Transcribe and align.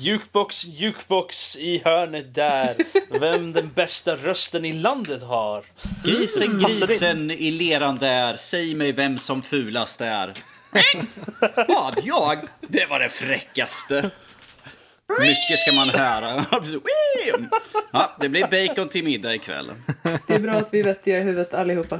Jukebox, 0.00 0.64
jukebox 0.64 1.56
i 1.56 1.82
hörnet 1.84 2.34
där. 2.34 2.76
Vem 3.20 3.52
den 3.52 3.70
bästa 3.74 4.16
rösten 4.16 4.64
i 4.64 4.72
landet 4.72 5.22
har. 5.22 5.64
Grisen, 6.04 6.58
grisen 6.58 7.30
i 7.30 7.50
leran 7.50 7.96
där. 7.96 8.36
Säg 8.36 8.74
mig 8.74 8.92
vem 8.92 9.18
som 9.18 9.42
fulast 9.42 10.00
är. 10.00 10.32
Vad? 11.68 11.98
Jag? 12.02 12.48
Det 12.60 12.86
var 12.90 13.00
det 13.00 13.08
fräckaste. 13.08 14.10
Mycket 15.20 15.58
ska 15.58 15.72
man 15.72 15.90
höra. 15.90 16.44
Ja, 17.92 18.16
det 18.20 18.28
blir 18.28 18.68
bacon 18.68 18.88
till 18.88 19.04
middag 19.04 19.34
ikväll. 19.34 19.70
Det 20.26 20.34
är 20.34 20.38
bra 20.38 20.52
att 20.52 20.74
vi 20.74 20.80
är 20.80 20.84
vettiga 20.84 21.18
i 21.18 21.22
huvudet 21.22 21.54
allihopa. 21.54 21.98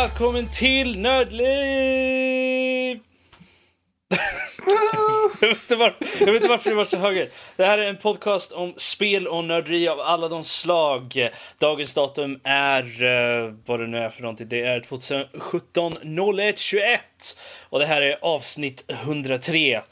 Välkommen 0.00 0.48
till 0.48 0.98
Nördliv! 0.98 1.46
jag, 5.40 5.48
vet 5.48 5.70
varför, 5.70 6.06
jag 6.20 6.32
vet 6.32 6.42
inte 6.42 6.48
varför 6.48 6.70
det 6.70 6.76
var 6.76 6.84
så 6.84 6.96
högt. 6.96 7.34
Det 7.56 7.64
här 7.64 7.78
är 7.78 7.88
en 7.88 7.96
podcast 7.96 8.52
om 8.52 8.74
spel 8.76 9.26
och 9.26 9.44
nörderi 9.44 9.88
av 9.88 10.00
alla 10.00 10.28
de 10.28 10.44
slag. 10.44 11.30
Dagens 11.58 11.94
datum 11.94 12.40
är, 12.44 13.04
uh, 13.04 13.54
vad 13.66 13.80
det 13.80 13.86
nu 13.86 13.98
är 13.98 14.10
för 14.10 14.22
någonting, 14.22 14.48
det 14.48 14.62
är 14.62 14.80
2017 14.80 15.94
01 16.38 16.58
21. 16.58 17.00
Och 17.62 17.78
det 17.78 17.86
här 17.86 18.02
är 18.02 18.18
avsnitt 18.22 18.84
103. 18.88 19.76
Uh, 19.76 19.82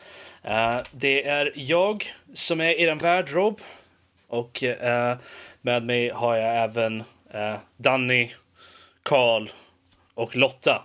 det 0.90 1.28
är 1.28 1.52
jag 1.54 2.06
som 2.34 2.60
är 2.60 2.80
er 2.80 2.94
värd, 2.94 3.30
Rob. 3.30 3.60
Och 4.28 4.62
uh, 4.62 5.16
med 5.60 5.82
mig 5.82 6.08
har 6.10 6.36
jag 6.36 6.56
även 6.56 7.04
Danny, 7.76 8.30
Karl 9.02 9.48
och 10.14 10.36
Lotta 10.36 10.84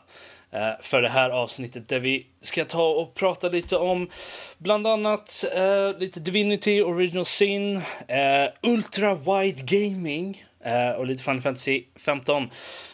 eh, 0.52 0.82
för 0.82 1.02
det 1.02 1.10
här 1.10 1.30
avsnittet 1.30 1.88
där 1.88 2.00
vi 2.00 2.26
ska 2.42 2.66
ta 2.66 2.90
och 2.90 3.16
prata 3.16 3.50
lite 3.50 3.78
om 3.78 4.10
bland 4.58 4.88
annat 4.88 5.46
eh, 5.56 5.98
lite 6.00 6.20
Divinity 6.20 6.82
Original 6.82 7.26
Sin, 7.26 7.76
eh, 8.08 8.50
Ultra 8.64 9.16
Wide 9.16 9.64
Gaming 9.66 10.44
eh, 10.64 10.92
och 10.92 11.06
lite 11.06 11.24
Final 11.24 11.42
Fantasy 11.42 11.84
15. 11.96 12.50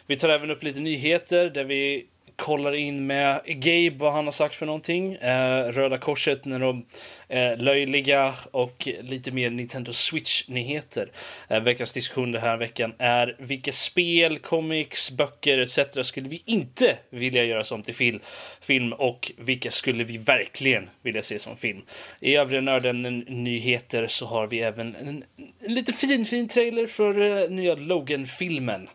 Vi 0.07 0.15
tar 0.15 0.29
även 0.29 0.51
upp 0.51 0.63
lite 0.63 0.79
nyheter 0.79 1.49
där 1.49 1.63
vi 1.63 2.05
kollar 2.35 2.75
in 2.75 3.07
med 3.07 3.41
Gabe 3.45 3.95
vad 3.97 4.13
han 4.13 4.25
har 4.25 4.31
sagt 4.31 4.55
för 4.55 4.65
någonting. 4.65 5.13
Eh, 5.15 5.67
Röda 5.71 5.97
Korset 5.97 6.45
när 6.45 6.59
de 6.59 6.85
eh, 7.27 7.57
löjliga 7.57 8.33
och 8.51 8.87
lite 9.01 9.31
mer 9.31 9.49
Nintendo 9.49 9.93
Switch-nyheter. 9.93 11.11
Eh, 11.47 11.59
veckans 11.59 11.93
diskussion 11.93 12.31
den 12.31 12.41
här 12.41 12.57
veckan 12.57 12.93
är 12.97 13.35
vilka 13.39 13.71
spel, 13.71 14.39
comics, 14.39 15.11
böcker 15.11 15.57
etc. 15.57 16.07
skulle 16.07 16.29
vi 16.29 16.43
inte 16.45 16.97
vilja 17.09 17.43
göra 17.43 17.63
som 17.63 17.83
till 17.83 17.95
fil 17.95 18.19
film 18.61 18.93
och 18.93 19.31
vilka 19.37 19.71
skulle 19.71 20.03
vi 20.03 20.17
verkligen 20.17 20.89
vilja 21.01 21.21
se 21.21 21.39
som 21.39 21.57
film. 21.57 21.81
I 22.19 22.35
övriga 22.35 22.61
nördämnen 22.61 23.19
nyheter 23.19 24.07
så 24.07 24.25
har 24.25 24.47
vi 24.47 24.59
även 24.59 24.95
en, 24.95 25.23
en 25.59 25.73
lite 25.73 25.93
fin, 25.93 26.25
fin 26.25 26.47
trailer 26.47 26.87
för 26.87 27.43
eh, 27.43 27.49
nya 27.49 27.75
Logan-filmen. 27.75 28.89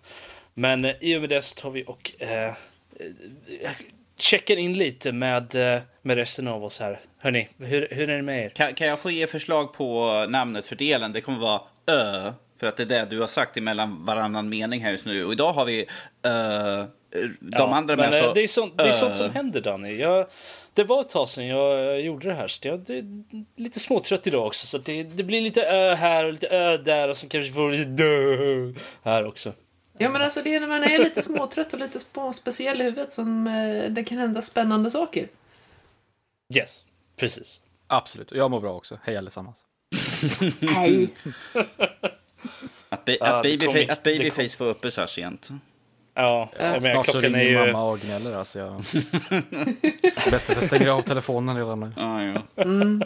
Men 0.55 0.85
eh, 0.85 0.95
i 1.01 1.17
och 1.17 1.21
med 1.21 1.31
det 1.31 1.43
så 1.43 1.55
tar 1.55 1.71
vi 1.71 1.85
och 1.87 2.23
eh, 2.23 2.53
checkar 4.21 4.57
in 4.57 4.79
lite 4.79 5.13
med, 5.13 5.55
eh, 5.55 5.83
med 6.03 6.17
resten 6.17 6.49
av 6.49 6.65
oss 6.65 6.81
här. 6.81 7.01
Hörni, 7.19 7.49
hur, 7.59 7.89
hur 7.91 8.11
är 8.11 8.17
det 8.17 8.23
med 8.23 8.45
er? 8.45 8.49
Kan, 8.49 8.75
kan 8.75 8.87
jag 8.87 8.99
få 8.99 9.11
ge 9.11 9.27
förslag 9.27 9.73
på 9.73 10.27
namnet 10.29 10.67
för 10.67 10.77
delen? 10.77 11.13
Det 11.13 11.21
kommer 11.21 11.39
vara 11.39 11.61
Ö. 11.87 12.33
För 12.61 12.67
att 12.67 12.77
det 12.77 12.83
är 12.83 12.87
det 12.87 13.07
du 13.11 13.21
har 13.21 13.27
sagt 13.27 13.57
emellan 13.57 14.05
varannan 14.05 14.49
mening 14.49 14.81
här 14.81 14.91
just 14.91 15.05
nu. 15.05 15.25
Och 15.25 15.33
idag 15.33 15.53
har 15.53 15.65
vi 15.65 15.87
Ö. 16.23 16.87
De 17.13 17.37
ja, 17.53 17.75
andra 17.75 17.97
men 17.97 18.13
så, 18.13 18.33
det, 18.33 18.43
är 18.43 18.49
sånt, 18.49 18.79
det 18.79 18.85
är 18.85 18.93
sånt 18.93 19.17
som 19.17 19.31
händer 19.31 19.61
Danny. 19.61 19.97
Jag, 19.97 20.27
det 20.75 20.85
var 20.85 21.01
ett 21.01 21.09
tag 21.09 21.29
sedan 21.29 21.47
jag 21.47 22.01
gjorde 22.01 22.29
det 22.29 22.35
här 22.35 22.49
så 22.49 22.69
jag 22.69 22.91
är 22.91 23.05
lite 23.61 23.81
småtrött 23.81 24.27
idag 24.27 24.47
också. 24.47 24.67
Så 24.67 24.79
det, 24.79 25.03
det 25.03 25.23
blir 25.23 25.41
lite 25.41 25.63
ö 25.63 25.95
här 25.95 26.25
och 26.25 26.33
lite 26.33 26.49
ö 26.49 26.77
där 26.77 27.09
och 27.09 27.17
så 27.17 27.29
kanske 27.29 27.53
får 27.53 27.71
lite 27.71 27.91
dö 27.91 28.73
här 29.03 29.27
också. 29.27 29.53
Ja 30.03 30.09
men 30.09 30.23
alltså 30.23 30.43
det 30.43 30.55
är 30.55 30.61
när 30.61 30.67
man 30.67 30.85
är 30.85 30.99
lite 30.99 31.23
småtrött 31.23 31.73
och 31.73 31.79
lite 31.79 31.99
speciell 32.33 32.81
i 32.81 32.85
huvudet 32.85 33.13
som 33.13 33.47
eh, 33.47 33.91
det 33.91 34.05
kan 34.05 34.19
hända 34.19 34.43
spännande 34.43 34.91
saker. 34.91 35.29
Yes, 36.55 36.85
precis. 37.17 37.61
Absolut, 37.87 38.31
och 38.31 38.37
jag 38.37 38.51
mår 38.51 38.61
bra 38.61 38.73
också. 38.73 38.99
Hej 39.03 39.17
allesammans. 39.17 39.57
Hej. 40.61 41.11
Att, 42.89 43.05
be, 43.05 43.19
att, 43.21 43.43
babyface, 43.43 43.93
att 43.93 44.03
babyface 44.03 44.57
får 44.57 44.65
uppe 44.65 44.91
så 44.91 45.01
här 45.01 45.09
sent. 45.09 45.49
Ja, 46.15 46.51
ja. 46.59 46.81
Snart 46.81 47.07
så 47.07 47.21
ringer 47.21 47.43
ju... 47.43 47.57
mamma 47.57 47.83
och 47.83 48.01
gnäller. 48.01 48.35
Alltså 48.37 48.59
jag... 48.59 48.71
Bäst 50.31 50.51
att 50.51 50.57
jag 50.57 50.65
stänger 50.65 50.89
av 50.89 51.03
telefonen 51.03 51.57
redan 51.57 51.81
nu. 51.81 51.93
Ah, 51.97 52.23
ja. 52.23 52.43
mm. 52.57 53.03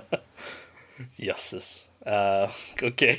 Jösses. 1.17 1.85
Uh, 2.07 2.51
Okej. 2.75 2.89
Okay. 2.89 3.19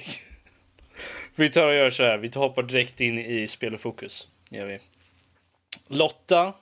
Vi 1.36 1.50
tar 1.50 1.68
och 1.68 1.76
gör 1.76 1.90
så 1.90 2.04
här. 2.04 2.18
Vi 2.18 2.32
hoppar 2.36 2.64
direkt 2.64 3.02
in 3.02 3.20
i 3.20 3.48
spel 3.48 3.74
och 3.74 3.82
fokus. 3.82 4.28
Gör 4.50 4.66
vi. 4.66 4.80
Lotta. 5.88 6.54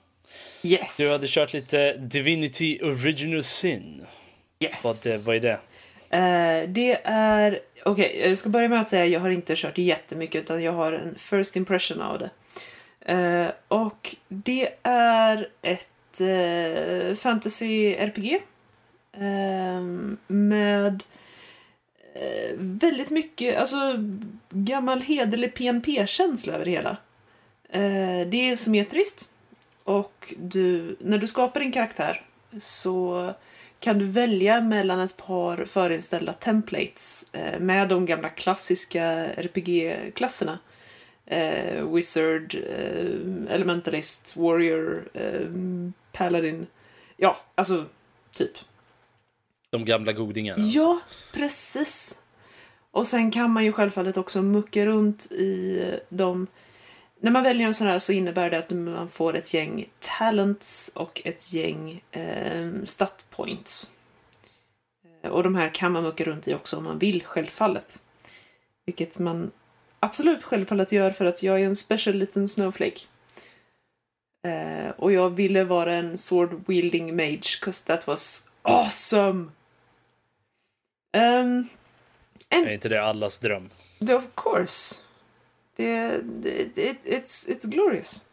Yes. 0.62 0.96
Du 0.96 1.12
hade 1.12 1.26
kört 1.28 1.52
lite 1.52 1.96
Divinity 1.96 2.80
Original 2.82 3.42
Sin. 3.42 4.06
Yes. 4.60 4.84
Vad, 4.84 4.96
vad 5.26 5.36
är 5.36 5.40
det? 5.40 5.60
Uh, 6.14 6.68
det 6.68 7.00
är... 7.04 7.60
Okej, 7.84 8.06
okay, 8.06 8.28
jag 8.28 8.38
ska 8.38 8.48
börja 8.48 8.68
med 8.68 8.80
att 8.80 8.88
säga 8.88 9.04
att 9.04 9.10
jag 9.10 9.20
har 9.20 9.30
inte 9.30 9.54
kört 9.56 9.78
jättemycket 9.78 10.42
utan 10.42 10.62
jag 10.62 10.72
har 10.72 10.92
en 10.92 11.14
first 11.14 11.56
impression 11.56 12.00
av 12.00 12.18
det. 12.18 12.30
Uh, 13.12 13.50
och 13.68 14.16
det 14.28 14.68
är 14.82 15.48
ett 15.62 16.20
uh, 16.20 17.14
fantasy 17.14 17.94
RPG. 17.94 18.40
med 20.26 20.94
eh, 20.94 20.98
Eh, 22.14 22.54
väldigt 22.56 23.10
mycket, 23.10 23.58
alltså 23.58 23.76
gammal 24.50 25.00
hederlig 25.00 25.54
PNP-känsla 25.54 26.52
över 26.52 26.64
det 26.64 26.70
hela. 26.70 26.96
Eh, 27.68 28.28
det 28.28 28.50
är 28.50 28.56
symmetriskt 28.56 29.30
och 29.84 30.34
du, 30.38 30.96
när 31.00 31.18
du 31.18 31.26
skapar 31.26 31.60
din 31.60 31.72
karaktär 31.72 32.22
så 32.60 33.32
kan 33.80 33.98
du 33.98 34.06
välja 34.06 34.60
mellan 34.60 35.00
ett 35.00 35.16
par 35.16 35.64
förinställda 35.64 36.32
templates 36.32 37.26
eh, 37.32 37.60
med 37.60 37.88
de 37.88 38.06
gamla 38.06 38.28
klassiska 38.28 39.04
RPG-klasserna. 39.36 40.58
Eh, 41.26 41.94
Wizard, 41.94 42.54
eh, 42.54 43.54
Elementalist, 43.54 44.36
Warrior, 44.36 45.08
eh, 45.14 45.48
Paladin. 46.12 46.66
Ja, 47.16 47.36
alltså 47.54 47.84
typ. 48.30 48.50
De 49.74 49.84
gamla 49.84 50.12
godingarna? 50.12 50.62
Alltså. 50.62 50.78
Ja, 50.78 51.00
precis. 51.32 52.18
Och 52.90 53.06
sen 53.06 53.30
kan 53.30 53.50
man 53.50 53.64
ju 53.64 53.72
självfallet 53.72 54.16
också 54.16 54.42
mucka 54.42 54.86
runt 54.86 55.32
i 55.32 55.80
de... 56.08 56.46
När 57.20 57.30
man 57.30 57.42
väljer 57.42 57.66
en 57.66 57.74
sån 57.74 57.86
här 57.86 57.98
så 57.98 58.12
innebär 58.12 58.50
det 58.50 58.58
att 58.58 58.70
man 58.70 59.08
får 59.08 59.36
ett 59.36 59.54
gäng 59.54 59.86
talents 59.98 60.90
och 60.94 61.22
ett 61.24 61.52
gäng 61.52 62.02
eh, 62.10 62.70
stat 62.84 63.26
points. 63.30 63.92
Eh, 65.22 65.30
och 65.30 65.42
de 65.42 65.54
här 65.54 65.74
kan 65.74 65.92
man 65.92 66.02
mucka 66.02 66.24
runt 66.24 66.48
i 66.48 66.54
också 66.54 66.76
om 66.76 66.84
man 66.84 66.98
vill, 66.98 67.22
självfallet. 67.22 68.02
Vilket 68.86 69.18
man 69.18 69.50
absolut 70.00 70.42
självfallet 70.42 70.92
gör 70.92 71.10
för 71.10 71.24
att 71.24 71.42
jag 71.42 71.60
är 71.60 71.66
en 71.66 71.76
special 71.76 72.16
liten 72.16 72.48
snowflake. 72.48 73.00
Eh, 74.46 74.90
och 74.96 75.12
jag 75.12 75.30
ville 75.30 75.64
vara 75.64 75.94
en 75.94 76.18
sword 76.18 76.60
wielding 76.66 77.16
mage, 77.16 77.58
cause 77.60 77.86
that 77.86 78.06
was 78.06 78.50
awesome! 78.62 79.50
Um, 81.14 81.68
and, 82.50 82.66
är 82.66 82.72
inte 82.72 82.88
det 82.88 83.02
allas 83.02 83.38
dröm? 83.38 83.70
Of 84.00 84.24
course. 84.34 85.02
Det, 85.76 86.20
det, 86.22 86.78
it, 86.78 86.98
it's, 87.04 87.48
it's 87.48 87.66
glorious. 87.66 88.24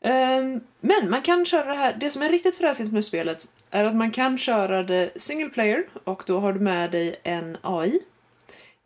Um, 0.00 0.60
men 0.80 1.10
man 1.10 1.22
kan 1.22 1.44
köra 1.44 1.64
det 1.64 1.74
här, 1.74 1.96
det 2.00 2.10
som 2.10 2.22
är 2.22 2.28
riktigt 2.28 2.56
fräsigt 2.56 2.92
med 2.92 3.04
spelet 3.04 3.46
är 3.70 3.84
att 3.84 3.96
man 3.96 4.10
kan 4.10 4.38
köra 4.38 4.82
det 4.82 5.10
single 5.16 5.48
player 5.50 5.84
och 6.04 6.22
då 6.26 6.40
har 6.40 6.52
du 6.52 6.60
med 6.60 6.90
dig 6.90 7.20
en 7.22 7.56
AI. 7.62 8.00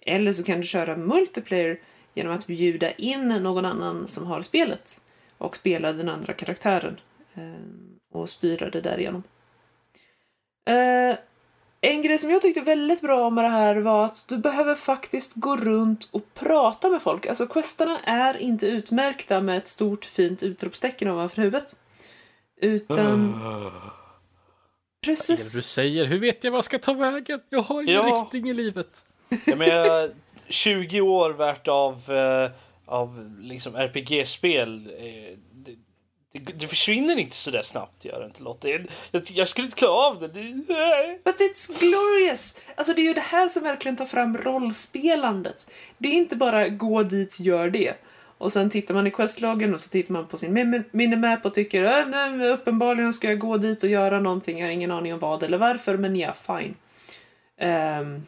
Eller 0.03 0.33
så 0.33 0.45
kan 0.45 0.61
du 0.61 0.67
köra 0.67 0.97
multiplayer 0.97 1.81
genom 2.15 2.33
att 2.33 2.47
bjuda 2.47 2.91
in 2.93 3.29
någon 3.29 3.65
annan 3.65 4.09
som 4.09 4.27
har 4.27 4.43
spelet 4.43 5.01
och 5.39 5.57
spela 5.57 5.93
den 5.93 6.09
andra 6.09 6.33
karaktären 6.33 7.01
um, 7.35 7.99
och 8.13 8.31
styra 8.31 8.71
det 8.71 8.81
därigenom. 8.81 9.23
Uh, 10.71 11.17
en 11.93 12.03
grej 12.03 12.19
som 12.19 12.31
jag 12.31 12.43
tyckte 12.43 12.61
väldigt 12.61 13.01
bra 13.01 13.31
med 13.31 13.45
det 13.45 13.49
här 13.49 13.77
var 13.77 14.05
att 14.05 14.25
du 14.29 14.37
behöver 14.39 14.75
faktiskt 14.75 15.35
gå 15.35 15.57
runt 15.57 16.09
och 16.13 16.35
prata 16.35 16.91
med 16.91 17.03
folk. 17.03 17.27
Alltså 17.27 17.47
questarna 17.47 17.99
är 18.05 18.43
inte 18.43 18.67
utmärkta 18.67 19.41
med 19.41 19.57
ett 19.57 19.67
stort 19.67 20.05
fint 20.05 20.43
utropstecken 20.43 21.09
ovanför 21.09 21.43
huvudet. 21.43 21.77
Utan... 22.61 23.41
Precis. 25.05 25.57
Du 25.57 25.63
säger, 25.63 26.05
hur 26.05 26.19
vet 26.19 26.45
jag 26.45 26.51
vad 26.51 26.59
jag 26.59 26.65
ska 26.65 26.79
ta 26.79 26.93
vägen? 26.93 27.41
Jag 27.51 27.63
har 27.63 27.83
ingen 27.83 27.95
Ja. 27.95 28.03
riktning 28.23 28.49
i 28.49 28.55
livet. 28.55 28.89
Jag 29.47 29.59
menar, 29.59 30.11
20 30.49 31.01
år 31.01 31.31
värt 31.31 31.69
av, 31.69 32.13
eh, 32.13 32.51
av 32.87 33.37
liksom 33.41 33.77
RPG-spel. 33.77 34.91
Det, 36.39 36.53
det, 36.53 36.67
försvinner 36.67 37.19
inte 37.19 37.37
så 37.37 37.51
där 37.51 37.63
snabbt, 37.63 38.05
gör 38.05 38.21
det 38.21 38.27
inte 38.27 38.43
Lotta. 38.43 38.69
Jag, 38.69 38.87
jag, 39.11 39.23
jag 39.35 39.49
skulle 39.49 39.65
inte 39.65 39.77
klara 39.77 39.93
av 39.93 40.21
det. 40.21 40.29
det. 40.29 41.19
But 41.25 41.41
it's 41.41 41.81
glorious! 41.81 42.61
Alltså 42.75 42.93
det 42.95 43.01
är 43.01 43.07
ju 43.07 43.15
det 43.15 43.21
här 43.21 43.49
som 43.49 43.63
verkligen 43.63 43.97
tar 43.97 44.07
fram 44.07 44.37
rollspelandet. 44.37 45.73
Det 45.99 46.09
är 46.09 46.13
inte 46.13 46.37
bara 46.37 46.69
gå 46.69 47.03
dit, 47.03 47.41
gör 47.41 47.71
det. 47.71 47.95
Och 48.39 48.53
sen 48.53 48.71
tittar 48.71 48.95
man 48.95 49.07
i 49.07 49.11
questloggen 49.11 49.75
och 49.75 49.81
så 49.81 49.91
tittar 49.91 50.13
man 50.13 50.27
på 50.27 50.37
sin 50.37 50.53
min- 50.53 50.85
minimap 50.91 51.47
och 51.47 51.55
tycker 51.55 52.01
äh, 52.01 52.07
nej, 52.07 52.49
uppenbarligen 52.49 53.13
ska 53.13 53.29
jag 53.29 53.39
gå 53.39 53.57
dit 53.57 53.83
och 53.83 53.89
göra 53.89 54.21
någonting. 54.21 54.59
Jag 54.59 54.67
har 54.67 54.73
ingen 54.73 54.91
aning 54.91 55.13
om 55.13 55.19
vad 55.19 55.43
eller 55.43 55.59
varför, 55.59 55.97
men 55.97 56.17
ja, 56.17 56.33
fine. 56.33 56.75
Um, 58.01 58.27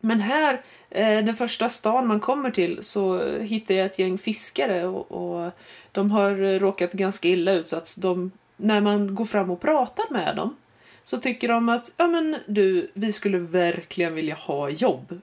men 0.00 0.20
här, 0.20 0.54
uh, 0.54 1.24
den 1.24 1.34
första 1.34 1.68
stan 1.68 2.06
man 2.06 2.20
kommer 2.20 2.50
till, 2.50 2.78
så 2.82 3.30
hittar 3.38 3.74
jag 3.74 3.86
ett 3.86 3.98
gäng 3.98 4.18
fiskare 4.18 4.86
och, 4.86 5.12
och 5.12 5.52
de 5.92 6.10
har 6.10 6.42
eh, 6.42 6.58
råkat 6.58 6.92
ganska 6.92 7.28
illa 7.28 7.52
ut 7.52 7.66
så 7.66 7.76
att 7.76 7.94
de, 7.98 8.30
när 8.56 8.80
man 8.80 9.14
går 9.14 9.24
fram 9.24 9.50
och 9.50 9.60
pratar 9.60 10.04
med 10.10 10.36
dem 10.36 10.56
så 11.04 11.18
tycker 11.18 11.48
de 11.48 11.68
att, 11.68 11.94
ja 11.96 12.06
men 12.06 12.36
du, 12.46 12.90
vi 12.94 13.12
skulle 13.12 13.38
verkligen 13.38 14.14
vilja 14.14 14.34
ha 14.34 14.70
jobb. 14.70 15.20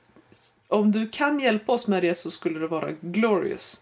Om 0.68 0.92
du 0.92 1.10
kan 1.10 1.40
hjälpa 1.40 1.72
oss 1.72 1.88
med 1.88 2.04
det 2.04 2.16
så 2.16 2.32
skulle 2.32 2.60
det 2.60 2.68
vara 2.68 2.92
glorious. 3.02 3.82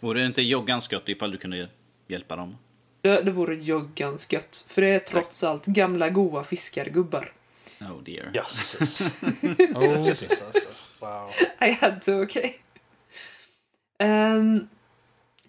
Vore 0.00 0.20
det 0.20 0.26
inte 0.26 0.42
joggans 0.42 0.92
gött 0.92 1.08
ifall 1.08 1.30
du 1.30 1.38
kunde 1.38 1.68
hjälpa 2.08 2.36
dem? 2.36 2.56
Det, 3.00 3.22
det 3.22 3.30
vore 3.30 3.56
joggans 3.56 4.32
gött, 4.32 4.66
för 4.68 4.82
det 4.82 4.88
är 4.88 4.98
trots 4.98 5.44
allt 5.44 5.66
gamla 5.66 6.08
goa 6.08 6.44
fiskargubbar. 6.44 7.32
Oh 7.80 8.02
dear. 8.02 8.30
Jösses. 8.34 9.00
Oh, 9.74 10.06
Jösses 10.06 10.42
alltså. 10.42 10.68
Wow. 11.00 11.30
I 11.68 11.72
had 11.80 12.02
to, 12.02 12.22
okej. 12.22 12.58
Ehm, 13.98 14.68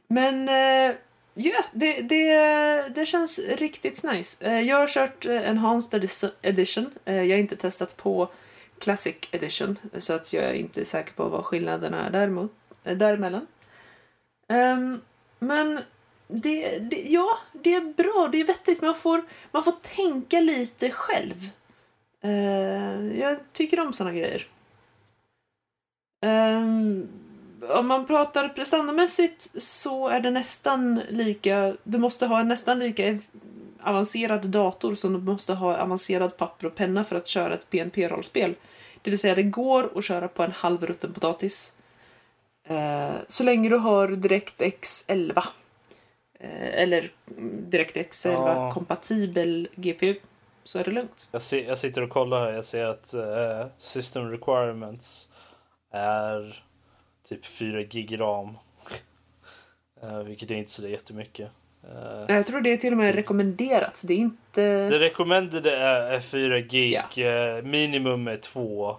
men, 0.08 0.50
eh, 0.50 0.96
ja, 1.34 1.64
det, 1.72 2.02
det, 2.02 2.90
det 2.96 3.06
känns 3.06 3.40
riktigt 3.40 4.04
nice. 4.04 4.46
Eh, 4.46 4.62
jag 4.62 4.78
har 4.78 4.88
kört 4.88 5.26
eh, 5.26 5.50
Enhanced 5.50 6.32
Edition. 6.42 6.92
Eh, 7.06 7.24
jag 7.24 7.36
har 7.36 7.42
inte 7.42 7.56
testat 7.56 7.98
på 7.98 8.30
Classic 8.80 9.16
Edition, 9.32 9.78
så 9.98 10.14
att 10.14 10.34
jag 10.34 10.44
är 10.44 10.54
inte 10.54 10.86
säker 10.86 11.14
på 11.14 11.30
vad 11.30 11.46
skillnaden 11.46 11.94
är 11.94 12.10
däremot, 12.10 12.52
däremellan. 12.84 13.48
Um, 14.50 15.02
men 15.40 15.80
det, 16.28 16.80
det, 16.80 17.02
ja, 17.02 17.38
det 17.54 17.76
är 17.76 17.94
bra, 17.94 18.30
det 18.32 18.42
är 18.42 18.46
vettigt. 18.46 18.82
Man 18.82 18.96
får, 18.96 19.24
man 19.52 19.64
får 19.64 19.72
tänka 19.96 20.40
lite 20.40 20.92
själv. 20.92 21.50
Uh, 22.26 23.20
jag 23.20 23.38
tycker 23.54 23.80
om 23.80 23.94
såna 23.94 24.12
grejer. 24.12 24.48
Um, 26.26 27.10
om 27.70 27.88
man 27.88 28.06
pratar 28.08 28.50
prestandamässigt 28.50 29.62
så 29.62 30.08
är 30.08 30.20
det 30.20 30.30
nästan 30.30 31.02
lika... 31.10 31.76
Du 31.84 31.98
måste 31.98 32.26
ha 32.26 32.40
en 32.40 32.48
nästan 32.48 32.80
lika 32.80 33.20
avancerad 33.82 34.48
dator 34.50 34.96
som 34.96 35.14
du 35.14 35.20
måste 35.20 35.54
ha 35.54 35.78
avancerad 35.78 36.38
papper 36.38 36.68
och 36.68 36.76
penna 36.76 37.04
för 37.04 37.16
att 37.16 37.28
köra 37.28 37.54
ett 37.54 37.70
PNP-rollspel. 37.70 38.56
Det 39.02 39.10
vill 39.10 39.20
säga, 39.20 39.36
det 39.36 39.44
går 39.44 39.98
att 39.98 40.06
köra 40.06 40.28
på 40.28 40.44
en 40.44 40.52
halvrutten 40.52 41.14
potatis. 41.14 41.74
Eh, 42.68 43.16
så 43.28 43.44
länge 43.44 43.70
du 43.70 43.78
har 43.78 44.08
DirectX 44.08 45.06
11. 45.10 45.44
Eh, 46.40 46.82
eller 46.82 47.12
DirectX 47.70 48.26
11 48.26 48.42
Ja. 48.56 48.72
kompatibel 48.72 49.68
GPU. 49.76 50.16
Så 50.64 50.80
är 50.80 50.84
det 50.84 50.92
lugnt. 50.92 51.30
Jag, 51.32 51.42
ser, 51.42 51.68
jag 51.68 51.78
sitter 51.78 52.02
och 52.02 52.10
kollar 52.10 52.46
här. 52.46 52.52
Jag 52.54 52.66
ser 52.66 52.86
att 52.86 53.14
eh, 53.14 53.68
system 53.80 54.32
requirements 54.32 55.30
är 55.94 56.64
typ 57.30 57.46
4 57.46 57.82
gig 57.84 58.20
ram. 58.20 58.58
Eh, 60.04 60.20
vilket 60.20 60.52
är 60.52 60.56
inte 60.56 60.72
så 60.72 60.88
jättemycket. 60.88 61.50
Eh, 61.84 62.36
Jag 62.36 62.48
tror 62.48 62.62
det 62.62 62.74
är 62.74 62.78
till 62.78 62.92
och 62.94 62.98
med 62.98 63.16
rekommenderat. 63.16 64.04
Det 64.08 64.14
är 64.14 64.18
inte... 64.18 64.90
det 64.90 65.00
recommended 65.00 65.66
är, 65.68 66.02
är 66.12 66.20
4 66.20 66.60
gig. 66.60 66.94
Ja. 67.16 67.24
eh, 67.24 67.64
minimum 67.64 68.28
är 68.28 68.38
2. 68.38 68.90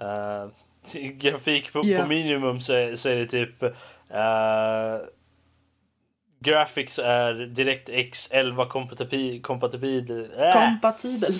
Eh, 0.00 0.46
grafik 1.10 1.72
på, 1.72 1.80
Ja. 1.84 2.02
på 2.02 2.08
minimum 2.08 2.60
så 2.60 2.72
är, 2.72 2.96
så 2.96 3.08
är 3.08 3.16
det 3.16 3.26
typ 3.26 3.62
eh, 3.62 4.98
Graphics 6.40 6.98
är 6.98 7.34
DirectX 7.34 8.28
11 8.30 8.66
kompatibel, 8.68 9.40
kompatibel, 9.42 10.28
äh, 10.38 10.52
Kompatibel. 10.52 11.34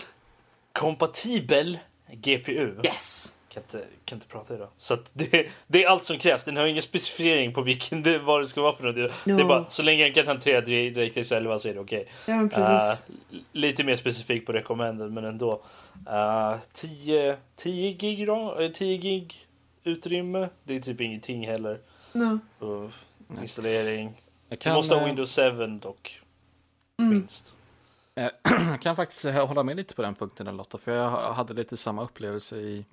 kompatibel 0.73 1.79
GPU. 2.13 2.81
Yes! 2.85 3.39
Kan 3.55 3.63
inte, 3.63 3.85
kan 4.05 4.17
inte 4.17 4.27
prata 4.29 4.55
idag. 4.55 4.69
Så 4.77 4.95
att 4.95 5.11
det, 5.13 5.49
det 5.67 5.85
är 5.85 5.89
allt 5.89 6.05
som 6.05 6.19
krävs. 6.19 6.45
Den 6.45 6.57
har 6.57 6.67
ingen 6.67 6.83
specificering 6.83 7.55
på 7.55 7.63
vilken 7.63 8.03
det, 8.03 8.19
vad 8.19 8.41
det 8.41 8.47
ska 8.47 8.63
vara 8.63 8.73
för 8.77 8.85
något. 8.85 8.95
Det 9.25 9.31
är 9.33 9.39
Ja. 9.39 9.45
bara 9.45 9.69
så 9.69 9.83
länge 9.83 10.03
jag 10.07 10.15
kan 10.15 10.27
hantera 10.27 10.61
DirectX 10.61 11.33
11 11.33 11.59
så 11.59 11.69
är 11.69 11.75
det 11.75 11.81
okej. 11.81 12.09
Ja, 12.27 12.37
men 12.37 12.49
precis. 12.49 13.09
Eh, 13.11 13.39
lite 13.53 13.85
mer 13.85 13.97
specifik 13.97 14.47
på 14.47 14.53
recommended 14.53 15.13
men 15.13 15.25
ändå. 15.25 15.63
Uh, 16.11 16.57
10, 16.73 17.37
10 17.57 17.93
gig 17.93 18.29
ram- 18.29 18.59
eh, 18.65 18.71
10 18.71 18.97
gig 18.99 19.35
utrymme. 19.85 20.49
Det 20.65 20.77
är 20.77 20.81
typ 20.81 21.01
ingenting 21.01 21.47
heller. 21.47 21.79
No. 22.13 22.39
Och 22.59 22.91
installering. 23.43 24.05
Jag 24.49 24.59
Du 24.59 24.63
kan, 24.63 24.75
måste 24.75 24.95
ha 24.95 25.01
eh, 25.03 25.07
Windows 25.07 25.37
7 25.37 25.67
dock. 25.67 26.21
Mm. 26.99 27.15
Minst. 27.15 27.55
jag 28.71 28.81
kan 28.83 28.97
faktiskt 28.97 29.25
eh, 29.25 29.47
hålla 29.47 29.63
med 29.63 29.77
lite 29.77 29.95
på 29.95 30.03
den 30.03 30.15
punkten 30.15 30.57
Lotta, 30.57 30.79
för 30.79 30.93
jag 30.93 31.11
ha- 31.11 31.33
hade 31.33 31.55
lite 31.55 31.77
samma 31.77 32.03
upplevelse 32.03 32.57
i 32.57 32.85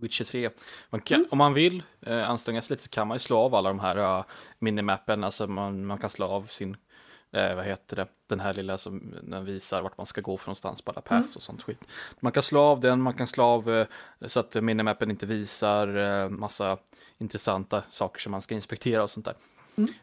Witcher 0.00 0.24
3. 0.24 0.50
Man 0.90 1.00
kan, 1.00 1.26
Om 1.30 1.38
man 1.38 1.54
vill 1.54 1.82
eh, 2.00 2.30
anstränga 2.30 2.62
sig 2.62 2.74
lite 2.74 2.82
så 2.82 2.90
kan 2.90 3.08
man 3.08 3.14
ju 3.14 3.18
slå 3.18 3.38
av 3.38 3.54
alla 3.54 3.68
de 3.68 3.80
här 3.80 4.18
uh, 4.18 4.24
minimappen, 4.58 5.24
alltså 5.24 5.46
man, 5.46 5.86
man 5.86 5.98
kan 5.98 6.10
slå 6.10 6.26
av 6.26 6.46
sin, 6.46 6.76
eh, 7.32 7.54
vad 7.54 7.64
heter 7.64 7.96
det, 7.96 8.06
den 8.26 8.40
här 8.40 8.54
lilla 8.54 8.78
som 8.78 9.14
den 9.22 9.44
visar 9.44 9.82
vart 9.82 9.96
man 9.96 10.06
ska 10.06 10.20
gå 10.20 10.36
för 10.36 10.46
någonstans 10.46 10.82
på 10.82 10.90
alla 10.90 11.00
pass 11.00 11.36
och 11.36 11.42
sånt 11.42 11.62
skit. 11.62 11.84
Man 12.20 12.32
kan 12.32 12.42
slå 12.42 12.60
av 12.60 12.80
den, 12.80 13.02
man 13.02 13.14
kan 13.14 13.26
slå 13.26 13.44
av 13.44 13.70
eh, 13.74 13.86
så 14.26 14.40
att 14.40 14.54
minimappen 14.54 15.10
inte 15.10 15.26
visar 15.26 15.96
eh, 15.96 16.28
massa 16.28 16.78
intressanta 17.18 17.82
saker 17.90 18.20
som 18.20 18.32
man 18.32 18.42
ska 18.42 18.54
inspektera 18.54 19.02
och 19.02 19.10
sånt 19.10 19.26
där. 19.26 19.34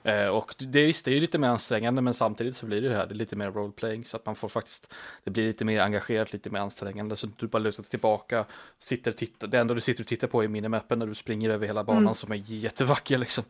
Eh, 0.03 0.27
och 0.27 0.55
det, 0.57 0.85
visst, 0.85 1.05
det 1.05 1.11
är 1.11 1.15
ju 1.15 1.21
lite 1.21 1.37
mer 1.37 1.47
ansträngande 1.47 2.01
men 2.01 2.13
samtidigt 2.13 2.55
så 2.55 2.65
blir 2.65 2.81
det 2.81 2.89
det 2.89 2.95
här, 2.95 3.05
det 3.05 3.13
är 3.13 3.15
lite 3.15 3.35
mer 3.35 3.51
roleplaying 3.51 4.05
så 4.05 4.17
att 4.17 4.25
man 4.25 4.35
får 4.35 4.49
faktiskt, 4.49 4.93
det 5.23 5.31
blir 5.31 5.47
lite 5.47 5.65
mer 5.65 5.79
engagerat, 5.79 6.33
lite 6.33 6.49
mer 6.49 6.59
ansträngande 6.59 7.15
så 7.15 7.27
att 7.27 7.37
du 7.37 7.47
bara 7.47 7.59
lutar 7.59 7.83
dig 7.83 7.89
tillbaka, 7.89 8.45
sitter 8.79 9.11
och 9.11 9.17
tittar, 9.17 9.47
det 9.47 9.59
enda 9.59 9.73
du 9.73 9.81
sitter 9.81 10.03
och 10.03 10.07
tittar 10.07 10.27
på 10.27 10.43
är 10.43 10.47
minimappen 10.47 10.99
när 10.99 11.05
du 11.05 11.15
springer 11.15 11.49
över 11.49 11.67
hela 11.67 11.83
banan 11.83 12.15
som 12.15 12.31
är 12.31 12.35
jättevacker 12.35 13.17
liksom. 13.17 13.43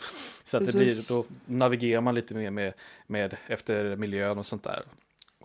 Så 0.43 0.57
att 0.57 0.65
det 0.65 0.73
blir, 0.73 1.15
då 1.15 1.25
navigerar 1.45 2.01
man 2.01 2.15
lite 2.15 2.33
mer 2.33 2.51
med, 2.51 2.73
med 3.07 3.37
efter 3.47 3.95
miljön 3.95 4.37
och 4.37 4.45
sånt 4.45 4.63
där 4.63 4.83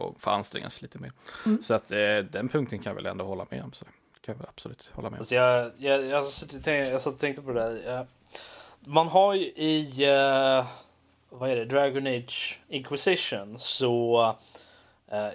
och 0.00 0.20
får 0.20 0.30
anstränga 0.30 0.70
sig 0.70 0.82
lite 0.82 0.98
mer. 0.98 1.12
Så 1.62 1.74
att 1.74 1.92
eh, 1.92 2.18
den 2.30 2.48
punkten 2.48 2.78
kan 2.78 2.90
jag 2.90 2.94
väl 2.94 3.06
ändå 3.06 3.24
hålla 3.24 3.46
med 3.50 3.62
om. 3.62 3.72
Så 3.72 3.84
kan 4.20 4.32
jag 4.34 4.34
väl 4.34 4.46
absolut 4.48 4.90
hålla 4.94 5.10
med 5.10 5.16
om. 5.16 5.20
Alltså 5.20 5.34
jag, 5.34 5.70
jag, 5.76 6.04
jag, 6.04 6.26
tänkte, 6.38 6.70
jag 6.70 7.00
satt 7.00 7.14
och 7.14 7.20
tänkte 7.20 7.42
på 7.42 7.52
det 7.52 7.60
där. 7.60 7.92
Jag, 7.92 8.06
man 8.86 9.08
har 9.08 9.34
ju 9.34 9.44
i 9.44 10.06
uh, 10.06 10.66
vad 11.30 11.50
är 11.50 11.56
det, 11.56 11.64
Dragon 11.64 12.06
Age 12.06 12.58
Inquisition 12.68 13.58
så 13.58 14.20
uh, 15.12 15.28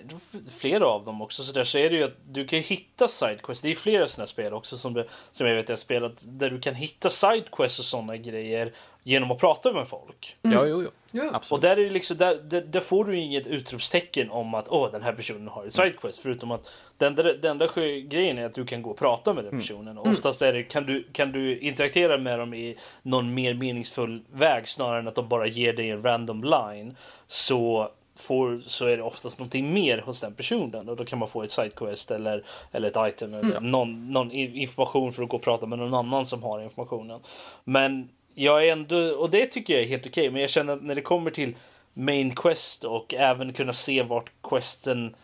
flera 0.58 0.88
av 0.88 1.06
dem 1.06 1.22
också 1.22 1.44
så 1.44 1.54
där 1.54 1.64
så 1.64 1.78
är 1.78 1.90
det 1.90 1.96
ju 1.96 2.04
att 2.04 2.18
du 2.30 2.48
kan 2.48 2.60
hitta 2.60 3.08
sidequests. 3.08 3.62
Det 3.62 3.72
är 3.72 3.76
flera 3.76 4.08
sådana 4.08 4.28
spel 4.28 4.54
också 4.54 4.78
som, 4.78 5.04
som 5.32 5.48
jag 5.48 5.56
vet 5.56 5.70
jag 5.70 5.74
har 5.74 5.78
spelat 5.78 6.26
där 6.28 6.50
du 6.50 6.60
kan 6.60 6.76
hitta 6.76 7.10
sidequests 7.10 7.80
och 7.80 7.86
sådana 7.86 8.18
grejer 8.18 8.74
genom 9.08 9.32
att 9.32 9.38
prata 9.40 9.74
med 9.74 9.88
folk. 9.88 10.38
Ja, 10.42 10.66
jo, 10.66 10.84
jo. 10.84 10.90
Ja. 11.14 11.30
Och 11.30 11.36
Absolut. 11.36 11.62
där, 11.62 11.78
är 11.78 11.84
det 11.84 11.90
liksom, 11.90 12.18
där, 12.18 12.36
där, 12.36 12.62
där 12.62 12.80
får 12.80 13.06
du 13.06 13.18
inget 13.20 13.48
utropstecken 13.48 14.32
om 14.32 14.54
att 14.54 14.70
åh, 14.70 14.92
den 14.92 15.02
här 15.04 15.14
personen 15.14 15.48
har 15.48 15.66
ett 15.66 15.74
sidequest. 15.74 16.20
Förutom 16.20 16.52
att 16.52 16.72
den, 16.98 17.14
enda- 17.18 17.34
den 17.34 17.52
enda 17.52 17.68
grejen 18.08 18.38
är 18.38 18.46
att 18.46 18.54
du 18.54 18.66
kan 18.66 18.82
gå 18.82 18.90
och 18.90 18.98
prata 18.98 19.34
med 19.34 19.44
den 19.44 19.60
personen. 19.60 19.98
Och 19.98 20.08
oftast 20.08 20.42
är 20.42 20.54
det, 20.54 20.64
kan, 20.64 20.86
du, 20.86 21.04
kan 21.12 21.32
du 21.32 21.58
interagera 21.60 22.18
med 22.18 22.40
dem 22.40 22.54
i 22.54 22.78
någon 23.02 23.34
mer 23.34 23.54
meningsfull 23.54 24.22
väg 24.32 24.68
snarare 24.68 25.00
än 25.00 25.08
att 25.08 25.16
de 25.16 25.28
bara 25.30 25.48
ger 25.48 25.74
dig 25.74 25.90
en 25.90 26.04
random 26.04 26.44
line. 26.44 26.96
Så, 27.28 27.90
får, 28.18 28.62
så 28.66 28.86
är 28.86 28.98
det 28.98 29.04
oftast 29.04 29.40
någonting 29.40 29.74
mer 29.74 29.98
hos 29.98 30.22
den 30.22 30.34
personen. 30.34 30.90
Och 30.90 30.96
då 30.96 31.06
kan 31.06 31.20
man 31.20 31.28
få 31.28 31.44
ett 31.44 31.52
sidequest 31.52 32.12
eller, 32.12 32.44
eller 32.72 32.88
ett 32.88 33.14
item. 33.14 33.34
Eller 33.34 33.60
någon, 33.60 34.12
någon 34.14 34.32
i- 34.32 34.62
information 34.62 35.14
för 35.14 35.24
att 35.24 35.30
gå 35.30 35.38
och 35.38 35.44
prata 35.44 35.66
med 35.66 35.80
någon 35.80 35.94
annan 35.94 36.26
som 36.26 36.44
har 36.44 36.62
informationen. 36.62 37.20
Men 37.64 38.10
jag 38.36 38.68
är 38.68 38.72
ändå, 38.72 38.98
och 38.98 39.30
det 39.30 39.46
tycker 39.46 39.74
jag 39.74 39.84
är 39.84 39.88
helt 39.88 40.08
okej, 40.08 40.30
men 40.32 40.42
jag 40.42 40.50
känner 40.50 40.74
att 40.74 40.84
när 40.84 40.96
det 40.96 41.02
kommer 41.02 41.32
till 41.32 41.56
main 41.94 42.36
quest 42.36 42.84
och 42.84 43.14
även 43.14 43.54
kunna 43.54 43.74
se 43.74 44.04
vart 44.04 44.32
questen 44.44 45.16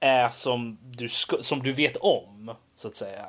är 0.00 0.28
som 0.28 0.78
du, 0.82 1.08
som 1.40 1.62
du 1.62 1.72
vet 1.72 1.96
om, 1.96 2.54
så 2.74 2.88
att 2.88 2.96
säga. 2.96 3.26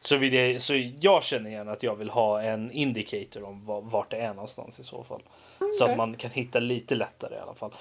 Så, 0.00 0.16
vill 0.16 0.32
jag, 0.32 0.62
så 0.62 0.74
jag 1.00 1.24
känner 1.24 1.50
gärna 1.50 1.72
att 1.72 1.82
jag 1.82 1.96
vill 1.96 2.10
ha 2.10 2.42
en 2.42 2.70
indicator 2.70 3.44
om 3.44 3.64
va- 3.64 3.80
vart 3.80 4.10
det 4.10 4.16
är 4.16 4.34
någonstans 4.34 4.80
i 4.80 4.84
så 4.84 5.04
fall. 5.04 5.22
Så 5.58 5.84
Okej. 5.84 5.90
att 5.92 5.96
man 5.96 6.14
kan 6.14 6.30
hitta 6.30 6.58
lite 6.58 6.94
lättare 6.94 7.34
i 7.34 7.38
alla 7.38 7.54
fall. 7.54 7.74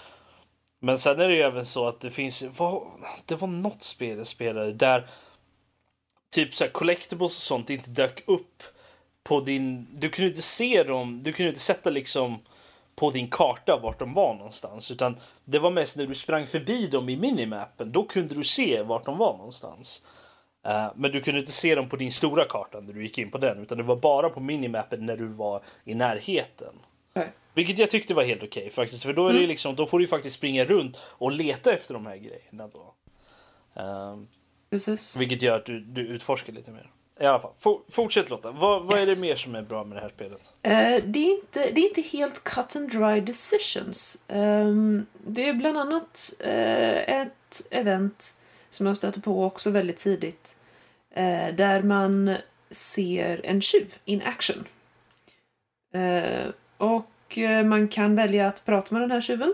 Men 0.80 1.00
sen 1.00 1.20
är 1.20 1.28
det 1.28 1.36
ju 1.36 1.42
även 1.42 1.66
så 1.66 1.88
att 1.88 2.00
det 2.00 2.12
finns, 2.12 2.44
vad, 2.58 2.82
det 3.26 3.36
var 3.36 3.48
något 3.48 3.84
spel 3.84 4.18
jag 4.18 4.28
spelade 4.28 4.74
där 4.74 5.08
typ 6.32 6.54
så 6.54 6.64
här 6.64 6.72
collectibles 6.72 7.38
och 7.38 7.42
sånt 7.42 7.70
inte 7.70 7.90
dök 7.90 8.24
upp 8.28 8.64
på 9.28 9.40
din, 9.40 9.88
du 9.92 10.10
kunde 10.10 10.30
inte 10.30 10.42
se 10.42 10.84
dem, 10.84 11.24
du 11.24 11.34
kunde 11.34 11.50
inte 11.50 11.62
sätta 11.62 11.90
liksom 11.90 12.40
på 12.96 13.12
din 13.12 13.30
karta 13.30 13.80
vart 13.84 14.00
de 14.00 14.14
var 14.14 14.34
någonstans 14.34 14.92
utan 14.92 15.18
det 15.46 15.60
var 15.60 15.72
mest 15.72 15.98
när 15.98 16.08
du 16.08 16.16
sprang 16.16 16.48
förbi 16.48 16.88
dem 16.88 17.10
i 17.10 17.16
minimappen, 17.16 17.92
då 17.92 18.04
kunde 18.04 18.36
du 18.36 18.44
se 18.44 18.82
vart 18.82 19.06
de 19.06 19.18
var 19.18 19.38
någonstans. 19.38 20.02
Uh, 20.68 20.92
men 20.96 21.12
du 21.12 21.22
kunde 21.22 21.40
inte 21.40 21.52
se 21.52 21.76
dem 21.76 21.90
på 21.90 21.96
din 21.96 22.12
stora 22.12 22.46
karta 22.46 22.80
när 22.80 22.94
du 22.94 23.04
gick 23.04 23.18
in 23.18 23.32
på 23.32 23.38
den 23.38 23.62
utan 23.62 23.78
det 23.78 23.84
var 23.84 23.96
bara 23.96 24.30
på 24.30 24.40
minimappen 24.40 25.06
när 25.06 25.18
du 25.18 25.28
var 25.28 25.62
i 25.84 25.96
närheten. 25.96 26.74
Nej. 27.14 27.32
Vilket 27.54 27.78
jag 27.78 27.90
tyckte 27.90 28.14
var 28.14 28.24
helt 28.24 28.44
okej 28.44 28.62
okay, 28.62 28.72
faktiskt. 28.72 29.04
För 29.04 29.14
då, 29.14 29.28
är 29.28 29.32
det 29.32 29.38
Mm. 29.38 29.50
liksom, 29.50 29.76
då 29.76 29.86
får 29.86 30.00
du 30.00 30.08
faktiskt 30.08 30.36
springa 30.36 30.66
runt 30.66 30.98
och 31.04 31.32
leta 31.32 31.74
efter 31.74 31.94
de 31.94 32.06
här 32.06 32.18
grejerna. 32.18 32.68
Då. 32.74 32.94
Ehm, 33.82 34.28
Precis. 34.70 35.18
vilket 35.18 35.42
gör 35.42 35.56
att 35.56 35.66
du, 35.66 35.80
du 35.80 36.02
utforskar 36.02 36.54
lite 36.54 36.72
mer. 36.72 36.92
I 37.20 37.26
alla 37.26 37.40
fall, 37.40 37.52
for, 37.60 37.80
fortsätt 37.90 38.30
Lotta. 38.30 38.52
Vad, 38.52 38.84
vad 38.86 38.98
är 38.98 39.02
Yes. 39.02 39.16
det 39.16 39.22
mer 39.22 39.36
som 39.36 39.56
är 39.56 39.62
bra 39.62 39.84
med 39.84 39.98
det 39.98 40.02
här 40.02 40.10
spelet? 40.10 40.42
Eh, 40.62 41.04
det, 41.06 41.20
är 41.20 41.32
inte, 41.38 41.60
det 41.72 41.82
är 41.82 41.88
inte 41.88 42.02
helt 42.02 42.44
cut 42.44 42.76
and 42.76 42.90
dry 42.92 43.22
decisions. 43.22 44.24
Ehm, 44.28 45.06
det 45.28 45.50
är 45.50 45.54
bland 45.54 45.78
annat 45.78 46.34
eh, 46.40 47.22
ett 47.22 47.68
event 47.72 48.38
som 48.70 48.86
jag 48.86 48.98
stöter 48.98 49.22
på 49.22 49.46
också 49.46 49.70
väldigt 49.70 49.98
tidigt. 49.98 50.58
eh, 51.16 51.56
där 51.56 51.82
man 51.84 52.36
ser 52.72 53.42
en 53.46 53.62
tjuv 53.62 53.94
in 54.06 54.22
action. 54.26 54.66
Och 56.78 57.38
man 57.66 57.88
kan 57.88 58.16
välja 58.16 58.48
att 58.48 58.66
prata 58.66 58.96
med 58.96 59.02
den 59.02 59.12
här 59.12 59.22
tjuven. 59.22 59.54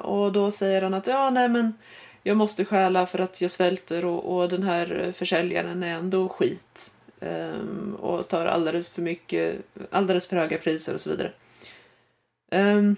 Och 0.00 0.32
då 0.32 0.50
säger 0.50 0.82
han 0.82 0.94
att 0.94 1.06
ja, 1.06 1.30
nej 1.30 1.48
men 1.48 1.74
jag 2.22 2.36
måste 2.36 2.64
stjäla 2.64 3.06
för 3.06 3.18
att 3.18 3.40
jag 3.40 3.50
svälter 3.50 4.04
och, 4.04 4.36
och 4.36 4.48
den 4.48 4.62
här 4.62 5.12
försäljaren 5.16 5.82
är 5.82 5.94
ändå 5.94 6.28
skit. 6.28 6.94
um, 7.20 7.96
och 8.00 8.28
tar 8.28 8.46
alldeles 8.46 8.88
för 8.88 9.02
mycket, 9.02 9.56
alldeles 9.90 10.28
för 10.28 10.36
höga 10.36 10.58
priser 10.58 10.94
och 10.94 11.00
så 11.00 11.10
vidare. 11.10 11.32
Um, 12.52 12.96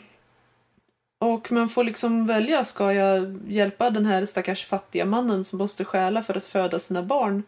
och 1.19 1.53
man 1.53 1.69
får 1.69 1.85
liksom 1.85 2.27
välja, 2.27 2.65
ska 2.65 2.93
jag 2.93 3.41
hjälpa 3.49 3.91
den 3.91 4.07
här 4.07 4.27
stackars 4.27 4.67
fattiga 4.67 5.05
mannen 5.05 5.45
som 5.45 5.59
måste 5.59 5.85
stjäla 5.85 6.23
för 6.23 6.37
att 6.37 6.45
föda 6.45 6.79
sina 6.79 7.03
barn? 7.03 7.43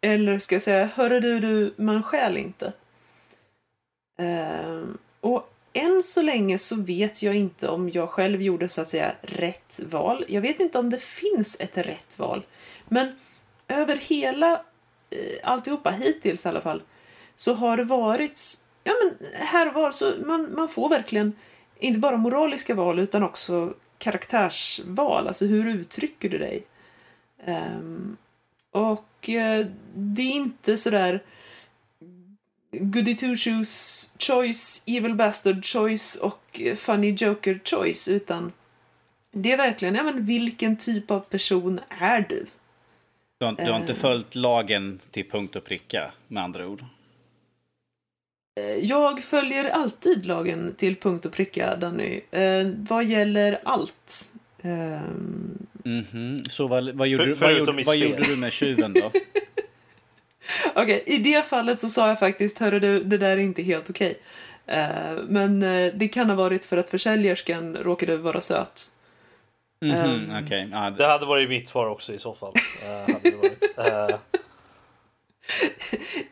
Eller 0.00 0.38
ska 0.38 0.54
jag 0.54 0.62
säga, 0.62 0.88
hörru 0.94 1.20
du, 1.20 1.40
du 1.40 1.74
man 1.76 2.02
stjäl 2.02 2.36
inte. 2.36 2.72
Um, 4.18 4.98
och 5.20 5.55
än 5.76 6.02
så 6.02 6.22
länge 6.22 6.58
så 6.58 6.76
vet 6.76 7.22
jag 7.22 7.34
inte 7.34 7.68
om 7.68 7.90
jag 7.90 8.10
själv 8.10 8.42
gjorde 8.42 8.68
så 8.68 8.80
att 8.80 8.88
säga 8.88 9.14
rätt 9.22 9.80
val. 9.90 10.24
Jag 10.28 10.40
vet 10.40 10.60
inte 10.60 10.78
om 10.78 10.90
det 10.90 11.02
finns 11.02 11.56
ett 11.60 11.78
rätt 11.78 12.18
val. 12.18 12.46
Men 12.88 13.18
över 13.68 13.96
hela 13.96 14.52
eh, 15.10 15.50
alltihopa 15.50 15.90
hittills 15.90 16.46
i 16.46 16.48
alla 16.48 16.60
fall 16.60 16.82
så 17.34 17.54
har 17.54 17.76
det 17.76 17.84
varit 17.84 18.40
ja 18.84 18.92
men 19.02 19.28
här 19.46 19.68
och 19.68 19.74
var 19.74 19.90
så 19.90 20.12
man, 20.24 20.54
man 20.54 20.68
får 20.68 20.88
verkligen 20.88 21.32
inte 21.78 21.98
bara 21.98 22.16
moraliska 22.16 22.74
val 22.74 22.98
utan 22.98 23.22
också 23.22 23.74
karaktärsval. 23.98 25.26
Alltså 25.26 25.46
hur 25.46 25.68
uttrycker 25.68 26.28
du 26.28 26.38
dig? 26.38 26.66
Um, 27.46 28.16
och 28.70 29.28
eh, 29.28 29.66
det 29.94 30.22
är 30.22 30.36
inte 30.36 30.76
sådär 30.76 31.22
Goody 32.80 33.14
Two 33.16 33.36
Shoes 33.36 34.14
choice, 34.18 34.82
Evil 34.86 35.14
Bastard 35.14 35.64
choice 35.64 36.16
och 36.16 36.60
eh, 36.60 36.74
Funny 36.74 37.10
Joker 37.18 37.60
choice 37.64 38.08
utan 38.08 38.52
det 39.32 39.52
är 39.52 39.56
verkligen, 39.56 39.94
ja 39.94 40.02
men 40.02 40.26
vilken 40.26 40.76
typ 40.76 41.10
av 41.10 41.20
person 41.20 41.80
är 41.88 42.26
du? 42.28 42.46
Du 43.38 43.46
har, 43.46 43.52
du 43.52 43.70
har 43.70 43.80
inte 43.80 43.92
Eh. 43.92 43.98
följt 43.98 44.34
lagen 44.34 45.00
till 45.10 45.30
punkt 45.30 45.56
och 45.56 45.64
pricka, 45.64 46.12
med 46.28 46.42
andra 46.42 46.66
ord. 46.68 46.84
Eh, 48.60 48.64
Jag 48.84 49.24
följer 49.24 49.64
alltid 49.64 50.26
lagen 50.26 50.74
till 50.76 50.96
punkt 50.96 51.26
och 51.26 51.32
pricka, 51.32 51.76
Danny. 51.76 52.20
Eh, 52.30 52.66
vad 52.76 53.04
gäller 53.04 53.58
allt. 53.64 54.34
Ehm, 54.62 55.66
Mhm. 55.84 56.44
Så 56.44 56.66
vad, 56.68 56.90
vad, 56.90 57.08
gjorde, 57.08 57.24
För- 57.24 57.28
du, 57.30 57.34
vad, 57.34 57.52
gjorde, 57.58 57.82
vad 57.86 57.96
gjorde 57.96 58.22
du 58.22 58.36
med 58.36 58.52
tjuven 58.52 58.92
då? 58.92 59.12
Okej, 60.74 61.02
i 61.06 61.18
det 61.18 61.46
fallet 61.46 61.80
så 61.80 61.88
sa 61.88 62.08
jag 62.08 62.18
faktiskt, 62.18 62.58
hörru 62.58 62.80
du, 62.80 63.04
det 63.04 63.18
där 63.18 63.30
är 63.30 63.36
inte 63.36 63.62
helt 63.62 63.90
okej. 63.90 64.20
Eh, 64.66 65.16
men 65.28 65.62
eh, 65.62 65.92
det 65.94 66.08
kan 66.08 66.28
ha 66.30 66.36
varit 66.36 66.64
för 66.64 66.76
att 66.76 66.88
försäljerskan 66.88 67.76
råkade 67.76 68.16
vara 68.16 68.40
söt. 68.40 68.90
Mhm, 69.80 69.92
Ehm. 69.94 70.44
Okej, 70.44 70.68
ja, 70.72 70.90
Det 70.90 71.06
hade 71.06 71.26
varit 71.26 71.48
mitt 71.48 71.68
svar 71.68 71.86
också 71.86 72.12
i 72.12 72.18
så 72.18 72.34
fall. 72.34 72.52
Eh, 72.82 73.12
hade 73.14 73.30
det 73.30 73.36
varit. 73.36 73.62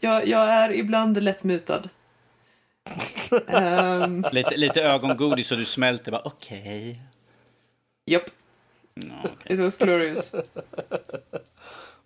Jag, 0.00 0.26
jag 0.28 0.48
är 0.48 0.72
ibland 0.72 1.22
lätt 1.22 1.44
mutad. 1.44 1.82
Ehm, 3.48 4.24
lite, 4.32 4.56
lite 4.56 4.82
ögongodis 4.82 5.48
så 5.48 5.54
du 5.54 5.64
smälter 5.64 6.10
bara 6.12 6.22
okej. 6.24 7.00
Japp, 8.06 8.22
Ja, 8.94 9.02
okej. 9.24 9.54
it 9.54 9.60
was 9.60 9.76
glorious. 9.78 10.34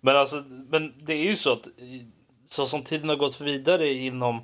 Men 0.01 0.17
alltså, 0.17 0.43
men 0.69 0.93
det 1.01 1.13
är 1.13 1.23
ju 1.23 1.35
så 1.35 1.53
att 1.53 1.67
så 2.45 2.65
som 2.65 2.83
tiden 2.83 3.09
har 3.09 3.15
gått 3.15 3.41
vidare 3.41 3.93
inom 3.93 4.41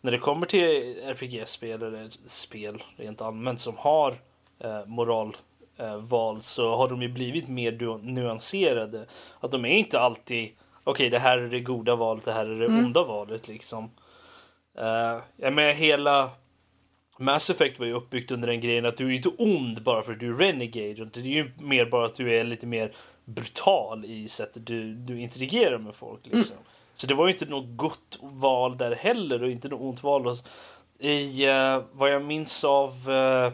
när 0.00 0.12
det 0.12 0.18
kommer 0.18 0.46
till 0.46 0.98
RPG-spel 1.04 1.82
eller 1.82 2.28
spel 2.28 2.82
rent 2.96 3.22
allmänt 3.22 3.60
som 3.60 3.76
har 3.76 4.18
eh, 4.58 4.86
moralval 4.86 6.36
eh, 6.36 6.40
så 6.40 6.76
har 6.76 6.88
de 6.88 7.02
ju 7.02 7.08
blivit 7.08 7.48
mer 7.48 7.98
nuanserade. 8.02 9.06
Att 9.40 9.50
de 9.50 9.64
är 9.64 9.76
inte 9.76 10.00
alltid 10.00 10.50
okej, 10.84 11.10
det 11.10 11.18
här 11.18 11.38
är 11.38 11.48
det 11.48 11.60
goda 11.60 11.96
valet, 11.96 12.24
det 12.24 12.32
här 12.32 12.46
är 12.46 12.58
det 12.58 12.66
onda 12.66 13.04
valet 13.04 13.48
liksom. 13.48 13.90
Uh, 14.78 15.22
jag 15.36 15.52
menar 15.52 15.72
hela 15.72 16.30
Mass 17.18 17.50
Effect 17.50 17.78
var 17.78 17.86
ju 17.86 17.92
uppbyggt 17.92 18.30
under 18.30 18.48
den 18.48 18.60
grejen 18.60 18.86
att 18.86 18.96
du 18.96 19.06
är 19.06 19.10
inte 19.10 19.28
ond 19.28 19.82
bara 19.82 20.02
för 20.02 20.12
att 20.12 20.20
du 20.20 20.30
är 20.30 20.36
renegade. 20.36 21.04
Det 21.04 21.20
är 21.20 21.24
ju 21.24 21.50
mer 21.58 21.84
bara 21.84 22.06
att 22.06 22.14
du 22.14 22.34
är 22.34 22.44
lite 22.44 22.66
mer 22.66 22.92
brutal 23.24 24.04
i 24.04 24.28
sättet 24.28 24.66
du, 24.66 24.94
du 24.94 25.20
interagerar 25.20 25.78
med 25.78 25.94
folk. 25.94 26.20
Liksom. 26.26 26.56
Så 26.94 27.06
det 27.06 27.14
var 27.14 27.26
ju 27.26 27.32
inte 27.32 27.46
något 27.46 27.76
gott 27.76 28.18
val 28.20 28.78
där 28.78 28.94
heller 28.94 29.42
och 29.42 29.50
inte 29.50 29.68
något 29.68 29.80
ont 29.80 30.02
val. 30.02 30.36
I 30.98 31.46
eh, 31.46 31.82
vad 31.92 32.12
jag 32.12 32.24
minns 32.24 32.64
av 32.64 33.10
uh, 33.10 33.52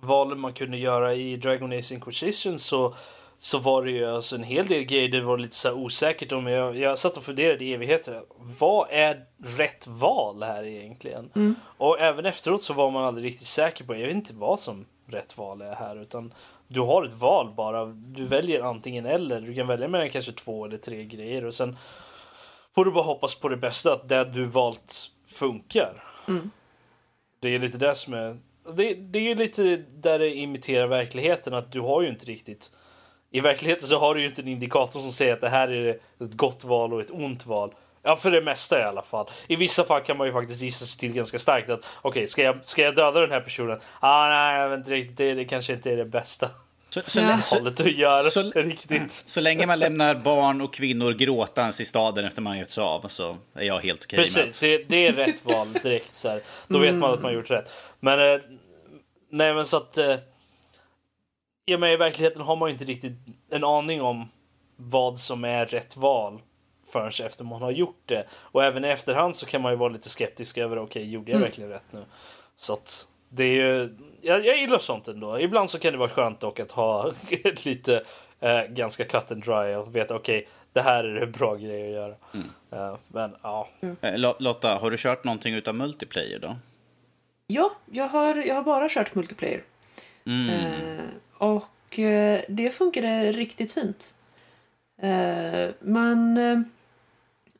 valen 0.00 0.40
man 0.40 0.52
kunde 0.52 0.76
göra 0.76 1.14
i 1.14 1.36
Dragon 1.36 1.72
Age 1.72 1.92
Inquisition 1.92 2.58
så, 2.58 2.94
så 3.38 3.58
var 3.58 3.84
det 3.84 3.90
ju 3.90 4.04
alltså 4.04 4.36
en 4.36 4.42
hel 4.42 4.66
del 4.66 4.82
grejer 4.82 5.08
det 5.08 5.20
var 5.20 5.38
lite 5.38 5.56
så 5.56 5.72
osäkert 5.72 6.32
om. 6.32 6.46
Jag, 6.46 6.76
jag 6.76 6.98
satt 6.98 7.16
och 7.16 7.22
funderade 7.22 7.64
i 7.64 7.74
evigheter. 7.74 8.22
Vad 8.38 8.86
är 8.90 9.24
rätt 9.56 9.86
val 9.86 10.42
här 10.42 10.64
egentligen? 10.64 11.30
Och 11.60 12.00
även 12.00 12.26
efteråt 12.26 12.62
så 12.62 12.72
var 12.72 12.90
man 12.90 13.04
aldrig 13.04 13.26
riktigt 13.26 13.46
säker 13.46 13.84
på. 13.84 13.94
Jag 13.94 14.06
vet 14.06 14.16
inte 14.16 14.34
vad 14.34 14.60
som 14.60 14.86
rätt 15.06 15.38
val 15.38 15.62
är 15.62 15.74
här 15.74 16.02
utan 16.02 16.34
du 16.68 16.80
har 16.80 17.04
ett 17.04 17.12
val 17.12 17.54
bara. 17.56 17.84
Du 17.86 18.24
väljer 18.24 18.60
antingen 18.60 19.06
eller. 19.06 19.40
Du 19.40 19.54
kan 19.54 19.66
välja 19.66 19.88
mellan 19.88 20.10
kanske 20.10 20.32
två 20.32 20.64
eller 20.64 20.78
tre 20.78 21.04
grejer 21.04 21.44
och 21.44 21.54
sen 21.54 21.76
får 22.74 22.84
du 22.84 22.90
bara 22.90 23.04
hoppas 23.04 23.34
på 23.34 23.48
det 23.48 23.56
bästa 23.56 23.92
att 23.92 24.08
det 24.08 24.24
du 24.24 24.44
valt 24.44 25.10
funkar. 25.26 26.04
Det 27.40 27.54
är 27.54 27.58
lite 27.58 27.78
det 27.78 27.94
som 27.94 28.14
är 28.14 28.38
det, 28.74 28.94
det 28.94 29.18
är 29.18 29.34
lite 29.34 29.76
där 29.76 30.18
det 30.18 30.36
imiterar 30.36 30.86
verkligheten 30.86 31.54
att 31.54 31.72
du 31.72 31.80
har 31.80 32.02
ju 32.02 32.08
inte 32.08 32.26
riktigt 32.26 32.70
i 33.30 33.40
verkligheten 33.40 33.88
så 33.88 33.98
har 33.98 34.14
du 34.14 34.20
ju 34.20 34.26
inte 34.26 34.42
en 34.42 34.48
indikator 34.48 35.00
som 35.00 35.12
säger 35.12 35.32
att 35.32 35.40
det 35.40 35.48
här 35.48 35.68
är 35.68 35.90
ett 36.20 36.34
gott 36.34 36.64
val 36.64 36.94
och 36.94 37.00
ett 37.00 37.10
ont 37.10 37.46
val. 37.46 37.74
Ja, 38.06 38.16
för 38.16 38.30
det 38.30 38.40
mesta 38.40 38.80
i 38.80 38.82
alla 38.82 39.02
fall. 39.02 39.30
I 39.48 39.56
vissa 39.56 39.84
fall 39.84 40.00
kan 40.00 40.16
man 40.16 40.26
ju 40.26 40.32
faktiskt 40.32 40.62
gissa 40.62 40.84
sig 40.84 40.98
till 41.00 41.12
ganska 41.12 41.38
starkt 41.38 41.70
att 41.70 41.80
okej, 42.02 42.26
ska, 42.26 42.42
jag, 42.42 42.58
ska 42.64 42.82
jag 42.82 42.94
döda 42.96 43.20
den 43.20 43.30
här 43.30 43.40
personen? 43.40 43.80
Ah, 44.00 44.28
nej, 44.28 44.60
jag 44.60 44.68
vet 44.68 44.78
inte 44.78 44.90
riktigt. 44.92 45.16
Det, 45.16 45.34
det 45.34 45.44
kanske 45.44 45.72
inte 45.72 45.92
är 45.92 45.96
det 45.96 46.04
bästa 46.04 46.50
Så, 46.88 47.00
så, 47.06 47.20
Ja. 47.20 47.38
hållet 47.50 47.80
att 47.80 47.92
göra 47.92 48.30
så- 48.30 48.50
riktigt. 48.54 49.12
så 49.28 49.40
länge 49.40 49.66
man 49.66 49.78
lämnar 49.78 50.14
barn 50.14 50.60
och 50.60 50.74
kvinnor 50.74 51.12
gråtans 51.12 51.80
i 51.80 51.84
staden 51.84 52.24
efter 52.24 52.42
man 52.42 52.58
gett 52.58 52.70
sig 52.70 52.82
av 52.82 53.08
så 53.08 53.36
är 53.54 53.62
jag 53.64 53.80
helt 53.80 54.04
okej 54.04 54.16
med 54.18 54.26
Precis, 54.26 54.58
det, 54.58 54.84
det 54.88 55.06
är 55.06 55.12
rätt 55.12 55.44
val 55.44 55.72
direkt. 55.72 56.14
Så 56.14 56.28
här. 56.28 56.40
Då 56.68 56.78
vet 56.78 56.94
man 56.94 57.12
att 57.14 57.22
man 57.22 57.32
gjort 57.34 57.50
rätt. 57.50 57.72
Men 58.00 58.32
eh, 58.34 58.40
nej, 59.30 59.54
men 59.54 59.66
så 59.66 59.76
att. 59.76 59.98
Eh, 59.98 60.14
ja, 61.64 61.78
men 61.78 61.90
i 61.90 61.96
verkligheten 61.96 62.42
har 62.42 62.56
man 62.56 62.68
ju 62.68 62.72
inte 62.72 62.84
riktigt 62.84 63.12
en 63.50 63.64
aning 63.64 64.02
om 64.02 64.28
vad 64.76 65.18
som 65.18 65.44
är 65.44 65.66
rätt 65.66 65.96
val 65.96 66.40
förrän 66.92 67.26
efter 67.26 67.44
man 67.44 67.62
har 67.62 67.70
gjort 67.70 68.00
det. 68.06 68.26
Och 68.32 68.64
även 68.64 68.84
i 68.84 68.88
efterhand 68.88 69.36
så 69.36 69.46
kan 69.46 69.62
man 69.62 69.72
ju 69.72 69.76
vara 69.78 69.88
lite 69.92 70.08
skeptisk 70.08 70.58
över 70.58 70.78
okej, 70.78 71.10
gjorde 71.10 71.32
jag 71.32 71.38
verkligen 71.38 71.70
rätt 71.70 71.92
nu? 71.92 72.04
Så 72.56 72.72
att 72.72 73.06
det 73.28 73.44
är 73.44 73.52
ju. 73.54 73.96
Jag, 74.22 74.46
jag 74.46 74.58
gillar 74.58 74.78
sånt 74.78 75.08
ändå. 75.08 75.40
Ibland 75.40 75.70
så 75.70 75.78
kan 75.78 75.92
det 75.92 75.98
vara 75.98 76.08
skönt 76.08 76.40
dock 76.40 76.60
att 76.60 76.70
ha 76.70 77.12
lite 77.64 78.02
eh, 78.40 78.62
ganska 78.64 79.04
cut 79.04 79.32
and 79.32 79.42
dry 79.44 79.74
och 79.74 79.96
veta 79.96 80.14
okej, 80.14 80.48
det 80.72 80.80
här 80.80 81.04
är 81.04 81.22
en 81.22 81.32
bra 81.32 81.54
grej 81.54 81.82
att 81.86 81.90
göra. 81.92 82.14
Eh, 82.72 82.96
men 83.08 83.36
ja, 83.42 83.68
Lo- 84.02 84.36
Lotta, 84.38 84.74
har 84.74 84.90
du 84.90 84.96
kört 84.96 85.24
någonting 85.24 85.54
utav 85.54 85.74
multiplayer 85.74 86.38
då? 86.38 86.56
Ja, 87.46 87.70
jag 87.92 88.08
har, 88.08 88.34
jag 88.36 88.54
har 88.54 88.62
bara 88.62 88.88
kört 88.88 89.14
multiplayer. 89.14 89.62
Mm. 90.26 90.48
Eh, 90.48 91.04
och 91.38 91.98
eh, 91.98 92.40
det 92.48 92.70
funkade 92.70 93.32
riktigt 93.32 93.72
fint. 93.72 94.14
Eh, 95.02 95.70
man... 95.80 96.38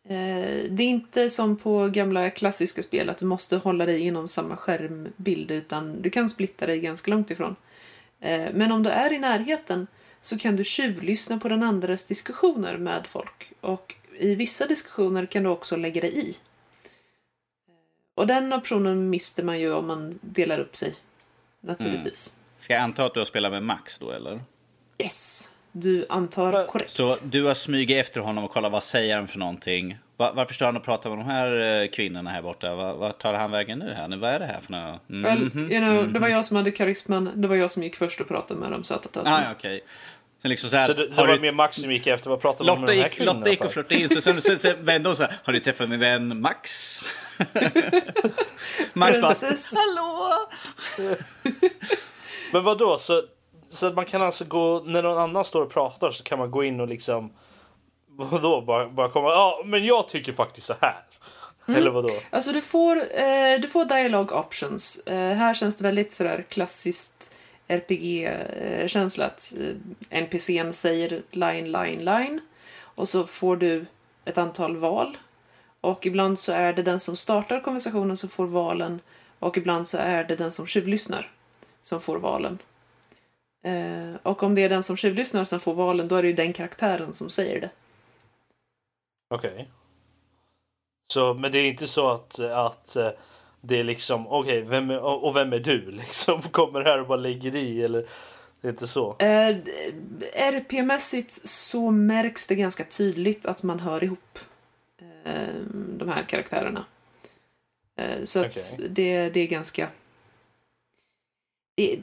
Eh, 0.08 0.38
eh, 0.38 0.64
det 0.70 0.82
är 0.82 0.88
inte 0.88 1.30
som 1.30 1.56
på 1.56 1.88
gamla 1.88 2.30
klassiska 2.30 2.82
spel 2.82 3.10
att 3.10 3.18
du 3.18 3.26
måste 3.26 3.56
hålla 3.56 3.86
dig 3.86 4.00
inom 4.00 4.28
samma 4.28 4.56
skärmbild 4.56 5.50
utan 5.50 6.02
du 6.02 6.10
kan 6.10 6.28
splitta 6.28 6.66
dig 6.66 6.80
ganska 6.80 7.10
långt 7.10 7.30
ifrån. 7.30 7.56
Eh, 8.20 8.46
men 8.52 8.72
om 8.72 8.82
du 8.82 8.90
är 8.90 9.12
i 9.12 9.18
närheten 9.18 9.86
så 10.20 10.38
kan 10.38 10.56
du 10.56 10.64
tjuvlyssna 10.64 11.38
på 11.38 11.48
den 11.48 11.62
andres 11.62 12.06
diskussioner 12.06 12.76
med 12.76 13.06
folk. 13.06 13.52
Och 13.60 13.94
i 14.18 14.34
vissa 14.34 14.66
diskussioner 14.66 15.26
kan 15.26 15.42
du 15.42 15.48
också 15.48 15.76
lägga 15.76 16.00
dig 16.00 16.28
i. 16.28 16.32
Och 18.14 18.26
den 18.26 18.52
optionen 18.52 19.10
mister 19.10 19.42
man 19.42 19.60
ju 19.60 19.72
om 19.72 19.86
man 19.86 20.18
delar 20.22 20.58
upp 20.58 20.76
sig. 20.76 20.94
Naturligtvis. 21.60 22.36
Ska 22.58 22.74
jag 22.74 22.82
anta 22.82 23.04
att 23.04 23.14
du 23.14 23.20
har 23.20 23.24
spelat 23.24 23.52
med 23.52 23.62
Max 23.62 23.98
då 23.98 24.10
eller? 24.10 24.40
Yes, 24.98 25.52
du 25.80 26.06
antar 26.08 26.66
korrekt. 26.66 26.90
Så 26.90 27.08
du 27.24 27.44
har 27.44 27.54
smugit 27.54 27.96
efter 27.96 28.20
honom 28.20 28.44
och 28.44 28.50
kollat 28.50 28.72
vad 28.72 28.82
säger 28.82 29.16
han 29.16 29.28
för 29.28 29.38
någonting? 29.38 29.98
Va- 30.16 30.32
varför 30.34 30.54
står 30.54 30.66
han 30.66 30.76
och 30.76 30.84
pratar 30.84 31.10
med 31.10 31.18
de 31.18 31.24
här 31.24 31.82
eh, 31.82 31.88
kvinnorna 31.88 32.30
här 32.30 32.42
borta? 32.42 32.74
Va- 32.74 32.94
Vart 32.94 33.22
tar 33.22 33.34
han 33.34 33.50
vägen 33.50 33.78
nu 33.78 33.92
här? 33.94 34.08
Nu, 34.08 34.16
Vad 34.16 34.30
är 34.30 34.38
det 34.38 34.44
här 34.46 34.60
för 34.60 34.72
något? 34.72 35.08
Mhm, 35.08 35.22
Well, 35.22 35.72
you 35.72 35.80
know, 35.80 36.12
Det 36.12 36.18
var 36.18 36.28
jag 36.28 36.44
som 36.44 36.56
hade 36.56 36.70
karisman, 36.70 37.30
det 37.34 37.48
var 37.48 37.56
jag 37.56 37.70
som 37.70 37.82
gick 37.82 37.96
först 37.96 38.20
och 38.20 38.28
pratade 38.28 38.60
med 38.60 38.70
de 38.72 38.84
söta 38.84 39.08
töserna. 39.08 39.48
Ah, 39.48 39.52
okej. 39.52 39.80
Sen 40.42 40.48
liksom 40.50 40.70
så 40.70 40.76
här, 40.76 40.86
Så 40.86 40.92
det, 40.92 41.08
det 41.08 41.14
har 41.14 41.26
var 41.26 41.34
du- 41.34 41.40
mer 41.40 41.52
Max 41.52 41.76
som 41.76 41.92
gick 41.92 42.06
efter. 42.06 42.30
Vad 42.30 42.40
pratade 42.40 42.70
man 42.70 42.80
med 42.80 42.82
Lotta 42.82 42.92
de 42.92 42.98
här 43.00 43.08
gick, 43.08 43.16
kvinnorna 43.18 43.38
Lotta 43.38 43.50
gick 43.50 43.64
och 43.64 43.72
flörtade 43.72 44.00
in 44.00 44.08
sig, 44.08 44.22
sen, 44.22 44.40
sen, 44.42 44.58
sen 44.58 44.84
vände 44.84 45.08
hon 45.08 45.16
så 45.16 45.22
här. 45.22 45.32
Har 45.44 45.52
du 45.52 45.60
träffat 45.60 45.88
min 45.88 46.00
vän 46.00 46.40
Max? 46.40 47.00
Max 48.92 49.20
bara, 49.20 49.32
hallå? 49.76 50.30
Men 52.52 52.64
vad 52.64 52.78
då? 52.78 52.98
Så, 52.98 53.22
så 53.76 53.86
att 53.86 53.94
man 53.94 54.06
kan 54.06 54.22
alltså 54.22 54.44
gå, 54.44 54.82
när 54.84 55.02
någon 55.02 55.18
annan 55.18 55.44
står 55.44 55.62
och 55.62 55.70
pratar 55.70 56.10
så 56.10 56.24
kan 56.24 56.38
man 56.38 56.50
gå 56.50 56.64
in 56.64 56.80
och 56.80 56.88
liksom 56.88 57.30
Vadå? 58.16 58.60
Bara, 58.60 58.88
bara 58.88 59.08
komma, 59.08 59.28
ja 59.28 59.62
men 59.64 59.84
jag 59.84 60.08
tycker 60.08 60.32
faktiskt 60.32 60.66
så 60.66 60.74
här. 60.80 61.02
Mm. 61.68 61.80
Eller 61.80 61.90
vadå? 61.90 62.08
Alltså 62.30 62.52
du 62.52 62.62
får, 62.62 62.96
eh, 62.96 63.60
du 63.60 63.68
får 63.68 63.84
dialogue 63.84 64.36
options. 64.36 65.06
Eh, 65.06 65.36
här 65.36 65.54
känns 65.54 65.76
det 65.76 65.84
väldigt 65.84 66.12
sådär 66.12 66.44
klassiskt 66.48 67.34
RPG-känsla 67.68 69.24
att 69.24 69.54
eh, 69.60 70.18
NPCn 70.18 70.72
säger 70.72 71.22
line, 71.30 71.72
line, 71.72 72.04
line. 72.04 72.40
Och 72.78 73.08
så 73.08 73.24
får 73.24 73.56
du 73.56 73.86
ett 74.24 74.38
antal 74.38 74.76
val. 74.76 75.16
Och 75.80 76.06
ibland 76.06 76.38
så 76.38 76.52
är 76.52 76.72
det 76.72 76.82
den 76.82 77.00
som 77.00 77.16
startar 77.16 77.60
konversationen 77.60 78.16
som 78.16 78.28
får 78.28 78.46
valen. 78.46 79.00
Och 79.38 79.56
ibland 79.58 79.88
så 79.88 79.98
är 79.98 80.24
det 80.24 80.36
den 80.36 80.52
som 80.52 80.66
tjuvlyssnar 80.66 81.30
som 81.80 82.00
får 82.00 82.18
valen. 82.18 82.58
Eh, 83.66 84.14
och 84.22 84.42
om 84.42 84.54
det 84.54 84.64
är 84.64 84.68
den 84.68 84.82
som 84.82 84.96
tjuvlyssnar 84.96 85.44
som 85.44 85.60
får 85.60 85.74
valen, 85.74 86.08
då 86.08 86.16
är 86.16 86.22
det 86.22 86.28
ju 86.28 86.34
den 86.34 86.52
karaktären 86.52 87.12
som 87.12 87.30
säger 87.30 87.60
det. 87.60 87.70
Okej. 89.34 89.68
Så, 91.12 91.34
men 91.34 91.52
det 91.52 91.58
är 91.58 91.64
inte 91.64 91.86
så 91.86 92.10
att, 92.10 92.38
att 92.40 92.96
eh, 92.96 93.10
det 93.60 93.80
är 93.80 93.84
liksom, 93.84 94.26
okej, 94.26 94.62
vem 94.62 94.90
är, 94.90 95.00
och 95.00 95.36
vem 95.36 95.52
är 95.52 95.58
du 95.58 95.90
liksom? 95.90 96.42
Kommer 96.42 96.80
här 96.80 97.00
och 97.00 97.06
bara 97.06 97.18
lägger 97.18 97.56
i 97.56 97.82
eller? 97.82 98.06
Det 98.60 98.68
är 98.68 98.72
inte 98.72 98.86
så? 98.86 99.16
Eh, 99.18 99.56
RP-mässigt 100.34 101.48
så 101.48 101.90
märks 101.90 102.46
det 102.46 102.54
ganska 102.54 102.84
tydligt 102.84 103.46
att 103.46 103.62
man 103.62 103.80
hör 103.80 104.04
ihop 104.04 104.38
eh, 105.24 105.54
de 105.72 106.08
här 106.08 106.22
karaktärerna. 106.22 106.84
Eh, 107.96 108.24
så 108.24 108.40
att 108.40 108.74
Okej. 108.74 108.88
det, 108.90 109.30
det 109.30 109.40
är 109.40 109.46
ganska... 109.46 109.88
Det, 111.76 112.00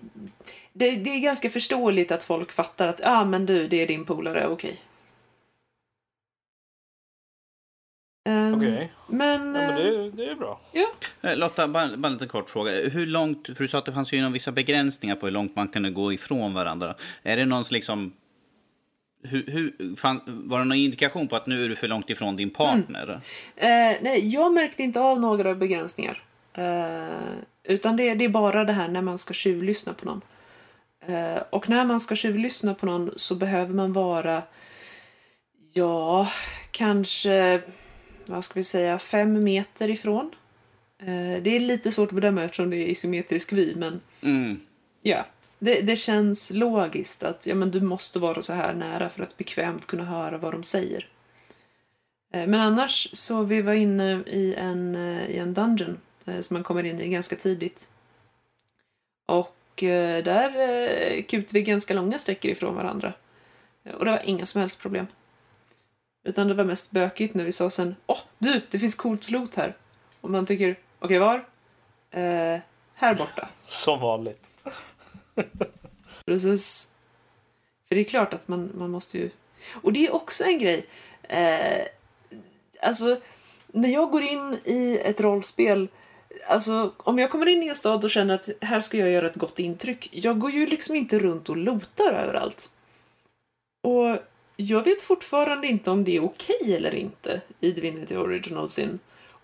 det, 0.73 0.91
det 0.95 1.09
är 1.09 1.19
ganska 1.19 1.49
förståeligt 1.49 2.11
att 2.11 2.23
folk 2.23 2.51
fattar 2.51 2.87
att 2.87 3.01
ah, 3.03 3.25
men 3.25 3.45
du, 3.45 3.67
det 3.67 3.81
är 3.81 3.87
din 3.87 4.05
polare, 4.05 4.47
okej. 4.47 4.79
Ehm, 8.29 8.55
Okej. 8.55 8.91
Men... 9.07 9.55
Ja, 9.55 9.61
men 9.61 9.69
eh, 9.69 9.75
det, 9.75 10.11
det 10.11 10.25
är 10.25 10.35
bra. 10.35 10.59
Eh, 11.21 11.37
Lotta, 11.37 11.67
bara, 11.67 11.97
bara 11.97 12.07
en 12.07 12.13
liten 12.13 12.27
kort 12.27 12.49
fråga. 12.49 12.71
Hur 12.71 13.05
långt, 13.05 13.47
för 13.47 13.63
du 13.63 13.67
sa 13.67 13.77
att 13.77 13.85
det 13.85 13.93
fanns 13.93 14.13
ju 14.13 14.21
någon 14.21 14.33
vissa 14.33 14.51
begränsningar 14.51 15.15
på 15.15 15.25
hur 15.25 15.33
långt 15.33 15.55
man 15.55 15.67
kunde 15.67 15.89
gå 15.89 16.13
ifrån 16.13 16.53
varandra. 16.53 16.95
Är 17.23 17.37
det 17.37 17.45
någon 17.45 17.63
liksom... 17.71 18.13
Hur, 19.23 19.45
hur, 19.47 19.95
fan, 19.95 20.21
var 20.25 20.59
det 20.59 20.65
någon 20.65 20.77
indikation 20.77 21.27
på 21.27 21.35
att 21.35 21.47
nu 21.47 21.65
är 21.65 21.69
du 21.69 21.75
för 21.75 21.87
långt 21.87 22.09
ifrån 22.09 22.35
din 22.35 22.49
partner? 22.49 23.21
Eh, 23.55 23.67
nej, 24.01 24.29
jag 24.33 24.53
märkte 24.53 24.83
inte 24.83 24.99
av 24.99 25.19
några 25.19 25.55
begränsningar. 25.55 26.23
Eh, 26.53 27.33
utan 27.63 27.97
det, 27.97 28.15
det 28.15 28.25
är 28.25 28.29
bara 28.29 28.63
det 28.63 28.73
här 28.73 28.87
när 28.87 29.01
man 29.01 29.17
ska 29.17 29.33
tjuvlyssna 29.33 29.93
på 29.93 30.05
någon. 30.05 30.21
Eh, 31.07 31.43
och 31.49 31.69
när 31.69 31.85
man 31.85 31.99
ska 31.99 32.15
tjuvlyssna 32.15 32.75
på 32.75 32.85
någon 32.85 33.11
så 33.15 33.35
behöver 33.35 33.73
man 33.73 33.93
vara, 33.93 34.43
ja, 35.73 36.27
kanske, 36.71 37.61
vad 38.25 38.43
ska 38.43 38.53
vi 38.59 38.63
säga, 38.63 38.99
fem 38.99 39.43
meter 39.43 39.89
ifrån. 39.89 40.31
Eh, 40.99 41.41
det 41.43 41.55
är 41.55 41.59
lite 41.59 41.91
svårt 41.91 42.09
att 42.09 42.15
bedöma 42.15 42.43
eftersom 42.43 42.69
det 42.69 42.77
är 42.77 42.87
isometrisk 42.87 43.53
vy, 43.53 43.75
men 43.75 44.01
Mm. 44.21 44.59
ja. 45.01 45.25
Det, 45.59 45.81
det 45.81 45.95
känns 45.95 46.51
logiskt 46.51 47.23
att 47.23 47.47
ja, 47.47 47.55
men 47.55 47.71
du 47.71 47.81
måste 47.81 48.19
vara 48.19 48.41
så 48.41 48.53
här 48.53 48.73
nära 48.73 49.09
för 49.09 49.23
att 49.23 49.37
bekvämt 49.37 49.85
kunna 49.85 50.03
höra 50.03 50.37
vad 50.37 50.53
de 50.53 50.63
säger. 50.63 51.07
Eh, 52.33 52.47
Men 52.47 52.59
annars 52.59 53.09
så 53.13 53.43
vi 53.43 53.61
var 53.61 53.73
inne 53.73 54.23
i 54.27 54.55
en, 54.57 54.95
i 55.29 55.37
en 55.37 55.53
dungeon 55.53 55.97
som 56.41 56.53
man 56.53 56.63
kommer 56.63 56.83
in 56.83 56.99
i 56.99 57.09
ganska 57.09 57.35
tidigt. 57.35 57.89
Och 59.25 59.55
eh, 59.83 60.23
där 60.23 60.49
eh, 60.59 61.23
kutade 61.23 61.53
vi 61.59 61.61
ganska 61.61 61.93
långa 61.93 62.17
sträckor 62.17 62.51
ifrån 62.51 62.75
varandra. 62.75 63.13
Eh, 63.83 63.93
Och 63.93 64.05
det 64.05 64.11
var 64.11 64.21
inga 64.23 64.45
som 64.45 64.61
helst 64.61 64.79
problem. 64.79 65.07
Utan 66.23 66.47
det 66.47 66.53
var 66.53 66.63
mest 66.63 66.91
bökigt 66.91 67.33
när 67.33 67.43
vi 67.43 67.51
sa 67.51 67.69
sen 67.69 67.95
Åh, 68.05 68.17
du, 68.37 68.61
det 68.71 68.79
finns 68.79 68.95
coolt 68.95 69.29
loot 69.29 69.55
här. 69.55 69.77
Och 70.21 70.29
man 70.29 70.45
tycker, 70.45 70.75
okej 70.99 71.19
var? 71.19 71.35
Eh, 72.11 72.59
här 72.93 73.15
borta. 73.15 73.47
Som 73.61 73.99
vanligt. 73.99 74.43
Precis. 76.25 76.91
För 77.87 77.95
det 77.95 78.01
är 78.01 78.05
klart 78.05 78.33
att 78.33 78.47
man, 78.47 78.71
man 78.75 78.91
måste 78.91 79.17
ju... 79.17 79.29
Och 79.73 79.93
det 79.93 80.05
är 80.07 80.15
också 80.15 80.43
en 80.43 80.57
grej. 80.59 80.85
Eh, 81.23 81.85
alltså, 82.81 83.19
när 83.67 83.89
jag 83.89 84.09
går 84.11 84.21
in 84.21 84.57
i 84.63 84.99
ett 85.03 85.19
rollspel 85.21 85.87
Alltså, 86.47 86.93
om 86.97 87.19
jag 87.19 87.29
kommer 87.29 87.45
in 87.45 87.63
i 87.63 87.67
en 87.67 87.75
stad 87.75 88.03
och 88.03 88.09
känner 88.09 88.33
att 88.33 88.49
här 88.61 88.81
ska 88.81 88.97
jag 88.97 89.09
göra 89.09 89.25
ett 89.25 89.35
gott 89.35 89.59
intryck. 89.59 90.09
Jag 90.11 90.39
går 90.39 90.51
ju 90.51 90.67
liksom 90.67 90.95
inte 90.95 91.19
runt 91.19 91.49
och 91.49 91.57
lotar 91.57 92.13
överallt. 92.13 92.69
Och 93.83 94.17
jag 94.55 94.83
vet 94.83 95.01
fortfarande 95.01 95.67
inte 95.67 95.91
om 95.91 96.03
det 96.03 96.15
är 96.15 96.23
okej 96.23 96.75
eller 96.75 96.95
inte 96.95 97.41
i 97.59 97.71
Divinity 97.71 98.15
Original 98.15 98.69
Sin. 98.69 98.99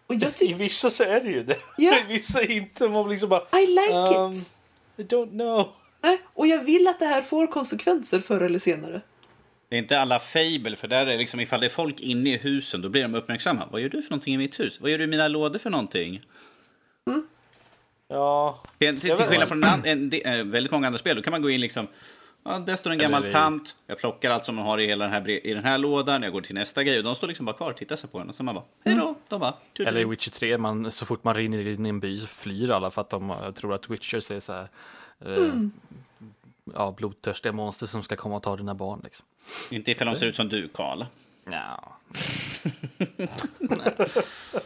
Och 0.08 0.16
jag 0.16 0.42
I 0.42 0.54
vissa 0.54 0.90
så 0.90 1.04
är 1.04 1.22
det 1.22 1.30
ju 1.30 1.44
det. 1.44 1.58
Ja. 1.78 2.00
I 2.10 2.14
vissa 2.14 2.44
inte. 2.44 2.90
Man 2.90 3.04
blir 3.04 3.12
liksom 3.12 3.30
bara, 3.30 3.60
I 3.60 3.66
like 3.66 4.18
Um, 4.18 4.32
it! 4.32 4.52
I 4.98 5.04
don't 5.04 5.30
know. 5.30 5.68
Nej, 6.02 6.22
och 6.34 6.48
jag 6.48 6.64
vill 6.64 6.88
att 6.88 7.00
det 7.00 7.06
här 7.06 7.22
får 7.22 7.48
konsekvenser 7.48 8.20
förr 8.20 8.42
eller 8.42 8.60
senare. 8.60 9.02
Det 9.70 9.76
är 9.76 9.80
inte 9.80 10.00
alla 10.00 10.20
Fable, 10.20 10.76
för 10.76 10.88
där 10.88 11.06
är 11.06 11.18
liksom 11.18 11.40
ifall 11.40 11.60
det 11.60 11.68
är 11.68 11.70
folk 11.70 12.00
inne 12.00 12.34
i 12.34 12.38
husen, 12.38 12.82
då 12.82 12.90
blir 12.90 13.02
de 13.02 13.16
uppmärksamma. 13.16 13.68
Vad 13.72 13.82
gör 13.82 13.90
du 13.90 14.02
för 14.02 14.10
någonting 14.10 14.34
i 14.34 14.38
mitt 14.38 14.60
hus? 14.60 14.82
Vad 14.82 14.92
gör 14.92 14.98
du 14.98 15.04
i 15.04 15.08
mina 15.08 15.28
lådor 15.28 15.60
för 15.60 15.70
någonting? 15.70 16.22
Ja, 18.08 18.62
Till, 18.78 19.00
till, 19.00 19.16
skillnad 19.16 19.48
från 19.48 19.64
en, 19.64 19.86
en, 19.86 20.10
de- 20.10 20.22
eh, 20.26 20.44
väldigt 20.44 20.72
många 20.72 20.88
andra 20.88 21.00
spel, 21.00 21.16
då 21.16 21.22
kan 21.22 21.32
man 21.32 21.42
gå 21.42 21.50
in 21.50 21.62
liksom 21.62 21.88
Ja, 22.44 22.60
där 22.60 22.76
står 22.76 22.92
en 22.92 22.98
gammal 22.98 23.32
tant. 23.32 23.76
Jag 23.88 23.98
plockar 23.98 24.32
allt 24.32 24.46
som 24.46 24.56
man 24.56 24.66
har 24.66 24.78
i 24.80 24.88
hela 24.88 25.06
den 25.06 25.14
här, 25.14 25.30
i 25.30 25.54
den 25.54 25.64
här 25.64 25.78
lådan. 25.78 26.24
Jag 26.24 26.32
går 26.32 26.42
till 26.42 26.56
nästa 26.56 26.84
grej 26.84 26.98
och 26.98 27.04
de 27.04 27.16
står 27.16 27.28
liksom 27.28 27.46
bara 27.46 27.56
kvar 27.58 27.72
och 27.72 27.78
tittar 27.78 27.96
sig 27.96 28.10
på 28.10 28.20
en. 28.20 28.30
Och 28.30 28.36
så 28.36 28.44
man 28.44 28.56
bara, 28.56 28.64
hej 28.86 28.96
då. 28.96 29.16
De 29.28 29.40
bara. 29.40 29.54
Eller 29.80 30.02
i 30.02 30.06
Witcher 30.06 30.30
3, 30.32 30.58
man, 30.58 30.92
så 30.92 31.06
fort 31.06 31.24
man 31.24 31.36
rinner 31.36 31.68
in 31.68 31.86
i 31.86 31.90
en 31.90 32.00
by 32.00 32.20
så 32.20 32.28
flyr 32.28 32.70
alla 32.72 32.92
för 32.92 33.02
att 33.02 33.10
de 33.10 33.30
eh, 33.30 33.52
tror 33.52 33.74
att 33.74 33.90
Witchers 33.90 34.32
är 34.32 34.40
så 34.40 34.54
här, 34.54 34.68
eh, 35.26 35.54
ja, 36.74 36.92
blodtörstiga 36.98 37.52
monster 37.52 37.86
som 37.86 38.04
ska 38.04 38.16
komma 38.16 38.36
och 38.36 38.44
ta 38.44 38.56
dina 38.58 38.76
barn. 38.76 39.02
Liksom. 39.04 39.26
Inte 39.72 39.92
ifall 39.92 40.08
de 40.08 40.16
ser 40.16 40.26
ut 40.26 40.36
som 40.36 40.50
du, 40.50 40.68
Karl. 40.68 41.06
Ja. 41.46 41.98
Nej, 43.60 43.94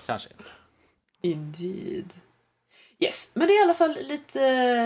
kanske 0.05 0.29
inte. 0.29 0.43
Indeed. 1.23 2.13
Yes, 2.99 3.35
men 3.35 3.47
det 3.47 3.53
är 3.53 3.59
i 3.59 3.63
alla 3.63 3.73
fall 3.73 3.97
lite 4.01 4.39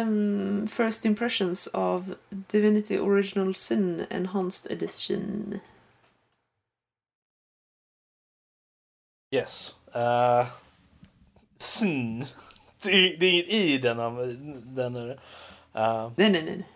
um, 0.07 0.67
first 0.67 1.05
impressions 1.05 1.67
av 1.67 2.15
Divinity 2.29 2.99
Original 2.99 3.55
Sin 3.55 4.05
Enhanced 4.09 4.71
Edition. 4.71 5.59
yes. 9.31 9.75
Uh, 9.95 10.47
sn. 11.57 12.23
Det 12.83 12.89
är, 12.89 13.17
det 13.17 13.25
är 13.25 13.33
inget 13.33 13.53
i 13.53 13.77
den. 13.77 13.97
den 14.75 14.95
är, 14.95 15.09
uh, 15.09 16.11
Nej, 16.15 16.29
nej, 16.29 16.43
nej. 16.43 16.67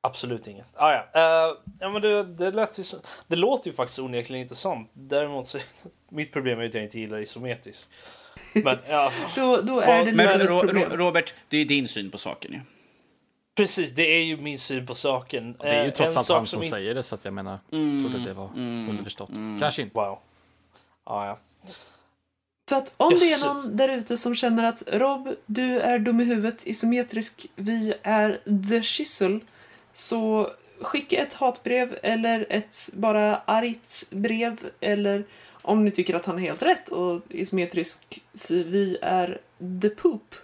absolut 0.00 0.46
inget. 0.46 0.66
Ah, 0.74 0.92
ja. 0.92 1.00
Uh, 1.00 1.56
ja, 1.80 1.90
men 1.90 2.02
det, 2.02 2.24
det, 2.24 2.50
lät 2.50 2.78
ju 2.78 2.84
så, 2.84 2.96
det 3.26 3.36
låter 3.36 3.70
ju 3.70 3.76
faktiskt 3.76 3.98
onekligen 3.98 4.42
intressant. 4.42 4.90
Däremot 4.92 5.46
så 5.46 5.58
mitt 6.08 6.32
problem 6.32 6.60
är 6.60 6.66
att 6.66 6.74
jag 6.74 6.84
inte 6.84 7.00
gillar 7.00 7.18
isometrisk. 7.18 7.90
Men 8.54 8.78
ja, 8.88 9.12
Då, 9.36 9.60
då 9.62 9.80
är 9.80 10.04
det 10.04 10.12
Men 10.12 10.40
Ro- 10.40 10.60
problem. 10.60 10.90
Ro- 10.90 10.96
Robert, 10.96 11.34
det 11.48 11.56
är 11.56 11.64
din 11.64 11.88
syn 11.88 12.10
på 12.10 12.18
saken 12.18 12.52
ju. 12.52 12.60
Precis, 13.54 13.90
det 13.90 14.02
är 14.02 14.22
ju 14.22 14.36
min 14.36 14.58
syn 14.58 14.86
på 14.86 14.94
saken. 14.94 15.56
Det 15.60 15.68
är 15.68 15.82
ju 15.82 15.88
Eh, 15.88 15.94
trots 15.94 16.14
en 16.14 16.18
allt 16.18 16.28
han 16.28 16.46
som 16.46 16.62
in- 16.62 16.70
säger 16.70 16.94
det 16.94 17.02
så 17.02 17.14
att 17.14 17.24
jag 17.24 17.34
menar, 17.34 17.58
Mm, 17.72 18.00
trodde 18.00 18.24
det 18.24 18.32
var 18.34 18.48
mm, 18.48 18.88
underförstått. 18.90 19.28
mm. 19.28 19.60
Kanske 19.60 19.82
inte. 19.82 19.94
Wow. 19.94 20.18
Ja, 21.06 21.26
ja. 21.26 21.38
Så 22.70 22.76
att 22.76 22.94
om 22.96 23.10
det 23.20 23.32
är 23.32 23.44
någon 23.54 23.76
där 23.76 23.88
ute 23.88 24.16
som 24.16 24.34
känner 24.34 24.62
att 24.64 24.82
Rob, 24.86 25.28
du 25.46 25.80
är 25.80 25.98
dum 25.98 26.20
i 26.20 26.24
huvudet, 26.24 26.66
isometrisk, 26.66 27.46
vi 27.56 27.94
är 28.02 28.40
the 28.70 28.82
chisel, 28.82 29.40
så 29.92 30.50
skicka 30.80 31.16
ett 31.22 31.34
hatbrev 31.34 31.98
eller 32.02 32.46
ett 32.50 32.74
bara 32.94 33.36
argt 33.36 34.10
brev 34.10 34.56
eller 34.80 35.24
om 35.62 35.84
ni 35.84 35.90
tycker 35.90 36.14
att 36.14 36.24
han 36.24 36.36
är 36.36 36.42
helt 36.42 36.62
rätt 36.62 36.88
och 36.88 37.22
isometrisk, 37.28 38.22
vi 38.50 38.98
är 39.02 39.40
the 39.82 39.88
poop. 39.90 40.34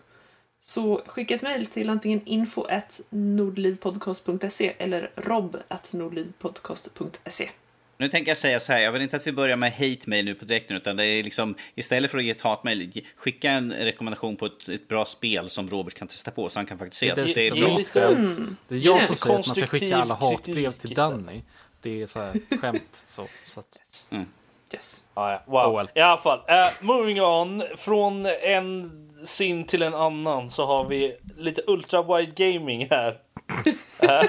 Så 0.58 1.02
skicka 1.06 1.34
ett 1.34 1.42
mejl 1.42 1.66
till 1.66 1.88
antingen 1.90 2.20
info 2.26 2.62
at 2.64 3.00
nordlivpodcast.se 3.10 4.72
eller 4.78 5.10
rob 5.16 5.56
at 5.68 5.92
nordlivpodcast.se. 5.92 7.50
Nu 7.98 8.08
tänker 8.08 8.30
jag 8.30 8.38
säga 8.38 8.60
så 8.60 8.72
här, 8.72 8.78
jag 8.80 8.92
vill 8.92 9.02
inte 9.02 9.16
att 9.16 9.26
vi 9.26 9.32
börjar 9.32 9.56
med 9.56 9.72
hate 9.72 10.00
mail 10.06 10.24
nu 10.24 10.34
på 10.34 10.44
direkten, 10.44 10.76
utan 10.76 10.96
det 10.96 11.06
är 11.06 11.22
liksom 11.22 11.54
istället 11.74 12.10
för 12.10 12.18
att 12.18 12.24
ge 12.24 12.30
ett 12.30 12.40
hatmail, 12.40 12.90
ge- 12.94 13.04
skicka 13.16 13.50
en 13.50 13.72
rekommendation 13.72 14.36
på 14.36 14.46
ett, 14.46 14.68
ett 14.68 14.88
bra 14.88 15.04
spel 15.04 15.50
som 15.50 15.68
Robert 15.70 15.94
kan 15.94 16.08
testa 16.08 16.30
på, 16.30 16.48
så 16.48 16.58
han 16.58 16.66
kan 16.66 16.78
faktiskt 16.78 17.00
se 17.00 17.10
att 17.10 17.16
Det 17.16 17.22
är 17.22 17.34
det 17.34 17.46
är 17.46 17.50
bra. 17.66 17.78
lite- 17.78 18.04
Mm. 18.06 18.56
Det 18.68 18.74
är 18.74 18.78
jag 18.78 18.96
Yes. 19.00 19.06
som 19.06 19.16
säger 19.16 19.38
att 19.40 19.46
man 19.46 19.56
ska 19.56 19.66
skicka 19.66 19.96
alla 19.96 20.14
hatbrev 20.14 20.70
till. 20.70 20.94
Danny. 20.94 21.42
Det 21.82 22.02
är 22.02 22.06
så 22.06 22.18
här 22.20 22.58
skämt. 22.60 23.04
Så, 23.06 23.28
så 23.46 23.60
att. 23.60 24.08
Mm. 24.10 24.26
Yes. 24.72 25.04
Ja, 25.14 25.32
ja. 25.32 25.42
Wow. 25.46 25.72
Oh 25.72 25.76
well. 25.76 25.88
I 25.94 26.00
alla 26.00 26.18
fall. 26.18 26.38
Uh, 26.38 26.86
moving 26.86 27.22
on. 27.22 27.62
Från 27.76 28.26
en 28.26 29.02
sin 29.24 29.64
till 29.64 29.82
en 29.82 29.94
annan 29.94 30.50
så 30.50 30.66
har 30.66 30.84
vi 30.84 31.16
lite 31.36 31.62
ultra 31.66 32.02
wide 32.02 32.32
gaming 32.50 32.88
här. 32.90 33.18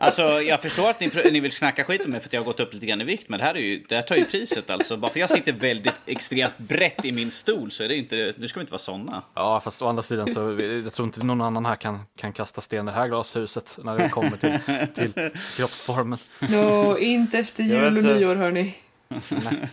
Alltså, 0.00 0.22
jag 0.22 0.62
förstår 0.62 0.90
att 0.90 1.00
ni, 1.00 1.10
ni 1.30 1.40
vill 1.40 1.52
snacka 1.52 1.84
skit 1.84 2.04
om 2.04 2.10
mig 2.10 2.20
för 2.20 2.28
att 2.28 2.32
jag 2.32 2.40
har 2.40 2.44
gått 2.44 2.60
upp 2.60 2.74
lite 2.74 2.86
grann 2.86 3.00
i 3.00 3.04
vikt, 3.04 3.28
men 3.28 3.38
det 3.38 3.44
här, 3.44 3.54
är 3.54 3.58
ju, 3.58 3.84
det 3.88 3.94
här 3.94 4.02
tar 4.02 4.16
ju 4.16 4.24
priset 4.24 4.70
alltså. 4.70 4.96
Bara 4.96 5.12
för 5.12 5.20
jag 5.20 5.30
sitter 5.30 5.52
väldigt 5.52 5.94
extremt 6.06 6.58
brett 6.58 7.04
i 7.04 7.12
min 7.12 7.30
stol 7.30 7.70
så 7.70 7.84
är 7.84 7.88
det 7.88 7.96
inte, 7.96 8.34
nu 8.36 8.48
ska 8.48 8.60
vi 8.60 8.62
inte 8.62 8.72
vara 8.72 8.78
såna. 8.78 9.22
ja, 9.34 9.60
fast 9.60 9.82
å 9.82 9.86
andra 9.86 10.02
sidan 10.02 10.28
så 10.28 10.40
jag 10.84 10.92
tror 10.92 11.06
inte 11.06 11.24
någon 11.24 11.40
annan 11.40 11.66
här 11.66 11.76
kan, 11.76 12.00
kan 12.16 12.32
kasta 12.32 12.60
sten 12.60 12.88
i 12.88 12.90
det 12.90 12.96
här 12.96 13.08
glashuset 13.08 13.78
när 13.82 13.98
det 13.98 14.08
kommer 14.08 14.36
till, 14.36 14.58
till 14.94 15.30
kroppsformen. 15.56 16.18
No, 16.50 16.98
inte 16.98 17.38
efter 17.38 17.62
jul 17.62 17.96
och 17.96 18.04
nyår 18.04 18.34
hörni. 18.34 18.74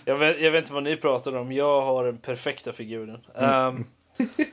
Jag 0.06 0.18
vet, 0.18 0.42
jag 0.42 0.52
vet 0.52 0.64
inte 0.64 0.74
vad 0.74 0.84
ni 0.84 0.98
pratar 0.98 1.36
om. 1.36 1.52
Jag 1.52 1.82
har 1.82 2.06
den 2.06 2.18
perfekta 2.18 2.74
figuren. 2.74 3.26
Um, 3.36 3.86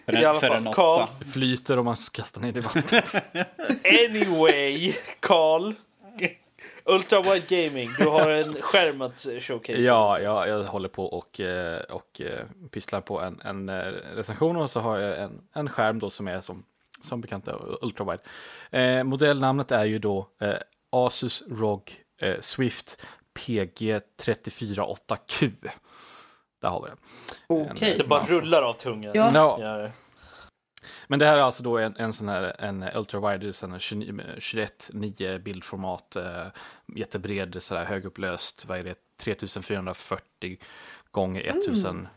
I 0.06 0.24
alla 0.24 0.40
fall. 0.40 1.08
Det 1.18 1.24
flyter 1.24 1.78
om 1.78 1.84
man 1.84 1.96
kastar 2.12 2.40
ner 2.40 2.52
det 2.52 2.58
i 2.58 2.62
vattnet. 2.62 3.14
anyway, 4.08 4.94
Carl. 5.20 5.74
Ultra 6.84 7.22
wide 7.22 7.46
gaming. 7.48 7.90
Du 7.98 8.08
har 8.08 8.30
en 8.30 8.54
skärm 8.54 9.02
att 9.02 9.26
showcase. 9.40 9.78
Ja, 9.78 10.20
ja, 10.20 10.46
jag 10.46 10.64
håller 10.64 10.88
på 10.88 11.04
och, 11.04 11.40
eh, 11.40 11.80
och 11.80 12.20
eh, 12.20 12.46
pysslar 12.70 13.00
på 13.00 13.20
en, 13.20 13.40
en 13.44 13.68
eh, 13.68 13.92
recension 14.14 14.56
och 14.56 14.70
så 14.70 14.80
har 14.80 14.98
jag 14.98 15.18
en, 15.18 15.42
en 15.52 15.68
skärm 15.68 15.98
då 15.98 16.10
som 16.10 16.28
är 16.28 16.40
som, 16.40 16.64
som 17.00 17.20
bekant 17.20 17.48
är 17.48 17.84
ultrawide. 17.84 18.22
Eh, 18.70 19.04
modellnamnet 19.04 19.72
är 19.72 19.84
ju 19.84 19.98
då 19.98 20.28
eh, 20.40 20.54
Asus 20.90 21.42
ROG 21.50 21.92
eh, 22.18 22.40
Swift 22.40 23.02
PG348Q. 23.38 25.52
Där 26.60 26.68
har 26.68 26.82
vi 26.82 26.88
det. 26.90 26.96
Okej. 27.46 27.98
Det 27.98 28.04
bara 28.04 28.24
rullar 28.24 28.62
av 28.62 28.74
tungan. 28.74 29.12
Ja. 29.14 29.58
Ja, 29.60 29.90
men 31.06 31.18
det 31.18 31.26
här 31.26 31.38
är 31.38 31.42
alltså 31.42 31.62
då 31.62 31.78
en, 31.78 31.96
en 31.96 32.12
sån 32.12 32.28
här 32.28 32.56
en 32.58 32.84
ultrawide, 32.94 33.52
sån 33.52 33.72
här 33.72 33.78
21.9 33.78 35.38
bildformat, 35.38 36.16
eh, 36.16 36.46
jättebred, 36.96 37.62
sådär 37.62 37.84
högupplöst, 37.84 38.66
vad 38.66 38.78
är 38.78 38.84
det, 38.84 38.94
3440 39.16 40.58
gånger 41.10 41.40
1400, 41.40 42.10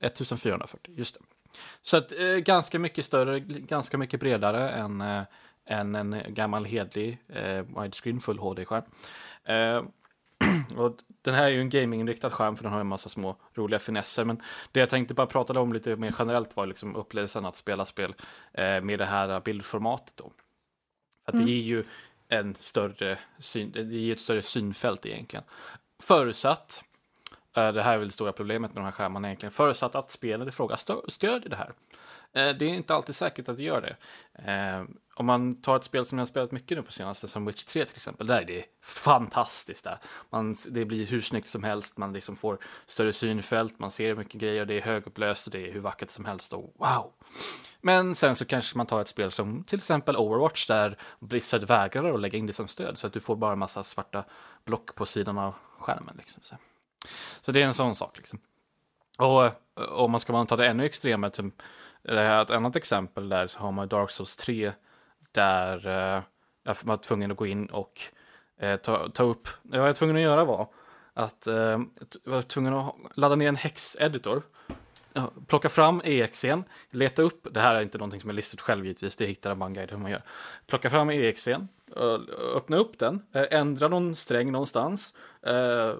1440, 0.00 0.94
just 0.96 1.14
det. 1.14 1.20
Så 1.82 1.96
att 1.96 2.12
eh, 2.12 2.36
ganska 2.36 2.78
mycket 2.78 3.04
större, 3.04 3.40
ganska 3.40 3.98
mycket 3.98 4.20
bredare 4.20 4.70
än, 4.70 5.00
eh, 5.00 5.22
än 5.66 5.94
en 5.94 6.22
gammal 6.28 6.64
hedlig 6.64 7.18
eh, 7.28 7.82
widescreen 7.82 8.20
full 8.20 8.38
HD-skärm. 8.38 8.84
Eh, 9.44 9.82
och 10.76 10.98
den 11.22 11.34
här 11.34 11.44
är 11.44 11.48
ju 11.48 11.60
en 11.60 11.70
gaminginriktad 11.70 12.30
skärm 12.30 12.56
för 12.56 12.64
den 12.64 12.72
har 12.72 12.80
en 12.80 12.86
massa 12.86 13.08
små 13.08 13.36
roliga 13.54 13.78
finesser. 13.78 14.24
Men 14.24 14.42
det 14.72 14.80
jag 14.80 14.90
tänkte 14.90 15.14
bara 15.14 15.26
prata 15.26 15.60
om 15.60 15.72
lite 15.72 15.96
mer 15.96 16.14
generellt 16.18 16.56
var 16.56 16.66
liksom 16.66 16.96
upplevelsen 16.96 17.46
att 17.46 17.56
spela 17.56 17.84
spel 17.84 18.14
eh, 18.52 18.80
med 18.80 18.98
det 18.98 19.06
här 19.06 19.40
bildformatet. 19.40 20.16
Då. 20.16 20.32
För 21.24 21.32
att 21.32 21.38
det 21.46 21.52
ger 21.52 21.62
ju 21.62 21.84
en 22.28 22.54
större 22.54 23.18
syn, 23.38 23.72
det 23.72 23.82
ger 23.82 24.12
ett 24.12 24.20
större 24.20 24.42
synfält 24.42 25.06
egentligen. 25.06 25.44
Förutsatt, 25.98 26.84
eh, 27.56 27.72
det 27.72 27.82
här 27.82 27.94
är 27.94 27.98
väl 27.98 28.08
det 28.08 28.14
stora 28.14 28.32
problemet 28.32 28.74
med 28.74 28.82
de 28.82 28.84
här 28.84 28.92
skärmarna 28.92 29.28
egentligen, 29.28 29.52
förutsatt 29.52 29.94
att 29.94 30.10
spelet 30.10 30.48
i 30.48 30.50
fråga 30.50 30.76
stö- 30.76 31.08
stödjer 31.10 31.50
det 31.50 31.56
här. 31.56 31.72
Eh, 32.34 32.56
det 32.56 32.64
är 32.64 32.68
inte 32.68 32.94
alltid 32.94 33.14
säkert 33.14 33.48
att 33.48 33.56
det 33.56 33.62
gör 33.62 33.80
det. 33.80 33.96
Eh, 34.52 34.84
om 35.14 35.26
man 35.26 35.62
tar 35.62 35.76
ett 35.76 35.84
spel 35.84 36.06
som 36.06 36.18
jag 36.18 36.22
har 36.22 36.26
spelat 36.26 36.52
mycket 36.52 36.78
nu 36.78 36.82
på 36.82 36.92
senaste, 36.92 37.28
som 37.28 37.46
Witch 37.46 37.64
3 37.64 37.84
till 37.84 37.96
exempel, 37.96 38.26
där 38.26 38.40
är 38.40 38.44
det 38.44 38.64
fantastiskt. 38.82 39.84
Där. 39.84 39.98
Man, 40.30 40.56
det 40.70 40.84
blir 40.84 41.06
hur 41.06 41.20
snyggt 41.20 41.48
som 41.48 41.64
helst, 41.64 41.96
man 41.96 42.12
liksom 42.12 42.36
får 42.36 42.58
större 42.86 43.12
synfält, 43.12 43.78
man 43.78 43.90
ser 43.90 44.14
mycket 44.14 44.40
grejer, 44.40 44.64
det 44.64 44.74
är 44.74 44.80
högupplöst 44.80 45.46
och 45.46 45.52
det 45.52 45.68
är 45.68 45.72
hur 45.72 45.80
vackert 45.80 46.10
som 46.10 46.24
helst. 46.24 46.52
Och 46.52 46.74
wow! 46.78 47.12
Men 47.80 48.14
sen 48.14 48.36
så 48.36 48.44
kanske 48.44 48.76
man 48.76 48.86
tar 48.86 49.00
ett 49.00 49.08
spel 49.08 49.30
som 49.30 49.64
till 49.64 49.78
exempel 49.78 50.16
Overwatch 50.16 50.66
där 50.66 50.98
Blizzard 51.20 51.64
vägrar 51.64 52.14
att 52.14 52.20
lägga 52.20 52.38
in 52.38 52.46
det 52.46 52.52
som 52.52 52.68
stöd 52.68 52.98
så 52.98 53.06
att 53.06 53.12
du 53.12 53.20
får 53.20 53.36
bara 53.36 53.56
massa 53.56 53.84
svarta 53.84 54.24
block 54.64 54.94
på 54.94 55.06
sidan 55.06 55.38
av 55.38 55.54
skärmen. 55.78 56.14
Liksom. 56.18 56.42
Så. 57.40 57.52
det 57.52 57.62
är 57.62 57.66
en 57.66 57.74
sån 57.74 57.94
sak. 57.94 58.16
Liksom. 58.16 58.38
Och 59.18 59.44
eh, 59.44 59.52
om 59.88 60.10
man 60.10 60.20
ska 60.20 60.32
man 60.32 60.46
ta 60.46 60.56
det 60.56 60.66
ännu 60.66 60.84
extremare, 60.84 61.30
typ, 61.30 61.62
ett 62.04 62.50
annat 62.50 62.76
exempel 62.76 63.28
där 63.28 63.46
så 63.46 63.58
har 63.58 63.72
man 63.72 63.88
Dark 63.88 64.10
Souls 64.10 64.36
3 64.36 64.72
där 65.32 65.86
eh, 65.86 66.22
jag 66.64 66.76
var 66.82 66.96
tvungen 66.96 67.30
att 67.30 67.36
gå 67.36 67.46
in 67.46 67.66
och 67.66 68.00
eh, 68.58 68.76
ta, 68.76 69.08
ta 69.08 69.22
upp, 69.22 69.48
det 69.62 69.76
jag 69.76 69.84
var 69.84 69.92
tvungen 69.92 70.16
att 70.16 70.22
göra 70.22 70.44
var 70.44 70.68
att 71.14 71.46
eh, 71.46 71.54
jag 71.54 71.88
var 72.24 72.42
tvungen 72.42 72.74
att 72.74 72.94
ladda 73.14 73.34
ner 73.34 73.48
en 73.48 73.56
häxeditor, 73.56 74.42
plocka 75.46 75.68
fram 75.68 76.00
EXen, 76.04 76.64
leta 76.90 77.22
upp, 77.22 77.46
det 77.50 77.60
här 77.60 77.74
är 77.74 77.82
inte 77.82 77.98
någonting 77.98 78.20
som 78.20 78.30
är 78.30 78.34
listat 78.34 78.60
själv 78.60 78.84
givetvis, 78.84 79.16
det 79.16 79.26
hittar 79.26 79.54
man 79.54 79.74
guide 79.74 79.90
hur 79.90 79.98
man 79.98 80.10
gör. 80.10 80.22
Plocka 80.66 80.90
fram 80.90 81.10
EXen, 81.10 81.68
öppna 82.56 82.76
upp 82.76 82.98
den, 82.98 83.22
eh, 83.32 83.44
ändra 83.50 83.88
någon 83.88 84.16
sträng 84.16 84.52
någonstans 84.52 85.14
eh, 85.46 85.94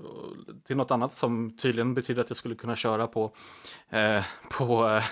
till 0.66 0.76
något 0.76 0.90
annat 0.90 1.12
som 1.12 1.57
tydligen 1.57 1.94
betyder 1.94 2.22
att 2.22 2.31
jag 2.31 2.37
skulle 2.37 2.55
kunna 2.55 2.76
köra 2.76 3.07
på, 3.07 3.33
eh, 3.90 4.24
på 4.50 4.88
eh, 4.88 5.05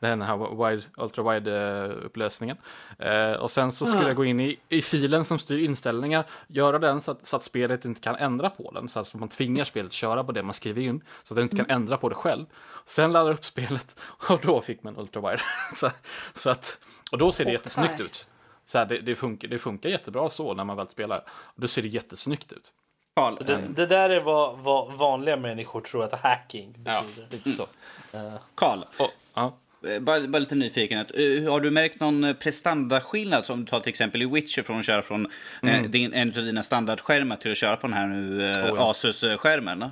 den 0.00 0.22
här 0.22 0.66
wide, 0.70 0.82
ultra 0.96 1.32
wide 1.32 1.56
eh, 1.56 2.06
upplösningen. 2.06 2.56
Eh, 2.98 3.32
och 3.32 3.50
sen 3.50 3.72
så 3.72 3.86
skulle 3.86 4.04
Ah. 4.04 4.08
jag 4.08 4.16
gå 4.16 4.24
in 4.24 4.40
i, 4.40 4.58
i 4.68 4.82
filen 4.82 5.24
som 5.24 5.38
styr 5.38 5.58
inställningar, 5.58 6.24
göra 6.46 6.78
den 6.78 7.00
så 7.00 7.10
att, 7.10 7.26
så 7.26 7.36
att 7.36 7.42
spelet 7.42 7.84
inte 7.84 8.00
kan 8.00 8.16
ändra 8.16 8.50
på 8.50 8.70
den, 8.70 8.88
så 8.88 9.00
att 9.00 9.14
man 9.14 9.28
tvingar 9.28 9.64
spelet 9.64 9.86
att 9.86 9.92
köra 9.92 10.24
på 10.24 10.32
det 10.32 10.42
man 10.42 10.54
skriver 10.54 10.82
in, 10.82 11.04
så 11.24 11.34
att 11.34 11.36
den 11.36 11.42
inte 11.42 11.56
kan 11.56 11.70
ändra 11.70 11.96
på 11.96 12.08
det 12.08 12.14
själv. 12.14 12.46
Sen 12.84 13.12
laddar 13.12 13.30
upp 13.30 13.44
spelet 13.44 14.00
och 14.28 14.40
då 14.42 14.60
fick 14.60 14.82
man 14.82 14.96
ultra 14.98 15.30
wide. 15.30 15.42
så, 15.74 15.90
så 16.34 16.50
att, 16.50 16.78
och 17.12 17.18
då 17.18 17.32
ser 17.32 17.44
det 17.44 17.52
jättesnyggt 17.52 18.00
ut. 18.00 18.26
Så 18.72 18.78
här, 18.78 18.86
det, 18.86 18.98
det, 18.98 19.14
funkar, 19.14 19.48
det 19.48 19.58
funkar 19.58 19.88
jättebra 19.88 20.30
så 20.30 20.54
när 20.54 20.64
man 20.64 20.76
väl 20.76 20.88
spelar. 20.88 21.24
Då 21.56 21.68
ser 21.68 21.82
det 21.82 21.88
jättesnyggt 21.88 22.52
ut. 22.52 22.72
Carl, 23.16 23.36
Det, 23.46 23.52
eh, 23.52 23.58
det 23.68 23.86
där 23.86 24.10
är 24.10 24.20
vad, 24.20 24.58
vad 24.58 24.92
vanliga 24.92 25.36
människor 25.36 25.80
tror 25.80 26.04
att 26.04 26.12
hacking 26.20 26.72
betyder. 26.78 27.26
lite 27.30 27.52
så. 27.52 27.66
Eh, 28.12 28.34
Carl, 28.54 28.78
Och, 28.98 29.10
ja. 29.34 29.56
eh, 29.88 30.00
bara, 30.00 30.20
bara 30.20 30.38
lite 30.38 30.54
nyfiken. 30.54 30.98
Att, 30.98 31.10
har 31.50 31.60
du 31.60 31.70
märkt 31.70 32.00
någon 32.00 32.34
prestandaskillnad 32.40 33.44
som 33.44 33.64
du 33.64 33.70
tar 33.70 33.80
till 33.80 33.90
exempel 33.90 34.22
i 34.22 34.26
Witcher 34.26 34.62
från 34.62 34.78
att 34.78 34.86
köra 34.86 35.02
från 35.02 35.26
eh, 35.62 35.82
din, 35.82 36.12
en 36.14 36.28
av 36.28 36.44
dina 36.44 36.62
standardskärmar 36.62 37.36
till 37.36 37.50
att 37.52 37.56
köra 37.58 37.76
på 37.76 37.86
den 37.86 37.96
här 37.96 38.06
nu 38.06 38.50
Mm. 38.52 38.70
Oh, 38.72 38.76
ja. 38.76 38.90
Asus-skärmen? 38.90 39.90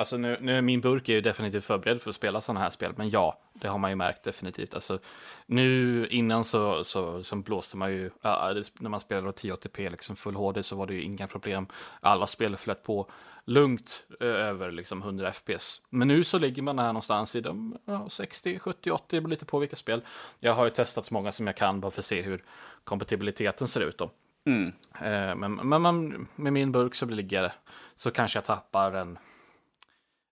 Alltså 0.00 0.16
nu, 0.16 0.38
nu, 0.40 0.62
min 0.62 0.80
burk 0.80 1.08
är 1.08 1.12
ju 1.12 1.20
definitivt 1.20 1.64
förberedd 1.64 2.02
för 2.02 2.10
att 2.10 2.16
spela 2.16 2.40
sådana 2.40 2.60
här 2.60 2.70
spel, 2.70 2.92
men 2.96 3.10
ja, 3.10 3.38
det 3.52 3.68
har 3.68 3.78
man 3.78 3.90
ju 3.90 3.96
märkt 3.96 4.24
definitivt. 4.24 4.74
Alltså, 4.74 4.98
nu 5.46 6.06
innan 6.10 6.44
så, 6.44 6.84
så, 6.84 7.22
så 7.22 7.36
blåste 7.36 7.76
man 7.76 7.92
ju, 7.92 8.10
det, 8.22 8.80
när 8.80 8.88
man 8.88 9.00
spelade 9.00 9.30
1080p, 9.30 9.90
liksom 9.90 10.16
full 10.16 10.34
HD, 10.34 10.62
så 10.62 10.76
var 10.76 10.86
det 10.86 10.94
ju 10.94 11.02
inga 11.02 11.26
problem. 11.26 11.66
Alla 12.00 12.26
spel 12.26 12.56
flöt 12.56 12.82
på 12.82 13.10
lugnt 13.44 14.04
över 14.20 14.70
liksom 14.70 15.02
100 15.02 15.32
fps. 15.32 15.82
Men 15.90 16.08
nu 16.08 16.24
så 16.24 16.38
ligger 16.38 16.62
man 16.62 16.78
här 16.78 16.86
någonstans 16.86 17.36
i 17.36 17.40
de 17.40 17.78
ja, 17.84 18.08
60, 18.08 18.58
70, 18.58 18.90
80, 18.90 19.04
det 19.08 19.20
beror 19.20 19.30
lite 19.30 19.44
på 19.44 19.58
vilka 19.58 19.76
spel. 19.76 20.02
Jag 20.38 20.54
har 20.54 20.64
ju 20.64 20.70
testat 20.70 21.06
så 21.06 21.14
många 21.14 21.32
som 21.32 21.46
jag 21.46 21.56
kan 21.56 21.80
bara 21.80 21.90
för 21.90 22.00
att 22.00 22.06
se 22.06 22.22
hur 22.22 22.44
kompatibiliteten 22.84 23.68
ser 23.68 23.80
ut 23.80 23.98
då. 23.98 24.10
Mm. 24.46 24.72
Eh, 24.94 25.34
Men, 25.34 25.54
men 25.54 25.82
man, 25.82 26.28
med 26.36 26.52
min 26.52 26.72
burk 26.72 26.94
så 26.94 27.06
ligger 27.06 27.42
det, 27.42 27.52
så 27.94 28.10
kanske 28.10 28.36
jag 28.36 28.44
tappar 28.44 28.92
en, 28.92 29.18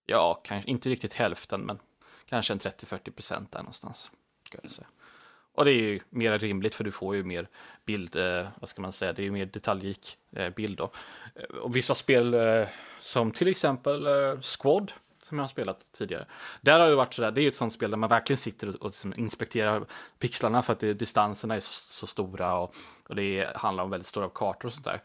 ja, 0.06 0.40
kanske 0.44 0.70
inte 0.70 0.88
riktigt 0.88 1.14
hälften, 1.14 1.60
men 1.60 1.78
kanske 2.28 2.52
en 2.52 2.58
30-40 2.58 3.10
procent 3.10 3.52
där 3.52 3.58
någonstans. 3.58 4.10
Ska 4.46 4.58
jag 4.62 4.70
säga. 4.70 4.88
Och 5.56 5.64
det 5.64 5.70
är 5.70 5.74
ju 5.74 6.00
mer 6.10 6.38
rimligt 6.38 6.74
för 6.74 6.84
du 6.84 6.90
får 6.90 7.16
ju 7.16 7.24
mer 7.24 7.48
bild, 7.84 8.16
eh, 8.16 8.48
vad 8.60 8.68
ska 8.68 8.82
man 8.82 8.92
säga, 8.92 9.12
det 9.12 9.22
är 9.22 9.24
ju 9.24 9.30
mer 9.30 9.46
detaljrik 9.46 10.18
eh, 10.32 10.50
bild 10.50 10.78
då. 10.78 10.90
Eh, 11.34 11.56
och 11.56 11.76
vissa 11.76 11.94
spel 11.94 12.34
eh, 12.34 12.68
som 13.00 13.30
till 13.30 13.48
exempel 13.48 14.06
eh, 14.06 14.40
Squad, 14.40 14.92
som 15.22 15.38
jag 15.38 15.42
har 15.42 15.48
spelat 15.48 15.92
tidigare. 15.92 16.26
Där 16.60 16.80
har 16.80 16.88
det 16.88 16.94
varit 16.94 17.14
sådär, 17.14 17.30
det 17.30 17.40
är 17.40 17.42
ju 17.42 17.48
ett 17.48 17.56
sånt 17.56 17.72
spel 17.72 17.90
där 17.90 17.98
man 17.98 18.10
verkligen 18.10 18.38
sitter 18.38 18.68
och, 18.68 18.74
och 18.74 18.86
liksom 18.86 19.14
inspekterar 19.16 19.86
pixlarna 20.18 20.62
för 20.62 20.72
att 20.72 20.80
det, 20.80 20.94
distanserna 20.94 21.54
är 21.54 21.60
så, 21.60 21.72
så 21.72 22.06
stora 22.06 22.58
och, 22.58 22.74
och 23.08 23.16
det 23.16 23.56
handlar 23.56 23.84
om 23.84 23.90
väldigt 23.90 24.08
stora 24.08 24.28
kartor 24.28 24.66
och 24.66 24.72
sånt 24.72 24.84
där. 24.84 25.02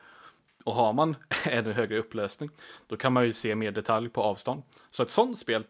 Och 0.65 0.73
har 0.75 0.93
man 0.93 1.15
ännu 1.45 1.71
högre 1.73 1.97
upplösning, 1.97 2.49
då 2.87 2.97
kan 2.97 3.13
man 3.13 3.25
ju 3.25 3.33
se 3.33 3.55
mer 3.55 3.71
detalj 3.71 4.09
på 4.09 4.21
avstånd. 4.23 4.63
Så 4.89 5.03
ett 5.03 5.09
sånt 5.09 5.37
spel, 5.39 5.63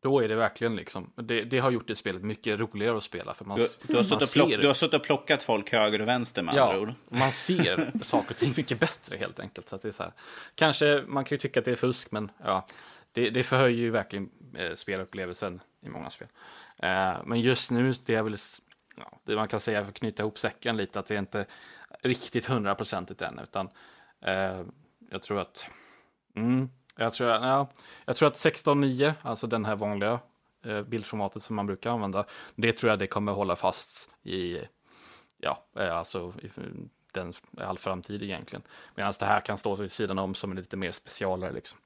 då 0.00 0.20
är 0.20 0.28
det 0.28 0.34
verkligen 0.36 0.76
liksom, 0.76 1.12
det, 1.16 1.44
det 1.44 1.58
har 1.58 1.70
gjort 1.70 1.88
det 1.88 1.96
spelet 1.96 2.22
mycket 2.22 2.58
roligare 2.58 2.96
att 2.96 3.02
spela. 3.02 3.34
För 3.34 3.44
man, 3.44 3.58
Du, 3.58 3.66
du, 3.82 3.96
har 3.96 4.02
man 4.02 4.04
suttit 4.20 4.32
plock, 4.32 4.50
du 4.50 4.66
har 4.66 4.74
suttit 4.74 4.94
och 4.94 5.02
plockat 5.02 5.42
folk 5.42 5.72
höger 5.72 6.00
och 6.00 6.08
vänster 6.08 6.42
med 6.42 6.52
andra 6.58 6.74
Ja, 6.74 6.80
ord. 6.80 6.92
man 7.08 7.32
ser 7.32 7.92
saker 8.02 8.30
och 8.30 8.36
ting 8.36 8.54
mycket 8.56 8.80
bättre 8.80 9.16
helt 9.16 9.40
enkelt. 9.40 9.68
Så 9.68 9.76
att 9.76 9.82
det 9.82 9.88
är 9.88 9.92
så 9.92 10.02
här. 10.02 10.12
Kanske 10.54 11.04
man 11.06 11.24
kan 11.24 11.34
ju 11.36 11.38
tycka 11.40 11.60
att 11.60 11.64
det 11.64 11.72
är 11.72 11.76
fusk, 11.76 12.10
men 12.10 12.30
ja, 12.44 12.66
det, 13.12 13.30
det 13.30 13.42
förhöjer 13.44 13.78
ju 13.78 13.90
verkligen 13.90 14.30
eh, 14.56 14.74
spelupplevelsen 14.74 15.60
i 15.80 15.88
många 15.88 16.10
spel. 16.10 16.28
Eh, 16.78 17.14
men 17.24 17.40
just 17.40 17.70
nu, 17.70 17.92
det 18.06 18.22
vill, 18.22 18.34
s- 18.34 18.60
ja, 18.96 19.18
det 19.24 19.36
man 19.36 19.48
kan 19.48 19.60
säga 19.60 19.82
för 19.82 19.88
att 19.88 19.94
knyta 19.98 20.22
ihop 20.22 20.38
säcken 20.38 20.76
lite, 20.76 20.98
att 20.98 21.06
det 21.06 21.14
är 21.14 21.18
inte 21.18 21.46
riktigt 22.02 22.46
hundraprocentigt 22.46 23.22
än, 23.22 23.38
utan 23.42 23.68
jag 25.10 25.22
tror 25.22 25.40
att 25.40 25.66
Mm, 26.36 26.68
jag, 26.96 27.12
tror, 27.12 27.30
ja, 27.30 27.66
jag 28.04 28.16
tror 28.16 28.28
att 28.28 28.34
16.9, 28.34 29.12
alltså 29.22 29.46
den 29.46 29.64
här 29.64 29.76
vanliga 29.76 30.18
eh, 30.64 30.82
bildformatet 30.82 31.42
som 31.42 31.56
man 31.56 31.66
brukar 31.66 31.90
använda, 31.90 32.24
det 32.54 32.72
tror 32.72 32.90
jag 32.90 32.98
det 32.98 33.06
kommer 33.06 33.32
hålla 33.32 33.56
fast 33.56 34.10
i, 34.22 34.58
ja, 35.40 35.64
eh, 35.78 35.96
alltså 35.96 36.32
i 36.42 36.50
den, 37.12 37.32
all 37.60 37.78
framtid 37.78 38.22
egentligen. 38.22 38.62
Medan 38.94 39.12
det 39.18 39.26
här 39.26 39.40
kan 39.40 39.58
stå 39.58 39.74
vid 39.74 39.92
sidan 39.92 40.18
om 40.18 40.34
som 40.34 40.50
en 40.50 40.56
lite 40.56 40.76
mer 40.76 40.92
specialare 40.92 41.52
liksom. 41.52 41.78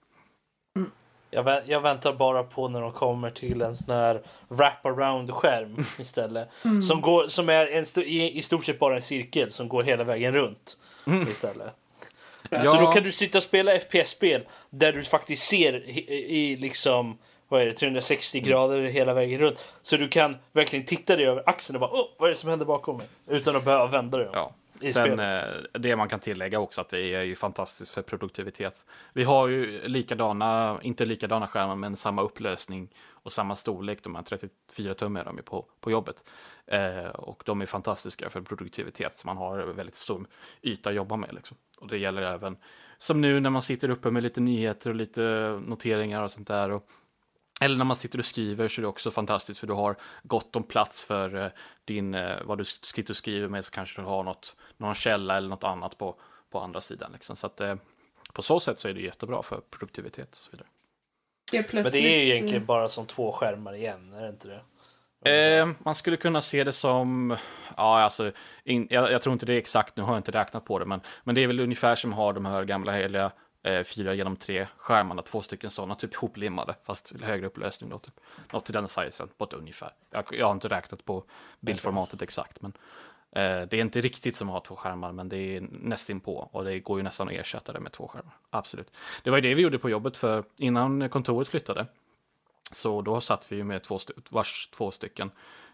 Jag, 1.31 1.44
vä- 1.44 1.62
jag 1.66 1.81
väntar 1.81 2.12
bara 2.12 2.44
på 2.44 2.68
när 2.68 2.81
de 2.81 2.92
kommer 2.92 3.31
till 3.31 3.62
en 3.62 3.77
sån 3.77 3.94
här 3.94 4.22
wraparound-skärm 4.48 5.77
istället. 6.01 6.48
Som, 6.83 7.01
går, 7.01 7.27
som 7.27 7.48
är 7.48 7.66
en 7.66 7.85
sto- 7.85 8.03
i, 8.03 8.38
i 8.38 8.42
stort 8.42 8.64
sett 8.64 8.79
bara 8.79 8.94
en 8.94 9.03
cirkel 9.03 9.51
som 9.53 9.68
går 9.68 9.83
hela 9.83 10.05
vägen 10.05 10.33
runt 10.35 10.79
istället. 11.29 11.74
Så 12.51 12.81
då 12.81 12.87
kan 12.87 13.03
du 13.03 13.11
sitta 13.11 13.38
och 13.38 13.44
spela 13.44 13.79
FPS-spel 13.79 14.46
där 14.70 14.92
du 14.92 15.05
faktiskt 15.05 15.46
ser 15.48 15.88
i, 15.88 16.01
i 16.37 16.57
liksom 16.57 17.18
vad 17.48 17.62
är 17.62 17.66
det, 17.66 17.72
360 17.72 18.40
grader 18.40 18.83
hela 18.83 19.14
vägen 19.14 19.40
runt. 19.40 19.66
Så 19.83 19.96
du 19.96 20.09
kan 20.09 20.37
verkligen 20.53 20.87
titta 20.87 21.16
dig 21.16 21.27
över 21.27 21.42
axeln 21.46 21.77
och 21.77 21.81
bara 21.81 21.90
Åh, 22.01 22.07
vad 22.18 22.27
är 22.27 22.35
det 22.35 22.38
som 22.38 22.51
händer 22.51 22.66
bakom 22.66 22.96
mig? 22.96 23.07
Utan 23.27 23.57
att 23.57 23.64
behöva 23.64 23.87
vända 23.87 24.18
dig 24.18 24.27
om. 24.29 24.33
Ja. 24.35 24.55
I 24.81 24.92
Sen 24.92 25.07
spelet. 25.07 25.46
eh, 25.74 25.81
det 25.81 25.96
man 25.96 26.09
kan 26.09 26.20
tillägga 26.20 26.61
också 26.61 26.81
att 26.81 26.88
det 26.88 27.14
är 27.14 27.22
ju 27.22 27.37
fantastiskt 27.37 27.92
för 27.92 28.03
produktivitet. 28.03 28.85
Vi 29.12 29.24
har 29.24 29.48
ju 29.48 29.88
likadana, 29.88 30.79
inte 30.83 31.05
likadana 31.05 31.46
skärmar 31.46 31.74
men 31.74 31.96
samma 31.96 32.22
upplösning 32.22 32.88
och 33.11 33.33
samma 33.33 33.57
storlek. 33.57 33.98
De 34.03 34.14
här 34.14 34.22
34 34.22 34.94
tum 34.94 35.16
är 35.16 35.24
de 35.24 35.37
ju 35.37 35.42
på, 35.42 35.66
på 35.81 35.90
jobbet. 35.90 36.24
Eh, 36.66 37.07
och 37.07 37.42
de 37.46 37.61
är 37.61 37.66
fantastiska 37.66 38.31
för 38.31 38.40
produktivitet 38.40 39.18
så 39.18 39.27
man 39.27 39.37
har 39.37 39.59
väldigt 39.59 39.94
stor 39.94 40.27
yta 40.62 40.90
att 40.90 40.96
jobba 40.96 41.16
med. 41.16 41.35
Liksom. 41.35 41.57
Och 41.80 41.88
det 41.88 41.98
gäller 41.98 42.22
även 42.22 42.56
som 42.98 43.20
nu 43.20 43.40
när 43.40 43.50
man 43.50 43.62
sitter 43.62 43.90
uppe 43.90 44.10
med 44.10 44.22
lite 44.22 44.40
nyheter 44.40 44.90
och 44.90 44.96
lite 44.96 45.22
noteringar 45.66 46.22
och 46.22 46.30
sånt 46.30 46.48
där. 46.48 46.70
Och 46.70 46.88
eller 47.60 47.76
när 47.76 47.84
man 47.84 47.96
sitter 47.96 48.18
och 48.18 48.24
skriver 48.24 48.68
så 48.68 48.80
är 48.80 48.82
det 48.82 48.88
också 48.88 49.10
fantastiskt 49.10 49.60
för 49.60 49.66
du 49.66 49.72
har 49.72 49.96
gott 50.22 50.56
om 50.56 50.62
plats 50.62 51.04
för 51.04 51.44
eh, 51.44 51.50
din, 51.84 52.14
eh, 52.14 52.36
vad 52.44 52.58
du 52.58 52.64
sitter 52.64 53.12
och 53.12 53.16
skriver 53.16 53.48
med 53.48 53.64
så 53.64 53.70
kanske 53.70 54.00
du 54.00 54.06
har 54.06 54.22
något, 54.22 54.56
någon 54.76 54.94
källa 54.94 55.36
eller 55.36 55.48
något 55.48 55.64
annat 55.64 55.98
på, 55.98 56.14
på 56.50 56.60
andra 56.60 56.80
sidan. 56.80 57.12
Liksom. 57.12 57.36
Så 57.36 57.46
att 57.46 57.60
eh, 57.60 57.76
på 58.32 58.42
så 58.42 58.60
sätt 58.60 58.78
så 58.78 58.88
är 58.88 58.94
det 58.94 59.00
jättebra 59.00 59.42
för 59.42 59.60
produktivitet 59.70 60.30
och 60.30 60.36
så 60.36 60.50
vidare. 60.50 60.68
Helt 61.52 61.72
Men 61.72 61.82
det 61.82 61.98
är 61.98 62.24
ju 62.24 62.32
egentligen 62.32 62.66
bara 62.66 62.88
som 62.88 63.06
två 63.06 63.32
skärmar 63.32 63.74
igen, 63.74 64.12
är 64.12 64.22
det 64.22 64.28
inte 64.28 64.48
det? 64.48 64.60
Eh, 65.24 65.68
man 65.78 65.94
skulle 65.94 66.16
kunna 66.16 66.40
se 66.40 66.64
det 66.64 66.72
som, 66.72 67.37
ja 67.76 68.00
alltså, 68.00 68.33
in, 68.64 68.87
jag, 68.90 69.12
jag 69.12 69.22
tror 69.22 69.33
inte 69.33 69.46
det 69.46 69.54
är 69.54 69.59
exakt, 69.59 69.96
nu 69.96 70.02
har 70.02 70.12
jag 70.12 70.18
inte 70.18 70.33
räknat 70.33 70.64
på 70.64 70.78
det, 70.78 70.85
men, 70.85 71.00
men 71.24 71.35
det 71.35 71.40
är 71.40 71.46
väl 71.46 71.61
ungefär 71.61 71.96
som 71.96 72.12
har 72.12 72.33
de 72.33 72.46
här 72.46 72.64
gamla 72.64 72.92
heliga 72.92 73.31
eh, 73.62 73.83
fyra 73.85 74.14
genom 74.14 74.37
tre 74.37 74.66
skärmarna, 74.76 75.22
två 75.22 75.42
stycken 75.42 75.70
sådana, 75.70 75.94
typ 75.94 76.14
hoplimmade, 76.14 76.74
fast 76.85 77.12
högre 77.20 77.46
upplösning 77.46 77.90
då, 77.90 77.98
typ. 77.98 78.14
Något 78.52 78.64
till 78.64 78.74
den 78.74 78.88
sizen, 78.88 79.28
på 79.38 79.44
ett 79.44 79.52
ungefär. 79.52 79.90
Jag, 80.11 80.24
jag 80.31 80.46
har 80.46 80.52
inte 80.52 80.68
räknat 80.68 81.04
på 81.04 81.24
bildformatet 81.61 82.22
exakt, 82.22 82.61
men 82.61 82.72
eh, 83.33 83.68
det 83.68 83.76
är 83.76 83.81
inte 83.81 84.00
riktigt 84.00 84.37
som 84.37 84.48
att 84.48 84.54
ha 84.54 84.61
två 84.61 84.76
skärmar, 84.76 85.12
men 85.12 85.28
det 85.28 85.57
är 85.57 85.61
nästan 85.70 86.20
på 86.20 86.48
och 86.52 86.64
det 86.64 86.81
går 86.81 86.98
ju 86.98 87.02
nästan 87.02 87.28
att 87.28 87.35
ersätta 87.35 87.72
det 87.72 87.81
med 87.81 87.92
två 87.92 88.09
skärmar. 88.09 88.33
Absolut. 88.50 88.96
Det 89.22 89.31
var 89.31 89.38
ju 89.38 89.42
det 89.42 89.54
vi 89.54 89.62
gjorde 89.62 89.78
på 89.78 89.90
jobbet, 89.90 90.16
för 90.16 90.44
innan 90.57 91.09
kontoret 91.09 91.48
flyttade, 91.48 91.87
så 92.72 93.02
då 93.02 93.20
satt 93.20 93.52
vi 93.52 93.57
ju 93.57 93.64
med 93.64 93.83
två, 93.83 93.96
st- 93.96 94.12
vars 94.31 94.68
två 94.72 94.90
stycken 94.90 95.31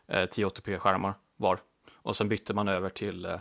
eh, 0.06 0.22
1080p-skärmar 0.22 1.12
var. 1.36 1.58
Och 1.92 2.16
sen 2.16 2.28
bytte 2.28 2.54
man 2.54 2.68
över 2.68 2.88
till, 2.90 3.24
eh, 3.24 3.38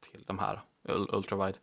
till 0.00 0.24
de 0.26 0.38
här 0.38 0.60
ultrawide 0.88 1.58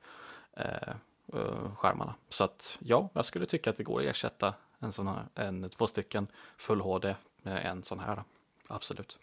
eh, 0.54 0.89
eh, 1.34 1.76
skärmarna. 1.76 2.15
Så 2.30 2.43
att 2.43 2.78
ja, 2.80 3.10
jag 3.13 3.26
skulle 3.26 3.46
tycka 3.46 3.69
att 3.69 3.78
det 3.78 3.84
går 3.84 4.00
att 4.02 4.06
ersätta 4.08 4.54
en 4.80 4.91
sån 4.91 5.08
här, 5.08 5.24
en, 5.36 5.69
två 5.69 5.88
stycken 5.88 6.28
full 6.58 6.82
HD 6.82 7.15
med 7.38 7.65
en 7.65 7.84
sån 7.84 8.00
här. 8.00 8.24
Absolut. 8.67 9.19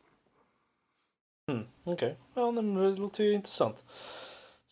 Mm, 1.48 1.66
Okej, 1.84 2.16
ja 2.34 2.50
men 2.50 2.74
det 2.74 2.90
låter 2.96 3.24
ju 3.24 3.32
intressant. 3.32 3.84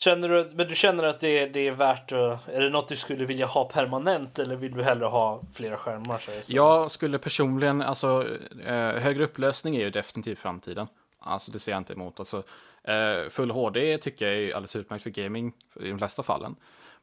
Känner 0.00 0.28
du, 0.28 0.50
men 0.54 0.68
du 0.68 0.74
känner 0.74 1.04
att 1.04 1.20
det, 1.20 1.46
det 1.46 1.68
är 1.68 1.72
värt 1.72 2.12
att, 2.12 2.48
är 2.48 2.60
det 2.60 2.70
något 2.70 2.88
du 2.88 2.96
skulle 2.96 3.24
vilja 3.24 3.46
ha 3.46 3.64
permanent 3.64 4.38
eller 4.38 4.56
vill 4.56 4.72
du 4.72 4.82
hellre 4.82 5.06
ha 5.06 5.42
flera 5.54 5.76
skärmar? 5.76 6.18
Så 6.18 6.30
så? 6.42 6.52
Jag 6.56 6.90
skulle 6.90 7.18
personligen, 7.18 7.82
alltså 7.82 8.26
eh, 8.64 8.74
högre 8.74 9.24
upplösning 9.24 9.76
är 9.76 9.80
ju 9.80 9.90
definitivt 9.90 10.38
framtiden. 10.38 10.86
Alltså 11.18 11.50
det 11.50 11.58
ser 11.58 11.72
jag 11.72 11.78
inte 11.80 11.92
emot. 11.92 12.18
Alltså, 12.18 12.42
eh, 12.84 13.28
full 13.30 13.50
HD 13.50 13.98
tycker 13.98 14.26
jag 14.26 14.36
är 14.36 14.54
alldeles 14.54 14.76
utmärkt 14.76 15.02
för 15.02 15.10
gaming 15.10 15.52
i 15.80 15.88
de 15.88 15.98
flesta 15.98 16.22
fallen. 16.22 16.56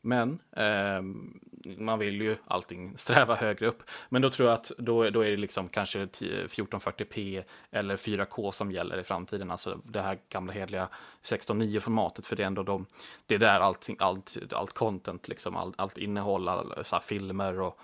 Men 0.06 0.40
eh, 0.52 1.02
man 1.78 2.00
vill 2.00 2.22
ju 2.22 2.38
allting 2.46 2.98
sträva 2.98 3.36
högre 3.36 3.68
upp. 3.68 3.84
Men 4.10 4.22
då 4.22 4.30
tror 4.30 4.50
jag 4.50 4.54
att 4.54 4.72
då, 4.78 5.10
då 5.10 5.22
är 5.22 5.32
det 5.32 5.38
liksom 5.38 5.70
kanske 5.70 6.08
10 6.08 6.48
1440p 6.48 7.44
eller 7.72 7.98
4K 7.98 8.52
som 8.52 8.72
gäller 8.72 8.98
i 9.00 9.04
framtiden. 9.04 9.52
Alltså 9.52 9.82
det 9.84 10.02
här 10.02 10.20
gamla 10.30 10.54
hedliga 10.54 10.90
16.9 11.24 11.80
formatet. 11.80 12.26
För 12.26 12.36
det 12.36 12.44
är 12.44 12.48
ändå 12.48 12.64
de, 12.64 12.86
det 13.26 13.36
är 13.36 13.40
där 13.40 13.60
allting, 13.60 13.96
allt, 14.00 14.38
allt 14.52 14.74
content, 14.74 15.28
liksom, 15.28 15.56
allt, 15.56 15.80
allt 15.80 15.98
innehåll, 15.98 16.48
all, 16.48 16.86
så 16.86 16.96
här, 16.96 17.04
filmer 17.04 17.60
och 17.60 17.80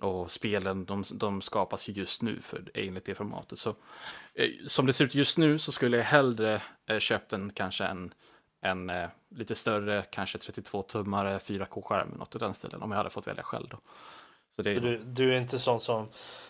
och 0.00 0.30
spelen 0.30 0.84
de, 0.84 1.04
de 1.12 1.42
skapas 1.42 1.88
ju 1.88 1.92
just 1.92 2.22
nu 2.22 2.40
för 2.40 2.70
enligt 2.74 3.04
det 3.04 3.14
formatet. 3.14 3.58
Så, 3.58 3.70
eh, 4.34 4.50
som 4.66 4.86
det 4.86 4.92
ser 4.92 5.04
ut 5.04 5.14
just 5.14 5.38
nu 5.38 5.58
så 5.58 5.72
skulle 5.72 5.96
jag 5.96 6.04
hellre 6.04 6.62
eh, 6.86 6.98
köpt 6.98 7.32
en 7.32 7.52
kanske 7.52 7.84
en, 7.84 8.14
en 8.60 8.90
eh, 8.90 9.08
lite 9.36 9.54
större, 9.54 10.02
kanske 10.10 10.38
32-tummare 10.38 11.38
4K-skärm, 11.38 12.08
något 12.18 12.34
i 12.34 12.38
den 12.38 12.54
stilen, 12.54 12.82
om 12.82 12.90
jag 12.90 12.96
hade 12.98 13.10
fått 13.10 13.26
välja 13.26 13.42
själv 13.42 13.68
då. 13.68 13.78
Så 14.56 14.62
det, 14.62 14.74
Du, 14.80 14.98
du 14.98 15.34
är 15.34 15.38
inte 15.38 15.58
sån 15.58 15.80
som 15.80 16.08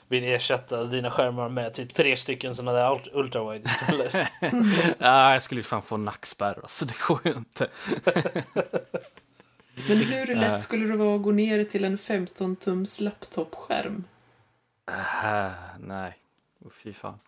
vill 0.09 0.25
ersätta 0.25 0.85
dina 0.85 1.11
skärmar 1.11 1.49
med 1.49 1.75
typ 1.75 1.94
tre 1.94 2.16
stycken 2.16 2.55
sådana 2.55 2.72
där 2.72 2.90
ult- 2.90 3.09
ultrawide 3.12 3.64
istället? 3.68 4.14
ah, 4.99 5.33
jag 5.33 5.42
skulle 5.42 5.59
ju 5.59 5.62
fan 5.62 5.83
få 5.83 5.96
nackspärr, 5.96 6.62
så 6.68 6.85
det 6.85 6.99
går 7.09 7.20
ju 7.25 7.33
inte. 7.33 7.68
Men 9.88 9.99
hur 9.99 10.35
lätt 10.35 10.61
skulle 10.61 10.87
det 10.87 10.96
vara 10.96 11.16
att 11.16 11.22
gå 11.22 11.31
ner 11.31 11.64
till 11.64 11.85
en 11.85 11.96
15-tums 11.96 13.03
laptopskärm? 13.03 14.05
Ah, 15.25 15.51
nej, 15.81 16.16
oh, 16.67 16.73
fy 16.83 16.93
fan. 16.93 17.19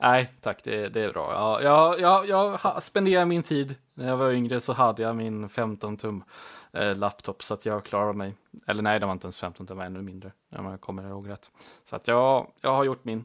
Nej, 0.00 0.32
tack, 0.40 0.64
det, 0.64 0.88
det 0.88 1.00
är 1.00 1.12
bra. 1.12 1.32
Ja, 1.32 1.62
jag, 1.62 2.00
jag, 2.00 2.28
jag 2.28 2.56
ha- 2.56 2.80
spenderar 2.80 3.24
min 3.24 3.42
tid. 3.42 3.74
När 3.94 4.08
jag 4.08 4.16
var 4.16 4.30
yngre 4.32 4.60
så 4.60 4.72
hade 4.72 5.02
jag 5.02 5.16
min 5.16 5.48
15 5.48 5.96
tum 5.96 6.24
eh, 6.72 6.96
laptop 6.96 7.42
så 7.42 7.54
att 7.54 7.66
jag 7.66 7.84
klarar 7.84 8.12
mig. 8.12 8.34
Eller 8.66 8.82
nej, 8.82 9.00
det 9.00 9.06
var 9.06 9.12
inte 9.12 9.26
ens 9.26 9.40
15 9.40 9.66
tum, 9.66 9.76
det 9.76 9.78
var 9.78 9.84
ännu 9.84 10.02
mindre. 10.02 10.32
Om 10.56 10.66
jag 10.66 10.80
kommer 10.80 11.08
ihåg 11.08 11.28
rätt. 11.28 11.50
Så 11.90 11.96
att 11.96 12.08
jag, 12.08 12.46
jag 12.60 12.70
har 12.74 12.84
gjort 12.84 13.04
min, 13.04 13.24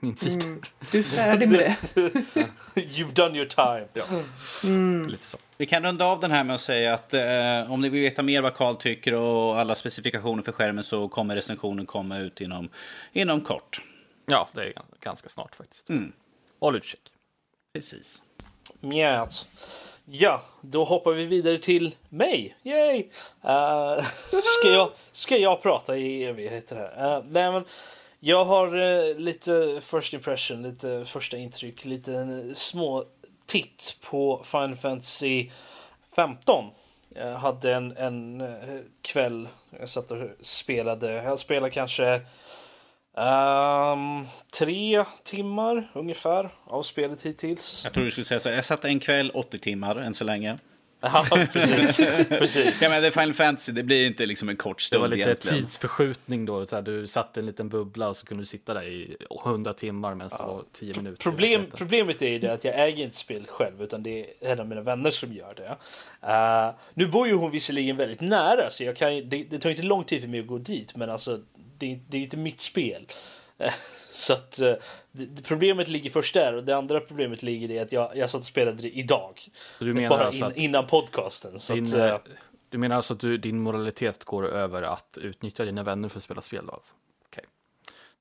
min 0.00 0.14
tid. 0.14 0.44
Mm. 0.44 0.60
Du 0.92 0.98
är 0.98 1.02
färdig 1.02 1.48
med 1.48 1.58
det? 1.60 1.76
You've 2.80 3.12
done 3.12 3.36
your 3.38 3.46
time. 3.48 3.86
Ja, 3.92 4.04
Mm. 4.64 5.06
lite 5.08 5.24
så. 5.24 5.38
Vi 5.56 5.66
kan 5.66 5.82
runda 5.82 6.04
av 6.04 6.20
den 6.20 6.30
här 6.30 6.44
med 6.44 6.54
att 6.54 6.60
säga 6.60 6.94
att 6.94 7.14
eh, 7.14 7.72
om 7.72 7.80
ni 7.80 7.88
vill 7.88 8.00
veta 8.00 8.22
mer 8.22 8.42
vad 8.42 8.54
Karl 8.54 8.76
tycker 8.76 9.14
och 9.14 9.58
alla 9.60 9.74
specifikationer 9.74 10.42
för 10.42 10.52
skärmen 10.52 10.84
så 10.84 11.08
kommer 11.08 11.34
recensionen 11.34 11.86
komma 11.86 12.18
ut 12.18 12.40
inom, 12.40 12.68
inom 13.12 13.40
kort. 13.40 13.82
Ja, 14.28 14.48
det 14.52 14.60
är 14.62 14.72
gans- 14.72 15.00
ganska 15.00 15.28
snart 15.28 15.54
faktiskt. 15.56 15.88
Mm. 15.88 16.12
Håll 16.60 16.76
utkik. 16.76 17.12
Precis. 17.72 18.22
Yes. 18.94 19.46
Ja, 20.04 20.42
då 20.60 20.84
hoppar 20.84 21.12
vi 21.12 21.26
vidare 21.26 21.58
till 21.58 21.94
mig. 22.08 22.56
Yay! 22.62 22.98
Uh, 23.44 24.04
ska, 24.42 24.68
jag, 24.68 24.90
ska 25.12 25.36
jag 25.36 25.62
prata 25.62 25.96
i 25.96 26.24
evigheter 26.24 26.76
här? 26.76 27.16
Uh, 27.18 27.24
nej, 27.28 27.52
men 27.52 27.64
Jag 28.20 28.44
har 28.44 28.76
eh, 28.76 29.16
lite 29.16 29.80
first 29.84 30.12
impression, 30.14 30.62
lite 30.62 31.04
första 31.06 31.36
intryck, 31.36 31.84
lite 31.84 32.14
en 32.14 32.54
små 32.56 33.04
titt 33.46 33.96
på 34.00 34.42
Final 34.44 34.76
Fantasy 34.76 35.50
15. 36.16 36.64
Jag 37.08 37.34
hade 37.38 37.74
en, 37.74 37.96
en 37.96 38.42
kväll, 39.02 39.48
jag 39.80 39.88
satt 39.88 40.10
och 40.10 40.18
spelade, 40.40 41.12
jag 41.12 41.38
spelade 41.38 41.70
kanske 41.70 42.20
um, 43.18 44.26
tre 44.58 45.04
timmar 45.24 45.90
ungefär 45.94 46.50
av 46.64 46.82
spelet 46.82 47.22
hittills. 47.22 47.80
Jag 47.84 47.92
tror 47.92 48.04
du 48.04 48.10
skulle 48.10 48.24
säga 48.24 48.40
så. 48.40 48.48
Jag 48.48 48.64
satt 48.64 48.84
en 48.84 49.00
kväll, 49.00 49.30
80 49.34 49.58
timmar 49.58 49.96
än 49.96 50.14
så 50.14 50.24
länge. 50.24 50.58
Ja, 51.00 51.24
precis. 51.52 51.96
precis. 52.28 52.82
Ja, 52.82 52.88
men 52.90 53.02
det 53.02 53.06
är 53.06 53.10
Final 53.10 53.32
Fantasy, 53.34 53.72
det 53.72 53.82
blir 53.82 54.06
inte 54.06 54.26
liksom 54.26 54.48
en 54.48 54.56
kort 54.56 54.80
stund 54.80 54.98
Det 55.02 55.08
var 55.08 55.16
lite 55.16 55.28
egentligen. 55.30 55.58
tidsförskjutning 55.64 56.44
då. 56.44 56.66
Så 56.66 56.76
här, 56.76 56.82
du 56.82 57.06
satte 57.06 57.40
en 57.40 57.46
liten 57.46 57.68
bubbla 57.68 58.08
och 58.08 58.16
så 58.16 58.26
kunde 58.26 58.42
du 58.42 58.46
sitta 58.46 58.74
där 58.74 58.82
i 58.82 59.16
100 59.44 59.72
timmar 59.72 60.14
medan 60.14 60.30
det 60.38 60.44
var 60.44 60.62
10 60.72 60.94
minuter. 60.96 61.22
Problem, 61.22 61.66
problemet 61.74 62.22
är 62.22 62.28
ju 62.28 62.38
det 62.38 62.52
att 62.52 62.64
jag 62.64 62.80
äger 62.88 63.04
inte 63.04 63.16
spelet 63.16 63.48
själv 63.48 63.82
utan 63.82 64.02
det 64.02 64.20
är 64.20 64.52
en 64.52 64.60
av 64.60 64.68
mina 64.68 64.80
vänner 64.80 65.10
som 65.10 65.32
gör 65.32 65.54
det. 65.56 65.76
Eh, 66.32 66.74
nu 66.94 67.06
bor 67.06 67.26
ju 67.28 67.34
hon 67.34 67.50
visserligen 67.50 67.96
väldigt 67.96 68.20
nära 68.20 68.70
så 68.70 68.84
jag 68.84 68.96
kan, 68.96 69.16
ju- 69.16 69.22
det, 69.24 69.44
det 69.50 69.58
tar 69.58 69.70
inte 69.70 69.82
lång 69.82 70.04
tid 70.04 70.20
för 70.20 70.28
mig 70.28 70.40
att 70.40 70.46
gå 70.46 70.58
dit 70.58 70.96
men 70.96 71.10
alltså 71.10 71.40
det, 71.78 72.00
det 72.08 72.18
är 72.18 72.22
inte 72.22 72.36
mitt 72.36 72.60
spel. 72.60 73.06
Eh, 73.58 73.72
så 74.10 74.32
att 74.32 74.58
eh, 74.58 74.74
det, 75.12 75.42
problemet 75.42 75.88
ligger 75.88 76.10
först 76.10 76.34
där 76.34 76.52
och 76.54 76.64
det 76.64 76.76
andra 76.76 77.00
problemet 77.00 77.42
ligger 77.42 77.70
i 77.70 77.78
att 77.78 77.92
jag, 77.92 78.16
jag 78.16 78.30
satt 78.30 78.40
och 78.40 78.46
spelade 78.46 78.82
det 78.82 78.90
idag. 78.98 79.40
Så 79.78 79.84
du 79.84 79.94
menar 79.94 80.08
Bara 80.08 80.26
alltså 80.26 80.44
in, 80.44 80.50
att 80.50 80.56
innan 80.56 80.86
podcasten. 80.86 81.60
Så 81.60 81.74
din, 81.74 81.86
att, 81.86 82.28
eh, 82.28 82.34
du 82.68 82.78
menar 82.78 82.96
alltså 82.96 83.14
att 83.14 83.20
du, 83.20 83.38
din 83.38 83.60
moralitet 83.60 84.24
går 84.24 84.48
över 84.48 84.82
att 84.82 85.18
utnyttja 85.22 85.64
dina 85.64 85.82
vänner 85.82 86.08
för 86.08 86.18
att 86.18 86.22
spela 86.24 86.40
spel 86.42 86.66
då 86.66 86.72
alltså? 86.72 86.94
Okej. 87.26 87.44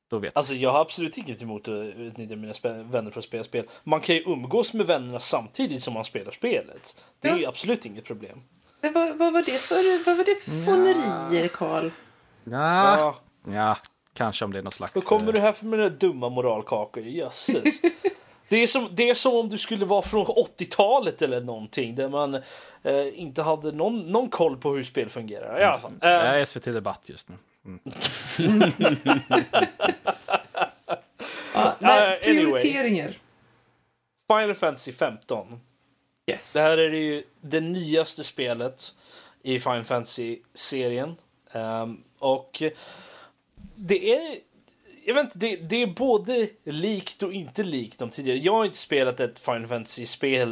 Då 0.10 0.20
vet 0.20 0.32
jag. 0.36 0.40
Alltså 0.40 0.56
jag 0.56 0.72
har 0.72 0.82
absolut 0.82 1.18
inget 1.18 1.42
emot 1.42 1.68
att 1.68 1.74
utnyttja 1.96 2.36
mina 2.36 2.84
vänner 2.84 3.12
för 3.12 3.20
att 3.20 3.26
spela 3.26 3.44
spel. 3.44 3.66
Man 3.84 4.02
kan 4.02 4.16
ju 4.16 4.22
umgås 4.26 4.74
med 4.74 4.86
vännerna 4.86 5.20
samtidigt 5.20 5.84
som 5.84 5.94
man 5.94 6.06
spelar 6.06 6.32
spelet. 6.32 7.04
Det 7.20 7.28
är 7.28 7.32
Ja. 7.32 7.40
ju 7.40 7.46
absolut 7.46 7.86
inget 7.86 8.06
problem. 8.06 8.42
Men 8.82 8.94
vad, 8.94 9.18
vad 9.18 9.34
var 9.34 9.44
det 9.44 9.52
för, 9.52 10.06
vad 10.06 10.18
var 10.18 10.24
det 10.26 10.36
för 10.36 10.52
fånerier, 10.66 11.48
Karl? 11.48 11.90
Ja. 12.44 13.16
Ja, 13.54 13.78
kanske 14.14 14.46
om 14.46 14.52
det 14.54 14.60
är 14.60 14.64
något 14.64 14.74
slags... 14.74 14.94
då 14.94 15.02
kommer 15.02 15.28
eh, 15.28 15.34
du 15.34 15.40
här 15.42 15.54
för 15.54 15.66
med 15.66 15.80
dina 15.80 15.90
dumma 15.90 16.30
moralkakor. 16.30 17.04
Jösses. 17.04 17.82
Det 18.50 18.58
är, 18.58 18.68
som, 18.68 18.90
det 18.92 19.10
är 19.10 19.14
som 19.14 19.36
om 19.36 19.50
du 19.50 19.58
skulle 19.58 19.86
vara 19.86 20.02
från 20.02 20.26
80-talet 20.26 21.22
eller 21.22 21.42
någonting 21.42 21.96
där 21.96 22.10
man 22.10 22.36
eh, 22.84 23.20
inte 23.20 23.42
hade 23.42 23.72
någon, 23.72 24.12
någon 24.12 24.30
koll 24.30 24.58
på 24.58 24.72
hur 24.74 24.84
spel 24.84 25.10
fungerar. 25.10 25.62
I 25.62 25.64
alla 25.64 25.80
fall. 25.80 25.92
Eh, 26.02 26.10
Jag 26.10 26.40
är 26.42 26.46
SVT 26.46 26.64
Debatt 26.64 27.02
just 27.06 27.30
nu. 27.30 27.36
Nej, 31.80 31.90
Uh, 31.90 31.94
anyway. 31.94 32.20
prioriteringar. 32.24 33.14
Final 34.32 34.56
Fantasy 34.56 34.94
15. 34.94 35.60
Yes. 36.32 36.54
Det 36.54 36.60
här 36.60 36.78
är 36.78 36.90
ju 36.92 37.24
det 37.42 37.62
nyaste 37.62 38.24
spelet 38.24 38.94
i 39.44 39.60
Final 39.60 39.84
Fantasy-serien. 39.84 41.16
Ehm, 41.52 42.04
och 42.20 42.64
det 43.78 44.14
är... 44.14 44.40
Jag 45.06 45.14
vet 45.16 45.24
inte, 45.24 45.38
det, 45.38 45.56
det 45.56 45.82
är 45.82 45.88
både 45.88 46.50
likt 46.64 47.24
och 47.24 47.34
inte 47.34 47.64
likt 47.64 48.00
de 48.00 48.10
tidigare. 48.10 48.40
Jag 48.40 48.54
har 48.54 48.66
inte 48.66 48.78
spelat 48.78 49.20
ett 49.20 49.40
Final 49.40 49.68
Fantasy-spel 49.68 50.50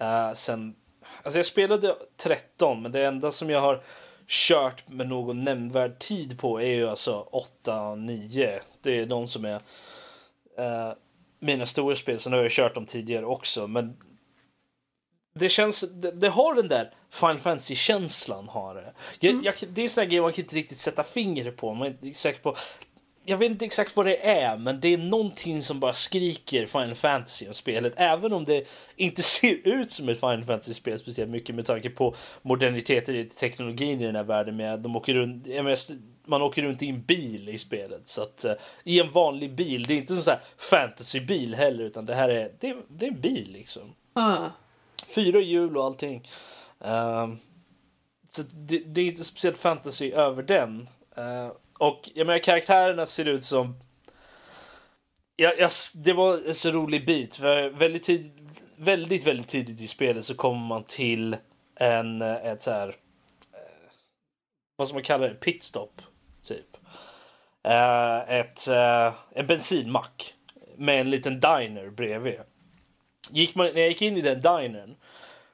uh, 0.00 0.32
sen... 0.34 0.74
Alltså 1.22 1.38
jag 1.38 1.46
spelade 1.46 1.96
13, 2.16 2.82
men 2.82 2.92
det 2.92 3.06
enda 3.06 3.30
som 3.30 3.50
jag 3.50 3.60
har 3.60 3.82
kört 4.26 4.88
med 4.88 5.08
någon 5.08 5.44
nämnvärd 5.44 5.98
tid 5.98 6.38
på 6.38 6.60
är 6.60 6.74
ju 6.74 6.88
alltså 6.88 7.20
8, 7.20 7.94
9. 7.94 8.60
Det 8.82 8.98
är 8.98 9.06
de 9.06 9.28
som 9.28 9.44
är 9.44 9.54
uh, 9.54 10.92
mina 11.38 11.66
stora 11.66 11.96
spel. 11.96 12.18
Sen 12.18 12.32
har 12.32 12.40
jag 12.40 12.50
kört 12.50 12.74
dem 12.74 12.86
tidigare 12.86 13.26
också, 13.26 13.66
men 13.66 13.96
det 15.38 15.48
känns, 15.48 15.80
det, 15.80 16.10
det 16.10 16.28
har 16.28 16.54
den 16.54 16.68
där 16.68 16.90
Final 17.10 17.38
Fantasy-känslan 17.38 18.48
har 18.48 18.74
det. 18.74 18.92
Jag, 19.20 19.44
jag, 19.44 19.54
det 19.68 19.82
är 19.82 19.88
såna 19.88 20.04
grejer 20.04 20.22
man 20.22 20.32
kan 20.32 20.44
inte 20.44 20.56
riktigt 20.56 20.78
sätta 20.78 21.04
fingret 21.04 21.56
på. 21.56 21.74
Man 21.74 21.86
är 21.86 22.12
säker 22.12 22.40
på. 22.40 22.56
Jag 23.24 23.36
vet 23.36 23.50
inte 23.50 23.64
exakt 23.64 23.96
vad 23.96 24.06
det 24.06 24.26
är, 24.26 24.56
men 24.56 24.80
det 24.80 24.88
är 24.88 24.98
någonting 24.98 25.62
som 25.62 25.80
bara 25.80 25.92
skriker 25.92 26.66
Final 26.66 26.94
Fantasy 26.94 27.48
om 27.48 27.54
spelet. 27.54 27.92
Även 27.96 28.32
om 28.32 28.44
det 28.44 28.68
inte 28.96 29.22
ser 29.38 29.68
ut 29.68 29.92
som 29.92 30.08
ett 30.08 30.20
Final 30.20 30.44
Fantasy-spel 30.44 30.98
speciellt 30.98 31.30
mycket 31.30 31.54
med 31.54 31.66
tanke 31.66 31.90
på 31.90 32.14
moderniteter 32.42 33.14
i 33.14 33.24
teknologin 33.24 34.00
i 34.00 34.06
den 34.06 34.16
här 34.16 34.24
världen. 34.24 34.56
Med 34.56 34.80
de 34.80 34.96
åker 34.96 35.14
runt, 35.14 35.46
menar, 35.46 35.78
man 36.26 36.42
åker 36.42 36.62
runt 36.62 36.82
i 36.82 36.88
en 36.88 37.02
bil 37.02 37.48
i 37.48 37.58
spelet. 37.58 38.08
Så 38.08 38.22
att, 38.22 38.44
eh, 38.44 38.52
I 38.84 39.00
en 39.00 39.10
vanlig 39.10 39.54
bil. 39.54 39.82
Det 39.82 39.94
är 39.94 39.98
inte 39.98 40.12
en 40.12 40.22
sån 40.22 40.32
här 40.32 40.42
fantasy-bil 40.58 41.54
heller, 41.54 41.84
utan 41.84 42.06
det 42.06 42.14
här 42.14 42.28
är, 42.28 42.52
det, 42.60 42.76
det 42.88 43.06
är 43.06 43.10
en 43.10 43.20
bil 43.20 43.52
liksom. 43.52 43.94
Ah. 44.12 44.48
Fyra 45.06 45.40
hjul 45.40 45.76
och 45.76 45.84
allting. 45.84 46.28
Uh, 46.84 47.34
så 48.28 48.42
det, 48.52 48.78
det 48.78 49.00
är 49.00 49.06
inte 49.06 49.24
speciellt 49.24 49.58
fantasy 49.58 50.12
över 50.12 50.42
den. 50.42 50.88
Uh, 51.18 51.52
och 51.78 52.10
jag 52.14 52.26
menar 52.26 52.38
karaktärerna 52.38 53.06
ser 53.06 53.24
ut 53.24 53.44
som... 53.44 53.80
Ja, 55.36 55.52
jag, 55.58 55.70
det 55.94 56.12
var 56.12 56.48
en 56.48 56.54
så 56.54 56.70
rolig 56.70 57.06
bit. 57.06 57.36
För 57.36 57.68
väldigt, 57.68 58.02
tid, 58.02 58.50
väldigt, 58.76 59.26
väldigt 59.26 59.48
tidigt 59.48 59.80
i 59.80 59.86
spelet 59.86 60.24
så 60.24 60.34
kommer 60.34 60.66
man 60.66 60.84
till 60.84 61.36
en, 61.74 62.22
ett 62.22 62.62
så 62.62 62.70
här... 62.70 62.88
Eh, 62.88 63.90
vad 64.76 64.88
ska 64.88 64.94
man 64.94 65.02
kalla 65.02 65.28
det? 65.28 65.34
Pitstop. 65.34 66.02
Typ. 66.44 66.76
Ehm, 67.62 68.20
eh, 68.28 68.36
ett, 68.36 68.68
en 69.30 69.46
bensinmack. 69.46 70.34
Med 70.76 71.00
en 71.00 71.10
liten 71.10 71.40
diner 71.40 71.90
bredvid. 71.90 72.40
Gick 73.30 73.54
man, 73.54 73.66
när 73.66 73.80
jag 73.80 73.88
gick 73.88 74.02
in 74.02 74.16
i 74.16 74.20
den 74.20 74.40
dinern 74.40 74.96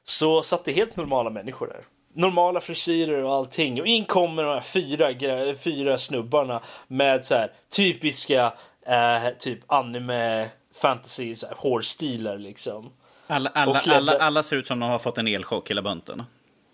så 0.03 0.43
satt 0.43 0.65
det 0.65 0.71
helt 0.71 0.95
normala 0.95 1.29
människor 1.29 1.67
där. 1.67 1.81
Normala 2.13 2.61
frisyrer 2.61 3.23
och 3.23 3.33
allting. 3.33 3.81
Och 3.81 3.87
in 3.87 4.05
kommer 4.05 4.43
de 4.43 4.53
här 4.53 4.61
fyra, 4.61 5.55
fyra 5.55 5.97
snubbarna 5.97 6.61
med 6.87 7.25
så 7.25 7.35
här 7.35 7.51
typiska 7.69 8.53
eh, 8.85 9.29
typ 9.39 9.59
anime, 9.67 10.49
fantasy, 10.81 11.35
så 11.35 11.47
här, 11.47 11.55
hårstilar 11.57 12.37
liksom. 12.37 12.91
Alla, 13.27 13.49
alla, 13.49 13.81
alla, 13.87 14.17
alla 14.17 14.43
ser 14.43 14.55
ut 14.55 14.67
som 14.67 14.79
de 14.79 14.89
har 14.89 14.99
fått 14.99 15.17
en 15.17 15.27
elchock 15.27 15.69
hela 15.69 15.81
bunten. 15.81 16.23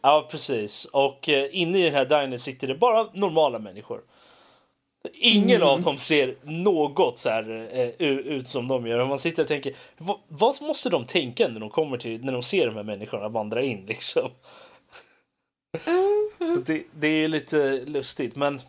Ja, 0.01 0.27
precis. 0.31 0.85
Och 0.85 1.29
eh, 1.29 1.47
inne 1.51 1.77
i 1.79 1.83
den 1.83 1.93
här 1.93 2.05
dinern 2.05 2.39
sitter 2.39 2.67
det 2.67 2.75
bara 2.75 3.07
normala 3.13 3.59
människor. 3.59 4.01
Ingen 5.13 5.63
av 5.63 5.81
dem 5.81 5.97
ser 5.97 6.35
något 6.43 7.19
så 7.19 7.29
här 7.29 7.69
eh, 7.71 8.07
ut 8.07 8.47
som 8.47 8.67
de 8.67 8.87
gör. 8.87 9.05
Man 9.05 9.19
sitter 9.19 9.43
och 9.43 9.47
tänker, 9.47 9.75
vad, 9.97 10.19
vad 10.27 10.61
måste 10.61 10.89
de 10.89 11.05
tänka 11.05 11.47
när 11.47 11.59
de 11.59 11.69
kommer 11.69 11.97
till, 11.97 12.25
när 12.25 12.33
de 12.33 12.43
ser 12.43 12.65
de 12.65 12.75
här 12.75 12.83
människorna 12.83 13.29
vandra 13.29 13.61
in 13.61 13.85
liksom? 13.85 14.29
Så 16.39 16.61
det, 16.65 16.83
det 16.93 17.07
är 17.07 17.27
lite 17.27 17.85
lustigt, 17.85 18.35
men 18.35 18.61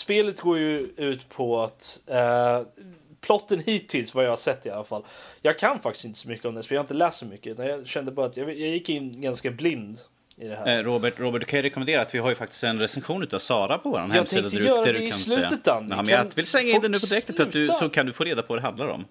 spelet 0.00 0.40
går 0.40 0.58
ju 0.58 0.90
ut 0.96 1.28
på 1.28 1.60
att 1.60 2.00
eh, 2.06 2.62
plotten 3.20 3.58
hittills, 3.58 4.14
vad 4.14 4.24
jag 4.24 4.30
har 4.30 4.36
sett 4.36 4.66
i 4.66 4.70
alla 4.70 4.84
fall. 4.84 5.04
Jag 5.42 5.58
kan 5.58 5.80
faktiskt 5.80 6.04
inte 6.04 6.18
så 6.18 6.28
mycket 6.28 6.44
om 6.44 6.54
det, 6.54 6.62
för 6.62 6.74
jag 6.74 6.80
har 6.80 6.84
inte 6.84 6.94
läst 6.94 7.18
så 7.18 7.26
mycket. 7.26 7.52
utan 7.52 7.66
Jag 7.66 7.86
kände 7.86 8.12
bara 8.12 8.26
att 8.26 8.36
jag, 8.36 8.48
jag 8.48 8.68
gick 8.68 8.88
in 8.88 9.20
ganska 9.20 9.50
blind 9.50 9.98
i 10.36 10.48
det 10.48 10.56
här. 10.56 10.78
Eh, 10.78 10.82
Robert, 10.84 11.14
Robert, 11.20 11.40
du 11.40 11.46
kan 11.46 11.58
ju 11.58 11.62
rekommendera 11.62 12.02
att 12.02 12.14
vi 12.14 12.18
har 12.18 12.28
ju 12.28 12.34
faktiskt 12.34 12.64
en 12.64 12.78
recension 12.78 13.22
utav 13.22 13.38
Sara 13.38 13.78
på 13.78 13.90
vår 13.90 14.00
Jag 14.00 14.08
hemsida. 14.08 14.40
tänkte 14.42 14.56
där 14.58 14.64
du, 14.64 14.68
göra 14.68 14.84
det 14.84 14.92
du 14.92 15.04
i 15.04 15.12
slutet. 15.12 15.64
Danny. 15.64 15.86
Ja, 15.90 15.96
men 15.96 16.06
Kan 16.06 16.14
jag 16.18 16.34
vill 16.36 16.46
slänga 16.46 16.70
in 16.72 16.80
det 16.82 16.88
nu 16.88 16.94
på 16.94 17.00
folk 17.00 17.10
direkt 17.10 17.36
för 17.36 17.42
att 17.42 17.52
du, 17.52 17.68
så 17.68 17.88
kan 17.88 18.06
du 18.06 18.12
få 18.12 18.24
reda 18.24 18.42
på 18.42 18.48
vad 18.48 18.58
det 18.58 18.66
handlar 18.66 18.88
om. 18.88 19.04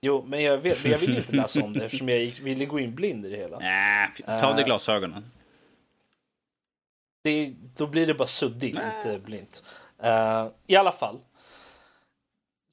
Jo, 0.00 0.24
men 0.28 0.42
jag, 0.42 0.58
vet, 0.58 0.82
men 0.82 0.92
jag 0.92 0.98
vill 0.98 1.10
ju 1.10 1.16
inte 1.16 1.32
läsa 1.36 1.62
om 1.62 1.72
det 1.72 1.84
eftersom 1.84 2.08
jag 2.08 2.18
ville 2.42 2.64
gå 2.66 2.80
in 2.80 2.94
blind 2.94 3.26
i 3.26 3.30
det 3.30 3.36
hela. 3.36 3.58
Nä, 3.58 4.10
ta 4.26 4.46
av 4.46 4.54
dig 4.54 4.62
Eh. 4.62 4.66
glasögonen. 4.66 5.30
det, 7.24 7.52
då 7.76 7.86
blir 7.86 8.06
det 8.06 8.14
bara 8.14 8.26
suddigt, 8.28 8.78
inte 8.96 9.18
blint. 9.24 9.62
Eh, 10.02 10.46
I 10.66 10.76
alla 10.76 10.92
fall. 10.92 11.18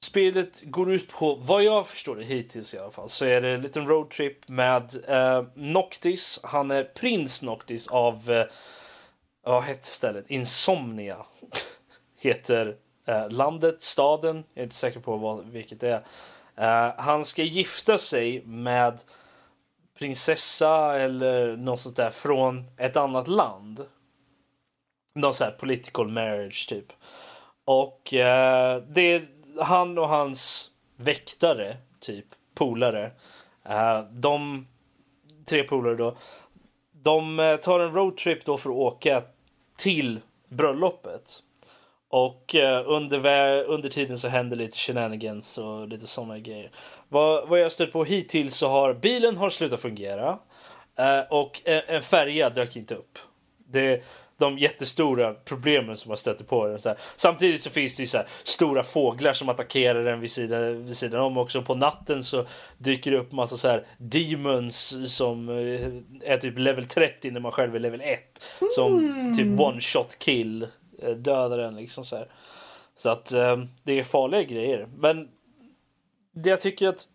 Spelet 0.06 0.62
går 0.62 0.92
ut 0.92 1.08
på, 1.08 1.34
vad 1.34 1.62
jag 1.62 1.86
förstår 1.86 2.16
det 2.16 2.24
hittills 2.24 2.74
i 2.74 2.78
alla 2.78 2.90
fall, 2.90 3.08
så 3.08 3.24
är 3.24 3.40
det 3.40 3.48
en 3.48 3.62
liten 3.62 3.86
roadtrip 3.86 4.48
med 4.48 4.94
eh, 5.08 5.44
Noctis. 5.54 6.40
Han 6.42 6.70
är 6.70 6.84
prins 6.84 7.42
Noctis 7.42 7.86
av, 7.86 8.30
eh, 8.30 8.46
vad 9.42 9.62
hette 9.62 9.86
stället? 9.86 10.30
Insomnia. 10.30 11.16
Heter 12.20 12.76
eh, 13.06 13.30
landet, 13.30 13.82
staden, 13.82 14.44
jag 14.54 14.60
är 14.60 14.64
inte 14.64 14.76
säker 14.76 15.00
på 15.00 15.16
vad, 15.16 15.46
vilket 15.46 15.80
det 15.80 16.02
är. 16.56 16.86
Eh, 16.88 16.94
han 16.98 17.24
ska 17.24 17.42
gifta 17.42 17.98
sig 17.98 18.42
med 18.44 19.02
prinsessa 19.98 20.98
eller 20.98 21.56
något 21.56 21.80
sånt 21.80 21.96
där 21.96 22.10
från 22.10 22.64
ett 22.76 22.96
annat 22.96 23.28
land 23.28 23.86
någon 25.14 25.34
sån 25.34 25.44
här 25.44 25.54
political 25.54 26.08
marriage 26.08 26.68
typ. 26.68 26.92
Och 27.64 28.14
eh, 28.14 28.82
det 28.88 29.12
är 29.12 29.35
han 29.60 29.98
och 29.98 30.08
hans 30.08 30.70
väktare, 30.96 31.76
typ 32.00 32.26
polare. 32.54 33.10
Eh, 33.64 34.02
de 34.10 34.66
tre 35.46 35.62
polare 35.62 35.94
då. 35.94 36.16
De 36.92 37.40
eh, 37.40 37.56
tar 37.56 37.80
en 37.80 37.92
roadtrip 37.92 38.44
då 38.44 38.56
för 38.56 38.70
att 38.70 38.76
åka 38.76 39.22
till 39.76 40.20
bröllopet. 40.48 41.42
Och 42.08 42.54
eh, 42.54 42.82
under, 42.86 43.62
under 43.64 43.88
tiden 43.88 44.18
så 44.18 44.28
händer 44.28 44.56
lite 44.56 44.78
shenanigans 44.78 45.58
och 45.58 45.88
lite 45.88 46.06
sådana 46.06 46.38
grejer. 46.38 46.70
Vad, 47.08 47.48
vad 47.48 47.60
jag 47.60 47.72
stött 47.72 47.92
på 47.92 48.04
hittills 48.04 48.56
så 48.56 48.68
har 48.68 48.94
bilen 48.94 49.36
har 49.36 49.50
slutat 49.50 49.80
fungera. 49.80 50.38
Och 51.28 51.62
en, 51.64 51.82
en 51.86 52.02
färja 52.02 52.50
dök 52.50 52.76
inte 52.76 52.94
upp. 52.94 53.18
Det, 53.68 54.04
de 54.38 54.58
jättestora 54.58 55.34
problemen 55.34 55.96
som 55.96 56.08
man 56.08 56.16
stöter 56.16 56.44
på 56.44 56.66
den. 56.66 56.80
Så 56.80 56.88
här. 56.88 56.98
Samtidigt 57.16 57.62
så 57.62 57.70
finns 57.70 57.96
det 57.96 58.02
ju 58.02 58.06
så 58.06 58.16
här, 58.16 58.26
stora 58.42 58.82
fåglar 58.82 59.32
som 59.32 59.48
attackerar 59.48 60.04
den 60.04 60.20
vid 60.20 60.32
sidan, 60.32 60.86
vid 60.86 60.96
sidan 60.96 61.20
om 61.20 61.38
också. 61.38 61.62
På 61.62 61.74
natten 61.74 62.22
så 62.22 62.46
dyker 62.78 63.10
det 63.10 63.16
upp 63.16 63.32
massa 63.32 63.56
så 63.56 63.68
här 63.68 63.86
demons 63.98 64.94
som 65.16 65.48
eh, 65.48 66.32
är 66.32 66.38
typ 66.38 66.58
level 66.58 66.84
30 66.84 67.30
när 67.30 67.40
man 67.40 67.52
själv 67.52 67.76
är 67.76 67.80
level 67.80 68.00
1. 68.00 68.42
Som 68.74 68.98
mm. 68.98 69.36
typ 69.36 69.60
one 69.60 69.80
shot 69.80 70.18
kill 70.18 70.66
eh, 71.02 71.10
dödar 71.10 71.58
den 71.58 71.76
liksom 71.76 72.04
så 72.04 72.16
här. 72.16 72.28
Så 72.96 73.10
att 73.10 73.32
eh, 73.32 73.56
det 73.82 73.98
är 73.98 74.02
farliga 74.02 74.42
grejer. 74.42 74.88
Men 74.96 75.28
det 76.32 76.50
jag 76.50 76.60
tycker 76.60 76.88
att 76.88 77.06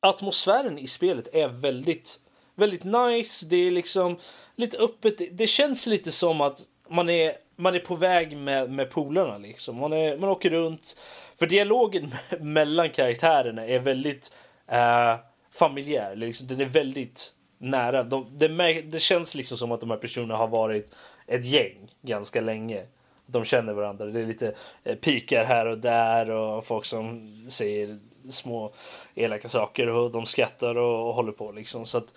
atmosfären 0.00 0.78
i 0.78 0.86
spelet 0.86 1.34
är 1.34 1.48
väldigt, 1.48 2.20
väldigt 2.62 2.84
nice. 2.84 3.46
Det 3.46 3.56
är 3.56 3.70
liksom 3.70 4.18
lite 4.56 4.78
öppet. 4.78 5.14
Det 5.32 5.46
känns 5.46 5.86
lite 5.86 6.12
som 6.12 6.40
att 6.40 6.58
man 6.88 7.10
är, 7.10 7.32
man 7.56 7.74
är 7.74 7.78
på 7.78 7.94
väg 7.94 8.36
med, 8.36 8.70
med 8.70 8.90
polarna 8.90 9.38
liksom. 9.38 9.76
Man, 9.76 9.92
är, 9.92 10.16
man 10.18 10.28
åker 10.28 10.50
runt. 10.50 10.96
För 11.38 11.46
dialogen 11.46 12.14
mellan 12.40 12.90
karaktärerna 12.90 13.66
är 13.66 13.78
väldigt 13.78 14.32
eh, 14.66 15.16
familjär. 15.50 16.16
Liksom. 16.16 16.46
Den 16.46 16.60
är 16.60 16.64
väldigt 16.64 17.34
nära. 17.58 18.02
De, 18.02 18.26
det, 18.38 18.82
det 18.82 19.00
känns 19.00 19.34
liksom 19.34 19.58
som 19.58 19.72
att 19.72 19.80
de 19.80 19.90
här 19.90 19.96
personerna 19.96 20.36
har 20.36 20.48
varit 20.48 20.92
ett 21.26 21.44
gäng 21.44 21.90
ganska 22.02 22.40
länge. 22.40 22.86
De 23.26 23.44
känner 23.44 23.72
varandra. 23.72 24.04
Det 24.06 24.20
är 24.20 24.26
lite 24.26 24.54
eh, 24.84 24.96
pikar 24.96 25.44
här 25.44 25.66
och 25.66 25.78
där 25.78 26.30
och 26.30 26.66
folk 26.66 26.84
som 26.84 27.30
säger 27.48 27.98
små 28.30 28.72
elaka 29.14 29.48
saker 29.48 29.88
och 29.88 30.10
de 30.10 30.26
skrattar 30.26 30.74
och, 30.74 31.08
och 31.08 31.14
håller 31.14 31.32
på 31.32 31.52
liksom. 31.52 31.86
Så 31.86 31.98
att 31.98 32.14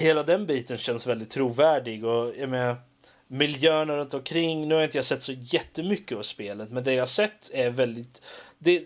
hela 0.00 0.22
den 0.22 0.46
biten 0.46 0.78
känns 0.78 1.06
väldigt 1.06 1.30
trovärdig 1.30 2.04
och 2.04 2.36
jag 2.36 2.48
menar 2.48 2.76
miljöerna 3.26 3.96
runt 3.96 4.14
omkring. 4.14 4.68
Nu 4.68 4.74
har 4.74 4.82
inte 4.82 4.98
jag 4.98 5.04
sett 5.04 5.22
så 5.22 5.32
jättemycket 5.32 6.18
av 6.18 6.22
spelet, 6.22 6.70
men 6.70 6.84
det 6.84 6.94
jag 6.94 7.08
sett 7.08 7.50
är 7.52 7.70
väldigt. 7.70 8.22
Det, 8.58 8.84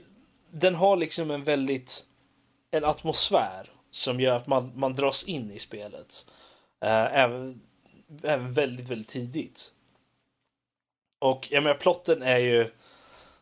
den 0.50 0.74
har 0.74 0.96
liksom 0.96 1.30
en 1.30 1.44
väldigt 1.44 2.04
en 2.70 2.84
atmosfär 2.84 3.70
som 3.90 4.20
gör 4.20 4.36
att 4.36 4.46
man, 4.46 4.72
man 4.74 4.94
dras 4.94 5.24
in 5.24 5.50
i 5.50 5.58
spelet. 5.58 6.24
Uh, 6.84 6.90
även, 6.90 7.60
även 8.22 8.52
väldigt, 8.52 8.88
väldigt 8.88 9.08
tidigt. 9.08 9.72
Och 11.18 11.48
jag 11.50 11.62
menar, 11.62 11.76
plotten 11.76 12.22
är 12.22 12.38
ju 12.38 12.70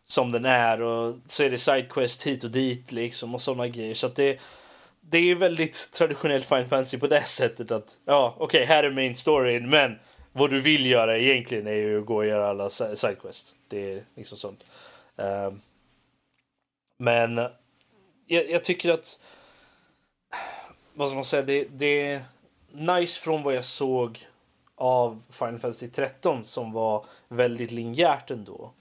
som 0.05 0.33
den 0.33 0.45
är 0.45 0.83
och 0.83 1.17
så 1.27 1.43
är 1.43 1.51
det 1.51 1.59
sidequest 1.59 2.23
hit 2.23 2.45
och 2.45 2.51
dit 2.51 2.93
liksom 2.93 3.35
och 3.35 3.43
sådana 3.43 3.69
grejer. 3.69 3.95
Så 3.95 4.07
att 4.07 4.17
det, 4.17 4.41
det 5.13 5.19
är 5.19 5.35
väldigt 5.35 5.91
traditionellt 5.93 6.45
Final 6.45 6.65
Fantasy 6.65 6.99
på 6.99 7.07
det 7.07 7.23
sättet 7.23 7.71
att 7.71 7.99
ja, 8.05 8.35
okej, 8.39 8.45
okay, 8.45 8.65
här 8.65 8.85
är 8.85 8.91
main 8.91 9.17
storyn, 9.17 9.71
men 9.71 9.99
vad 10.33 10.51
du 10.51 10.61
vill 10.61 10.87
göra 10.87 11.19
egentligen 11.19 11.67
är 11.67 11.73
ju 11.73 12.01
att 12.01 12.07
gå 12.07 12.17
och 12.17 12.27
göra 12.27 12.49
alla 12.49 12.71
sidequest. 12.71 13.55
Det 13.69 13.93
är 13.93 14.05
liksom 14.15 14.39
sånt. 14.39 14.65
Um, 15.17 15.61
men 16.97 17.37
jag, 18.27 18.51
jag, 18.51 18.65
tycker 18.65 18.91
att 18.91 19.21
vad 20.95 21.09
ska 21.09 21.15
man 21.15 21.25
säga, 21.25 21.43
det, 21.43 21.65
det 21.65 22.03
är 22.03 22.23
nice 22.73 23.21
från 23.21 23.43
vad 23.43 23.55
jag 23.55 23.65
såg 23.65 24.27
av 24.75 25.23
Final 25.31 25.59
Fantasy 25.59 25.89
13 25.89 26.45
som 26.45 26.73
var 26.73 27.07
väldigt 27.29 27.71
linjärt 27.71 28.31
ändå. 28.31 28.73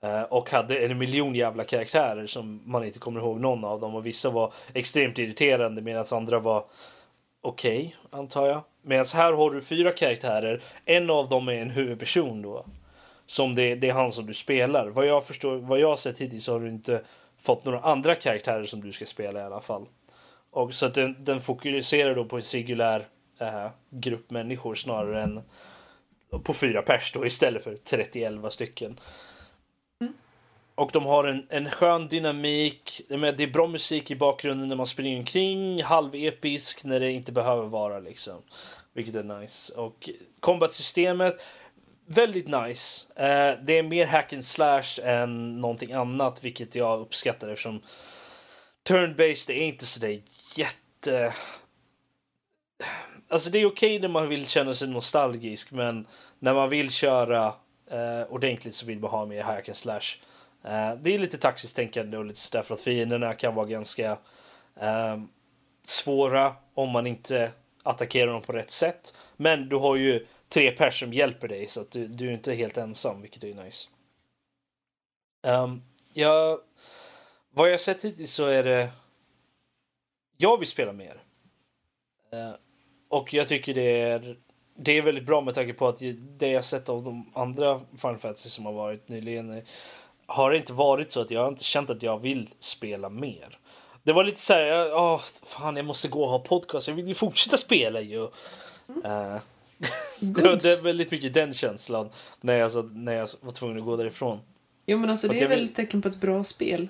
Eh, 0.00 0.22
och 0.22 0.50
hade 0.50 0.78
en 0.78 0.98
miljon 0.98 1.34
jävla 1.34 1.64
karaktärer 1.64 2.26
som 2.26 2.62
man 2.64 2.84
inte 2.84 2.98
kommer 2.98 3.20
ihåg 3.20 3.40
någon 3.40 3.64
av 3.64 3.80
dem 3.80 3.94
och 3.94 4.06
vissa 4.06 4.30
var 4.30 4.52
extremt 4.74 5.18
irriterande 5.18 5.82
medan 5.82 6.04
andra 6.10 6.38
var 6.38 6.64
okej, 7.40 7.78
okay, 7.78 8.20
antar 8.20 8.46
jag. 8.46 8.62
Medan 8.82 9.04
här 9.14 9.32
har 9.32 9.50
du 9.50 9.60
fyra 9.60 9.92
karaktärer, 9.92 10.62
en 10.84 11.10
av 11.10 11.28
dem 11.28 11.48
är 11.48 11.52
en 11.52 11.70
huvudperson 11.70 12.42
då. 12.42 12.66
Som 13.26 13.54
det, 13.54 13.74
det 13.74 13.88
är 13.88 13.92
han 13.92 14.12
som 14.12 14.26
du 14.26 14.34
spelar. 14.34 14.88
Vad 14.88 15.06
jag 15.06 15.26
förstår, 15.26 15.56
vad 15.56 15.80
jag 15.80 15.88
har 15.88 15.96
sett 15.96 16.18
hittills 16.18 16.44
så 16.44 16.52
har 16.52 16.60
du 16.60 16.68
inte 16.68 17.02
fått 17.38 17.64
några 17.64 17.80
andra 17.80 18.14
karaktärer 18.14 18.64
som 18.64 18.80
du 18.80 18.92
ska 18.92 19.06
spela 19.06 19.40
i 19.40 19.42
alla 19.42 19.60
fall. 19.60 19.86
Och 20.50 20.74
så 20.74 20.86
att 20.86 20.94
den, 20.94 21.24
den 21.24 21.40
fokuserar 21.40 22.14
då 22.14 22.24
på 22.24 22.36
en 22.36 22.42
singulär 22.42 23.08
äh, 23.38 23.66
grupp 23.90 24.30
människor 24.30 24.74
snarare 24.74 25.22
än 25.22 25.40
på 26.42 26.54
fyra 26.54 26.82
pers 26.82 27.12
då 27.12 27.26
istället 27.26 27.64
för 27.64 27.76
30 27.76 28.50
stycken. 28.50 29.00
Och 30.78 30.90
de 30.92 31.06
har 31.06 31.24
en, 31.24 31.46
en 31.48 31.70
skön 31.70 32.08
dynamik. 32.08 33.00
Det 33.08 33.14
är 33.14 33.52
bra 33.52 33.66
musik 33.66 34.10
i 34.10 34.16
bakgrunden 34.16 34.68
när 34.68 34.76
man 34.76 34.86
springer 34.86 35.18
omkring. 35.18 35.82
Halvepisk 35.82 36.84
när 36.84 37.00
det 37.00 37.12
inte 37.12 37.32
behöver 37.32 37.66
vara 37.66 37.98
liksom. 37.98 38.42
Vilket 38.92 39.14
är 39.14 39.22
nice. 39.22 39.74
Och 39.74 40.10
combat-systemet. 40.40 41.42
Väldigt 42.06 42.48
nice. 42.48 43.06
Eh, 43.16 43.58
det 43.64 43.78
är 43.78 43.82
mer 43.82 44.06
hack 44.06 44.32
and 44.32 44.44
slash 44.44 45.00
än 45.02 45.60
någonting 45.60 45.92
annat, 45.92 46.44
vilket 46.44 46.74
jag 46.74 47.00
uppskattar 47.00 47.48
eftersom 47.48 47.82
turn-based 48.88 49.50
är 49.50 49.62
inte 49.62 49.86
sådär 49.86 50.22
jätte... 50.56 51.34
Alltså 53.28 53.50
det 53.50 53.58
är 53.58 53.66
okej 53.66 53.96
okay 53.96 53.98
när 53.98 54.08
man 54.08 54.28
vill 54.28 54.46
känna 54.46 54.74
sig 54.74 54.88
nostalgisk, 54.88 55.70
men 55.70 56.06
när 56.38 56.54
man 56.54 56.70
vill 56.70 56.90
köra 56.90 57.46
eh, 57.90 58.22
ordentligt 58.30 58.74
så 58.74 58.86
vill 58.86 58.98
man 58.98 59.10
ha 59.10 59.26
mer 59.26 59.42
hack 59.42 59.68
and 59.68 59.76
slash. 59.76 60.18
Eh, 60.64 60.94
det 60.94 61.14
är 61.14 61.18
lite 61.18 61.38
taktiskt 61.38 61.76
tänkande 61.76 62.16
och 62.16 62.24
lite 62.24 62.40
sådär 62.40 62.62
för 62.62 62.74
att 62.74 62.80
fienderna 62.80 63.34
kan 63.34 63.54
vara 63.54 63.66
ganska 63.66 64.18
ehm, 64.76 65.28
svåra 65.82 66.56
om 66.74 66.90
man 66.90 67.06
inte 67.06 67.52
attackerar 67.82 68.32
dem 68.32 68.42
på 68.42 68.52
rätt 68.52 68.70
sätt. 68.70 69.16
Men 69.36 69.68
du 69.68 69.76
har 69.76 69.96
ju 69.96 70.26
tre 70.48 70.70
personer 70.70 70.90
som 70.90 71.12
hjälper 71.12 71.48
dig 71.48 71.68
så 71.68 71.80
att 71.80 71.90
du, 71.90 72.06
du 72.06 72.28
är 72.28 72.32
inte 72.32 72.54
helt 72.54 72.76
ensam, 72.76 73.22
vilket 73.22 73.44
är 73.44 73.54
nice. 73.54 73.88
Ehm, 75.46 75.64
um, 75.64 75.82
jag, 76.12 76.60
vad 77.50 77.70
jag 77.70 77.80
sett 77.80 78.04
hittills 78.04 78.32
så 78.32 78.46
är 78.46 78.64
det. 78.64 78.90
Jag 80.36 80.58
vill 80.58 80.68
spela 80.68 80.92
mer. 80.92 81.22
Uh, 82.34 82.54
och 83.08 83.34
jag 83.34 83.48
tycker 83.48 83.74
det 83.74 84.00
är 84.00 84.36
det 84.80 84.92
är 84.92 85.02
väldigt 85.02 85.26
bra 85.26 85.40
med 85.40 85.54
tanke 85.54 85.72
på 85.74 85.88
att 85.88 85.98
det 86.38 86.48
jag 86.48 86.64
sett 86.64 86.88
av 86.88 87.04
de 87.04 87.30
andra 87.34 87.80
Final 87.96 88.18
Fantasy 88.18 88.48
som 88.48 88.66
har 88.66 88.72
varit 88.72 89.08
nyligen 89.08 89.50
eh, 89.50 89.64
har 90.28 90.50
det 90.50 90.56
inte 90.56 90.72
varit 90.72 91.12
så 91.12 91.20
att 91.20 91.30
jag 91.30 91.40
har 91.40 91.48
inte 91.48 91.64
känt 91.64 91.90
att 91.90 92.02
jag 92.02 92.18
vill 92.18 92.48
spela 92.60 93.08
mer. 93.08 93.58
Det 94.02 94.12
var 94.12 94.24
lite 94.24 94.40
så 94.40 94.52
här, 94.52 94.60
ja, 94.66 95.20
fan 95.42 95.76
jag 95.76 95.84
måste 95.84 96.08
gå 96.08 96.22
och 96.22 96.30
ha 96.30 96.38
podcast, 96.38 96.88
jag 96.88 96.94
vill 96.94 97.08
ju 97.08 97.14
fortsätta 97.14 97.56
spela 97.56 98.00
ju. 98.00 98.28
Mm. 98.88 99.04
Uh, 99.04 99.38
det, 100.20 100.42
var, 100.42 100.62
det 100.62 100.82
väldigt 100.82 101.10
mycket 101.10 101.34
den 101.34 101.54
känslan 101.54 102.10
när 102.40 102.54
jag, 102.54 102.96
när 102.96 103.12
jag 103.12 103.28
var 103.40 103.52
tvungen 103.52 103.78
att 103.78 103.84
gå 103.84 103.96
därifrån. 103.96 104.40
Jo 104.86 104.98
men 104.98 105.10
alltså 105.10 105.28
det 105.28 105.40
är 105.40 105.48
väl 105.48 105.64
ett 105.64 105.74
tecken 105.74 106.02
på 106.02 106.08
ett 106.08 106.20
bra 106.20 106.44
spel? 106.44 106.88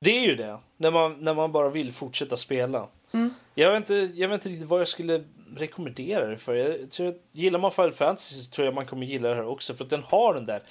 Det 0.00 0.18
är 0.18 0.20
ju 0.20 0.36
det, 0.36 0.58
när 0.76 0.90
man, 0.90 1.16
när 1.20 1.34
man 1.34 1.52
bara 1.52 1.68
vill 1.68 1.92
fortsätta 1.92 2.36
spela. 2.36 2.88
Mm. 3.12 3.34
Jag, 3.54 3.70
vet 3.70 3.78
inte, 3.78 4.20
jag 4.20 4.28
vet 4.28 4.34
inte 4.34 4.48
riktigt 4.48 4.68
vad 4.68 4.80
jag 4.80 4.88
skulle 4.88 5.24
rekommendera 5.56 6.26
det 6.26 6.36
för. 6.36 6.54
Jag 6.54 6.90
tror 6.90 7.14
gillar 7.32 7.58
man 7.58 7.72
Final 7.72 7.92
Fantasy 7.92 8.34
så 8.34 8.50
tror 8.50 8.64
jag 8.64 8.74
man 8.74 8.86
kommer 8.86 9.06
gilla 9.06 9.28
det 9.28 9.34
här 9.34 9.46
också 9.46 9.74
för 9.74 9.84
att 9.84 9.90
den 9.90 10.02
har 10.02 10.34
den 10.34 10.44
där 10.44 10.62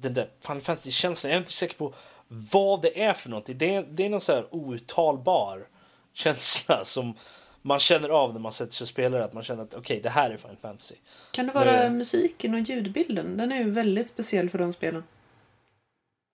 den 0.00 0.14
där 0.14 0.30
Final 0.40 0.60
Fantasy-känslan. 0.60 1.30
Jag 1.30 1.36
är 1.36 1.40
inte 1.40 1.52
säker 1.52 1.74
på 1.76 1.94
vad 2.28 2.82
det 2.82 3.02
är 3.02 3.14
för 3.14 3.30
någonting. 3.30 3.58
Det 3.58 3.74
är, 3.74 3.82
det 3.82 4.04
är 4.04 4.10
någon 4.10 4.20
så 4.20 4.32
här 4.32 4.54
outtalbar 4.54 5.66
känsla 6.12 6.80
som 6.84 7.14
man 7.62 7.78
känner 7.78 8.08
av 8.08 8.32
när 8.32 8.40
man 8.40 8.52
sätter 8.52 8.72
sig 8.72 8.84
och 8.84 8.88
spelar 8.88 9.20
att 9.20 9.32
man 9.32 9.42
känner 9.42 9.62
att 9.62 9.74
okej, 9.74 9.80
okay, 9.80 10.00
det 10.00 10.10
här 10.10 10.30
är 10.30 10.36
Final 10.36 10.56
Fantasy. 10.56 10.94
Kan 11.30 11.46
det 11.46 11.52
vara 11.52 11.72
Men, 11.72 11.98
musiken 11.98 12.54
och 12.54 12.60
ljudbilden? 12.60 13.36
Den 13.36 13.52
är 13.52 13.58
ju 13.58 13.70
väldigt 13.70 14.08
speciell 14.08 14.50
för 14.50 14.58
de 14.58 14.72
spelen. 14.72 15.04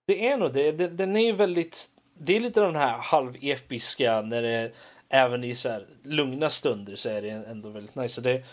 Det 0.07 0.27
är 0.27 0.37
nog 0.37 0.53
det. 0.53 0.71
Den 0.71 1.15
är 1.15 1.25
ju 1.25 1.31
väldigt... 1.31 1.89
Det 2.17 2.35
är 2.35 2.39
lite 2.39 2.61
den 2.61 2.75
här 2.75 2.97
halvepiska 2.97 4.21
när 4.21 4.41
det 4.41 4.71
även 5.09 5.43
i 5.43 5.55
så 5.55 5.69
här 5.69 5.87
lugna 6.03 6.49
stunder 6.49 6.95
så 6.95 7.09
är 7.09 7.21
det 7.21 7.29
ändå 7.29 7.69
väldigt 7.69 7.95
nice. 7.95 8.15
Så 8.15 8.21
det, 8.21 8.43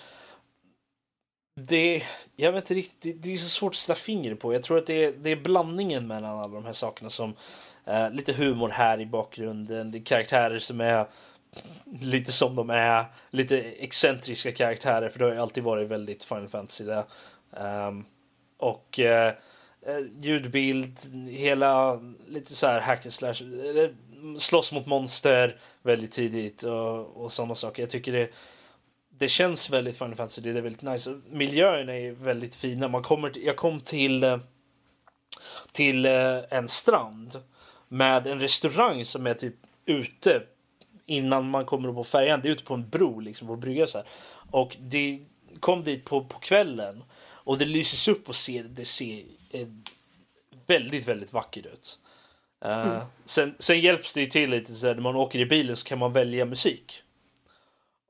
det, 1.60 2.02
jag 2.36 2.52
vet 2.52 2.64
inte 2.64 2.74
riktigt, 2.74 3.22
det, 3.22 3.32
är 3.32 3.36
så 3.36 3.48
svårt 3.48 3.72
att 3.72 3.76
sätta 3.76 3.98
fingret 3.98 4.40
på. 4.40 4.54
Jag 4.54 4.62
tror 4.62 4.78
att 4.78 4.86
det 4.86 5.04
är, 5.04 5.12
det 5.12 5.30
är 5.30 5.36
blandningen 5.36 6.06
mellan 6.06 6.38
alla 6.38 6.48
de 6.48 6.64
här 6.64 6.72
sakerna 6.72 7.10
som 7.10 7.34
eh, 7.84 8.10
lite 8.10 8.32
humor 8.32 8.68
här 8.68 9.00
i 9.00 9.06
bakgrunden, 9.06 9.90
det 9.90 9.98
är 9.98 10.04
karaktärer 10.04 10.58
som 10.58 10.80
är 10.80 11.06
lite 12.00 12.32
som 12.32 12.56
de 12.56 12.70
är, 12.70 13.04
lite 13.30 13.58
excentriska 13.60 14.52
karaktärer 14.52 15.08
för 15.08 15.18
det 15.18 15.24
har 15.24 15.32
ju 15.32 15.40
alltid 15.40 15.64
varit 15.64 15.88
väldigt 15.88 16.24
Final 16.24 16.48
Fantasy 16.48 16.84
det. 16.84 17.04
Um, 17.50 18.04
och 18.56 19.00
eh, 19.00 19.34
eh, 19.86 19.98
ljudbild, 20.20 20.98
hela 21.30 22.00
lite 22.28 22.54
så 22.54 22.66
här 22.66 22.80
hack 22.80 23.06
and 23.06 23.12
slash, 23.12 23.34
mm, 23.42 24.38
slåss 24.38 24.72
mot 24.72 24.86
monster 24.86 25.56
väldigt 25.82 26.12
tidigt 26.12 26.62
och, 26.62 27.16
och 27.24 27.32
sådana 27.32 27.54
saker. 27.54 27.82
Jag 27.82 27.90
tycker 27.90 28.12
det 28.12 28.30
det 29.18 29.28
känns 29.28 29.70
väldigt 29.70 29.98
Final 29.98 30.14
Fantasy. 30.14 30.42
Det 30.42 30.50
är 30.50 30.62
väldigt 30.62 30.82
nice. 30.82 31.20
Miljöerna 31.30 31.92
är 31.98 32.12
väldigt 32.12 32.54
fina. 32.54 32.88
Man 32.88 33.02
kommer, 33.02 33.30
till- 33.30 33.44
jag 33.44 33.56
kom 33.56 33.80
till, 33.80 34.24
eh, 34.24 34.38
till 35.72 36.06
eh, 36.06 36.38
en 36.50 36.68
strand 36.68 37.40
med 37.88 38.26
en 38.26 38.40
restaurang 38.40 39.04
som 39.04 39.26
är 39.26 39.34
typ 39.34 39.54
ute 39.86 40.42
innan 41.06 41.50
man 41.50 41.64
kommer 41.64 41.88
upp 41.88 41.94
på 41.94 42.04
färjan. 42.04 42.40
Det 42.42 42.48
är 42.48 42.52
ute 42.52 42.64
på 42.64 42.74
en 42.74 42.88
bro 42.88 43.20
liksom 43.20 43.48
på 43.48 43.56
brygga 43.56 43.86
så 43.86 43.98
här. 43.98 44.06
Och 44.50 44.76
det 44.80 45.20
kom 45.60 45.84
dit 45.84 46.04
på, 46.04 46.24
på 46.24 46.38
kvällen 46.38 47.04
och 47.22 47.58
det 47.58 47.64
lyses 47.64 48.08
upp 48.08 48.28
och 48.28 48.34
ser, 48.36 48.62
det 48.62 48.84
ser 48.84 49.22
eh, 49.50 49.66
väldigt, 50.66 51.08
väldigt 51.08 51.32
vackert 51.32 51.66
ut. 51.66 51.98
Eh, 52.64 53.04
sen, 53.24 53.54
sen 53.58 53.80
hjälps 53.80 54.12
det 54.12 54.26
till 54.26 54.50
lite 54.50 54.74
så 54.74 54.86
här, 54.86 54.94
när 54.94 55.02
man 55.02 55.16
åker 55.16 55.38
i 55.38 55.46
bilen 55.46 55.76
så 55.76 55.86
kan 55.86 55.98
man 55.98 56.12
välja 56.12 56.44
musik. 56.44 57.02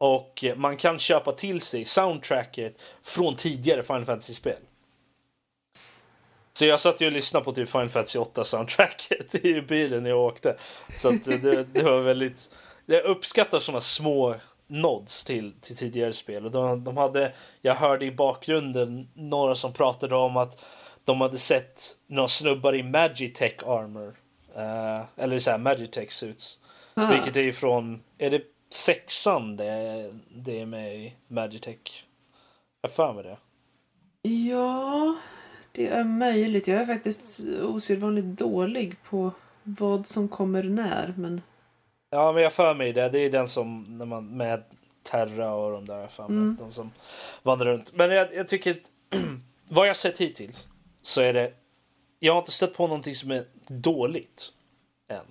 Och 0.03 0.45
man 0.57 0.77
kan 0.77 0.99
köpa 0.99 1.33
till 1.33 1.61
sig 1.61 1.85
soundtracket 1.85 2.77
från 3.03 3.37
tidigare 3.37 3.83
Final 3.83 4.05
Fantasy-spel. 4.05 4.59
Så 6.53 6.67
jag 6.67 6.81
satt 6.81 7.01
ju 7.01 7.07
och 7.07 7.13
lyssnade 7.13 7.45
på 7.45 7.53
typ 7.53 7.71
Final 7.71 7.89
Fantasy 7.89 8.19
8 8.19 8.45
soundtracket 8.45 9.35
i 9.45 9.61
bilen 9.61 10.03
när 10.03 10.11
jag 10.11 10.21
åkte. 10.21 10.57
Så 10.95 11.11
det, 11.11 11.65
det 11.65 11.83
var 11.83 12.01
väldigt... 12.01 12.51
Jag 12.87 13.05
uppskattar 13.05 13.59
sådana 13.59 13.81
små 13.81 14.35
nods 14.67 15.25
till, 15.25 15.53
till 15.61 15.77
tidigare 15.77 16.13
spel. 16.13 16.45
Och 16.45 16.51
de, 16.51 16.85
de 16.85 16.97
hade, 16.97 17.33
jag 17.61 17.75
hörde 17.75 18.05
i 18.05 18.13
bakgrunden 18.13 19.09
några 19.15 19.55
som 19.55 19.73
pratade 19.73 20.15
om 20.15 20.37
att 20.37 20.65
de 21.05 21.21
hade 21.21 21.39
sett 21.39 21.97
några 22.07 22.29
snubbar 22.29 22.75
i 22.75 22.83
Magitech 22.83 23.63
armor. 23.67 24.15
Eh, 24.57 25.03
eller 25.17 25.39
så 25.39 25.51
här 25.51 25.59
Magitech 25.59 26.13
suits. 26.13 26.59
Ah. 26.95 27.07
Vilket 27.07 27.37
är 27.37 27.43
ju 27.43 27.53
från, 27.53 28.03
är 28.19 28.31
det 28.31 28.52
sexan 28.75 29.57
det, 29.57 30.13
det 30.35 30.61
är 30.61 30.67
med 30.67 30.97
i 30.97 31.15
Magitech? 31.29 32.05
Jag 32.81 32.93
för 32.93 33.13
mig 33.13 33.25
det. 33.25 33.39
Ja, 34.29 35.17
det 35.73 35.89
är 35.89 36.05
möjligt. 36.05 36.69
Jag 36.69 36.81
är 36.81 36.87
faktiskt 36.87 37.47
osedvanligt 37.63 38.27
dålig 38.27 39.03
på 39.03 39.33
vad 39.63 40.07
som 40.07 40.29
kommer 40.29 40.63
när, 40.63 41.15
men 41.17 41.43
Ja, 42.11 42.33
men 42.33 42.43
jag 42.43 42.53
för 42.53 42.75
mig 42.75 42.93
det. 42.93 43.09
Det 43.09 43.19
är 43.19 43.31
den 43.31 43.49
som 43.49 43.99
när 43.99 44.07
man 44.07 44.37
med 44.37 44.63
Terra 45.03 45.55
och 45.55 45.73
de 45.73 45.87
där. 45.87 46.07
För 46.07 46.29
mig, 46.29 46.37
Mm. 46.37 46.57
De 46.61 46.73
som 46.73 46.91
vandrar 47.43 47.67
runt. 47.67 47.93
Men 47.93 48.11
jag, 48.11 48.35
jag 48.35 48.49
tycker 48.49 48.71
att 48.71 48.91
vad 49.69 49.89
jag 49.89 49.97
sett 49.97 50.19
hittills 50.21 50.69
så 51.03 51.21
är 51.21 51.33
det. 51.33 51.53
Jag 52.19 52.33
har 52.33 52.39
inte 52.41 52.53
stött 52.53 52.75
på 52.75 52.87
någonting 52.87 53.15
som 53.15 53.31
är 53.31 53.45
dåligt 53.67 54.53
än. 55.09 55.27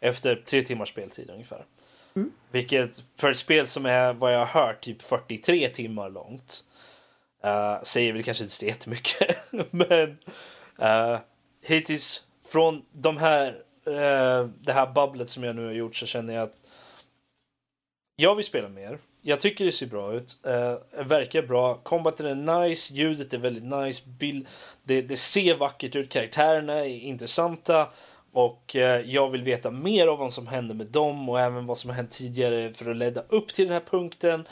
Efter 0.00 0.36
tre 0.36 0.62
timmars 0.62 0.88
speltid 0.88 1.30
ungefär. 1.30 1.64
Mm. 2.16 2.32
Vilket 2.50 3.02
för 3.16 3.30
ett 3.30 3.38
spel 3.38 3.66
som 3.66 3.86
är 3.86 4.12
vad 4.12 4.34
jag 4.34 4.38
har 4.46 4.62
hört 4.66 4.80
typ 4.80 5.02
43 5.02 5.68
timmar 5.68 6.10
långt. 6.10 6.64
Uh, 7.44 7.82
säger 7.82 8.12
väl 8.12 8.22
kanske 8.22 8.44
inte 8.44 8.54
så 8.54 8.66
jättemycket. 8.66 9.36
Men 9.70 10.18
uh, 10.82 11.18
hittills 11.62 12.22
från 12.52 12.82
de 12.92 13.16
här, 13.16 13.48
uh, 13.86 14.48
det 14.60 14.72
här 14.72 14.92
babblet 14.94 15.28
som 15.28 15.44
jag 15.44 15.56
nu 15.56 15.64
har 15.64 15.72
gjort 15.72 15.96
så 15.96 16.06
känner 16.06 16.34
jag 16.34 16.42
att 16.42 16.60
jag 18.16 18.34
vill 18.34 18.44
spela 18.44 18.68
mer. 18.68 18.98
Jag 19.22 19.40
tycker 19.40 19.64
det 19.64 19.72
ser 19.72 19.86
bra 19.86 20.14
ut. 20.14 20.38
Uh, 20.46 21.04
verkar 21.04 21.42
bra. 21.42 21.74
Combaten 21.74 22.26
är 22.26 22.60
nice. 22.60 22.94
Ljudet 22.94 23.34
är 23.34 23.38
väldigt 23.38 23.64
nice. 23.64 24.02
Bild, 24.06 24.46
det, 24.82 25.02
det 25.02 25.16
ser 25.16 25.54
vackert 25.54 25.96
ut. 25.96 26.12
Karaktärerna 26.12 26.74
är 26.74 26.98
intressanta. 26.98 27.88
Och 28.36 28.76
eh, 28.76 29.00
jag 29.00 29.30
vill 29.30 29.42
veta 29.42 29.70
mer 29.70 30.08
om 30.08 30.18
vad 30.18 30.32
som 30.32 30.46
hände 30.46 30.74
med 30.74 30.86
dem 30.86 31.28
och 31.28 31.40
även 31.40 31.66
vad 31.66 31.78
som 31.78 31.90
har 31.90 31.94
hänt 31.96 32.10
tidigare 32.10 32.72
för 32.72 32.90
att 32.90 32.96
leda 32.96 33.22
upp 33.28 33.48
till 33.54 33.64
den 33.64 33.72
här 33.72 33.82
punkten. 33.90 34.48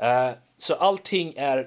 Eh, 0.00 0.30
så 0.56 0.74
allting 0.74 1.34
är... 1.36 1.66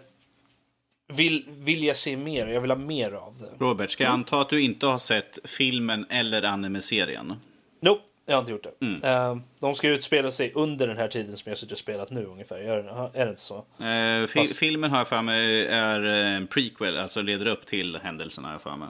Vill, 1.14 1.46
vill 1.50 1.84
jag 1.84 1.96
se 1.96 2.18
mer 2.18 2.48
jag 2.48 2.62
vill 2.62 2.72
ha 2.72 2.78
mer 2.78 3.12
av 3.12 3.38
det. 3.40 3.66
Robert, 3.66 3.90
ska 3.90 4.04
jag 4.04 4.14
anta 4.14 4.42
att 4.42 4.50
du 4.50 4.62
inte 4.62 4.86
har 4.86 4.98
sett 4.98 5.40
filmen 5.44 6.06
eller 6.10 6.44
anime-serien? 6.44 7.34
Nope, 7.82 8.02
jag 8.26 8.36
har 8.36 8.40
inte 8.40 8.52
gjort 8.52 8.64
det. 8.80 8.86
Mm. 8.86 9.04
Eh, 9.04 9.38
de 9.60 9.76
ska 9.76 9.88
utspela 9.90 10.32
sig 10.32 10.52
under 10.56 10.88
den 10.88 10.98
här 10.98 11.08
tiden 11.08 11.38
som 11.38 11.50
jag 11.50 11.58
suttit 11.58 11.72
och 11.72 11.78
spelat 11.78 12.12
nu 12.12 12.26
ungefär. 12.26 12.56
Är, 12.58 13.10
är 13.18 13.26
det 13.26 13.30
inte 13.30 13.42
så? 13.42 13.56
Eh, 13.58 14.28
fi- 14.28 14.40
Fast- 14.40 14.56
Filmen 14.58 14.92
har 14.92 14.98
jag 14.98 15.08
för 15.08 15.22
mig 15.22 15.66
är 15.68 16.02
en 16.02 16.48
prequel, 16.48 16.98
alltså 16.98 17.22
leder 17.22 17.48
upp 17.48 17.66
till 17.66 18.00
händelserna 18.04 18.48
har 18.48 18.54
jag 18.56 18.62
för 18.62 18.76
mig. 18.76 18.88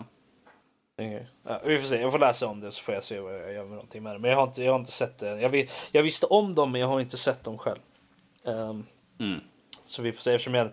Okej. 1.08 1.28
Ja, 1.48 1.60
vi 1.66 1.80
får 1.80 1.86
se. 1.88 2.02
Jag 2.02 2.12
får 2.12 2.20
läsa 2.20 2.48
om 2.48 2.60
det 2.62 2.72
så 2.72 2.84
får 2.84 2.94
jag 2.94 3.04
se 3.04 3.20
vad 3.20 3.34
jag 3.34 3.54
gör 3.54 3.64
med 3.64 3.72
någonting 3.72 4.04
med 4.04 4.16
det. 4.16 4.20
Men 4.20 4.30
jag 4.32 4.38
har 4.38 4.44
inte, 4.44 4.64
jag 4.64 4.72
har 4.72 4.80
inte 4.80 4.92
sett 4.92 5.18
det. 5.18 5.42
Jag, 5.42 5.50
vet, 5.50 5.70
jag 5.92 6.04
visste 6.04 6.26
om 6.26 6.56
dem 6.56 6.72
men 6.72 6.82
jag 6.82 6.88
har 6.88 7.00
inte 7.00 7.18
sett 7.18 7.44
dem 7.44 7.58
själv. 7.58 7.80
Ehm, 8.46 8.86
Mm. 9.20 9.40
Så 9.84 10.02
vi 10.02 10.12
får 10.12 10.22
se 10.22 10.34
eftersom 10.34 10.54
jag 10.54 10.70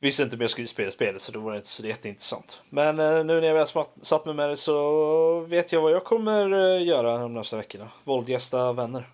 visste 0.00 0.22
inte 0.22 0.36
om 0.36 0.40
jag 0.40 0.50
skulle 0.50 0.66
spela 0.66 0.90
spelet 0.90 1.20
så 1.22 1.32
då 1.32 1.40
var 1.40 1.50
det 1.52 1.56
inte 1.56 1.68
så 1.68 1.86
jätteintressant. 1.86 2.60
Men 2.68 2.98
eh, 3.00 3.24
nu 3.24 3.40
när 3.40 3.42
jag 3.42 3.54
väl 3.54 3.66
smatt- 3.66 3.94
satt 4.02 4.24
mig 4.24 4.34
med 4.34 4.48
det 4.50 4.56
så 4.56 5.40
vet 5.40 5.72
jag 5.72 5.80
vad 5.80 5.92
jag 5.92 6.04
kommer 6.04 6.52
eh, 6.76 6.82
göra 6.86 7.18
de 7.18 7.34
nästa 7.34 7.56
veckorna. 7.56 7.88
Våldgästa 8.04 8.72
vänner. 8.72 9.04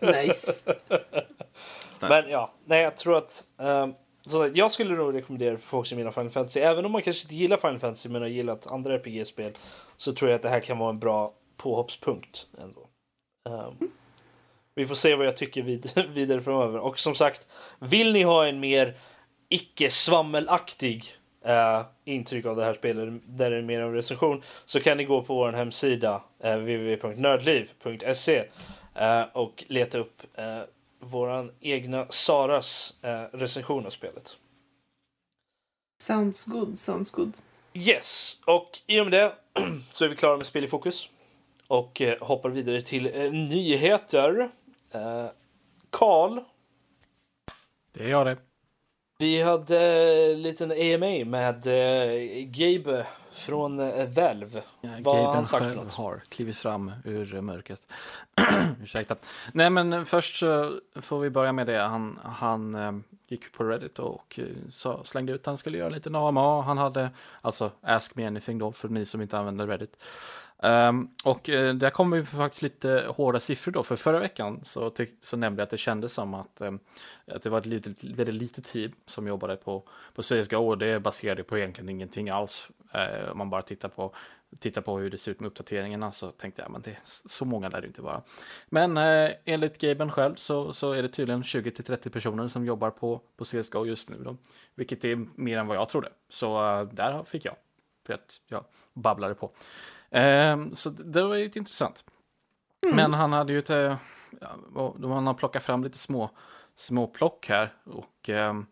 nice. 0.00 0.74
Men 2.00 2.28
ja, 2.28 2.50
nej 2.64 2.82
jag 2.82 2.96
tror 2.96 3.16
att 3.16 3.44
ehm, 3.58 3.94
så 4.26 4.50
jag 4.54 4.70
skulle 4.70 4.94
nog 4.94 5.14
rekommendera 5.14 5.56
för 5.56 5.66
folk 5.66 5.86
som 5.86 5.98
gillar 5.98 6.10
Final 6.10 6.30
Fantasy. 6.30 6.60
Även 6.60 6.84
om 6.84 6.92
man 6.92 7.02
kanske 7.02 7.24
inte 7.24 7.34
gillar 7.34 7.56
Final 7.56 7.78
Fantasy 7.78 8.08
men 8.08 8.22
har 8.22 8.28
gillat 8.28 8.66
andra 8.66 8.94
RPG-spel 8.94 9.52
så 9.96 10.12
tror 10.12 10.30
jag 10.30 10.36
att 10.36 10.42
det 10.42 10.48
här 10.48 10.60
kan 10.60 10.78
vara 10.78 10.90
en 10.90 10.98
bra 10.98 11.32
påhoppspunkt 11.56 12.46
ändå. 12.58 12.88
Ehm, 13.48 13.90
vi 14.74 14.86
får 14.86 14.94
se 14.94 15.14
vad 15.14 15.26
jag 15.26 15.36
tycker 15.36 15.62
vid, 15.62 15.92
vidare 16.14 16.40
framöver. 16.40 16.78
Och 16.78 16.98
som 16.98 17.14
sagt, 17.14 17.46
vill 17.78 18.12
ni 18.12 18.22
ha 18.22 18.46
en 18.46 18.60
mer 18.60 18.94
icke-svammelaktig 19.48 21.04
eh, 21.44 21.82
intryck 22.04 22.46
av 22.46 22.56
det 22.56 22.64
här 22.64 22.74
spelet, 22.74 23.22
där 23.26 23.50
det 23.50 23.56
är 23.56 23.62
mer 23.62 23.80
en 23.80 23.92
recension, 23.92 24.42
så 24.66 24.80
kan 24.80 24.96
ni 24.96 25.04
gå 25.04 25.22
på 25.22 25.34
vår 25.34 25.52
hemsida 25.52 26.22
uh, 26.44 26.56
www.nördliv.se 26.56 28.44
eh, 28.94 29.22
och 29.32 29.64
leta 29.68 29.98
upp 29.98 30.22
uh, 30.38 30.62
våran 31.00 31.52
egna 31.60 32.06
Saras 32.10 32.96
eh, 33.02 33.22
recension 33.32 33.86
av 33.86 33.90
spelet. 33.90 34.36
Sounds 36.02 36.44
good, 36.44 36.78
sounds 36.78 37.10
good. 37.10 37.34
Yes, 37.74 38.40
och 38.44 38.78
i 38.86 39.00
och 39.00 39.06
med 39.06 39.12
det 39.12 39.34
så 39.92 40.04
är 40.04 40.08
vi 40.08 40.16
klara 40.16 40.36
med 40.36 40.46
Spel 40.46 40.64
i 40.64 40.68
fokus. 40.68 41.08
Och 41.66 42.02
eh, 42.02 42.18
hoppar 42.20 42.50
vidare 42.50 42.82
till 42.82 43.06
eh, 43.14 43.32
nyheter. 43.32 44.50
Eh, 44.90 45.26
Karl, 45.90 46.40
Det 47.92 48.04
är 48.04 48.08
jag 48.08 48.26
det. 48.26 48.36
Vi 49.18 49.42
hade 49.42 49.78
en 50.32 50.42
liten 50.42 50.70
AMA 50.70 51.24
med 51.30 51.66
eh, 51.66 52.44
Gabe 52.44 53.06
från 53.32 53.80
eh, 53.80 54.08
Valve. 54.08 54.62
Ja, 54.80 54.90
Vad 55.00 55.16
Gaben 55.16 55.34
han 55.34 55.46
sagt 55.46 55.66
för 55.66 55.74
något? 55.74 55.92
har 55.92 56.22
klivit 56.28 56.56
fram 56.56 56.92
ur 57.04 57.40
mörkret. 57.40 57.86
Ursäkta. 58.82 59.16
Nej 59.52 59.70
men 59.70 60.06
först 60.06 60.36
så 60.36 60.80
får 60.94 61.20
vi 61.20 61.30
börja 61.30 61.52
med 61.52 61.66
det. 61.66 61.78
Han, 61.80 62.18
han 62.24 62.74
eh, 62.74 62.92
gick 63.28 63.52
på 63.52 63.64
Reddit 63.64 63.98
och 63.98 64.38
eh, 64.42 64.44
sa, 64.70 65.04
slängde 65.04 65.32
ut 65.32 65.40
att 65.40 65.46
han 65.46 65.58
skulle 65.58 65.78
göra 65.78 65.88
lite 65.88 66.10
AMA. 66.18 66.62
Han 66.62 66.78
hade, 66.78 67.10
alltså 67.40 67.70
Ask 67.82 68.16
Me 68.16 68.26
Anything 68.26 68.58
då, 68.58 68.72
för 68.72 68.88
ni 68.88 69.06
som 69.06 69.22
inte 69.22 69.38
använder 69.38 69.66
Reddit. 69.66 70.02
Um, 70.62 71.10
och 71.24 71.48
uh, 71.48 71.74
där 71.74 71.90
kommer 71.90 72.16
vi 72.16 72.26
faktiskt 72.26 72.62
lite 72.62 73.06
hårda 73.08 73.40
siffror 73.40 73.72
då, 73.72 73.82
för 73.82 73.96
förra 73.96 74.18
veckan 74.18 74.60
så, 74.62 74.90
tyck, 74.90 75.14
så 75.20 75.36
nämnde 75.36 75.60
jag 75.60 75.64
att 75.64 75.70
det 75.70 75.78
kändes 75.78 76.12
som 76.12 76.34
att, 76.34 76.60
um, 76.60 76.78
att 77.26 77.42
det 77.42 77.50
var 77.50 77.58
ett 77.58 77.66
litet, 77.66 78.04
väldigt 78.04 78.34
litet 78.34 78.64
team 78.64 78.92
som 79.06 79.26
jobbade 79.26 79.56
på, 79.56 79.82
på 80.14 80.22
CSGO 80.22 80.68
och 80.68 80.78
det 80.78 81.00
baserade 81.00 81.42
på 81.42 81.58
egentligen 81.58 81.88
ingenting 81.88 82.30
alls. 82.30 82.68
Eh, 82.92 83.30
om 83.30 83.38
man 83.38 83.50
bara 83.50 83.62
tittar 83.62 83.88
på, 83.88 84.14
tittar 84.58 84.82
på 84.82 84.98
hur 84.98 85.10
det 85.10 85.18
ser 85.18 85.32
ut 85.32 85.40
med 85.40 85.46
uppdateringarna 85.46 86.12
så 86.12 86.30
tänkte 86.30 86.62
jag, 86.62 86.70
men 86.70 86.82
det, 86.82 86.96
så 87.04 87.44
många 87.44 87.68
lär 87.68 87.80
det 87.80 87.86
inte 87.86 88.02
vara. 88.02 88.22
Men 88.68 88.96
uh, 88.96 89.30
enligt 89.44 89.78
Gaben 89.78 90.10
själv 90.10 90.34
så, 90.34 90.72
så 90.72 90.92
är 90.92 91.02
det 91.02 91.08
tydligen 91.08 91.42
20-30 91.42 92.08
personer 92.08 92.48
som 92.48 92.64
jobbar 92.66 92.90
på, 92.90 93.20
på 93.36 93.44
CSGO 93.44 93.86
just 93.86 94.10
nu 94.10 94.16
då, 94.24 94.36
vilket 94.74 95.04
är 95.04 95.26
mer 95.34 95.58
än 95.58 95.66
vad 95.66 95.76
jag 95.76 95.88
trodde. 95.88 96.08
Så 96.28 96.78
eh, 96.80 96.88
där 96.88 97.24
fick 97.24 97.44
jag, 97.44 97.56
för 98.06 98.14
att 98.14 98.40
jag 98.46 98.64
babblade 98.94 99.34
på. 99.34 99.52
Ehm, 100.10 100.74
så 100.74 100.90
det 100.90 101.22
var 101.22 101.34
ju 101.34 101.50
intressant. 101.54 102.04
Men 102.92 103.14
han 103.14 103.32
hade 103.32 103.52
ju 103.52 103.58
ett, 103.58 103.70
eh, 103.70 103.96
ja, 104.40 104.94
han 105.00 105.26
har 105.26 105.34
plockat 105.34 105.62
fram 105.62 105.84
lite 105.84 105.98
små, 105.98 106.30
små 106.76 107.06
plock 107.06 107.48
här 107.48 107.74
och 107.84 108.28
ehm, 108.28 108.66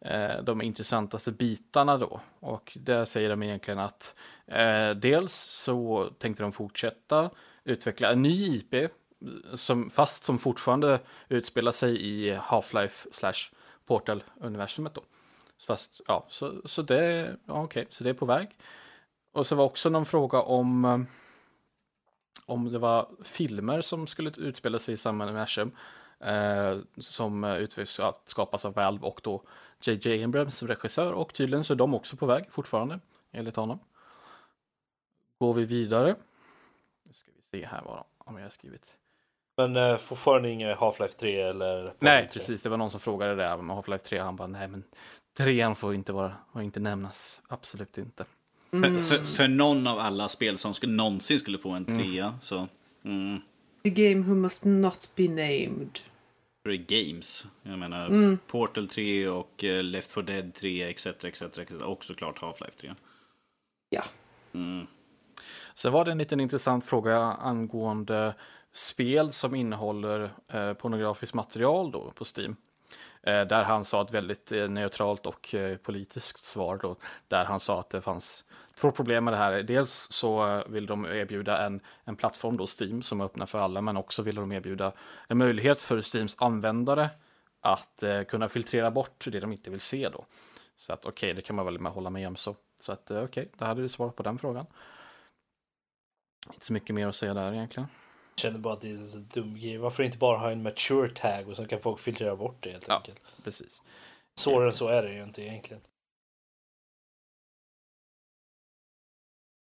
eh, 0.00 0.42
de 0.42 0.62
intressantaste 0.62 1.32
bitarna 1.32 1.98
då. 1.98 2.20
Och 2.40 2.78
där 2.80 3.04
säger 3.04 3.30
de 3.30 3.42
egentligen 3.42 3.78
att 3.78 4.14
eh, 4.46 4.90
dels 4.90 5.34
så 5.34 6.10
tänkte 6.18 6.42
de 6.42 6.52
fortsätta 6.52 7.30
utveckla 7.64 8.12
en 8.12 8.22
ny 8.22 8.56
IP 8.56 8.90
som, 9.54 9.90
fast 9.90 10.24
som 10.24 10.38
fortfarande 10.38 11.00
utspelar 11.28 11.72
sig 11.72 12.06
i 12.06 12.34
Half-Life 12.34 13.06
slash 13.12 13.56
Portal-universumet 13.86 14.94
då. 14.94 15.02
Fast, 15.66 16.00
ja, 16.08 16.26
så, 16.28 16.62
så 16.64 16.82
det, 16.82 17.36
ja, 17.46 17.62
okej, 17.62 17.86
så 17.90 18.04
det 18.04 18.10
är 18.10 18.14
på 18.14 18.26
väg. 18.26 18.48
Och 19.36 19.46
så 19.46 19.54
var 19.54 19.64
också 19.64 19.88
någon 19.88 20.06
fråga 20.06 20.40
om 20.42 20.84
eh, 20.84 20.98
om 22.46 22.72
det 22.72 22.78
var 22.78 23.08
filmer 23.24 23.80
som 23.80 24.06
skulle 24.06 24.32
utspela 24.36 24.78
sig 24.78 24.94
i 24.94 24.96
samma 24.96 25.24
universum. 25.24 25.72
eh, 26.20 26.78
som 26.98 27.44
utvecklas, 27.44 28.00
skapas 28.24 28.64
av 28.64 28.74
Valve 28.74 29.06
och 29.06 29.20
då 29.22 29.42
JJ 29.80 30.24
Abrams 30.24 30.56
som 30.56 30.68
regissör 30.68 31.12
och 31.12 31.34
tydligen 31.34 31.64
så 31.64 31.72
är 31.72 31.76
de 31.76 31.94
också 31.94 32.16
på 32.16 32.26
väg 32.26 32.44
fortfarande 32.50 33.00
enligt 33.32 33.56
honom. 33.56 33.78
Går 35.38 35.54
vi 35.54 35.64
vidare. 35.64 36.16
Nu 37.04 37.12
ska 37.12 37.30
vi 37.36 37.42
se 37.42 37.66
här 37.66 37.82
vad 37.84 38.04
om 38.18 38.36
jag 38.36 38.44
har 38.44 38.50
skrivit. 38.50 38.96
Men 39.56 39.76
eh, 39.76 39.96
fortfarande 39.96 40.50
inget 40.50 40.78
Half-Life 40.78 41.18
3 41.18 41.40
eller? 41.40 41.94
Nej, 41.98 42.22
3. 42.22 42.32
precis. 42.32 42.62
Det 42.62 42.68
var 42.68 42.76
någon 42.76 42.90
som 42.90 43.00
frågade 43.00 43.34
det 43.34 43.56
med 43.62 43.76
Half-Life 43.76 44.04
3. 44.04 44.18
Han 44.18 44.36
bara, 44.36 44.48
nej 44.48 44.68
men 44.68 44.84
trean 45.36 45.76
får 45.76 45.94
inte, 45.94 46.12
vara, 46.12 46.36
får 46.52 46.62
inte 46.62 46.80
nämnas. 46.80 47.40
Absolut 47.48 47.98
inte. 47.98 48.24
Mm. 48.84 49.04
För, 49.04 49.16
för, 49.16 49.24
för, 49.24 49.48
någon 49.48 49.86
av 49.86 49.98
alla 49.98 50.28
spel 50.28 50.58
som 50.58 50.74
skulle, 50.74 50.92
någonsin 50.92 51.40
skulle 51.40 51.58
få 51.58 51.70
en 51.70 51.86
mm. 51.86 51.98
trea 51.98 52.26
mm. 52.26 52.40
så... 52.40 52.68
Mm. 53.04 53.40
The 53.82 53.90
game 53.90 54.22
who 54.26 54.34
must 54.34 54.64
not 54.64 55.12
be 55.16 55.28
named. 55.28 55.98
För 56.62 56.72
games. 56.72 57.46
Jag 57.62 57.78
menar 57.78 58.06
mm. 58.06 58.38
Portal 58.46 58.88
3 58.88 59.28
och 59.28 59.64
uh, 59.64 59.82
Left 59.82 60.12
4 60.12 60.22
Dead 60.22 60.54
3 60.54 60.90
etc. 60.90 61.06
etc, 61.06 61.42
etc 61.42 61.72
och 61.82 62.04
såklart 62.04 62.38
Half-Life 62.38 62.80
3. 62.80 62.94
Ja. 63.90 64.02
Mm. 64.52 64.86
Så 65.74 65.90
var 65.90 66.04
det 66.04 66.10
en 66.10 66.18
liten 66.18 66.40
intressant 66.40 66.84
fråga 66.84 67.18
angående 67.18 68.34
spel 68.72 69.32
som 69.32 69.54
innehåller 69.54 70.30
eh, 70.48 70.72
pornografiskt 70.72 71.34
material 71.34 71.90
då 71.90 72.12
på 72.14 72.24
Steam. 72.36 72.56
Eh, 73.22 73.46
där 73.46 73.64
han 73.64 73.84
sa 73.84 74.02
ett 74.02 74.10
väldigt 74.10 74.52
eh, 74.52 74.68
neutralt 74.68 75.26
och 75.26 75.54
eh, 75.54 75.76
politiskt 75.76 76.44
svar 76.44 76.78
då, 76.82 76.96
där 77.28 77.44
han 77.44 77.60
sa 77.60 77.80
att 77.80 77.90
det 77.90 78.00
fanns 78.00 78.44
två 78.80 78.90
problem 78.90 79.24
med 79.24 79.32
det 79.32 79.38
här. 79.38 79.62
Dels 79.62 80.06
så 80.10 80.62
vill 80.68 80.86
de 80.86 81.04
erbjuda 81.04 81.66
en, 81.66 81.80
en 82.04 82.16
plattform 82.16 82.56
då, 82.56 82.66
Steam, 82.80 83.02
som 83.02 83.20
är 83.20 83.24
öppna 83.24 83.46
för 83.46 83.58
alla, 83.58 83.80
men 83.80 83.96
också 83.96 84.22
vill 84.22 84.34
de 84.34 84.52
erbjuda 84.52 84.92
en 85.28 85.38
möjlighet 85.38 85.82
för 85.82 86.00
Steams 86.00 86.36
användare 86.38 87.10
att 87.60 88.02
eh, 88.02 88.22
kunna 88.22 88.48
filtrera 88.48 88.90
bort 88.90 89.24
det 89.30 89.40
de 89.40 89.52
inte 89.52 89.70
vill 89.70 89.80
se 89.80 90.08
då. 90.08 90.24
Så 90.76 90.92
att 90.92 91.06
okej, 91.06 91.10
okay, 91.10 91.32
det 91.32 91.42
kan 91.42 91.56
man 91.56 91.64
väl 91.64 91.86
hålla 91.86 92.10
med 92.10 92.28
om 92.28 92.36
så. 92.36 92.56
Så 92.80 92.92
att 92.92 93.10
okej, 93.10 93.22
okay, 93.22 93.46
det 93.58 93.64
hade 93.64 93.82
du 93.82 93.88
svar 93.88 94.10
på 94.10 94.22
den 94.22 94.38
frågan. 94.38 94.66
Inte 96.52 96.66
så 96.66 96.72
mycket 96.72 96.94
mer 96.94 97.08
att 97.08 97.16
säga 97.16 97.34
där 97.34 97.52
egentligen 97.52 97.88
känner 98.36 98.58
bara 98.58 98.74
att 98.74 98.80
det 98.80 98.90
är 98.90 98.94
en 98.94 99.08
så 99.08 99.18
dum 99.18 99.58
grej. 99.58 99.76
Varför 99.76 100.02
inte 100.02 100.18
bara 100.18 100.38
ha 100.38 100.50
en 100.50 100.62
mature 100.62 101.08
tag 101.08 101.48
och 101.48 101.56
så 101.56 101.66
kan 101.66 101.80
folk 101.80 102.00
filtrera 102.00 102.36
bort 102.36 102.56
det 102.60 102.70
helt 102.70 102.88
ja, 102.88 102.96
enkelt. 102.96 103.20
precis. 103.44 103.82
Svårare 104.40 104.68
än 104.68 104.72
så 104.72 104.88
är 104.88 105.02
det 105.02 105.12
ju 105.12 105.22
inte 105.22 105.42
egentligen. 105.42 105.82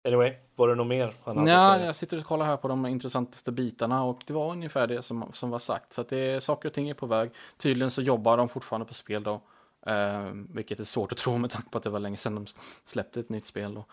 Anyway, 0.05 0.34
var 0.57 0.68
det 0.68 0.74
något 0.74 0.86
mer? 0.86 1.14
Nej, 1.24 1.84
jag 1.84 1.96
sitter 1.96 2.18
och 2.18 2.24
kollar 2.24 2.46
här 2.46 2.57
på 2.57 2.68
de 2.68 2.86
intressantaste 2.86 3.53
bitarna 3.53 4.05
och 4.05 4.22
det 4.26 4.32
var 4.32 4.53
ungefär 4.53 4.86
det 4.86 5.03
som, 5.03 5.32
som 5.32 5.51
var 5.51 5.59
sagt. 5.59 5.92
Så 5.92 6.01
att 6.01 6.09
det 6.09 6.18
är, 6.18 6.40
saker 6.40 6.68
och 6.68 6.72
ting 6.72 6.88
är 6.88 6.94
på 6.94 7.07
väg. 7.07 7.30
Tydligen 7.57 7.90
så 7.90 8.03
jobbar 8.03 8.36
de 8.36 8.49
fortfarande 8.49 8.86
på 8.86 8.94
spel 8.94 9.22
då. 9.22 9.40
Eh, 9.86 10.30
vilket 10.32 10.80
är 10.80 10.84
svårt 10.84 11.12
att 11.12 11.18
tro 11.18 11.38
med 11.38 11.51
tanke 11.51 11.70
på 11.70 11.78
att 11.78 11.84
det 11.84 11.90
var 11.90 12.01
länge 12.01 12.16
sedan 12.16 12.34
de 12.34 12.46
släppte 12.84 13.20
ett 13.20 13.28
nytt 13.28 13.46
spel 13.46 13.74
då. 13.74 13.84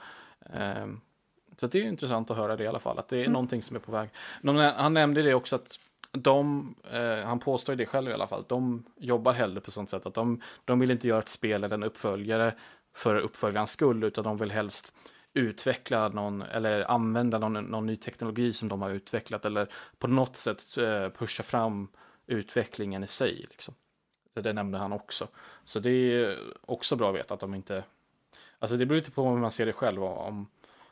Eh, 0.53 0.85
så 1.57 1.67
det 1.67 1.79
är 1.79 1.83
intressant 1.83 2.31
att 2.31 2.37
höra 2.37 2.55
det 2.55 2.63
i 2.63 2.67
alla 2.67 2.79
fall, 2.79 2.99
att 2.99 3.07
det 3.07 3.17
är 3.17 3.21
mm. 3.21 3.33
någonting 3.33 3.61
som 3.61 3.75
är 3.75 3.79
på 3.79 3.91
väg. 3.91 4.09
Han 4.75 4.93
nämnde 4.93 5.21
det 5.21 5.33
också 5.33 5.55
att 5.55 5.79
de, 6.11 6.75
eh, 6.91 7.27
han 7.27 7.39
påstår 7.39 7.75
det 7.75 7.85
själv 7.85 8.09
i 8.09 8.13
alla 8.13 8.27
fall, 8.27 8.45
de 8.47 8.85
jobbar 8.97 9.33
hellre 9.33 9.61
på 9.61 9.71
sånt 9.71 9.89
sätt 9.89 10.05
att 10.05 10.13
de, 10.13 10.41
de 10.65 10.79
vill 10.79 10.91
inte 10.91 11.07
göra 11.07 11.19
ett 11.19 11.29
spel 11.29 11.63
eller 11.63 11.75
en 11.75 11.83
uppföljare 11.83 12.53
för 12.95 13.15
uppföljarens 13.15 13.71
skull, 13.71 14.03
utan 14.03 14.23
de 14.23 14.37
vill 14.37 14.51
helst 14.51 14.93
utveckla 15.35 16.09
någon 16.09 16.41
eller 16.41 16.91
använda 16.91 17.39
någon, 17.39 17.53
någon 17.53 17.85
ny 17.85 17.95
teknologi 17.95 18.53
som 18.53 18.69
de 18.69 18.81
har 18.81 18.89
utvecklat 18.89 19.45
eller 19.45 19.67
på 19.97 20.07
något 20.07 20.37
sätt 20.37 20.77
eh, 20.77 21.09
pusha 21.09 21.43
fram 21.43 21.87
utvecklingen 22.27 23.03
i 23.03 23.07
sig. 23.07 23.45
Liksom. 23.49 23.75
Det, 24.33 24.41
det 24.41 24.53
nämnde 24.53 24.77
han 24.77 24.93
också. 24.93 25.27
Så 25.65 25.79
det 25.79 25.89
är 25.89 26.39
också 26.61 26.95
bra 26.95 27.09
att 27.09 27.15
veta 27.15 27.33
att 27.33 27.39
de 27.39 27.55
inte... 27.55 27.83
Alltså 28.59 28.77
det 28.77 28.85
beror 28.85 28.99
lite 28.99 29.11
på 29.11 29.29
hur 29.29 29.37
man 29.37 29.51
ser 29.51 29.65
det 29.65 29.73
själv. 29.73 30.03
Om, 30.03 30.47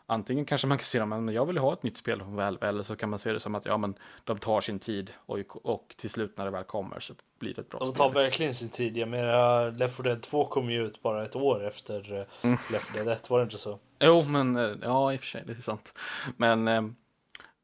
antingen 0.06 0.46
kanske 0.46 0.68
man 0.68 0.78
kan 0.78 0.86
se 0.86 1.00
dem, 1.00 1.10
men 1.10 1.28
jag 1.28 1.46
vill 1.46 1.58
ha 1.58 1.74
ett 1.74 1.84
nytt 1.84 1.98
spel 1.98 2.20
från 2.20 2.36
Valve, 2.36 2.68
eller 2.68 2.84
så 2.84 2.96
kan 2.96 3.10
man 3.10 3.20
se 3.20 3.34
det 3.34 3.40
som 3.40 3.56
att 3.56 3.66
ja, 3.66 3.78
men 3.78 3.96
de 4.24 4.38
tar 4.38 4.62
sin 4.62 4.80
tid 4.80 5.12
och, 5.26 5.40
och 5.64 5.96
till 5.98 6.10
slut 6.10 6.38
när 6.38 6.46
det 6.46 6.52
väl 6.52 6.64
kommer 6.64 7.00
så 7.00 7.14
blir 7.40 7.54
det 7.54 7.62
ett 7.62 7.70
bra 7.70 7.80
de 7.80 7.86
spel. 7.86 7.98
De 7.98 8.14
tar 8.14 8.20
verkligen 8.22 8.54
sin 8.54 8.70
tid. 8.70 8.98
Jag 8.98 9.10
menar, 9.10 9.72
Left 9.72 9.98
4 9.98 10.04
Dead 10.04 10.22
2 10.22 10.46
kom 10.46 10.70
ju 10.70 10.86
ut 10.86 11.02
bara 11.02 11.26
ett 11.26 11.36
år 11.36 11.68
efter 11.68 12.14
eh, 12.14 12.26
mm. 12.42 12.58
Left 12.72 12.96
4 12.96 13.04
Dead 13.04 13.18
1, 13.18 13.30
var 13.30 13.40
det 13.40 13.44
inte 13.44 13.58
så? 13.58 13.80
Jo, 14.00 14.24
men 14.24 14.56
eh, 14.56 14.72
ja, 14.82 15.14
i 15.14 15.16
och 15.16 15.20
för 15.20 15.28
sig, 15.28 15.44
det 15.46 15.54
är 15.54 15.62
sant. 15.62 15.94
Men 16.38 16.68
eh, 16.68 16.82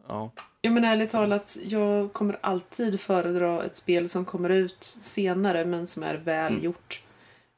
ja. 0.08 0.32
Ja 0.62 0.72
men 0.72 0.84
ärligt 0.84 1.10
talat, 1.10 1.58
jag 1.64 2.14
kommer 2.14 2.40
alltid 2.42 3.00
föredra 3.00 3.64
ett 3.64 3.76
spel 3.76 4.10
som 4.10 4.26
kommer 4.26 4.50
ut 4.50 4.84
senare 4.84 5.66
men 5.66 5.88
som 5.88 6.04
är 6.04 6.18
välgjort. 6.18 7.00
Mm 7.00 7.09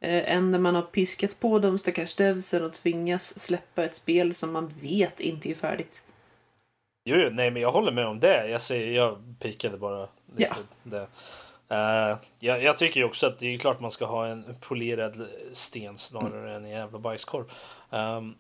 eh, 0.01 0.35
än 0.35 0.51
när 0.51 0.59
man 0.59 0.75
har 0.75 0.81
piskat 0.81 1.39
på 1.39 1.59
de 1.59 1.77
stackars 1.77 2.15
devsen 2.15 2.65
och 2.65 2.73
tvingas 2.73 3.39
släppa 3.39 3.83
ett 3.83 3.95
spel 3.95 4.33
som 4.33 4.53
man 4.53 4.73
vet 4.81 5.19
inte 5.19 5.51
är 5.51 5.55
färdigt. 5.55 6.05
Jo, 7.05 7.15
jo 7.15 7.29
nej, 7.31 7.51
men 7.51 7.61
jag 7.61 7.71
håller 7.71 7.91
med 7.91 8.07
om 8.07 8.19
det. 8.19 8.47
Jag, 8.47 8.61
säger, 8.61 8.91
jag 8.91 9.17
pikade 9.39 9.77
bara 9.77 10.07
lite 10.35 10.49
ja. 10.49 10.55
det. 10.83 11.07
Uh, 11.71 12.17
jag, 12.39 12.63
jag, 12.63 12.77
tycker 12.77 12.99
ju 12.99 13.05
också 13.05 13.27
att 13.27 13.39
det 13.39 13.53
är 13.53 13.57
klart 13.57 13.79
man 13.79 13.91
ska 13.91 14.05
ha 14.05 14.27
en 14.27 14.55
polerad 14.59 15.27
sten 15.53 15.97
snarare 15.97 16.39
mm. 16.39 16.55
än 16.55 16.65
en 16.65 16.71
jävla 16.71 16.99
bajskorv. 16.99 17.45
Um, 17.89 18.35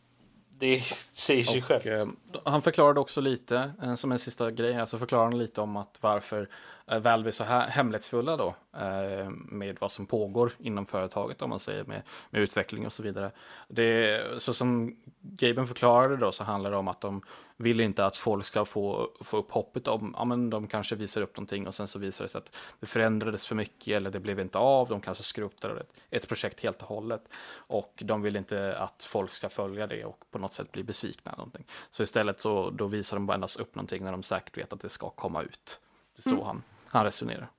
det 0.61 0.81
säger 1.11 1.43
sig 1.43 1.61
självt. 1.61 1.85
Eh, 1.85 2.05
han 2.43 2.61
förklarade 2.61 2.99
också 2.99 3.21
lite, 3.21 3.71
eh, 3.83 3.95
som 3.95 4.11
en 4.11 4.19
sista 4.19 4.51
grej 4.51 4.87
så 4.87 4.97
förklarar 4.97 5.23
han 5.23 5.37
lite 5.37 5.61
om 5.61 5.77
att 5.77 5.97
varför 6.01 6.49
Eh, 6.87 6.99
väl 6.99 7.21
blir 7.21 7.31
så 7.31 7.43
här 7.43 7.67
hemlighetsfulla 7.67 8.37
då 8.37 8.55
eh, 8.73 9.29
med 9.29 9.77
vad 9.79 9.91
som 9.91 10.05
pågår 10.05 10.51
inom 10.59 10.85
företaget 10.85 11.41
om 11.41 11.49
man 11.49 11.59
säger 11.59 11.83
med, 11.83 12.01
med 12.29 12.41
utveckling 12.41 12.85
och 12.85 12.93
så 12.93 13.03
vidare. 13.03 13.31
Det, 13.67 14.21
så 14.41 14.53
som 14.53 14.95
Gaben 15.21 15.67
förklarade 15.67 16.17
då 16.17 16.31
så 16.31 16.43
handlar 16.43 16.71
det 16.71 16.77
om 16.77 16.87
att 16.87 17.01
de 17.01 17.21
vill 17.57 17.79
inte 17.79 18.05
att 18.05 18.17
folk 18.17 18.45
ska 18.45 18.65
få, 18.65 19.09
få 19.19 19.37
upp 19.37 19.51
hoppet 19.51 19.87
om, 19.87 20.15
ja 20.17 20.25
men 20.25 20.49
de 20.49 20.67
kanske 20.67 20.95
visar 20.95 21.21
upp 21.21 21.37
någonting 21.37 21.67
och 21.67 21.75
sen 21.75 21.87
så 21.87 21.99
visar 21.99 22.25
det 22.25 22.29
sig 22.29 22.39
att 22.39 22.55
det 22.79 22.85
förändrades 22.85 23.47
för 23.47 23.55
mycket 23.55 23.87
eller 23.87 24.11
det 24.11 24.19
blev 24.19 24.39
inte 24.39 24.57
av, 24.57 24.89
de 24.89 25.01
kanske 25.01 25.23
skrotade 25.23 25.79
ett, 25.79 25.93
ett 26.09 26.27
projekt 26.27 26.59
helt 26.59 26.81
och 26.81 26.87
hållet. 26.87 27.21
Och 27.53 28.01
de 28.05 28.21
vill 28.21 28.35
inte 28.35 28.77
att 28.77 29.03
folk 29.03 29.31
ska 29.31 29.49
följa 29.49 29.87
det 29.87 30.05
och 30.05 30.23
på 30.31 30.39
något 30.39 30.53
sätt 30.53 30.71
bli 30.71 30.83
besvikna. 30.83 31.33
Någonting. 31.37 31.65
Så 31.91 32.03
istället 32.03 32.39
så 32.39 32.69
då 32.69 32.87
visar 32.87 33.17
de 33.17 33.25
bara 33.25 33.33
endast 33.33 33.59
upp 33.59 33.75
någonting 33.75 34.03
när 34.03 34.11
de 34.11 34.23
säkert 34.23 34.57
vet 34.57 34.73
att 34.73 34.81
det 34.81 34.89
ska 34.89 35.09
komma 35.09 35.41
ut. 35.41 35.79
Det 36.23 36.29
är 36.29 36.35
så 36.35 36.35
mm. 36.35 36.45
han, 36.45 36.63
han 36.87 37.03
resonerar. 37.03 37.49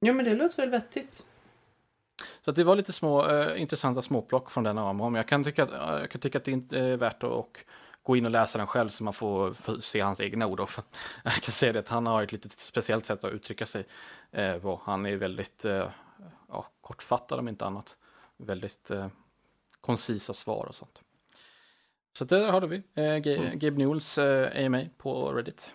Ja 0.00 0.12
men 0.12 0.24
det 0.24 0.34
låter 0.34 0.56
väl 0.56 0.70
vettigt. 0.70 1.26
Så 2.44 2.52
det 2.52 2.64
var 2.64 2.76
lite 2.76 2.92
små, 2.92 3.28
äh, 3.28 3.60
intressanta 3.62 4.02
småplock 4.02 4.50
från 4.50 4.64
den 4.64 4.78
av 4.78 5.16
Jag 5.16 5.28
kan 5.28 5.44
tycka 5.44 5.62
att, 5.62 5.70
äh, 5.70 6.00
jag 6.00 6.10
kan 6.10 6.20
tycka 6.20 6.38
att 6.38 6.44
det 6.44 6.78
är 6.78 6.96
värt 6.96 7.22
att 7.22 7.30
och 7.30 7.64
gå 8.02 8.16
in 8.16 8.24
och 8.24 8.30
läsa 8.30 8.58
den 8.58 8.66
själv 8.66 8.88
så 8.88 9.04
man 9.04 9.12
får, 9.12 9.80
se 9.80 10.00
hans 10.00 10.20
egna 10.20 10.46
ord. 10.46 10.68
För 10.68 10.84
jag 11.24 11.32
kan 11.32 11.52
säga 11.52 11.72
det 11.72 11.78
att 11.78 11.88
han 11.88 12.06
har 12.06 12.22
ett 12.22 12.32
lite 12.32 12.48
speciellt 12.48 13.06
sätt 13.06 13.24
att 13.24 13.32
uttrycka 13.32 13.66
sig 13.66 13.84
eh, 14.30 14.58
på. 14.58 14.80
Han 14.84 15.06
är 15.06 15.16
väldigt 15.16 15.64
eh, 15.64 15.88
ja, 16.48 16.66
kortfattad 16.80 17.38
om 17.38 17.48
inte 17.48 17.66
annat. 17.66 17.96
Väldigt 18.36 18.90
eh, 18.90 19.06
koncisa 19.80 20.32
svar 20.32 20.66
och 20.66 20.74
sånt. 20.74 21.00
Så 22.12 22.24
där 22.24 22.52
hade 22.52 22.66
vi 22.66 22.82
eh, 22.94 23.04
mm. 23.04 23.58
Gabe 23.58 23.76
Newells 23.76 24.18
eh, 24.18 24.66
AMA 24.66 24.82
på 24.98 25.32
Reddit. 25.32 25.70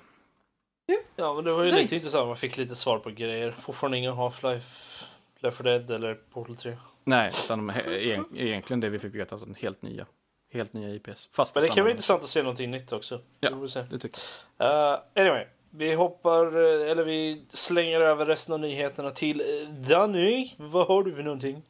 Ja, 1.15 1.33
men 1.33 1.43
det 1.43 1.51
var 1.51 1.63
ju 1.63 1.71
nice. 1.71 1.81
lite 1.81 1.95
intressant. 1.95 2.27
Man 2.27 2.37
fick 2.37 2.57
lite 2.57 2.75
svar 2.75 2.99
på 2.99 3.09
grejer. 3.09 3.51
Fortfarande 3.51 3.97
ingen 3.97 4.13
Half-Life, 4.13 5.03
Left 5.39 5.57
4 5.57 5.69
Dead 5.69 5.91
eller 5.91 6.15
Portal 6.15 6.55
3. 6.55 6.77
Nej, 7.03 7.31
utan 7.45 7.71
egentligen 8.35 8.79
det 8.79 8.89
vi 8.89 8.99
fick 8.99 9.15
veta, 9.15 9.37
den 9.37 9.55
helt 9.59 9.81
nya 9.81 10.05
helt 10.53 10.73
nya 10.73 10.89
IPs. 10.89 11.29
Fast 11.31 11.55
Men 11.55 11.63
det 11.63 11.69
kan 11.69 11.83
vara 11.83 11.91
intressant 11.91 12.23
att 12.23 12.29
se 12.29 12.43
någonting 12.43 12.71
nytt 12.71 12.91
också. 12.91 13.21
Ja, 13.39 13.49
det, 13.49 13.69
se. 13.69 13.81
det 13.81 13.99
tycker 13.99 14.21
jag. 14.57 14.93
Uh, 14.93 14.99
anyway, 15.15 15.45
vi 15.69 15.93
hoppar, 15.93 16.45
eh, 16.45 16.91
eller 16.91 17.03
vi 17.03 17.45
slänger 17.49 18.01
över 18.01 18.25
resten 18.25 18.53
av 18.53 18.59
nyheterna 18.59 19.11
till 19.11 19.41
uh, 19.41 19.69
Danny. 19.69 20.51
Vad 20.57 20.87
har 20.87 21.03
du 21.03 21.15
för 21.15 21.23
någonting? 21.23 21.61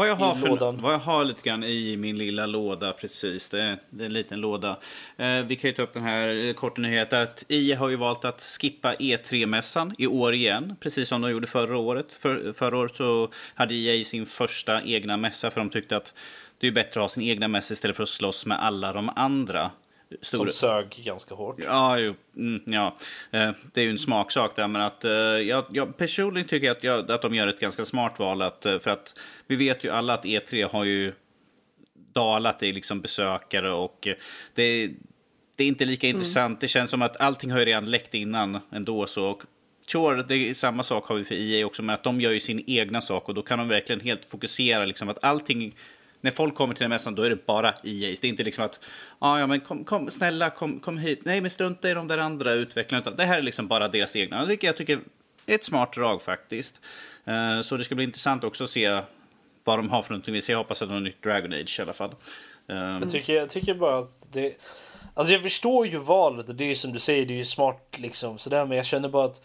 Vad 0.00 0.08
jag, 0.08 0.16
har 0.16 0.34
för, 0.34 0.72
vad 0.72 0.94
jag 0.94 0.98
har 0.98 1.24
lite 1.24 1.42
grann 1.42 1.64
i 1.64 1.96
min 1.96 2.18
lilla 2.18 2.46
låda 2.46 2.92
precis. 2.92 3.48
Det 3.48 3.62
är, 3.62 3.78
det 3.90 4.04
är 4.04 4.06
en 4.06 4.12
liten 4.12 4.40
låda. 4.40 4.76
Eh, 5.16 5.40
vi 5.40 5.56
kan 5.56 5.70
ju 5.70 5.74
ta 5.76 5.82
upp 5.82 5.92
den 5.92 6.02
här 6.02 6.52
korta 6.52 6.80
nyheten 6.80 7.22
att 7.22 7.44
IA 7.48 7.78
har 7.78 7.88
ju 7.88 7.96
valt 7.96 8.24
att 8.24 8.42
skippa 8.42 8.94
E3-mässan 8.94 9.94
i 9.98 10.06
år 10.06 10.34
igen. 10.34 10.76
Precis 10.80 11.08
som 11.08 11.20
de 11.20 11.30
gjorde 11.30 11.46
förra 11.46 11.76
året. 11.76 12.06
För, 12.12 12.52
förra 12.52 12.78
året 12.78 12.96
så 12.96 13.28
hade 13.54 13.74
IA 13.74 14.04
sin 14.04 14.26
första 14.26 14.82
egna 14.82 15.16
mässa 15.16 15.50
för 15.50 15.60
de 15.60 15.70
tyckte 15.70 15.96
att 15.96 16.14
det 16.58 16.66
är 16.66 16.72
bättre 16.72 17.00
att 17.00 17.04
ha 17.04 17.08
sin 17.08 17.22
egna 17.22 17.48
mässa 17.48 17.72
istället 17.74 17.96
för 17.96 18.02
att 18.02 18.08
slåss 18.08 18.46
med 18.46 18.62
alla 18.62 18.92
de 18.92 19.10
andra. 19.16 19.70
Stora... 20.22 20.50
Som 20.50 20.52
sög 20.52 21.02
ganska 21.04 21.34
hårt. 21.34 21.56
Ja, 21.64 21.98
jo, 21.98 22.14
mm, 22.36 22.62
ja. 22.66 22.96
Eh, 23.30 23.50
det 23.72 23.80
är 23.80 23.84
ju 23.84 23.90
en 23.90 23.98
smaksak 23.98 24.56
där. 24.56 24.68
Men 24.68 24.82
att, 24.82 25.04
eh, 25.04 25.12
jag, 25.12 25.64
jag 25.70 25.96
personligen 25.96 26.48
tycker 26.48 26.70
att, 26.70 26.84
jag, 26.84 27.10
att 27.10 27.22
de 27.22 27.34
gör 27.34 27.48
ett 27.48 27.60
ganska 27.60 27.84
smart 27.84 28.18
val. 28.18 28.42
Att, 28.42 28.66
eh, 28.66 28.78
för 28.78 28.90
att 28.90 29.14
vi 29.46 29.56
vet 29.56 29.84
ju 29.84 29.90
alla 29.90 30.14
att 30.14 30.24
E3 30.24 30.70
har 30.70 30.84
ju 30.84 31.12
dalat 32.12 32.62
i 32.62 32.72
liksom 32.72 33.00
besökare 33.00 33.72
och 33.72 34.08
det, 34.54 34.90
det 35.56 35.64
är 35.64 35.68
inte 35.68 35.84
lika 35.84 36.06
mm. 36.06 36.16
intressant. 36.16 36.60
Det 36.60 36.68
känns 36.68 36.90
som 36.90 37.02
att 37.02 37.16
allting 37.16 37.50
har 37.50 37.58
ju 37.58 37.64
redan 37.64 37.90
läckt 37.90 38.14
innan 38.14 38.60
ändå. 38.70 39.06
Så 39.06 39.40
Sure, 39.92 40.22
det 40.22 40.34
är 40.34 40.54
samma 40.54 40.82
sak 40.82 41.06
har 41.06 41.16
vi 41.16 41.24
för 41.24 41.34
EA 41.34 41.66
också, 41.66 41.82
men 41.82 41.94
att 41.94 42.02
de 42.02 42.20
gör 42.20 42.30
ju 42.30 42.40
sin 42.40 42.64
egna 42.66 43.00
sak 43.00 43.28
och 43.28 43.34
då 43.34 43.42
kan 43.42 43.58
de 43.58 43.68
verkligen 43.68 44.00
helt 44.00 44.24
fokusera 44.24 44.84
liksom 44.84 45.08
att 45.08 45.24
allting 45.24 45.74
när 46.20 46.30
folk 46.30 46.54
kommer 46.54 46.74
till 46.74 46.82
den 46.82 46.90
mässan 46.90 47.14
då 47.14 47.22
är 47.22 47.30
det 47.30 47.46
bara 47.46 47.68
EAs. 47.68 48.20
Det 48.20 48.26
är 48.26 48.28
inte 48.28 48.42
liksom 48.42 48.64
att 48.64 48.80
ah, 49.18 49.38
ja, 49.38 49.46
men 49.46 49.60
kom, 49.60 49.84
kom, 49.84 50.10
snälla 50.10 50.50
kom, 50.50 50.80
kom 50.80 50.98
hit. 50.98 51.20
Nej, 51.24 51.40
men 51.40 51.50
strunta 51.50 51.90
i 51.90 51.94
de 51.94 52.08
där 52.08 52.18
andra 52.18 52.52
utvecklarna. 52.52 53.02
Utan 53.02 53.16
det 53.16 53.24
här 53.24 53.38
är 53.38 53.42
liksom 53.42 53.68
bara 53.68 53.88
deras 53.88 54.16
egna. 54.16 54.46
Det 54.46 54.62
jag 54.62 54.76
tycker 54.76 55.00
är 55.46 55.54
ett 55.54 55.64
smart 55.64 55.92
drag 55.92 56.22
faktiskt. 56.22 56.80
Uh, 57.28 57.62
så 57.62 57.76
det 57.76 57.84
ska 57.84 57.94
bli 57.94 58.04
intressant 58.04 58.44
också 58.44 58.64
att 58.64 58.70
se 58.70 59.02
vad 59.64 59.78
de 59.78 59.90
har 59.90 60.02
för 60.02 60.10
någonting. 60.10 60.40
Jag 60.48 60.58
hoppas 60.58 60.82
att 60.82 60.88
de 60.88 60.94
har 60.94 61.00
nytt 61.00 61.22
Dragon 61.22 61.52
Age 61.52 61.76
i 61.78 61.82
alla 61.82 61.92
fall. 61.92 62.14
Um... 62.66 62.76
Jag, 62.76 63.10
tycker, 63.10 63.34
jag 63.34 63.50
tycker 63.50 63.74
bara 63.74 63.98
att 63.98 64.32
det... 64.32 64.56
Alltså 65.14 65.32
jag 65.32 65.42
förstår 65.42 65.86
ju 65.86 65.98
valet 65.98 66.48
och 66.48 66.54
det 66.54 66.64
är 66.64 66.68
ju 66.68 66.74
som 66.74 66.92
du 66.92 66.98
säger, 66.98 67.26
det 67.26 67.34
är 67.34 67.38
ju 67.38 67.44
smart 67.44 67.94
liksom 67.96 68.38
sådär. 68.38 68.66
Men 68.66 68.76
jag 68.76 68.86
känner 68.86 69.08
bara 69.08 69.24
att 69.24 69.42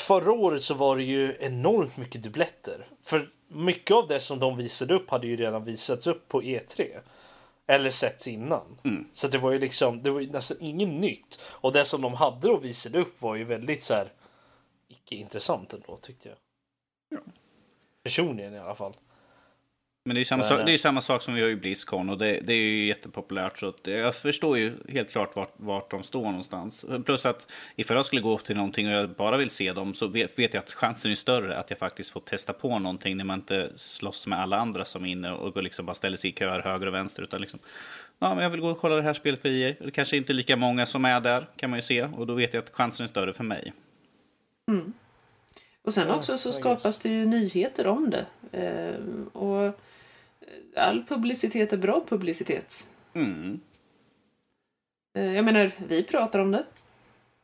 förra 0.00 0.32
året 0.32 0.62
så 0.62 0.74
var 0.74 0.96
det 0.96 1.02
ju 1.02 1.36
enormt 1.40 1.96
mycket 1.96 2.22
dubbletter. 2.22 2.86
För 3.04 3.28
mycket 3.48 3.96
av 3.96 4.08
det 4.08 4.20
som 4.20 4.38
de 4.38 4.56
visade 4.56 4.94
upp 4.94 5.10
hade 5.10 5.26
ju 5.26 5.36
redan 5.36 5.64
visats 5.64 6.06
upp 6.06 6.28
på 6.28 6.42
E3. 6.42 7.00
Eller 7.66 7.90
setts 7.90 8.28
innan. 8.28 8.78
Mm. 8.84 9.08
Så 9.12 9.28
det 9.28 9.38
var 9.38 9.52
ju 9.52 9.58
liksom, 9.58 10.02
det 10.02 10.10
var 10.10 10.20
ju 10.20 10.30
nästan 10.30 10.56
inget 10.60 10.88
nytt. 10.88 11.40
Och 11.42 11.72
det 11.72 11.84
som 11.84 12.00
de 12.00 12.14
hade 12.14 12.50
och 12.50 12.64
visade 12.64 12.98
upp 12.98 13.22
var 13.22 13.36
ju 13.36 13.44
väldigt 13.44 13.82
så 13.82 13.94
här 13.94 14.12
icke 14.88 15.14
intressant 15.14 15.72
ändå 15.72 15.96
tyckte 15.96 16.28
jag. 16.28 16.38
Ja. 17.08 17.32
Personligen 18.02 18.54
i 18.54 18.58
alla 18.58 18.74
fall. 18.74 18.94
Men 20.08 20.14
det 20.14 20.18
är 20.18 20.20
ju 20.20 20.24
samma, 20.24 20.42
sak, 20.42 20.60
det 20.66 20.72
är 20.72 20.78
samma 20.78 21.00
sak 21.00 21.22
som 21.22 21.34
vi 21.34 21.42
har 21.42 21.48
i 21.48 21.56
Blizzcon 21.56 22.10
och 22.10 22.18
det, 22.18 22.40
det, 22.40 22.52
är 22.52 22.56
ju 22.56 22.86
jättepopulärt. 22.86 23.58
Så 23.58 23.74
jag 23.82 24.14
förstår 24.14 24.58
ju 24.58 24.72
helt 24.88 25.10
klart 25.10 25.36
vart, 25.36 25.52
vart 25.56 25.90
de 25.90 26.02
står 26.02 26.24
någonstans. 26.24 26.84
Plus 27.04 27.26
att 27.26 27.46
ifall 27.76 27.96
jag 27.96 28.06
skulle 28.06 28.22
gå 28.22 28.38
till 28.38 28.56
någonting 28.56 28.86
och 28.86 28.92
jag 28.92 29.10
bara 29.10 29.36
vill 29.36 29.50
se 29.50 29.72
dem 29.72 29.94
så 29.94 30.06
vet, 30.06 30.38
vet 30.38 30.54
jag 30.54 30.60
att 30.60 30.72
chansen 30.72 31.10
är 31.10 31.14
större 31.14 31.58
att 31.58 31.70
jag 31.70 31.78
faktiskt 31.78 32.10
får 32.10 32.20
testa 32.20 32.52
på 32.52 32.78
någonting 32.78 33.16
när 33.16 33.24
man 33.24 33.38
inte 33.38 33.70
slåss 33.76 34.26
med 34.26 34.40
alla 34.40 34.56
andra 34.56 34.84
som 34.84 35.04
är 35.04 35.08
inne 35.08 35.32
och 35.32 35.62
liksom 35.62 35.86
bara 35.86 35.94
ställer 35.94 36.16
sig 36.16 36.30
i 36.30 36.32
köer 36.32 36.62
höger 36.62 36.86
och 36.86 36.94
vänster. 36.94 37.22
Utan 37.22 37.40
liksom, 37.40 37.60
ja, 38.18 38.34
men 38.34 38.42
jag 38.42 38.50
vill 38.50 38.60
gå 38.60 38.68
och 38.68 38.78
kolla 38.78 38.96
det 38.96 39.02
här 39.02 39.14
spelet 39.14 39.42
på 39.42 39.48
EA. 39.48 39.74
Det 39.80 39.90
kanske 39.90 40.16
inte 40.16 40.32
är 40.32 40.34
lika 40.34 40.56
många 40.56 40.86
som 40.86 41.04
är 41.04 41.20
där 41.20 41.46
kan 41.56 41.70
man 41.70 41.78
ju 41.78 41.82
se 41.82 42.02
och 42.02 42.26
då 42.26 42.34
vet 42.34 42.54
jag 42.54 42.64
att 42.64 42.70
chansen 42.70 43.04
är 43.04 43.08
större 43.08 43.32
för 43.32 43.44
mig. 43.44 43.72
Mm. 44.68 44.92
Och 45.82 45.94
sen 45.94 46.10
också 46.10 46.38
så 46.38 46.52
skapas 46.52 46.98
det 46.98 47.08
ju 47.08 47.26
nyheter 47.26 47.86
om 47.86 48.10
det. 48.10 48.26
Ehm, 48.52 49.28
och 49.32 49.80
all 50.76 51.04
publicitet 51.04 51.72
är 51.72 51.76
bra 51.76 52.04
publicitet. 52.08 52.92
Mm. 53.14 53.60
Eh, 55.18 55.34
jag 55.34 55.44
menar, 55.44 55.70
vi 55.88 56.02
pratar 56.02 56.38
om 56.38 56.50
det. 56.50 56.64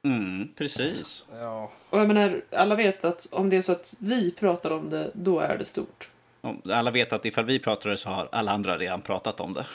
Mm, 0.04 0.48
precis. 0.56 1.24
Ja. 1.32 1.70
Och 1.90 1.98
jag 1.98 2.08
menar, 2.08 2.42
alla 2.50 2.74
vet 2.74 3.04
att 3.04 3.28
om 3.32 3.50
det 3.50 3.56
är 3.56 3.62
så 3.62 3.72
att 3.72 3.94
vi 4.00 4.30
pratar 4.30 4.70
om 4.70 4.90
det, 4.90 5.10
då 5.14 5.40
är 5.40 5.58
det 5.58 5.64
stort. 5.64 6.10
Alla 6.70 6.90
vet 6.90 7.12
att 7.12 7.24
ifall 7.24 7.44
vi 7.44 7.58
pratar 7.58 7.90
det 7.90 7.96
så 7.96 8.08
har 8.08 8.28
alla 8.32 8.52
andra 8.52 8.78
redan 8.78 9.02
pratat 9.02 9.40
om 9.40 9.54
det. 9.54 9.66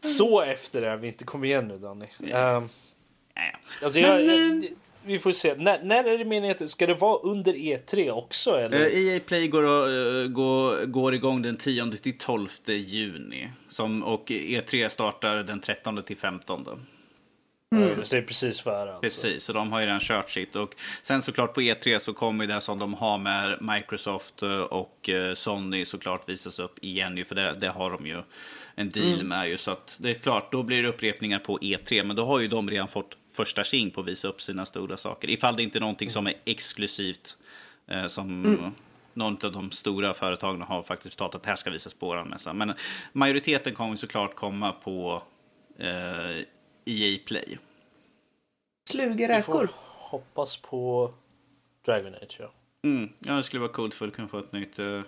så 0.00 0.40
efter 0.40 0.82
är 0.82 0.96
vi 0.96 1.08
inte. 1.08 1.24
Kom 1.24 1.44
igen 1.44 1.68
nu 1.68 1.78
Danny. 1.78 2.06
Ja. 2.18 2.56
Um, 2.56 2.68
alltså, 3.82 4.00
jag, 4.00 4.26
Men, 4.26 4.62
jag, 4.62 4.70
vi 5.06 5.18
får 5.18 5.32
se. 5.32 5.54
När, 5.54 5.82
när 5.82 6.04
är 6.04 6.18
det 6.18 6.24
meningen 6.24 6.68
ska 6.68 6.86
det 6.86 6.94
vara 6.94 7.18
under 7.18 7.52
E3 7.52 8.10
också? 8.10 8.50
Eller? 8.50 8.86
Uh, 8.86 9.08
EA 9.08 9.20
Play 9.20 9.48
går, 9.48 9.88
uh, 9.88 10.28
går, 10.28 10.84
går 10.84 11.14
igång 11.14 11.42
den 11.42 11.56
10 11.56 11.90
till 11.90 12.18
12 12.18 12.48
juni. 12.66 13.48
Som, 13.68 14.02
och 14.02 14.28
E3 14.28 14.88
startar 14.88 15.42
den 15.42 15.60
13 15.60 16.02
till 16.02 16.16
15. 16.16 16.68
Mm. 17.76 18.02
det 18.10 18.16
är 18.16 18.22
precis 18.22 18.60
före 18.60 18.80
alltså. 18.80 19.00
Precis, 19.00 19.44
så 19.44 19.52
de 19.52 19.72
har 19.72 19.80
ju 19.80 19.86
redan 19.86 20.00
kört 20.00 20.30
sitt. 20.30 20.56
Och 20.56 20.74
sen 21.02 21.22
såklart 21.22 21.54
på 21.54 21.60
E3 21.60 21.98
så 21.98 22.12
kommer 22.12 22.46
det 22.46 22.60
som 22.60 22.78
de 22.78 22.94
har 22.94 23.18
med 23.18 23.58
Microsoft 23.60 24.42
och 24.70 25.08
eh, 25.08 25.34
Sony 25.34 25.84
såklart 25.84 26.28
visas 26.28 26.58
upp 26.58 26.78
igen 26.84 27.24
för 27.28 27.34
det, 27.34 27.56
det 27.60 27.68
har 27.68 27.90
de 27.90 28.06
ju 28.06 28.22
en 28.74 28.90
deal 28.90 29.14
mm. 29.14 29.28
med 29.28 29.48
ju. 29.48 29.56
Så 29.56 29.70
att 29.70 29.96
det 30.00 30.10
är 30.10 30.14
klart, 30.14 30.52
då 30.52 30.62
blir 30.62 30.82
det 30.82 30.88
upprepningar 30.88 31.38
på 31.38 31.58
E3. 31.58 32.04
Men 32.04 32.16
då 32.16 32.26
har 32.26 32.40
ju 32.40 32.48
de 32.48 32.70
redan 32.70 32.88
fått 32.88 33.16
första 33.34 33.64
tjing 33.64 33.90
på 33.90 34.00
att 34.00 34.06
visa 34.06 34.28
upp 34.28 34.40
sina 34.40 34.66
stora 34.66 34.96
saker. 34.96 35.30
Ifall 35.30 35.56
det 35.56 35.62
inte 35.62 35.78
är 35.78 35.80
någonting 35.80 36.10
som 36.10 36.26
är 36.26 36.34
exklusivt. 36.44 37.36
Eh, 37.86 38.06
som 38.06 38.44
mm. 38.44 38.72
någon 39.14 39.38
av 39.44 39.52
de 39.52 39.70
stora 39.70 40.14
företagen 40.14 40.62
har 40.62 40.82
faktiskt 40.82 41.18
pratat 41.18 41.34
att 41.34 41.42
det 41.42 41.48
här 41.48 41.56
ska 41.56 41.70
visas 41.70 41.94
på 41.94 42.06
våran 42.06 42.28
mässa. 42.28 42.52
Men 42.52 42.74
majoriteten 43.12 43.74
kommer 43.74 43.96
såklart 43.96 44.34
komma 44.34 44.72
på 44.72 45.22
eh, 45.78 46.44
EA 46.84 47.18
Play. 47.26 47.58
Slugeräkor. 48.90 49.68
Hoppas 49.74 50.56
på 50.56 51.12
Dragon 51.84 52.14
Age 52.14 52.36
ja. 52.38 52.50
Mm, 52.84 53.08
ja, 53.18 53.32
det 53.32 53.42
skulle 53.42 53.60
vara 53.60 53.72
coolt 53.72 53.94
för 53.94 54.08
att 54.08 54.14
kunna 54.14 54.28
få 54.28 54.38
ett 54.38 54.52
nytt 54.52 54.78
uh, 54.78 55.02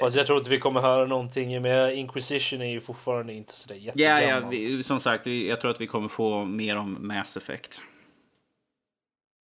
Fast 0.00 0.16
jag 0.16 0.26
tror 0.26 0.38
inte 0.38 0.50
vi 0.50 0.58
kommer 0.58 0.80
höra 0.80 1.06
någonting 1.06 1.62
med 1.62 1.96
Inquisition 1.96 2.62
är 2.62 2.70
ju 2.70 2.80
fortfarande 2.80 3.32
inte 3.32 3.52
sådär 3.52 3.74
jättegammalt. 3.74 4.54
Ja, 4.54 4.58
ja 4.60 4.76
vi, 4.76 4.82
som 4.82 5.00
sagt, 5.00 5.26
jag 5.26 5.60
tror 5.60 5.70
att 5.70 5.80
vi 5.80 5.86
kommer 5.86 6.08
få 6.08 6.44
mer 6.44 6.76
om 6.76 7.06
Mass 7.06 7.36
Effect. 7.36 7.80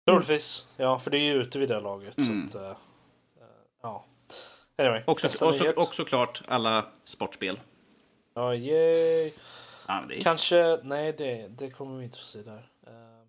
Troligtvis. 0.06 0.66
Ja, 0.76 0.98
för 0.98 1.10
det 1.10 1.18
är 1.18 1.20
ju 1.20 1.34
ute 1.34 1.58
vid 1.58 1.68
det 1.68 1.80
laget. 1.80 2.18
Mm. 2.18 2.48
Så 2.48 2.58
att, 2.58 2.64
uh, 2.64 2.76
ja. 3.82 4.04
Anyway, 4.78 5.02
också, 5.06 5.46
och, 5.46 5.54
så, 5.54 5.72
och 5.72 5.94
såklart 5.94 6.42
alla 6.48 6.86
sportspel. 7.04 7.60
Ja, 8.34 8.54
yay. 8.54 8.92
Ja. 9.88 10.04
Kanske, 10.20 10.78
nej 10.82 11.14
det, 11.18 11.48
det 11.48 11.70
kommer 11.70 11.98
vi 11.98 12.04
inte 12.04 12.18
få 12.18 12.24
se 12.24 12.42
där. 12.42 12.68
Uh, 12.86 13.26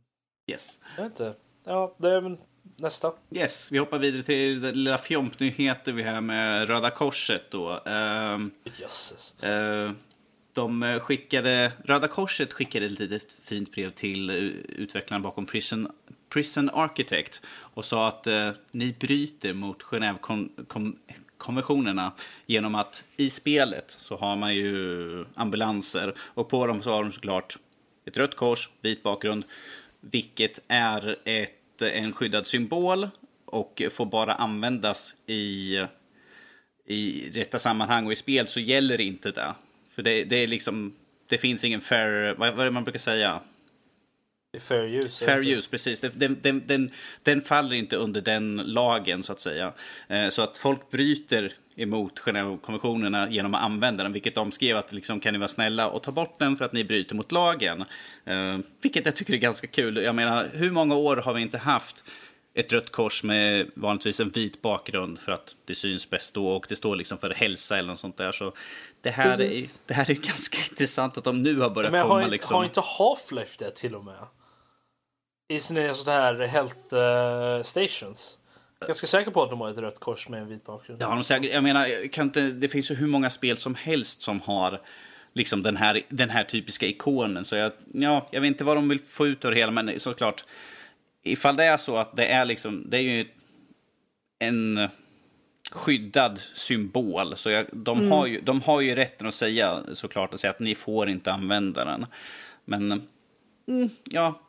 yes. 0.51 0.80
Jag 0.97 1.03
vet 1.03 1.11
inte. 1.11 1.34
Ja, 1.64 1.95
det 1.97 2.09
är 2.09 2.38
nästa. 2.76 3.13
Yes, 3.32 3.71
vi 3.71 3.78
hoppar 3.78 3.99
vidare 3.99 4.24
till 4.24 4.61
lilla 4.61 4.97
fjompnyheter 4.97 5.91
vi 5.91 6.03
har 6.03 6.21
med 6.21 6.67
Röda 6.67 6.89
Korset 6.89 7.51
då. 7.51 7.71
Uh, 7.71 8.47
Jösses. 8.82 9.36
Uh, 9.43 9.91
de 10.53 10.99
skickade, 11.03 11.71
Röda 11.84 12.07
Korset 12.07 12.53
skickade 12.53 12.86
ett 12.86 12.99
litet 12.99 13.34
fint 13.34 13.71
brev 13.71 13.91
till 13.91 14.30
utvecklaren 14.69 15.21
bakom 15.21 15.45
Prison, 15.45 15.91
Prison 16.30 16.69
Architect 16.74 17.41
och 17.47 17.86
sa 17.86 18.07
att 18.07 18.28
uh, 18.28 18.49
ni 18.71 18.95
bryter 18.99 19.53
mot 19.53 19.84
Genèvekonventionerna 19.84 22.11
genom 22.45 22.76
att 22.76 23.03
i 23.15 23.30
spelet 23.30 23.97
så 23.99 24.17
har 24.17 24.36
man 24.36 24.55
ju 24.55 25.26
ambulanser 25.36 26.13
och 26.19 26.49
på 26.49 26.67
dem 26.67 26.82
så 26.82 26.91
har 26.91 27.03
de 27.03 27.11
såklart 27.11 27.57
ett 28.05 28.17
rött 28.17 28.36
kors, 28.36 28.69
vit 28.82 29.03
bakgrund, 29.03 29.45
vilket 30.01 30.59
är 30.67 31.15
ett 31.26 31.62
en 31.91 32.13
skyddad 32.13 32.47
symbol 32.47 33.09
och 33.45 33.81
får 33.91 34.05
bara 34.05 34.34
användas 34.34 35.15
i, 35.25 35.77
i 36.86 37.29
rätta 37.34 37.59
sammanhang 37.59 38.05
och 38.05 38.13
i 38.13 38.15
spel 38.15 38.47
så 38.47 38.59
gäller 38.59 39.01
inte 39.01 39.31
det. 39.31 39.53
För 39.95 40.01
det, 40.01 40.23
det 40.23 40.36
är 40.36 40.47
liksom, 40.47 40.95
det 41.27 41.38
finns 41.38 41.63
ingen 41.63 41.81
fair, 41.81 42.36
vad, 42.38 42.53
vad 42.53 42.59
är 42.59 42.65
det 42.65 42.71
man 42.71 42.84
brukar 42.84 42.99
säga? 42.99 43.41
Fair 44.59 44.86
use. 44.86 45.25
Fair 45.25 45.43
use, 45.57 45.69
precis. 45.69 45.99
Den, 45.99 46.39
den, 46.41 46.63
den, 46.65 46.89
den, 47.23 47.41
faller 47.41 47.75
inte 47.75 47.95
under 47.95 48.21
den 48.21 48.55
lagen 48.57 49.23
så 49.23 49.31
att 49.31 49.39
säga. 49.39 49.73
Eh, 50.07 50.29
så 50.29 50.41
att 50.41 50.57
folk 50.57 50.91
bryter 50.91 51.53
emot 51.76 52.19
Genèvekonventionerna 52.19 53.30
genom 53.30 53.53
att 53.53 53.61
använda 53.61 54.03
den. 54.03 54.13
Vilket 54.13 54.36
de 54.36 54.51
skrev 54.51 54.78
att 54.78 54.93
liksom, 54.93 55.19
kan 55.19 55.34
ni 55.34 55.39
vara 55.39 55.47
snälla 55.47 55.89
och 55.89 56.03
ta 56.03 56.11
bort 56.11 56.39
den 56.39 56.57
för 56.57 56.65
att 56.65 56.74
ni 56.74 56.84
bryter 56.84 57.15
mot 57.15 57.32
lagen. 57.32 57.86
Eh, 58.26 58.57
vilket 58.82 59.05
jag 59.05 59.15
tycker 59.15 59.34
är 59.34 59.38
ganska 59.38 59.67
kul. 59.67 59.97
Jag 59.97 60.15
menar, 60.15 60.49
hur 60.53 60.71
många 60.71 60.95
år 60.95 61.17
har 61.17 61.34
vi 61.34 61.41
inte 61.41 61.57
haft 61.57 62.03
ett 62.53 62.74
rött 62.74 62.91
kors 62.91 63.24
med 63.24 63.71
vanligtvis 63.76 64.19
en 64.19 64.30
vit 64.30 64.61
bakgrund 64.61 65.19
för 65.19 65.32
att 65.32 65.55
det 65.65 65.76
syns 65.76 66.09
bäst 66.09 66.34
då 66.34 66.47
och 66.47 66.65
det 66.69 66.76
står 66.76 66.95
liksom 66.95 67.17
för 67.17 67.30
hälsa 67.30 67.78
eller 67.78 67.89
något 67.89 67.99
sånt 67.99 68.17
där. 68.17 68.32
Så 68.32 68.53
det 69.01 69.09
här, 69.09 69.41
är, 69.41 69.53
det 69.88 69.93
här 69.93 70.11
är 70.11 70.15
ganska 70.15 70.57
intressant 70.69 71.17
att 71.17 71.24
de 71.24 71.43
nu 71.43 71.59
har 71.59 71.69
börjat 71.69 71.91
Men 71.91 72.01
komma. 72.01 72.21
Har, 72.21 72.30
liksom. 72.30 72.55
har 72.55 72.63
inte 72.63 72.82
Half-Life 72.82 73.55
det 73.59 73.71
till 73.76 73.95
och 73.95 74.05
med? 74.05 74.28
I 75.49 75.59
sina 75.59 75.93
sådana 75.93 76.21
här 76.21 76.47
health 76.47 76.95
uh, 76.95 77.63
stations. 77.63 78.38
Ganska 78.88 79.07
säker 79.07 79.31
på 79.31 79.43
att 79.43 79.49
de 79.49 79.61
har 79.61 79.69
ett 79.69 79.77
rött 79.77 79.99
kors 79.99 80.29
med 80.29 80.41
en 80.41 80.47
vit 80.47 80.65
bakgrund. 80.65 81.01
Ja, 81.01 81.09
de 81.09 81.23
säkert. 81.23 81.53
Jag 81.53 81.63
menar, 81.63 82.07
kan 82.07 82.27
inte, 82.27 82.41
det 82.41 82.67
finns 82.67 82.91
ju 82.91 82.95
hur 82.95 83.07
många 83.07 83.29
spel 83.29 83.57
som 83.57 83.75
helst 83.75 84.21
som 84.21 84.41
har 84.41 84.81
liksom 85.34 85.63
den 85.63 85.77
här, 85.77 86.01
den 86.09 86.29
här 86.29 86.43
typiska 86.43 86.86
ikonen. 86.86 87.45
Så 87.45 87.55
jag, 87.55 87.71
ja, 87.93 88.27
jag 88.31 88.41
vet 88.41 88.47
inte 88.47 88.63
vad 88.63 88.77
de 88.77 88.89
vill 88.89 88.99
få 88.99 89.27
ut 89.27 89.45
av 89.45 89.51
det 89.51 89.57
hela, 89.57 89.71
men 89.71 89.99
såklart. 89.99 90.43
Ifall 91.23 91.55
det 91.55 91.63
är 91.63 91.77
så 91.77 91.97
att 91.97 92.15
det 92.15 92.25
är 92.25 92.45
liksom, 92.45 92.89
det 92.89 92.97
är 92.97 93.01
ju 93.01 93.25
en 94.39 94.89
skyddad 95.71 96.39
symbol. 96.53 97.38
Så 97.38 97.49
jag, 97.49 97.65
de, 97.71 97.97
mm. 97.97 98.11
har 98.11 98.25
ju, 98.25 98.41
de 98.41 98.61
har 98.61 98.81
ju 98.81 98.95
rätten 98.95 99.27
att 99.27 99.34
säga 99.34 99.84
såklart, 99.93 100.34
att 100.34 100.39
säga 100.39 100.51
att 100.51 100.59
ni 100.59 100.75
får 100.75 101.09
inte 101.09 101.31
använda 101.31 101.86
den. 101.86 102.05
Men 102.65 102.91
mm, 103.67 103.89
ja, 104.03 104.39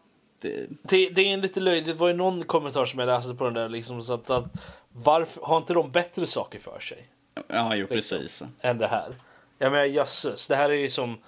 det... 0.83 1.09
det... 1.09 1.33
är 1.33 1.37
lite 1.37 1.61
löjligt. 1.61 1.87
Det 1.87 1.95
var 1.95 2.09
ju 2.09 2.15
någon 2.15 2.45
kommentar 2.45 2.85
som 2.85 2.99
jag 2.99 3.07
läste 3.07 3.35
på 3.35 3.45
den 3.45 3.55
där 3.55 3.69
liksom 3.69 4.03
så 4.03 4.13
att, 4.15 4.31
att 4.31 4.45
varför 4.93 5.43
har 5.43 5.57
inte 5.57 5.75
de 5.75 5.91
bättre 5.91 6.27
saker 6.27 6.59
för 6.59 6.81
sig? 6.81 7.09
Ja, 7.49 7.77
jo 7.77 7.87
liksom, 7.91 8.19
precis. 8.19 8.43
Än 8.61 8.79
det 8.79 8.87
här. 8.87 9.15
Jag 9.59 9.73
menar 9.73 9.85
jösses, 9.85 10.47
det 10.47 10.57
här 10.57 10.71
är 10.71 10.75
ju 10.75 10.91
som 10.91 11.19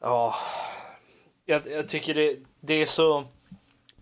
ja, 0.00 0.34
Jag, 1.46 1.66
jag 1.66 1.88
tycker 1.88 2.14
det, 2.14 2.36
det 2.60 2.74
är 2.74 2.86
så 2.86 3.24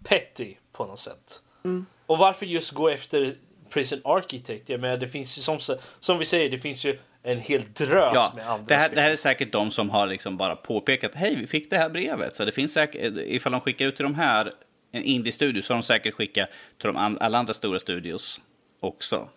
petty 0.04 0.54
på 0.72 0.86
något 0.86 0.98
sätt. 0.98 1.40
Mm. 1.64 1.86
Och 2.06 2.18
varför 2.18 2.46
just 2.46 2.70
gå 2.70 2.88
efter 2.88 3.36
Prison 3.70 4.00
Architect? 4.04 4.68
Jag 4.68 4.80
menar, 4.80 4.96
det 4.96 5.08
finns 5.08 5.38
ju 5.38 5.42
som, 5.42 5.78
som 6.00 6.18
vi 6.18 6.24
säger, 6.24 6.50
det 6.50 6.58
finns 6.58 6.84
ju 6.84 6.98
en 7.24 7.38
hel 7.40 7.62
drös 7.72 8.12
Ja, 8.14 8.32
med 8.36 8.50
andra 8.50 8.66
det 8.66 8.74
här, 8.74 8.86
spel. 8.86 8.94
det 8.96 9.00
här 9.02 9.10
är 9.10 9.16
säkert 9.16 9.52
de 9.52 9.70
som 9.70 9.90
har 9.90 10.06
liksom 10.06 10.36
bara 10.36 10.56
påpekat 10.56 11.14
hej, 11.14 11.34
vi 11.36 11.46
fick 11.46 11.70
det 11.70 11.76
här 11.78 11.88
brevet. 11.88 12.36
Så 12.36 12.44
det 12.44 12.52
finns 12.52 12.72
säkert, 12.72 13.14
ifall 13.16 13.52
de 13.52 13.60
skickar 13.60 13.86
ut 13.86 13.96
till 13.96 14.02
de 14.02 14.14
här, 14.14 14.52
en 14.92 15.02
indie-studio, 15.02 15.62
så 15.62 15.72
har 15.72 15.78
de 15.78 15.82
säkert 15.82 16.14
skickat 16.14 16.48
till 16.78 16.86
de 16.86 16.96
an, 16.96 17.18
alla 17.20 17.38
andra 17.38 17.54
stora 17.54 17.78
studios 17.78 18.40
också. 18.80 19.28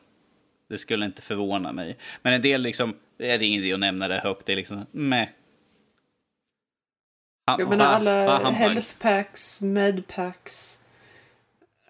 Det 0.69 0.77
skulle 0.77 1.05
inte 1.05 1.21
förvåna 1.21 1.71
mig. 1.71 1.97
Men 2.21 2.33
en 2.33 2.41
del 2.41 2.61
liksom, 2.61 2.95
det 3.17 3.31
är 3.31 3.41
ingen 3.41 3.63
idé 3.63 3.73
att 3.73 3.79
nämna 3.79 4.07
det 4.07 4.19
högt, 4.19 4.45
det 4.45 4.51
är 4.51 4.55
liksom 4.55 4.85
meh. 4.91 5.27
Ha- 7.47 7.59
Jag 7.59 7.69
menar 7.69 7.85
alla 7.85 8.37
humbug. 8.37 8.53
health 8.53 8.97
packs, 9.01 9.61
med 9.61 10.07
packs. 10.07 10.83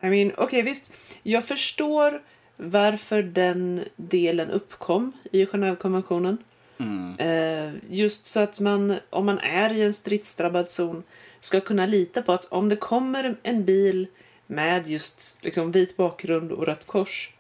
I 0.02 0.06
mean, 0.10 0.32
okej 0.38 0.62
visst. 0.62 0.94
Jag 1.24 1.46
förstår 1.46 2.24
varför 2.58 3.24
den 3.24 3.84
delen 3.96 4.50
uppkom 4.50 5.12
i 5.32 5.46
Genèvekonventionen. 5.46 6.38
Mm. 6.80 7.20
Eh, 7.20 7.74
just 7.90 8.26
så 8.26 8.40
att 8.40 8.60
man, 8.60 9.00
om 9.10 9.26
man 9.26 9.40
är 9.40 9.74
i 9.74 9.82
en 9.82 9.94
stridsdrabbad 9.94 10.72
zon, 10.72 11.04
ska 11.40 11.60
kunna 11.60 11.86
lita 11.86 12.22
på 12.22 12.32
att 12.34 12.46
om 12.46 12.70
det 12.70 12.76
kommer 12.76 13.36
en 13.44 13.66
bil 13.66 14.08
med 14.48 14.88
just 14.88 15.40
liksom, 15.42 15.72
vit 15.72 15.98
bakgrund 15.98 16.52
och 16.52 16.66
rött 16.66 16.88
kors 16.88 17.34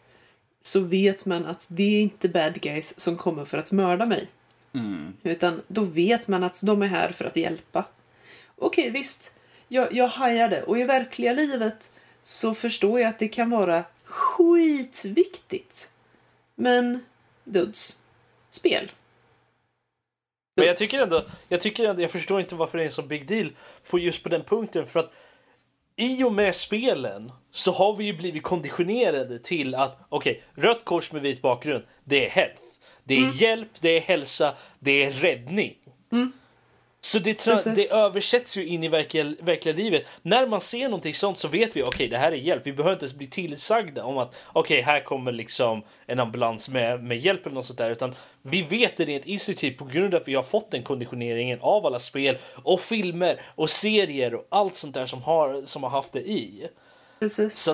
så 0.62 0.80
vet 0.80 1.26
man 1.26 1.46
att 1.46 1.68
det 1.70 1.84
är 1.84 2.02
inte 2.02 2.30
bad 2.30 2.62
guys 2.62 3.00
som 3.00 3.18
kommer 3.18 3.46
för 3.46 3.58
att 3.58 3.72
mörda 3.72 4.06
mig. 4.06 4.28
Mm. 4.74 5.14
Utan 5.24 5.62
då 5.68 5.84
vet 5.84 6.28
man 6.28 6.44
att 6.44 6.62
de 6.64 6.82
är 6.82 6.88
här 6.88 7.12
för 7.12 7.26
att 7.26 7.36
hjälpa. 7.36 7.86
Okej, 8.56 8.90
visst. 8.90 9.34
Jag, 9.68 9.94
jag 9.94 10.08
hajar 10.08 10.50
det. 10.50 10.64
Och 10.64 10.80
i 10.80 10.84
verkliga 10.84 11.34
livet 11.34 11.94
så 12.22 12.54
förstår 12.54 13.00
jag 13.00 13.10
att 13.10 13.20
det 13.20 13.28
kan 13.28 13.50
vara 13.50 13.84
skitviktigt. 14.08 15.90
Men, 16.56 17.06
duds. 17.44 18.04
Spel. 18.50 18.92
Men 20.56 20.66
jag 20.68 20.76
Duds. 20.78 20.92
tycker 20.92 21.04
ändå, 21.04 21.26
jag 21.48 21.62
tycker 21.62 21.86
ändå, 21.86 22.02
jag 22.02 22.12
förstår 22.12 22.40
inte 22.40 22.56
varför 22.56 22.78
det 22.78 22.84
är 22.84 22.86
en 22.86 22.92
så 22.92 23.02
big 23.02 23.28
deal 23.28 23.52
på 23.90 24.00
just 24.00 24.24
på 24.24 24.30
den 24.30 24.44
punkten. 24.44 24.86
För 24.86 25.00
att 25.00 25.14
i 25.96 26.24
och 26.24 26.34
med 26.34 26.56
spelen 26.56 27.32
så 27.52 27.72
har 27.72 27.96
vi 27.96 28.06
ju 28.06 28.14
blivit 28.18 28.44
konditionerade 28.44 29.40
till 29.40 29.76
att 29.76 29.98
okej, 30.10 30.44
rött 30.56 30.86
kors 30.86 31.12
med 31.12 31.22
vit 31.22 31.42
bakgrund, 31.42 31.84
det 32.04 32.26
är 32.26 32.30
health. 32.30 32.62
Det 33.04 33.14
är 33.14 33.18
Mm. 33.24 33.32
hjälp, 33.36 33.70
det 33.80 33.90
är 33.90 34.02
hälsa, 34.02 34.56
det 34.80 35.04
är 35.06 35.12
räddning. 35.12 35.76
Så 37.00 37.20
det, 37.20 37.46
det 37.46 37.94
översätts 37.96 38.58
ju 38.58 38.66
in 38.66 38.84
i 38.84 38.88
verkliga, 38.88 39.36
verkliga 39.40 39.76
livet. 39.76 40.06
När 40.22 40.48
man 40.48 40.62
ser 40.62 40.84
någonting 40.84 41.14
sånt 41.14 41.38
så 41.38 41.48
vet 41.48 41.76
vi 41.76 41.84
okej, 41.84 42.08
det 42.08 42.18
här 42.18 42.32
är 42.32 42.36
hjälp. 42.36 42.68
Vi 42.68 42.74
behöver 42.74 42.94
inte 42.94 43.06
ens 43.06 43.16
bli 43.16 43.28
tillsagda 43.28 44.04
om 44.04 44.18
att 44.18 44.36
okej, 44.54 44.82
här 44.82 45.00
kommer 45.04 45.32
liksom 45.32 45.84
en 46.06 46.20
ambulans 46.20 46.70
med, 46.70 47.04
med 47.04 47.18
hjälp 47.18 47.46
eller 47.46 47.56
något 47.56 47.66
sånt 47.66 47.78
där. 47.78 47.90
Utan 47.90 48.16
vi 48.42 48.62
vet 48.62 48.98
det 48.98 49.06
rent 49.06 49.26
instinktivt 49.26 49.78
på 49.78 49.86
grund 49.86 50.16
av 50.16 50.22
att 50.22 50.28
vi 50.28 50.36
har 50.36 50.44
fått 50.44 50.72
den 50.72 50.84
konditioneringen 50.84 51.60
av 51.62 51.86
alla 51.86 52.00
spel 52.00 52.38
och 52.64 52.82
filmer 52.82 53.42
och 53.56 53.70
serier 53.70 54.36
och 54.36 54.48
allt 54.50 54.76
sånt 54.76 54.94
där 54.94 55.06
som 55.06 55.24
har, 55.24 55.62
som 55.66 55.84
har 55.84 55.90
haft 55.90 56.14
det 56.14 56.30
i. 56.30 56.68
Precis. 57.20 57.60
Så, 57.60 57.72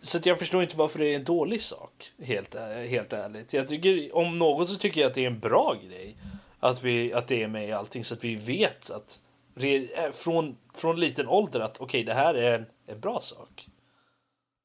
så 0.00 0.28
jag 0.28 0.38
förstår 0.38 0.62
inte 0.62 0.76
varför 0.76 0.98
det 0.98 1.06
är 1.06 1.16
en 1.16 1.24
dålig 1.24 1.62
sak, 1.62 2.12
helt, 2.22 2.54
helt 2.88 3.12
ärligt. 3.12 3.52
Jag 3.52 3.68
tycker, 3.68 4.16
om 4.16 4.38
något 4.38 4.68
så 4.68 4.76
tycker 4.76 5.00
jag 5.00 5.08
att 5.08 5.14
det 5.14 5.22
är 5.22 5.26
en 5.26 5.40
bra 5.40 5.76
grej. 5.88 6.16
Att, 6.60 6.82
vi, 6.82 7.12
att 7.12 7.28
det 7.28 7.42
är 7.42 7.48
med 7.48 7.68
i 7.68 7.72
allting 7.72 8.04
så 8.04 8.14
att 8.14 8.24
vi 8.24 8.34
vet 8.34 8.90
att 8.90 9.20
re, 9.54 9.76
äh, 9.76 10.12
från, 10.12 10.56
från 10.74 11.00
liten 11.00 11.28
ålder 11.28 11.60
att 11.60 11.80
okej, 11.80 12.04
det 12.04 12.14
här 12.14 12.34
är 12.34 12.58
en, 12.58 12.66
en 12.86 13.00
bra 13.00 13.20
sak. 13.20 13.68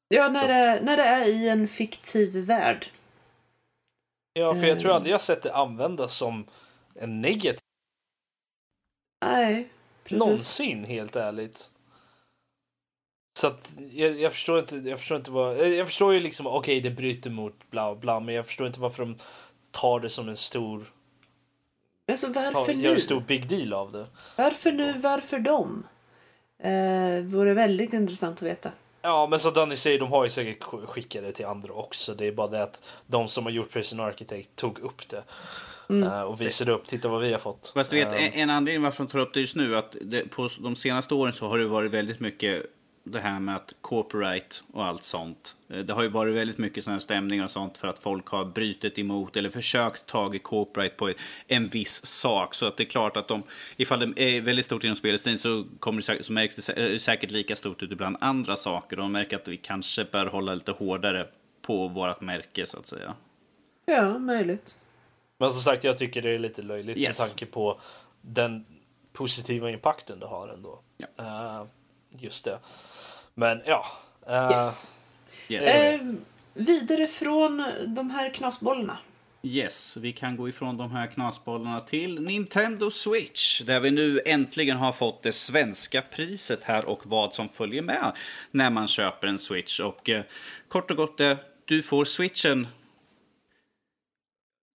Ja, 0.08 0.28
när 0.28 0.48
det, 0.48 0.84
när 0.84 0.96
det 0.96 1.02
är 1.02 1.28
i 1.28 1.48
en 1.48 1.68
fiktiv 1.68 2.36
värld. 2.36 2.86
Ja, 4.32 4.54
för 4.54 4.66
jag 4.66 4.78
tror 4.78 4.90
Mm. 4.90 4.96
aldrig 4.96 5.12
jag 5.12 5.20
sett 5.20 5.42
det 5.42 5.54
användas 5.54 6.16
som 6.16 6.46
en 6.94 7.20
negativ 7.20 7.60
Nej, 9.24 9.68
precis. 10.04 10.18
någonsin, 10.18 10.84
helt 10.84 11.16
ärligt. 11.16 11.70
Så 13.40 13.46
att 13.46 13.70
jag, 13.92 14.20
jag 14.20 14.32
förstår 14.32 14.58
inte, 14.58 14.76
jag 14.76 14.98
förstår 14.98 15.16
inte 15.16 15.30
vad, 15.30 15.60
eh, 15.60 15.68
jag 15.68 15.86
förstår 15.86 16.14
ju 16.14 16.20
liksom 16.20 16.46
okej 16.46 16.80
det 16.80 16.90
bryter 16.90 17.30
mot 17.30 17.70
bla 17.70 17.94
bla, 17.94 18.20
men 18.20 18.34
jag 18.34 18.46
förstår 18.46 18.66
inte 18.66 18.80
varför 18.80 19.02
de 19.04 19.16
tar 19.70 20.00
det 20.00 20.10
som 20.10 20.28
en 20.28 20.36
stor, 20.36 20.92
Alltså 22.12 22.26
varför 22.32 22.72
gör 22.72 22.88
nu? 22.90 22.94
en 22.94 23.00
stor 23.00 23.20
big 23.20 23.48
deal 23.48 23.72
av 23.72 23.92
det. 23.92 24.06
Varför 24.36 24.72
nu? 24.72 24.92
Varför 24.98 25.38
dem? 25.38 25.86
Eh, 26.62 27.24
vore 27.24 27.54
väldigt 27.54 27.92
intressant 27.92 28.36
att 28.36 28.42
veta. 28.42 28.70
Ja, 29.02 29.26
men 29.30 29.38
som 29.38 29.52
Danny 29.52 29.76
säger, 29.76 29.98
de 29.98 30.12
har 30.12 30.24
ju 30.24 30.30
säkert 30.30 30.62
sk- 30.62 30.86
skickat 30.86 31.22
det 31.22 31.32
till 31.32 31.46
andra 31.46 31.72
också. 31.72 32.14
Det 32.14 32.26
är 32.26 32.32
bara 32.32 32.48
det 32.48 32.62
att 32.62 32.82
de 33.06 33.28
som 33.28 33.44
har 33.44 33.50
gjort 33.50 33.70
Prison 33.70 34.00
Architect 34.00 34.56
tog 34.56 34.78
upp 34.78 35.08
det 35.08 35.24
Mm. 35.88 36.08
eh, 36.12 36.20
och 36.22 36.40
visade 36.40 36.72
upp. 36.72 36.86
Titta 36.86 37.08
vad 37.08 37.20
vi 37.22 37.32
har 37.32 37.38
fått. 37.38 37.70
Fast 37.74 37.90
du 37.90 37.96
vet, 37.96 38.12
Eh, 38.12 38.24
en, 38.26 38.32
en 38.32 38.50
anledning 38.50 38.82
varför 38.82 39.04
de 39.04 39.10
tar 39.10 39.18
upp 39.18 39.34
det 39.34 39.40
just 39.40 39.56
nu, 39.56 39.76
att 39.76 39.96
det, 40.02 40.30
på 40.30 40.48
de 40.60 40.76
senaste 40.76 41.14
åren 41.14 41.32
så 41.32 41.48
har 41.48 41.58
det 41.58 41.66
varit 41.66 41.90
väldigt 41.92 42.20
mycket 42.20 42.62
det 43.06 43.20
här 43.20 43.40
med 43.40 43.56
att 43.56 43.72
copyright 43.80 44.62
och 44.72 44.84
allt 44.84 45.04
sånt. 45.04 45.56
Eh, 45.68 45.78
Det 45.78 45.92
har 45.92 46.02
ju 46.02 46.08
varit 46.08 46.34
väldigt 46.34 46.58
mycket 46.58 46.84
sådana 46.84 47.00
stämningar 47.00 47.44
och 47.44 47.50
sånt 47.50 47.78
för 47.78 47.88
att 47.88 47.98
folk 47.98 48.26
har 48.28 48.44
brutit 48.44 48.98
emot 48.98 49.36
eller 49.36 49.50
försökt 49.50 50.06
tagit 50.06 50.42
copyright 50.42 50.96
på 50.96 51.12
en 51.46 51.68
viss 51.68 52.06
sak. 52.06 52.54
Så 52.54 52.66
att 52.66 52.76
det 52.76 52.82
är 52.82 52.88
klart 52.88 53.16
att 53.16 53.28
de, 53.28 53.42
ifall 53.76 54.00
det 54.14 54.22
är 54.36 54.40
väldigt 54.40 54.64
stort 54.64 54.84
inom 54.84 54.96
spelindustrin 54.96 55.38
så, 55.38 55.64
kommer 55.78 55.96
det, 55.96 56.02
säkert- 56.06 56.26
så 56.26 56.32
märks 56.32 56.54
det 56.54 56.72
eh, 56.92 56.98
säkert 56.98 57.30
lika 57.30 57.56
stort 57.56 57.82
ut 57.82 57.92
ibland 57.92 58.16
andra 58.20 58.56
saker. 58.56 58.96
Och 58.96 59.02
de 59.02 59.12
märker 59.12 59.36
att 59.36 59.48
vi 59.48 59.56
kanske 59.56 60.04
bör 60.04 60.26
hålla 60.26 60.54
lite 60.54 60.72
hårdare 60.72 61.26
på 61.62 61.88
vårt 61.88 62.20
märke 62.20 62.66
så 62.66 62.78
att 62.78 62.86
säga. 62.86 63.14
Ja, 63.86 64.18
möjligt. 64.18 64.80
Men 65.38 65.50
som 65.50 65.60
sagt, 65.60 65.84
jag 65.84 65.98
tycker 65.98 66.22
det 66.22 66.30
är 66.30 66.38
lite 66.38 66.62
löjligt 66.62 66.96
Yes. 66.96 67.18
med 67.18 67.28
tanke 67.28 67.46
på 67.46 67.80
den 68.20 68.64
positiva 69.12 69.70
impacten 69.70 70.18
det 70.18 70.26
har 70.26 70.48
ändå. 70.48 70.80
Ja. 70.96 71.06
Eh, 71.18 71.66
just 72.18 72.44
det. 72.44 72.58
Men 73.34 73.62
ja. 73.66 73.86
eh, 74.26 74.50
Yes. 74.56 74.94
Yes. 75.48 75.66
Eh, 75.66 76.00
vidare 76.54 77.06
från 77.06 77.64
de 77.86 78.10
här 78.10 78.34
knasbollarna. 78.34 78.98
Yes, 79.42 79.96
vi 79.96 80.12
kan 80.12 80.36
gå 80.36 80.48
ifrån 80.48 80.76
de 80.76 80.90
här 80.90 81.06
knasbollarna 81.06 81.80
till 81.80 82.22
Nintendo 82.22 82.90
Switch. 82.90 83.60
Där 83.60 83.80
vi 83.80 83.90
nu 83.90 84.20
äntligen 84.26 84.76
har 84.76 84.92
fått 84.92 85.22
det 85.22 85.32
svenska 85.32 86.02
priset 86.02 86.64
här 86.64 86.84
och 86.84 87.06
vad 87.06 87.34
som 87.34 87.48
följer 87.48 87.82
med 87.82 88.12
när 88.50 88.70
man 88.70 88.88
köper 88.88 89.26
en 89.26 89.38
Switch. 89.38 89.80
Och 89.80 90.08
eh, 90.08 90.24
kort 90.68 90.90
och 90.90 90.96
gott, 90.96 91.20
eh, 91.20 91.36
du 91.64 91.82
får 91.82 92.04
Switchen. 92.04 92.66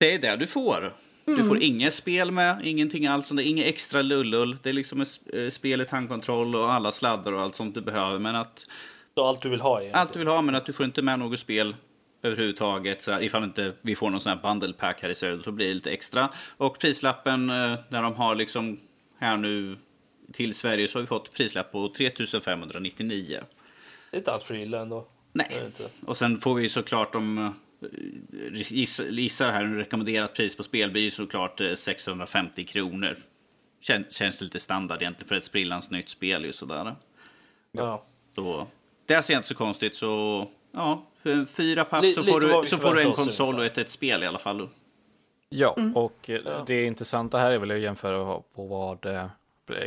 Det 0.01 0.15
är 0.15 0.19
det 0.19 0.37
du 0.37 0.47
får. 0.47 0.97
Du 1.27 1.45
får 1.45 1.63
inget 1.63 1.95
spel 1.95 2.31
med, 2.31 2.61
ingenting 2.65 3.07
alls. 3.07 3.29
Det 3.29 3.43
är 3.43 3.47
inget 3.47 3.67
extra 3.67 4.03
lullull. 4.03 4.57
Det 4.63 4.69
är 4.69 4.73
liksom 4.73 5.01
ett 5.01 5.21
eh, 5.33 5.49
spelet, 5.51 5.91
handkontroll 5.91 6.57
och 6.57 6.73
alla 6.73 6.93
sladdar 6.93 7.33
och 7.33 7.41
allt 7.41 7.55
sånt 7.55 7.75
du 7.75 7.81
behöver. 7.81 8.19
Men 8.19 8.37
att 8.37 8.67
så 9.15 9.25
allt 9.25 9.43
du 9.43 9.49
vill 9.49 9.61
ha 9.61 9.81
egentligen. 9.81 10.01
allt 10.01 10.13
du 10.13 10.19
vill 10.19 10.29
ha, 10.29 10.43
men 10.43 10.55
att 10.55 10.67
du 10.67 10.73
får 10.73 10.85
inte 10.85 11.03
med 11.03 11.19
något 11.19 11.39
spel 11.39 11.75
överhuvudtaget. 12.23 13.03
Så 13.03 13.13
här, 13.13 13.23
ifall 13.23 13.45
inte 13.45 13.73
vi 13.83 13.97
får 13.97 14.11
någon 14.11 14.21
sån 14.21 14.33
här 14.33 14.43
bundle 14.43 14.73
pack 14.73 15.03
här 15.03 15.09
i 15.09 15.15
söder 15.15 15.43
så 15.43 15.53
blir 15.53 15.69
det 15.69 15.75
lite 15.75 15.91
extra. 15.91 16.31
Och 16.57 16.79
prislappen 16.79 17.51
eh, 17.51 17.79
när 17.89 18.03
de 18.03 18.15
har 18.15 18.35
liksom 18.35 18.81
här 19.19 19.37
nu 19.37 19.77
till 20.33 20.55
Sverige 20.55 20.89
så 20.89 20.99
har 20.99 21.01
vi 21.01 21.07
fått 21.07 21.33
prislapp 21.33 21.73
på 21.73 21.93
3599. 21.97 23.41
Det 24.11 24.17
är 24.17 24.19
inte 24.19 24.33
allt 24.33 24.43
för 24.43 24.55
illa 24.55 24.81
ändå. 24.81 25.07
Nej. 25.33 25.71
Och 26.07 26.17
sen 26.17 26.39
får 26.39 26.55
vi 26.55 26.69
såklart 26.69 27.15
om 27.15 27.39
eh, 27.39 27.51
gissar 29.11 29.51
här, 29.51 29.65
en 29.65 29.77
rekommenderat 29.77 30.35
pris 30.35 30.57
på 30.57 30.63
spel 30.63 30.91
blir 30.91 31.03
ju 31.03 31.11
såklart 31.11 31.61
eh, 31.61 31.75
650 31.75 32.65
kronor. 32.65 33.17
Känns, 33.81 34.17
känns 34.17 34.41
lite 34.41 34.59
standard 34.59 35.03
egentligen 35.03 35.29
för 35.29 35.35
ett 35.35 35.45
sprillans 35.45 35.91
nytt 35.91 36.09
spel 36.09 36.45
ju 36.45 36.53
sådär. 36.53 36.97
Ja. 37.73 38.05
Så 38.35 38.67
det 39.07 39.23
ser 39.23 39.37
inte 39.37 39.49
så 39.49 39.55
konstigt 39.55 39.97
så 39.97 40.47
ja, 40.73 41.07
för 41.23 41.45
fyra 41.45 41.85
papp 41.85 42.05
så 42.15 42.25
får 42.25 42.41
du, 42.41 42.69
så 42.69 42.77
får 42.77 42.95
du 42.95 43.03
en 43.03 43.13
konsol 43.13 43.55
ungefär. 43.55 43.61
och 43.61 43.67
ett, 43.67 43.79
ett 43.79 43.91
spel 43.91 44.23
i 44.23 44.27
alla 44.27 44.39
fall. 44.39 44.69
Ja, 45.49 45.77
och 45.95 46.31
eh, 46.31 46.65
det 46.67 46.85
intressanta 46.85 47.39
här 47.39 47.53
är 47.53 47.59
väl 47.59 47.71
att 47.71 47.79
jämföra 47.79 48.43
på 48.55 48.67
vad 48.67 49.07
eh, 49.07 49.27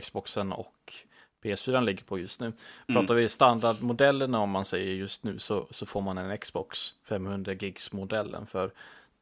Xboxen 0.01 0.51
och 0.51 0.93
PS4 1.41 1.81
ligger 1.81 2.03
på 2.03 2.19
just 2.19 2.39
nu. 2.39 2.53
Pratar 2.87 3.15
vi 3.15 3.29
standardmodellerna 3.29 4.39
om 4.39 4.49
man 4.49 4.65
säger 4.65 4.95
just 4.95 5.23
nu 5.23 5.39
så, 5.39 5.67
så 5.71 5.85
får 5.85 6.01
man 6.01 6.17
en 6.17 6.37
Xbox 6.37 6.93
500 7.03 7.53
gigs 7.53 7.91
modellen 7.91 8.47
för 8.47 8.71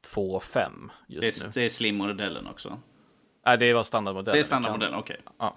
2 0.01 0.39
5 0.39 0.91
Det 1.07 1.13
just 1.13 1.43
nu. 1.43 1.51
det 1.53 1.65
är 1.65 1.70
slim-modellen 1.70 2.47
också. 2.47 2.80
Nej, 3.45 3.57
det 3.57 3.74
var 3.74 3.84
standardmodellen. 3.84 4.36
Det 4.36 4.39
är 4.39 4.43
standardmodellen, 4.43 4.99
okej. 4.99 5.22
Ja. 5.38 5.55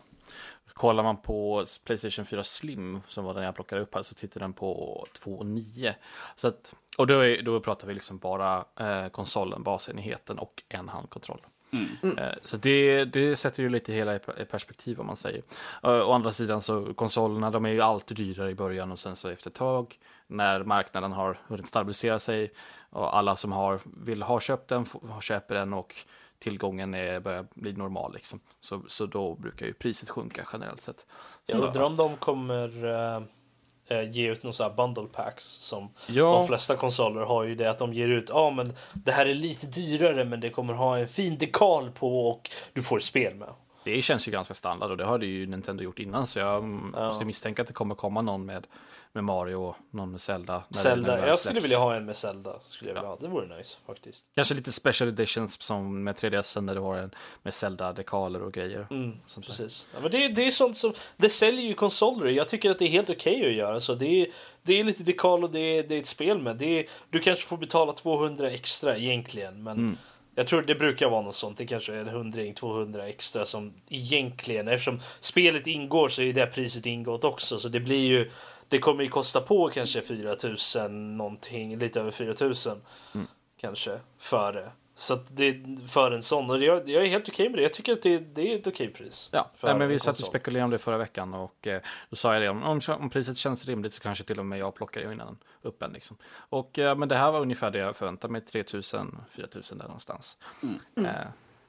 Kollar 0.73 1.03
man 1.03 1.17
på 1.17 1.65
Playstation 1.85 2.25
4 2.27 2.45
Slim, 2.45 3.01
som 3.09 3.25
var 3.25 3.35
den 3.35 3.45
jag 3.45 3.55
plockade 3.55 3.83
upp 3.83 3.95
här, 3.95 4.03
så 4.03 4.15
tittar 4.15 4.41
den 4.41 4.53
på 4.53 5.07
2,9. 5.25 5.95
Så 6.37 6.49
att, 6.49 6.75
och 6.97 7.07
då, 7.07 7.21
är, 7.21 7.43
då 7.43 7.61
pratar 7.61 7.89
vi 7.89 7.95
liksom 7.95 8.19
bara 8.19 8.65
eh, 8.77 9.09
konsolen, 9.09 9.63
basenheten 9.63 10.39
och 10.39 10.63
en 10.69 10.89
handkontroll. 10.89 11.41
Mm. 11.73 12.19
Eh, 12.19 12.35
så 12.43 12.57
det, 12.57 13.05
det 13.05 13.37
sätter 13.37 13.63
ju 13.63 13.69
lite 13.69 13.93
hela 13.93 14.17
i 14.17 14.19
perspektiv 14.51 15.01
om 15.01 15.07
man 15.07 15.17
säger. 15.17 15.43
Å 15.83 16.13
andra 16.13 16.31
sidan 16.31 16.61
så 16.61 16.95
konsolerna, 16.95 17.51
de 17.51 17.65
är 17.65 17.71
ju 17.71 17.81
alltid 17.81 18.17
dyrare 18.17 18.51
i 18.51 18.55
början 18.55 18.93
och 18.93 18.99
sen 18.99 19.17
så 19.17 19.29
efter 19.29 19.51
ett 19.51 19.55
tag 19.55 19.99
när 20.27 20.65
marknaden 20.65 21.13
har 21.13 21.39
hunnit 21.47 21.69
stabilisera 21.69 22.19
sig 22.19 22.53
och 22.91 23.17
alla 23.17 23.37
som 23.37 23.53
har, 23.53 23.81
vill 23.85 24.23
ha 24.23 24.41
köpt 24.41 24.69
den 24.69 24.87
köper 25.21 25.55
den 25.55 25.73
och 25.73 25.97
tillgången 26.39 26.95
är, 26.95 27.21
börjar 27.21 27.47
bli 27.55 27.73
normal 27.73 28.15
liksom. 28.15 28.41
Så, 28.61 28.83
så 28.89 29.07
då 29.07 29.35
brukar 29.35 29.67
ju 29.67 29.73
priset 29.73 30.11
sjunka 30.11 30.49
generellt 30.53 30.81
sett. 30.81 31.07
Jag 31.47 31.61
undrar 31.61 31.83
om 31.83 31.97
de 31.97 32.17
kommer 32.17 32.85
uh, 32.85 33.23
ge 34.11 34.31
ut 34.31 34.43
några 34.43 34.71
bundle 34.71 35.07
packs 35.13 35.45
som 35.45 35.89
ja. 36.07 36.25
de 36.25 36.47
flesta 36.47 36.77
konsoler 36.77 37.21
har 37.21 37.45
ju 37.45 37.55
det 37.55 37.71
att 37.71 37.79
de 37.79 37.93
ger 37.93 38.09
ut. 38.09 38.29
Ja, 38.29 38.35
ah, 38.35 38.51
men 38.51 38.73
det 38.93 39.13
här 39.13 39.27
är 39.27 39.35
lite 39.35 39.67
dyrare, 39.67 40.25
men 40.25 40.41
det 40.41 40.51
kommer 40.51 40.75
ha 40.75 40.99
en 40.99 41.09
fin 41.09 41.39
dekal 41.39 41.91
på 41.91 42.29
och 42.29 42.51
du 42.73 42.83
får 42.83 42.99
spel 42.99 43.35
med. 43.35 43.49
Det 43.85 44.03
känns 44.03 44.29
ju 44.29 44.33
ganska 44.33 44.55
standard 44.55 44.91
och 44.91 44.97
det 44.97 45.05
har 45.05 45.19
det 45.19 45.27
ju 45.27 45.47
Nintendo 45.47 45.85
gjort 45.85 45.99
innan 45.99 46.27
så 46.27 46.39
jag 46.39 46.55
ja. 46.95 47.07
måste 47.07 47.25
misstänka 47.25 47.63
att 47.63 47.69
det 47.69 47.75
kommer 47.75 47.95
komma 47.95 48.23
någon 48.23 48.47
med 48.47 48.67
med 49.13 49.25
Mario 49.25 49.57
och 49.57 49.77
någon 49.91 50.11
med 50.11 50.21
Zelda. 50.21 50.63
Zelda, 50.71 51.27
jag 51.27 51.39
skulle 51.39 51.61
vilja 51.61 51.79
ha 51.79 51.95
en 51.95 52.05
med 52.05 52.17
Zelda. 52.17 52.61
Skulle 52.65 52.91
jag 52.91 52.95
vilja 52.95 53.09
ha. 53.09 53.17
Det 53.17 53.29
vore 53.29 53.57
nice 53.57 53.77
faktiskt. 53.87 54.27
Kanske 54.35 54.55
lite 54.55 54.73
special 54.73 55.09
editions 55.09 55.63
som 55.63 56.05
med 56.05 56.15
3DS 56.15 56.61
när 56.61 56.75
du 56.75 56.81
har 56.81 56.97
en 56.97 57.11
med 57.43 57.55
Zelda-dekaler 57.55 58.43
och 58.43 58.53
grejer. 58.53 58.87
Mm, 58.91 59.17
precis. 59.47 59.87
Ja, 59.95 60.01
men 60.01 60.11
det, 60.11 60.29
det 60.29 60.47
är 60.47 60.51
sånt 60.51 60.77
som, 60.77 60.95
det 61.17 61.29
säljer 61.29 61.65
ju 61.65 61.75
konsoler. 61.75 62.31
Jag 62.31 62.49
tycker 62.49 62.71
att 62.71 62.79
det 62.79 62.85
är 62.85 62.89
helt 62.89 63.11
okej 63.11 63.37
okay 63.37 63.51
att 63.51 63.57
göra 63.57 63.81
så. 63.81 63.95
Det 63.95 64.23
är, 64.23 64.27
det 64.63 64.81
är 64.81 64.85
lite 64.85 65.03
dekal 65.03 65.45
och 65.45 65.51
det 65.51 65.61
är, 65.61 65.83
det 65.83 65.95
är 65.95 66.01
ett 66.01 66.07
spel 66.07 66.39
med. 66.39 66.57
Det 66.57 66.81
är, 66.81 66.87
du 67.11 67.21
kanske 67.21 67.47
får 67.47 67.57
betala 67.57 67.93
200 67.93 68.51
extra 68.51 68.97
egentligen 68.97 69.63
men 69.63 69.79
mm. 69.79 69.97
Jag 70.35 70.47
tror 70.47 70.63
det 70.63 70.75
brukar 70.75 71.11
vara 71.11 71.23
något 71.23 71.35
sånt. 71.35 71.59
Det 71.59 71.67
kanske 71.67 71.95
är 71.95 71.99
en 71.99 72.09
hundring, 72.09 72.55
200 72.55 73.09
extra 73.09 73.47
som 73.47 73.73
egentligen, 73.89 74.69
eftersom 74.69 75.01
spelet 75.21 75.67
ingår 75.67 76.09
så 76.09 76.23
är 76.23 76.33
det 76.33 76.47
priset 76.47 76.87
ingått 76.87 77.25
också. 77.25 77.59
Så 77.59 77.69
det 77.69 77.81
blir 77.81 78.07
ju 78.07 78.31
det 78.71 78.79
kommer 78.79 79.03
ju 79.03 79.09
kosta 79.09 79.41
på 79.41 79.69
kanske 79.69 80.03
4000 80.03 81.17
någonting, 81.17 81.79
lite 81.79 82.01
över 82.01 82.11
4000 82.11 82.81
mm. 83.15 83.27
kanske 83.57 84.01
för 84.19 84.53
det. 84.53 84.71
Så 84.95 85.19
det 85.31 85.63
för 85.89 86.13
en 86.13 86.23
sån 86.23 86.51
och 86.51 86.59
jag, 86.59 86.89
jag 86.89 87.05
är 87.05 87.09
helt 87.09 87.29
okej 87.29 87.35
okay 87.35 87.49
med 87.49 87.59
det. 87.59 87.63
Jag 87.63 87.73
tycker 87.73 87.93
att 87.93 88.03
det, 88.03 88.19
det 88.19 88.53
är 88.53 88.59
ett 88.59 88.67
okej 88.67 88.89
okay 88.89 89.05
pris. 89.05 89.29
Ja, 89.33 89.51
Nej, 89.61 89.79
men 89.79 89.89
vi 89.89 89.99
satt 89.99 90.21
och 90.21 90.27
spekulerade 90.27 90.65
om 90.65 90.71
det 90.71 90.79
förra 90.79 90.99
veckan 90.99 91.35
och 91.35 91.67
eh, 91.67 91.81
då 92.11 92.17
sa 92.17 92.33
jag 92.33 92.43
det 92.43 92.49
om, 92.49 92.63
om, 92.63 92.81
om, 92.89 93.11
priset 93.11 93.37
känns 93.37 93.67
rimligt 93.67 93.95
så 93.95 94.01
kanske 94.01 94.25
till 94.25 94.39
och 94.39 94.47
med 94.47 94.59
jag 94.59 94.75
plockar 94.75 95.13
in 95.13 95.23
upp 95.63 95.83
en 95.83 95.93
liksom. 95.93 96.17
Och 96.33 96.79
eh, 96.79 96.97
men 96.97 97.09
det 97.09 97.17
här 97.17 97.33
var 97.33 97.41
ungefär 97.41 97.71
det 97.71 97.79
jag 97.79 97.97
förväntade 97.97 98.33
mig 98.33 98.41
3000 98.41 99.17
4000 99.31 99.79
där 99.79 99.85
någonstans. 99.85 100.39
Mm. 100.63 101.07
Eh, 101.07 101.13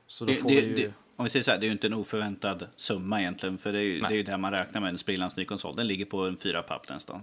så 0.08 0.26
då 0.26 0.32
det, 0.32 0.38
får 0.38 0.50
det, 0.50 0.62
vi 0.62 0.82
ju... 0.82 0.94
det, 1.22 1.24
om 1.24 1.24
vi 1.24 1.30
säger 1.30 1.44
så 1.44 1.52
här, 1.52 1.58
det 1.58 1.66
är 1.66 1.68
ju 1.68 1.72
inte 1.72 1.88
en 1.88 1.94
oförväntad 1.94 2.68
summa 2.76 3.22
egentligen. 3.22 3.58
För 3.58 3.74
det 3.74 3.80
är 3.80 3.84
ju, 3.84 4.00
det, 4.00 4.08
är 4.08 4.12
ju 4.12 4.24
det 4.24 4.38
man 4.38 4.52
räknar 4.52 4.82
med 4.82 4.90
en 4.90 4.98
sprillans 4.98 5.36
ny 5.36 5.46
konsol. 5.46 5.76
Den 5.76 5.88
ligger 5.88 6.06
på 6.06 6.18
en 6.18 6.38
fyra 6.38 6.62
papp 6.62 6.90
nästan. 6.90 7.22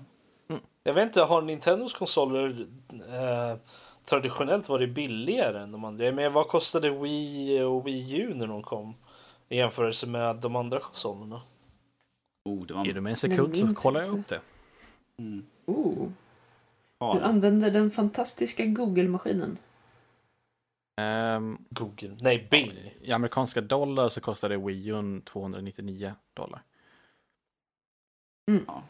Mm. 0.49 0.63
Jag 0.85 0.95
vet 0.95 1.05
inte, 1.05 1.21
har 1.21 1.43
Nintendos 1.43 1.93
konsoler 1.93 2.67
eh, 2.91 3.59
traditionellt 4.05 4.69
varit 4.69 4.91
billigare 4.91 5.63
än 5.63 5.73
de 5.73 5.85
andra? 5.85 6.13
Men 6.13 6.33
vad 6.33 6.49
kostade 6.49 6.91
Wii 6.91 7.63
och 7.63 7.87
Wii 7.87 8.17
U 8.17 8.35
när 8.35 8.47
de 8.47 8.63
kom? 8.63 8.95
I 9.49 9.57
jämförelse 9.57 10.07
med 10.07 10.37
de 10.37 10.57
andra 10.57 10.81
konsolerna. 10.81 11.41
Oh, 12.45 12.67
det 12.67 12.75
var... 12.75 12.85
Ge 12.85 13.01
mig 13.01 13.11
en 13.11 13.17
sekund 13.17 13.57
så 13.57 13.75
kollar 13.75 14.01
jag 14.01 14.19
upp 14.19 14.29
det. 14.29 14.41
Mm. 15.19 15.47
Oh. 15.67 16.09
Du 16.99 17.21
använder 17.21 17.71
den 17.71 17.91
fantastiska 17.91 18.65
Google-maskinen. 18.65 19.59
Um, 20.99 21.65
Google. 21.71 22.17
Nej, 22.21 22.49
Bing. 22.51 22.73
I 23.01 23.13
amerikanska 23.13 23.61
dollar 23.61 24.09
så 24.09 24.21
kostade 24.21 24.57
Wii 24.57 24.89
U 24.89 25.21
299 25.25 26.15
dollar. 26.35 26.63
Mm. 28.49 28.65
Ja. 28.67 28.83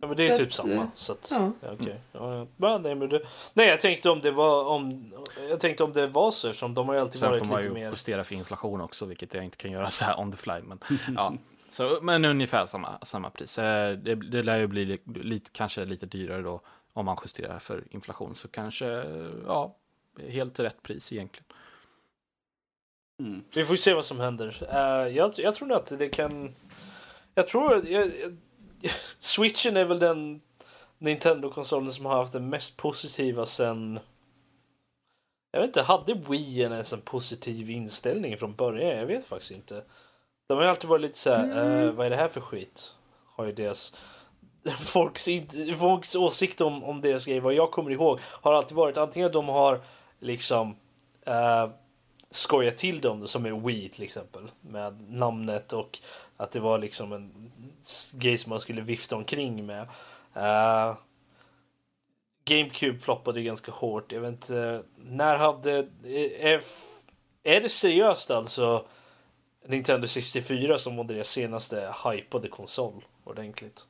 ja. 0.00 0.06
men 0.08 0.16
det 0.16 0.28
är 0.28 0.38
typ 0.38 0.54
samma. 0.54 0.90
Så 0.94 1.12
att, 1.12 1.28
ja. 1.30 1.52
Ja, 1.60 1.72
okay. 1.72 1.94
ja, 2.12 2.46
ja. 2.56 2.78
nej, 2.78 2.94
men 2.94 3.08
det, 3.08 3.22
nej, 3.54 3.68
jag 3.68 3.80
tänkte 3.80 4.10
om 4.10 4.20
det 4.20 4.30
var 4.30 4.64
om 4.64 5.12
jag 5.48 5.60
tänkte 5.60 5.84
om 5.84 5.92
det 5.92 6.06
var 6.06 6.30
så 6.30 6.48
eftersom 6.48 6.74
de 6.74 6.88
har 6.88 6.94
ju 6.94 7.00
alltid 7.00 7.20
Sen 7.20 7.30
varit 7.30 7.42
lite 7.42 7.54
mer. 7.54 7.62
Sen 7.62 7.68
får 7.68 7.74
man 7.74 7.82
ju 7.82 7.88
justera 7.88 8.24
för 8.24 8.34
inflation 8.34 8.80
också, 8.80 9.06
vilket 9.06 9.34
jag 9.34 9.44
inte 9.44 9.56
kan 9.56 9.70
göra 9.70 9.90
så 9.90 10.04
här 10.04 10.20
on 10.20 10.32
the 10.32 10.38
fly. 10.38 10.62
Men, 10.62 10.78
ja. 11.16 11.34
Så, 11.70 11.98
men 12.02 12.24
ungefär 12.24 12.66
samma, 12.66 12.98
samma 13.02 13.30
pris. 13.30 13.58
Eh, 13.58 13.96
det, 13.96 14.14
det 14.14 14.42
lär 14.42 14.58
ju 14.58 14.66
bli 14.66 14.98
lite, 15.04 15.50
kanske 15.52 15.84
lite 15.84 16.06
dyrare 16.06 16.42
då 16.42 16.60
om 16.92 17.06
man 17.06 17.16
justerar 17.22 17.58
för 17.58 17.84
inflation. 17.90 18.34
Så 18.34 18.48
kanske, 18.48 18.86
ja, 19.46 19.76
helt 20.28 20.60
rätt 20.60 20.82
pris 20.82 21.12
egentligen. 21.12 21.46
Mm. 23.20 23.44
Vi 23.54 23.64
får 23.64 23.76
se 23.76 23.94
vad 23.94 24.04
som 24.04 24.20
händer. 24.20 24.68
Uh, 24.72 25.16
jag, 25.16 25.32
jag 25.36 25.54
tror 25.54 25.72
att 25.72 25.98
det 25.98 26.08
kan... 26.08 26.54
Jag 27.34 27.48
tror... 27.48 27.88
Jag, 27.88 28.12
jag, 28.20 28.36
Switchen 29.18 29.76
är 29.76 29.84
väl 29.84 29.98
den 29.98 30.40
Nintendo-konsolen 30.98 31.92
som 31.92 32.06
har 32.06 32.16
haft 32.16 32.32
det 32.32 32.40
mest 32.40 32.76
positiva 32.76 33.46
sen... 33.46 34.00
Jag 35.52 35.60
vet 35.60 35.68
inte, 35.68 35.82
hade 35.82 36.14
Wii 36.14 36.60
ens 36.60 36.92
en 36.92 37.00
positiv 37.00 37.70
inställning 37.70 38.36
från 38.36 38.54
början? 38.54 38.98
Jag 38.98 39.06
vet 39.06 39.24
faktiskt 39.24 39.50
inte. 39.50 39.84
De 40.48 40.58
har 40.58 40.64
alltid 40.64 40.90
varit 40.90 41.02
lite 41.02 41.18
så 41.18 41.30
här, 41.30 41.44
mm. 41.44 41.88
uh, 41.88 41.92
vad 41.92 42.06
är 42.06 42.10
det 42.10 42.16
här 42.16 42.28
för 42.28 42.40
skit? 42.40 42.94
Har 43.24 43.46
ju 43.46 43.52
deras 43.52 43.94
folks, 44.78 45.28
folks 45.78 46.14
åsikt 46.14 46.60
om, 46.60 46.84
om 46.84 47.00
deras 47.00 47.26
grejer, 47.26 47.40
vad 47.40 47.54
jag 47.54 47.70
kommer 47.70 47.90
ihåg, 47.90 48.20
har 48.22 48.52
alltid 48.52 48.76
varit 48.76 48.96
antingen 48.96 49.26
att 49.26 49.32
de 49.32 49.48
har 49.48 49.80
liksom 50.20 50.76
uh, 51.28 51.70
skoja 52.30 52.70
till 52.70 53.00
dem 53.00 53.28
som 53.28 53.46
är 53.46 53.52
Wii 53.52 53.88
till 53.88 54.04
exempel 54.04 54.50
med 54.60 55.10
namnet 55.10 55.72
och 55.72 55.98
att 56.36 56.52
det 56.52 56.60
var 56.60 56.78
liksom 56.78 57.12
en 57.12 57.52
grej 58.12 58.38
som 58.38 58.50
man 58.50 58.60
skulle 58.60 58.80
vifta 58.80 59.16
omkring 59.16 59.66
med. 59.66 59.88
Uh, 60.36 60.96
GameCube 62.44 62.98
floppade 62.98 63.42
ganska 63.42 63.72
hårt. 63.72 64.12
Jag 64.12 64.20
vet 64.20 64.30
inte, 64.30 64.82
när 64.96 65.36
hade... 65.36 65.78
Eh, 66.04 66.46
är, 66.46 66.62
är 67.42 67.60
det 67.60 67.68
seriöst 67.68 68.30
alltså 68.30 68.86
Nintendo 69.66 70.06
64 70.06 70.78
som 70.78 70.96
var 70.96 71.04
deras 71.04 71.28
senaste 71.28 71.94
hypade 72.04 72.48
konsol 72.48 73.04
ordentligt? 73.24 73.86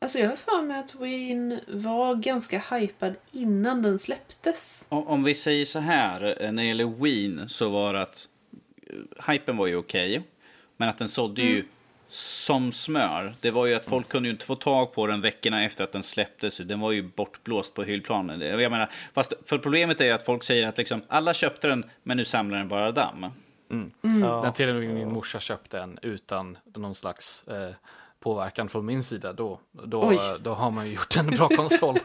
Alltså 0.00 0.18
jag 0.18 0.28
har 0.28 0.36
för 0.36 0.62
mig 0.62 0.78
att 0.78 0.94
Wien 0.94 1.60
var 1.68 2.14
ganska 2.14 2.62
hypad 2.70 3.14
innan 3.32 3.82
den 3.82 3.98
släpptes. 3.98 4.86
Om, 4.88 5.24
vi 5.24 5.34
säger 5.34 5.64
så 5.64 5.78
här, 5.78 6.42
eh, 6.42 6.52
när 6.52 6.62
det 6.62 6.68
gäller 6.68 7.02
Wien 7.02 7.48
så 7.48 7.68
var 7.68 7.94
det 7.94 8.02
att 8.02 8.28
uh, 8.92 9.30
hypen 9.32 9.56
var 9.56 9.66
ju 9.66 9.76
okej. 9.76 10.10
Okay, 10.10 10.28
men 10.76 10.88
att 10.88 10.98
den 10.98 11.08
sålde 11.08 11.42
mm. 11.42 11.54
ju 11.54 11.64
som 12.08 12.72
smör. 12.72 13.34
Det 13.40 13.50
var 13.50 13.66
ju 13.66 13.74
att 13.74 13.86
folk 13.86 14.08
kunde 14.08 14.28
ju 14.28 14.32
inte 14.32 14.46
få 14.46 14.54
tag 14.54 14.92
på 14.92 15.06
den 15.06 15.20
veckorna 15.20 15.64
efter 15.64 15.84
att 15.84 15.92
den 15.92 16.02
släpptes. 16.02 16.56
Den 16.56 16.80
var 16.80 16.92
ju 16.92 17.02
bortblåst 17.02 17.74
på 17.74 17.82
hyllplanen. 17.82 18.40
Jag 18.40 18.70
menar, 18.70 18.90
fast 19.14 19.32
för 19.46 19.58
problemet 19.58 20.00
är 20.00 20.04
ju 20.04 20.10
att 20.10 20.24
folk 20.24 20.44
säger 20.44 20.68
att 20.68 20.78
liksom, 20.78 21.02
alla 21.08 21.34
köpte 21.34 21.68
den 21.68 21.84
men 22.02 22.16
nu 22.16 22.24
samlar 22.24 22.58
den 22.58 22.68
bara 22.68 22.92
damm. 22.92 23.26
Mm. 23.70 23.90
Mm. 24.04 24.22
Ja. 24.22 24.40
Den 24.42 24.52
till 24.52 24.68
och 24.68 24.74
med 24.74 24.94
min 24.94 25.12
morsa 25.12 25.40
köpte 25.40 25.78
den 25.78 25.98
utan 26.02 26.58
någon 26.74 26.94
slags 26.94 27.48
eh, 27.48 27.74
påverkan 28.20 28.68
från 28.68 28.86
min 28.86 29.02
sida, 29.02 29.32
då, 29.32 29.60
då, 29.72 30.12
då 30.40 30.54
har 30.54 30.70
man 30.70 30.86
ju 30.86 30.94
gjort 30.94 31.16
en 31.16 31.26
bra 31.26 31.48
konsol. 31.48 31.96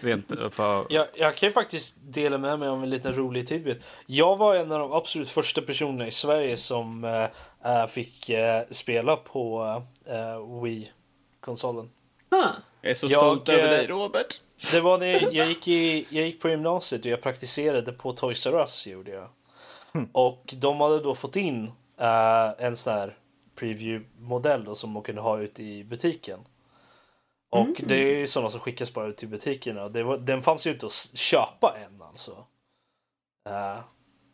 Rent 0.00 0.32
för... 0.52 0.86
jag, 0.90 1.06
jag 1.14 1.36
kan 1.36 1.48
ju 1.48 1.52
faktiskt 1.52 1.96
dela 2.00 2.38
med 2.38 2.58
mig 2.58 2.68
av 2.68 2.82
en 2.82 2.90
liten 2.90 3.14
rolig 3.14 3.46
tidbit. 3.46 3.82
Jag 4.06 4.36
var 4.36 4.54
en 4.54 4.72
av 4.72 4.78
de 4.78 4.92
absolut 4.92 5.28
första 5.28 5.62
personerna 5.62 6.06
i 6.06 6.10
Sverige 6.10 6.56
som 6.56 7.04
äh, 7.64 7.86
fick 7.86 8.28
äh, 8.28 8.62
spela 8.70 9.16
på 9.16 9.64
äh, 10.04 10.62
Wii-konsolen. 10.62 11.90
Ah. 12.28 12.48
Jag 12.80 12.90
är 12.90 12.94
så 12.94 13.08
stolt 13.08 13.48
jag, 13.48 13.58
över 13.58 13.68
dig 13.68 13.86
Robert. 13.86 14.40
Det 14.72 14.80
var 14.80 14.98
när 14.98 15.06
jag 15.34 15.48
gick, 15.48 15.68
i, 15.68 16.06
jag 16.10 16.24
gick 16.24 16.40
på 16.40 16.48
gymnasiet 16.48 17.04
och 17.04 17.10
jag 17.10 17.22
praktiserade 17.22 17.92
på 17.92 18.12
Toys 18.12 18.46
R 18.46 18.54
Us 18.54 18.86
gjorde 18.86 19.10
jag. 19.10 19.28
Mm. 19.94 20.08
Och 20.12 20.54
de 20.58 20.80
hade 20.80 21.00
då 21.00 21.14
fått 21.14 21.36
in 21.36 21.72
en 22.58 22.76
sån 22.76 22.92
här 22.92 23.16
preview-modell 23.60 24.76
som 24.76 24.90
man 24.90 25.02
kunde 25.02 25.20
ha 25.20 25.38
ute 25.38 25.62
i 25.62 25.84
butiken. 25.84 26.40
Och 27.50 27.60
mm. 27.60 27.74
det 27.86 27.94
är 27.94 28.26
sådana 28.26 28.50
som 28.50 28.60
skickas 28.60 28.94
bara 28.94 29.06
ut 29.06 29.16
till 29.16 29.28
butikerna. 29.28 29.88
Det 29.88 30.02
var, 30.02 30.18
den 30.18 30.42
fanns 30.42 30.66
ju 30.66 30.70
inte 30.70 30.86
att 30.86 31.10
köpa 31.14 31.76
än 31.78 32.02
alltså. 32.02 32.30
Uh, 33.48 33.80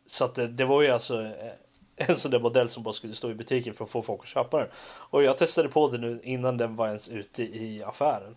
så 0.06 0.24
att 0.24 0.34
det, 0.34 0.46
det, 0.46 0.64
var 0.64 0.82
ju 0.82 0.88
alltså 0.88 1.22
eh, 1.22 1.52
en 2.08 2.16
sån 2.16 2.30
där 2.30 2.40
modell 2.40 2.68
som 2.68 2.82
bara 2.82 2.94
skulle 2.94 3.14
stå 3.14 3.30
i 3.30 3.34
butiken 3.34 3.74
för 3.74 3.84
att 3.84 3.90
få 3.90 4.02
folk 4.02 4.20
att 4.22 4.28
köpa 4.28 4.58
den. 4.58 4.68
Och 4.86 5.22
jag 5.22 5.38
testade 5.38 5.68
på 5.68 5.88
den 5.88 6.00
nu 6.00 6.20
innan 6.22 6.56
den 6.56 6.76
var 6.76 6.86
ens 6.86 7.08
ute 7.08 7.42
i 7.44 7.82
affären. 7.82 8.36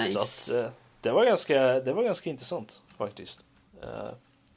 Nice. 0.00 0.18
Så 0.18 0.58
att, 0.58 0.64
uh, 0.64 0.70
det, 1.00 1.10
var 1.10 1.24
ganska, 1.24 1.80
det 1.80 1.92
var 1.92 2.02
ganska 2.02 2.30
intressant 2.30 2.82
faktiskt. 2.96 3.44
Uh, 3.84 4.10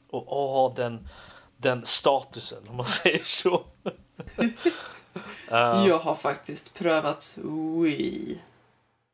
och, 0.10 0.28
och 0.28 0.50
ha 0.50 0.74
den, 0.74 1.10
den 1.58 1.86
statusen 1.86 2.68
om 2.68 2.76
man 2.76 2.86
säger 3.04 3.24
så. 3.24 3.64
Uh, 5.52 5.88
jag 5.88 6.00
har 6.00 6.16
faktiskt 6.16 6.80
prövat 6.80 7.38
Wii. 7.84 8.42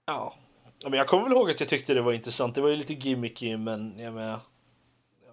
Ja. 0.06 0.36
Men 0.84 0.94
jag 0.94 1.08
kommer 1.08 1.24
väl 1.24 1.34
ihåg 1.34 1.50
att 1.52 1.60
jag 1.60 1.70
tyckte 1.70 1.94
det 1.94 2.02
var 2.02 2.14
intressant. 2.14 2.56
Det 2.56 2.62
var 2.62 2.70
ju 2.70 2.76
lite 2.76 2.94
gimmicky 2.94 3.58
men 3.58 4.00
jag 4.00 4.14
menar... 4.14 4.40
Ja. 5.26 5.32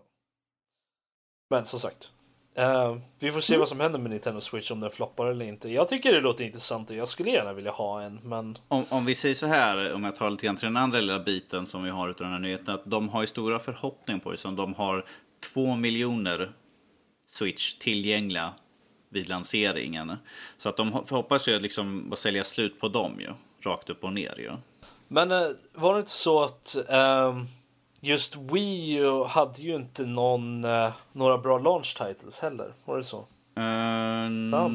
Men 1.50 1.66
som 1.66 1.80
sagt. 1.80 2.10
Uh, 2.58 2.96
vi 3.18 3.32
får 3.32 3.40
se 3.40 3.54
mm. 3.54 3.60
vad 3.60 3.68
som 3.68 3.80
händer 3.80 3.98
med 3.98 4.10
Nintendo 4.10 4.40
Switch 4.40 4.70
om 4.70 4.80
den 4.80 4.90
floppar 4.90 5.26
eller 5.26 5.44
inte. 5.44 5.68
Jag 5.68 5.88
tycker 5.88 6.12
det 6.12 6.20
låter 6.20 6.44
intressant 6.44 6.90
och 6.90 6.96
jag 6.96 7.08
skulle 7.08 7.30
gärna 7.30 7.52
vilja 7.52 7.70
ha 7.70 8.02
en. 8.02 8.20
Men... 8.22 8.58
Om, 8.68 8.84
om 8.88 9.04
vi 9.04 9.14
säger 9.14 9.34
så 9.34 9.46
här, 9.46 9.92
om 9.92 10.04
jag 10.04 10.16
tar 10.16 10.30
lite 10.30 10.46
grann 10.46 10.56
till 10.56 10.66
den 10.66 10.76
andra 10.76 11.00
lilla 11.00 11.18
biten 11.18 11.66
som 11.66 11.84
vi 11.84 11.90
har 11.90 12.08
utav 12.08 12.24
den 12.24 12.32
här 12.32 12.40
nyheten. 12.40 12.74
Att 12.74 12.84
de 12.84 13.08
har 13.08 13.20
ju 13.20 13.26
stora 13.26 13.58
förhoppningar 13.58 14.20
på 14.20 14.30
det. 14.30 14.36
Som 14.36 14.56
de 14.56 14.74
har 14.74 15.06
två 15.52 15.76
miljoner 15.76 16.52
Switch 17.28 17.74
tillgängliga 17.74 18.54
vid 19.12 19.28
lanseringen. 19.28 20.16
Så 20.58 20.68
att 20.68 20.76
de 20.76 20.92
hoppas 20.92 21.48
ju 21.48 21.60
liksom 21.60 22.12
att 22.12 22.18
sälja 22.18 22.44
slut 22.44 22.80
på 22.80 22.88
dem 22.88 23.20
ju. 23.20 23.30
Rakt 23.60 23.90
upp 23.90 24.04
och 24.04 24.12
ner 24.12 24.34
ju. 24.38 24.52
Men 25.08 25.32
uh, 25.32 25.48
var 25.72 25.94
det 25.94 26.00
inte 26.00 26.12
så 26.12 26.42
att 26.42 26.76
um 26.88 27.48
just 28.04 28.36
Wii 28.36 28.94
U 28.94 29.24
hade 29.24 29.62
ju 29.62 29.74
inte 29.74 30.06
någon, 30.06 30.64
uh, 30.64 30.92
några 31.12 31.38
bra 31.38 31.58
launch 31.58 31.96
titles 31.98 32.40
heller. 32.40 32.72
Var 32.84 32.98
det 32.98 33.04
så? 33.04 33.18
Uh, 33.18 33.24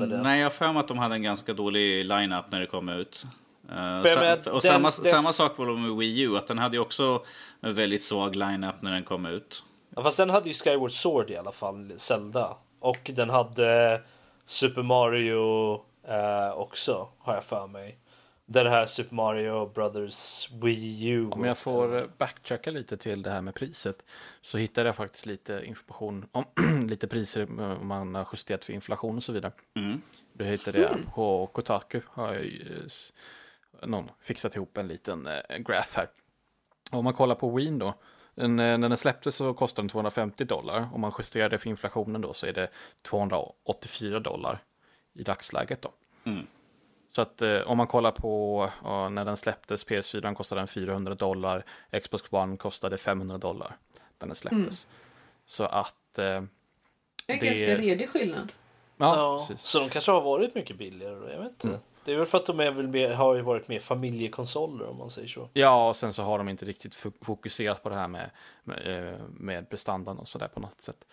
det. 0.08 0.22
Nej, 0.22 0.40
jag 0.40 0.46
har 0.46 0.50
för 0.50 0.74
mig 0.74 0.80
att 0.80 0.88
de 0.88 0.98
hade 0.98 1.16
en 1.16 1.24
ganska 1.24 1.54
dålig 1.54 2.06
line-up 2.06 2.46
när 2.52 2.60
det 2.60 2.66
kom 2.66 2.90
ut. 2.90 3.26
Uh, 3.72 4.04
sa 4.04 4.34
och 4.52 4.62
den, 4.62 4.62
samma, 4.62 4.88
dess... 4.88 5.10
samma 5.10 5.30
sak 5.30 5.58
var 5.58 5.66
det 5.66 5.74
med 5.74 5.96
Wii 5.96 6.22
U, 6.22 6.38
att 6.38 6.48
den 6.48 6.58
hade 6.58 6.76
ju 6.76 6.82
också 6.82 7.22
en 7.62 7.74
väldigt 7.74 8.04
svag 8.04 8.36
line-up 8.36 8.82
när 8.82 8.92
den 8.92 9.04
kom 9.04 9.26
ut. 9.26 9.64
Ja, 9.96 10.04
fast 10.04 10.18
den 10.18 10.30
hade 10.30 10.48
ju 10.48 10.54
Skyward 10.54 10.92
Sword 10.92 11.30
i 11.30 11.38
alla 11.38 11.52
fall, 11.52 11.94
Zelda. 11.98 12.58
Och 12.80 13.12
den 13.16 13.30
hade 13.30 14.02
Super 14.48 14.84
Mario 14.84 15.74
uh, 16.10 16.52
också, 16.58 17.10
har 17.20 17.34
jag 17.34 17.44
för 17.44 17.68
mig 17.68 18.00
det 18.46 18.70
här 18.70 18.86
Super 18.86 19.16
Mario 19.16 19.66
Brothers 19.66 20.50
Wii 20.52 21.08
U. 21.08 21.30
Om 21.32 21.44
jag 21.44 21.58
får 21.58 22.12
backtracka 22.18 22.72
lite 22.72 22.98
till 22.98 23.22
det 23.22 23.30
här 23.30 23.42
med 23.42 23.56
priset 23.56 24.06
så 24.42 24.58
hittade 24.58 24.90
jag 24.90 24.96
faktiskt 24.96 25.26
lite 25.26 25.62
information 25.66 26.26
om 26.32 26.46
lite 26.88 27.08
priser 27.08 27.60
om 27.60 27.88
man 27.88 28.16
har 28.16 28.28
justerat 28.34 28.66
för 28.66 28.74
inflation 28.74 29.16
och 29.16 29.24
så 29.24 29.34
vidare. 29.34 29.52
Mm. 29.76 30.02
Du 30.34 30.46
hittade 30.46 30.80
det 30.80 30.98
på 31.16 31.48
Kotaku. 31.48 32.02
Har 32.06 32.34
jag, 32.34 32.46
någon 33.90 34.12
fixat 34.22 34.56
ihop 34.56 34.78
en 34.78 34.88
liten 34.88 35.28
graph 35.60 35.98
här. 35.98 36.08
Om 36.92 37.04
man 37.04 37.14
kollar 37.14 37.36
på 37.36 37.56
Wien 37.56 37.80
då. 37.80 37.94
Den, 38.38 38.56
när 38.56 38.78
den 38.78 38.98
släpptes 38.98 39.36
så 39.36 39.54
kostade 39.54 39.84
den 39.84 39.90
250 39.90 40.46
dollar. 40.46 40.90
Om 40.94 41.02
man 41.02 41.12
justerade 41.18 41.58
för 41.58 41.70
inflationen 41.70 42.22
då 42.22 42.34
så 42.34 42.46
är 42.46 42.54
det 42.54 42.70
284 43.02 44.20
dollar 44.20 44.64
i 45.14 45.24
dagsläget 45.24 45.82
då. 45.82 45.92
Mm. 46.24 46.48
Så 47.16 47.22
att 47.22 47.42
eh, 47.42 47.62
om 47.62 47.78
man 47.78 47.88
kollar 47.88 48.12
på 48.12 48.70
ja, 48.84 49.10
när 49.10 49.26
den 49.26 49.38
släpptes, 49.38 49.88
PS4 49.88 50.34
kostade 50.34 50.62
den 50.62 50.68
400 50.68 51.16
dollar, 51.16 51.66
Xbox 52.04 52.24
One 52.30 52.58
kostade 52.58 52.98
500 52.98 53.38
dollar 53.38 53.78
när 54.20 54.28
den 54.28 54.36
släpptes. 54.36 54.86
Mm. 54.86 54.96
Så 55.46 55.64
att... 55.64 56.18
Eh, 56.18 56.42
det 57.26 57.34
är 57.34 57.38
en 57.38 57.40
ganska 57.40 57.76
redig 57.76 58.10
skillnad. 58.10 58.52
Ja, 58.98 59.16
ja 59.16 59.56
så 59.58 59.80
de 59.80 59.90
kanske 59.90 60.12
har 60.12 60.22
varit 60.22 60.56
mycket 60.56 60.78
billigare, 60.78 61.34
jag 61.34 61.40
vet 61.44 61.52
inte. 61.52 61.68
Mm. 61.68 61.80
Det 62.08 62.14
är 62.14 62.18
väl 62.18 62.26
för 62.26 62.38
att 62.38 62.46
de 62.46 62.60
är 62.60 62.72
väl 62.72 62.88
mer, 62.88 63.14
har 63.14 63.36
ju 63.36 63.42
varit 63.42 63.68
mer 63.68 63.80
familjekonsoler 63.80 64.88
om 64.88 64.98
man 64.98 65.10
säger 65.10 65.28
så. 65.28 65.50
Ja, 65.54 65.90
och 65.90 65.96
sen 65.96 66.14
så 66.14 66.24
har 66.24 66.38
de 66.38 66.50
inte 66.50 66.66
riktigt 66.66 66.96
fokuserat 67.22 67.84
på 67.84 67.90
det 67.90 67.96
här 67.96 68.08
med, 68.08 68.30
med, 68.64 69.08
eh, 69.14 69.20
med 69.30 69.70
prestandan 69.70 70.20
och 70.20 70.28
sådär 70.28 70.48
på 70.48 70.60
något 70.60 70.82
sätt. 70.82 71.08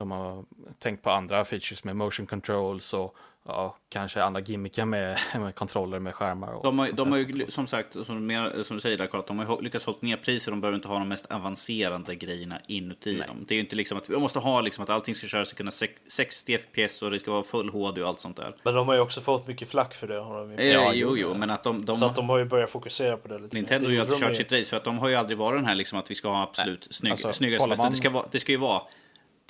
De 0.00 0.10
har 0.10 0.44
tänkt 0.78 1.02
på 1.02 1.10
andra 1.10 1.44
features 1.44 1.84
med 1.84 1.96
motion 1.96 2.26
controls 2.26 2.94
och 2.94 3.16
ja, 3.46 3.76
kanske 3.88 4.22
andra 4.22 4.40
gimmickar 4.40 4.84
med, 4.84 5.18
med 5.34 5.54
kontroller 5.54 5.98
med 5.98 6.14
skärmar. 6.14 6.52
Och 6.52 6.64
de 6.64 6.78
har, 6.78 6.88
de 6.92 7.12
har 7.12 7.18
ju 7.18 7.46
som 7.48 7.66
sagt, 7.66 7.96
som, 8.06 8.26
mer, 8.26 8.62
som 8.62 8.76
du 8.76 8.80
säger 8.80 8.98
där 8.98 9.06
Carl, 9.06 9.22
de 9.26 9.38
har 9.38 9.62
lyckats 9.62 9.84
hålla 9.84 9.98
ner 10.00 10.16
priser. 10.16 10.50
De 10.50 10.60
behöver 10.60 10.76
inte 10.76 10.88
ha 10.88 10.98
de 10.98 11.08
mest 11.08 11.26
avancerade 11.26 12.14
grejerna 12.14 12.60
inuti 12.66 13.16
Nej. 13.18 13.26
dem. 13.26 13.44
Det 13.48 13.54
är 13.54 13.56
ju 13.56 13.60
inte 13.60 13.76
liksom 13.76 13.98
att 13.98 14.10
vi 14.10 14.16
måste 14.16 14.38
ha 14.38 14.60
liksom 14.60 14.84
att 14.84 14.90
allting 14.90 15.14
ska 15.14 15.26
köras 15.26 15.52
i 15.52 15.56
kunna 15.56 15.70
60 16.08 16.58
FPS 16.58 17.02
och 17.02 17.10
det 17.10 17.20
ska 17.20 17.30
vara 17.30 17.42
full 17.42 17.68
HD 17.68 18.02
och 18.02 18.08
allt 18.08 18.20
sånt 18.20 18.36
där. 18.36 18.56
Men 18.62 18.74
de 18.74 18.88
har 18.88 18.94
ju 18.94 19.00
också 19.00 19.20
fått 19.20 19.46
mycket 19.46 19.68
flack 19.68 19.94
för 19.94 20.08
det. 20.08 20.20
Har 20.20 20.40
de 20.40 20.52
ju. 20.52 20.70
Ja, 20.70 20.90
jo, 20.94 21.16
jo, 21.16 21.34
men 21.34 21.50
att 21.50 21.64
de, 21.64 21.84
de 21.84 21.96
Så 21.96 22.04
att 22.04 22.14
de 22.14 22.28
har 22.28 22.38
ju 22.38 22.44
börjat 22.44 22.70
fokusera 22.70 23.16
på 23.16 23.28
det 23.28 23.38
lite 23.38 23.56
Nintendo 23.56 23.86
har 23.86 23.92
ju 23.92 24.00
alltid 24.00 24.18
kört 24.18 24.36
sitt 24.36 24.52
race 24.52 24.64
för 24.64 24.76
att 24.76 24.84
de 24.84 24.98
har 24.98 25.08
ju 25.08 25.14
aldrig 25.14 25.38
varit 25.38 25.58
den 25.58 25.66
här 25.66 25.74
liksom 25.74 25.98
att 25.98 26.10
vi 26.10 26.14
ska 26.14 26.28
ha 26.28 26.42
absolut 26.42 26.88
snygg, 26.90 27.10
alltså, 27.10 27.32
snyggaste 27.32 27.68
man... 27.68 27.90
det, 27.90 27.96
ska 27.96 28.10
vara, 28.10 28.26
det 28.30 28.40
ska 28.40 28.52
ju 28.52 28.58
vara 28.58 28.82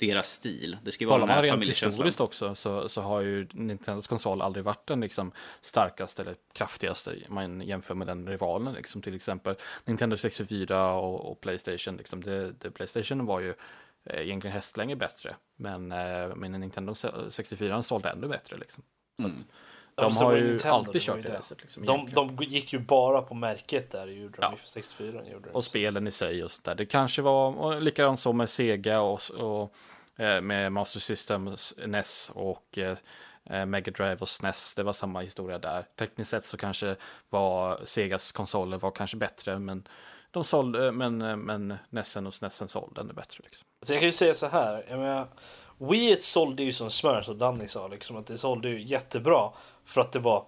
deras 0.07 0.31
stil. 0.31 0.77
Det 0.83 0.91
ska 0.91 1.03
ju 1.03 1.09
vara 1.09 1.19
Kollar 1.19 1.35
man 1.35 1.43
rent 1.43 1.65
historiskt 1.65 2.21
också 2.21 2.55
så, 2.55 2.89
så 2.89 3.01
har 3.01 3.21
ju 3.21 3.47
Nintendos 3.53 4.07
konsol 4.07 4.41
aldrig 4.41 4.65
varit 4.65 4.87
den 4.87 5.01
liksom 5.01 5.31
starkaste 5.61 6.21
eller 6.21 6.35
kraftigaste 6.53 7.15
man 7.27 7.61
jämför 7.61 7.95
med 7.95 8.07
den 8.07 8.29
rivalen. 8.29 8.73
Liksom, 8.73 9.01
till 9.01 9.15
exempel 9.15 9.55
Nintendo 9.85 10.17
64 10.17 10.93
och, 10.93 11.31
och 11.31 11.41
Playstation. 11.41 11.97
Liksom, 11.97 12.23
det, 12.23 12.51
det, 12.51 12.71
Playstation 12.71 13.25
var 13.25 13.39
ju 13.39 13.53
eh, 14.03 14.21
egentligen 14.21 14.53
hästlängder 14.53 14.95
bättre. 14.95 15.35
Men, 15.55 15.91
eh, 15.91 16.35
men 16.35 16.51
Nintendo 16.51 16.93
64 17.29 17.83
sålde 17.83 18.09
ännu 18.09 18.27
bättre. 18.27 18.57
Liksom. 18.57 18.83
Mm. 19.19 19.43
De 20.01 20.17
har 20.17 20.35
ju 20.35 20.47
Nintendo, 20.47 20.75
alltid 20.75 21.01
kört 21.01 21.23
det 21.23 21.33
racet. 21.33 21.61
Liksom, 21.61 21.85
de, 21.85 22.09
de, 22.09 22.37
gick 22.43 22.73
ju 22.73 22.79
bara 22.79 23.21
på 23.21 23.33
märket 23.33 23.91
där, 23.91 24.07
gjorde 24.07 24.37
ja. 24.41 24.49
de 24.49 24.67
64. 24.67 25.21
Gjorde 25.31 25.49
och 25.49 25.63
spelen 25.63 26.07
i 26.07 26.11
sig 26.11 26.43
och 26.43 26.51
sådär. 26.51 26.75
Det 26.75 26.85
kanske 26.85 27.21
var 27.21 27.79
likadant 27.79 28.19
som 28.19 28.37
med 28.37 28.49
Sega 28.49 29.01
och, 29.01 29.21
och 29.37 29.75
eh, 30.23 30.41
med 30.41 30.71
Master 30.71 30.99
Systems 30.99 31.73
NES 31.85 32.31
och 32.35 32.77
eh, 32.77 32.97
eh, 33.45 33.65
Mega 33.65 33.91
Drive 33.91 34.17
och 34.19 34.29
SNES. 34.29 34.75
Det 34.75 34.83
var 34.83 34.93
samma 34.93 35.21
historia 35.21 35.59
där. 35.59 35.85
Tekniskt 35.95 36.31
sett 36.31 36.45
så 36.45 36.57
kanske 36.57 36.95
var 37.29 37.81
Segas 37.83 38.31
konsoler 38.31 38.77
var 38.77 38.91
kanske 38.91 39.17
bättre, 39.17 39.59
men 39.59 39.87
de 40.31 40.43
sålde, 40.43 40.91
men, 40.91 41.17
men 41.41 41.77
NESen 41.89 42.27
och 42.27 42.33
SNESen 42.33 42.67
sålde 42.67 43.01
ännu 43.01 43.13
bättre. 43.13 43.43
Liksom. 43.43 43.67
Så 43.81 43.93
jag 43.93 43.99
kan 43.99 44.07
ju 44.07 44.11
säga 44.11 44.33
så 44.33 44.47
här, 44.47 44.85
jag 44.89 44.99
menar, 44.99 45.27
Wii 45.77 46.15
sålde 46.15 46.63
ju 46.63 46.73
som 46.73 46.89
smör 46.89 47.21
som 47.21 47.37
Danny 47.37 47.67
sa, 47.67 47.87
liksom, 47.87 48.17
att 48.17 48.27
det 48.27 48.37
sålde 48.37 48.69
ju 48.69 48.81
jättebra. 48.81 49.51
För 49.85 50.01
att 50.01 50.11
det 50.11 50.19
var 50.19 50.45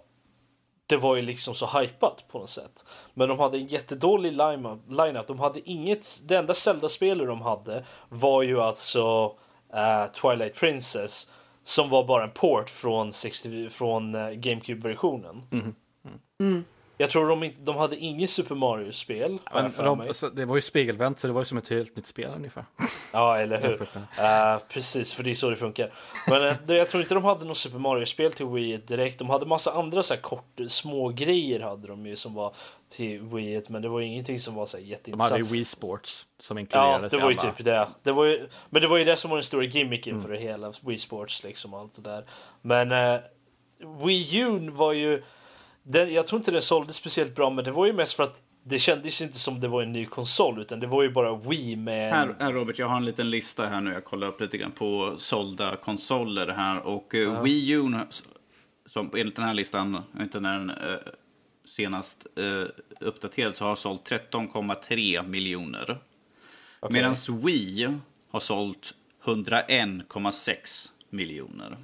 det 0.88 0.98
var 0.98 1.16
ju 1.16 1.22
liksom 1.22 1.56
så 1.56 1.80
hypat 1.80 2.24
på 2.28 2.40
något 2.40 2.50
sätt. 2.50 2.86
Men 3.14 3.30
de 3.30 3.40
hade 3.40 3.58
en 3.58 3.68
jättedålig 3.68 4.34
line-up. 4.34 5.28
De 5.28 5.40
hade 5.40 5.70
inget, 5.70 6.22
det 6.28 6.36
enda 6.36 6.54
Zelda-spelet 6.54 7.28
de 7.28 7.42
hade 7.42 7.86
var 8.10 8.42
ju 8.42 8.62
alltså 8.62 9.26
uh, 9.74 10.12
Twilight 10.22 10.56
Princess. 10.56 11.32
Som 11.64 11.90
var 11.90 12.04
bara 12.04 12.24
en 12.24 12.32
port 12.32 12.70
från, 12.70 13.14
60, 13.14 13.70
från 13.70 14.16
uh, 14.16 14.32
GameCube-versionen. 14.32 15.42
Mm. 15.52 15.76
Mm. 16.06 16.20
Mm. 16.40 16.66
Jag 16.98 17.10
tror 17.10 17.30
de, 17.30 17.52
de 17.64 17.76
hade 17.76 17.98
inget 17.98 18.30
Super 18.30 18.56
Mario-spel. 18.56 19.40
alltså, 19.46 20.30
det 20.30 20.46
var 20.46 20.56
ju 20.56 20.62
spegelvänt 20.62 21.20
så 21.20 21.28
det 21.28 21.34
var 21.34 21.42
ju 21.42 21.46
som 21.46 21.58
ett 21.58 21.70
helt 21.70 21.96
nytt 21.96 22.08
spel 22.08 22.32
ungefär. 22.36 22.66
Ja, 23.14 23.38
eller 23.38 23.62
hur. 23.62 23.82
Uh, 23.82 24.62
precis, 24.70 25.14
för 25.14 25.24
det 25.24 25.30
är 25.30 25.36
så 25.36 25.50
det 25.50 25.56
funkar. 25.56 25.94
Men 26.28 26.42
uh, 26.42 26.76
jag 26.78 26.90
tror 26.90 27.04
inte 27.04 27.14
de 27.14 27.24
hade 27.24 27.46
något 27.46 27.58
Super 27.58 27.80
Mario-spel 27.80 28.34
till 28.34 28.46
Wii 28.46 28.78
direkt. 28.78 29.20
De 29.20 29.30
hade 29.30 29.46
massa 29.46 29.72
andra 29.72 30.04
så 30.04 30.14
här 30.14 30.22
kort, 30.22 30.60
små 30.68 31.10
grejer 31.10 31.60
hade 31.60 31.88
de 31.88 32.06
ju 32.06 32.16
som 32.16 32.34
var 32.34 32.56
till 32.90 33.22
Wii 33.22 33.64
men 33.68 33.82
det 33.82 33.90
var 33.90 34.02
ingenting 34.02 34.40
som 34.40 34.56
var 34.56 34.66
så 34.66 34.78
här 34.78 34.84
jätteintressant. 34.84 35.30
De 35.30 35.34
hade 35.34 35.38
ju 35.38 35.58
Wii 35.58 35.66
Sports 35.66 36.26
som 36.40 36.58
inkluderades 36.58 37.14
Ja, 37.14 37.20
det 37.20 37.24
var 37.24 37.32
ju 37.32 37.38
typ 37.38 37.66
det. 37.66 37.88
det 38.04 38.12
var 38.12 38.26
ju, 38.26 38.48
men 38.70 38.82
det 38.82 38.88
var 38.88 38.98
ju 38.98 39.04
det 39.04 39.16
som 39.16 39.30
var 39.30 39.38
den 39.38 39.44
stora 39.44 39.64
gimmicken 39.64 40.14
mm. 40.14 40.26
för 40.26 40.34
det 40.34 40.40
hela, 40.40 40.74
Wii 40.82 40.98
Sports 40.98 41.44
liksom 41.44 41.74
och 41.74 41.80
allt 41.80 41.96
det 41.96 42.02
där. 42.02 42.26
Men 42.62 42.92
uh, 42.92 43.20
Wii 44.06 44.38
U 44.38 44.70
var 44.70 44.94
ju 44.94 45.24
den, 45.84 46.14
jag 46.14 46.28
tror 46.28 46.40
inte 46.40 46.52
den 46.52 46.62
sålde 46.62 46.94
speciellt 46.94 47.36
bra, 47.36 47.50
men 47.50 47.64
det 47.64 47.72
var 47.72 47.86
ju 47.86 47.94
mest 47.94 48.14
för 48.14 48.24
att 48.24 48.42
det 48.64 48.80
kändes 48.80 49.22
inte 49.22 49.40
som 49.40 49.60
det 49.60 49.68
var 49.68 49.82
en 49.82 49.92
ny 49.92 50.06
konsol, 50.06 50.62
utan 50.62 50.80
det 50.80 50.88
var 50.88 51.04
ju 51.04 51.10
bara 51.10 51.36
Wii 51.36 51.76
med... 51.76 52.14
Här, 52.14 52.36
här 52.40 52.54
Robert, 52.54 52.80
jag 52.80 52.88
har 52.88 52.98
en 52.98 53.06
liten 53.06 53.30
lista 53.30 53.68
här 53.68 53.82
nu. 53.82 53.94
Jag 53.94 54.06
kollar 54.06 54.28
upp 54.28 54.42
lite 54.42 54.58
grann 54.58 54.72
på 54.72 55.16
sålda 55.18 55.76
konsoler 55.76 56.48
här. 56.48 56.80
Och 56.80 57.14
uh, 57.14 57.42
Wii 57.42 57.70
U, 57.72 57.92
som 58.86 59.12
enligt 59.16 59.36
den 59.36 59.46
här 59.46 59.54
listan, 59.54 60.04
inte 60.20 60.40
när 60.40 60.60
den 60.60 60.70
uh, 60.70 60.98
senast 61.66 62.28
uh, 62.40 62.66
uppdaterad, 63.00 63.56
så 63.56 63.66
har 63.66 63.76
sålt 63.76 64.12
13,3 64.12 65.28
miljoner. 65.28 65.98
Okay. 66.82 66.94
Medan 66.94 67.16
Wii 67.30 67.98
har 68.32 68.40
sålt 68.40 68.94
101,6 69.24 70.90
miljoner. 71.10 71.78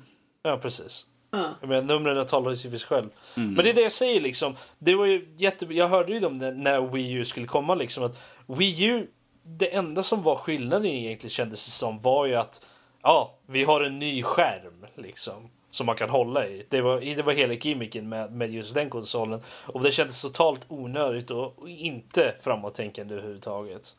Ja, 0.44 0.58
precis. 0.58 1.06
Mm. 1.32 1.52
Men 1.62 1.88
numren 1.88 2.28
talar 2.28 2.52
ju 2.52 2.58
för 2.58 2.78
sig 2.78 2.88
själv. 2.88 3.10
Mm. 3.38 3.54
Men 3.54 3.64
det 3.64 3.70
är 3.70 3.74
det 3.74 3.82
jag 3.82 3.92
säger 3.92 4.22
liksom. 4.22 4.56
Det 4.80 4.96
var 4.96 5.06
ju 5.06 5.28
jätte... 5.38 5.66
Jag 5.66 5.88
hörde 5.88 6.14
ju 6.14 6.20
dem 6.20 6.38
när 6.38 6.82
Wii 6.82 7.12
U 7.12 7.26
skulle 7.26 7.48
komma 7.48 7.76
liksom 7.76 8.04
att 8.04 8.20
Wii 8.48 8.84
U, 8.84 9.08
det 9.44 9.76
enda 9.76 10.04
som 10.04 10.22
var 10.22 10.36
skillnaden 10.36 10.86
egentligen 10.86 11.30
kändes 11.30 11.66
det 11.66 11.72
som 11.72 12.00
var 12.00 12.26
ju 12.26 12.36
att 12.36 12.68
ja, 13.02 13.38
vi 13.46 13.64
har 13.64 13.82
en 13.82 14.00
ny 14.00 14.24
skärm 14.24 14.86
liksom 14.96 15.50
som 15.72 15.86
man 15.86 15.96
kan 15.96 16.10
hålla 16.10 16.48
i. 16.48 16.66
Det 16.70 16.82
var, 16.82 17.16
det 17.16 17.22
var 17.22 17.34
hela 17.34 17.54
gimmicken 17.54 18.10
med, 18.10 18.32
med 18.32 18.54
just 18.54 18.74
den 18.74 18.90
konsolen 18.90 19.42
och 19.66 19.84
det 19.84 19.92
kändes 19.92 20.22
totalt 20.22 20.62
onödigt 20.68 21.32
och 21.32 21.70
inte 21.70 22.36
framåttänkande 22.42 23.14
överhuvudtaget. 23.14 23.96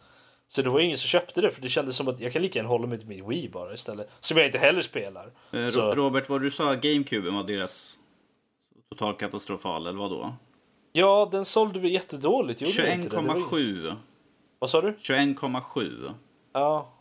Så 0.52 0.62
det 0.62 0.70
var 0.70 0.80
ingen 0.80 0.98
som 0.98 1.08
köpte 1.08 1.40
det 1.40 1.50
för 1.50 1.62
det 1.62 1.68
kändes 1.68 1.96
som 1.96 2.08
att 2.08 2.20
jag 2.20 2.32
kan 2.32 2.42
lika 2.42 2.58
gärna 2.58 2.68
hålla 2.68 2.86
mig 2.86 2.98
till 2.98 3.08
min 3.08 3.28
Wii 3.28 3.48
bara 3.48 3.74
istället. 3.74 4.10
Som 4.20 4.36
jag 4.36 4.46
inte 4.46 4.58
heller 4.58 4.82
spelar. 4.82 5.32
Eh, 5.50 5.58
Robert, 5.66 6.28
vad 6.28 6.42
du 6.42 6.50
sa 6.50 6.74
GameCube 6.74 7.30
var 7.30 7.44
deras 7.44 7.96
total 8.88 9.14
katastrofal 9.14 9.86
eller 9.86 9.98
vad 9.98 10.10
då? 10.10 10.34
Ja, 10.92 11.28
den 11.32 11.44
sålde 11.44 11.80
vi 11.80 11.92
jättedåligt. 11.92 12.62
21,7. 12.62 13.96
Vad 14.58 14.70
sa 14.70 14.80
du? 14.80 14.92
21,7. 14.92 16.14
Ja. 16.52 16.92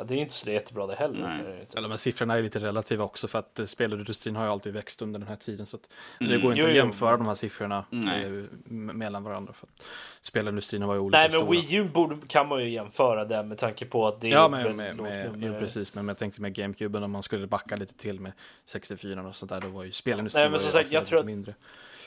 Ja, 0.00 0.04
det 0.04 0.14
är 0.14 0.18
inte 0.18 0.32
så 0.34 0.50
jättebra 0.50 0.86
det 0.86 0.94
heller. 0.94 1.28
Nej. 1.28 1.42
Det 1.42 1.50
är 1.56 1.60
inte. 1.60 1.78
Eller 1.78 1.88
men 1.88 1.98
siffrorna 1.98 2.34
är 2.38 2.42
lite 2.42 2.58
relativa 2.58 3.04
också 3.04 3.28
för 3.28 3.38
att 3.38 3.58
eh, 3.58 3.64
spelindustrin 3.66 4.36
har 4.36 4.44
ju 4.44 4.50
alltid 4.50 4.72
växt 4.72 5.02
under 5.02 5.18
den 5.20 5.28
här 5.28 5.36
tiden. 5.36 5.66
Så 5.66 5.76
att 5.76 5.82
det 6.18 6.24
Mm. 6.24 6.40
går 6.42 6.52
inte 6.52 6.60
Jo, 6.62 6.66
att 6.66 6.72
jo. 6.72 6.76
jämföra 6.76 7.16
de 7.16 7.26
här 7.26 7.34
siffrorna 7.34 7.84
Nej. 7.90 8.22
eh, 8.22 8.28
m- 8.28 8.46
mellan 8.94 9.24
varandra. 9.24 9.52
För 9.52 9.66
att 9.66 9.82
spelindustrin 10.20 10.86
var 10.86 10.94
ju 10.94 11.00
olika 11.00 11.18
Nej, 11.18 11.28
men 11.32 11.38
stora. 11.40 11.50
Wii 11.50 11.74
U 11.76 11.84
borde, 11.94 12.16
kan 12.26 12.48
man 12.48 12.60
ju 12.64 12.70
jämföra 12.70 13.24
det 13.24 13.42
med 13.42 13.58
tanke 13.58 13.86
på 13.86 14.06
att 14.06 14.20
det 14.20 14.28
Ja, 14.28 14.44
är 14.44 14.48
med, 14.48 14.74
med, 14.76 14.96
lågt 14.96 15.08
med, 15.08 15.34
jo, 15.44 15.58
precis, 15.58 15.94
men 15.94 16.08
jag 16.08 16.18
tänkte 16.18 16.40
med 16.42 16.54
GameCube 16.54 16.98
om 16.98 17.10
man 17.10 17.22
skulle 17.22 17.46
backa 17.46 17.76
lite 17.76 17.94
till 17.94 18.20
med 18.20 18.32
64 18.64 19.22
och 19.28 19.36
sånt 19.36 19.50
där, 19.50 19.60
då 19.60 19.68
var 19.68 19.84
ju 19.84 19.92
spelindustrin 19.92 20.42
Nej, 20.42 20.50
men 20.50 20.60
som 20.60 20.70
sagt, 20.72 20.92
jag 20.92 21.06
tror 21.06 21.18
att- 21.18 21.26
mindre. 21.26 21.54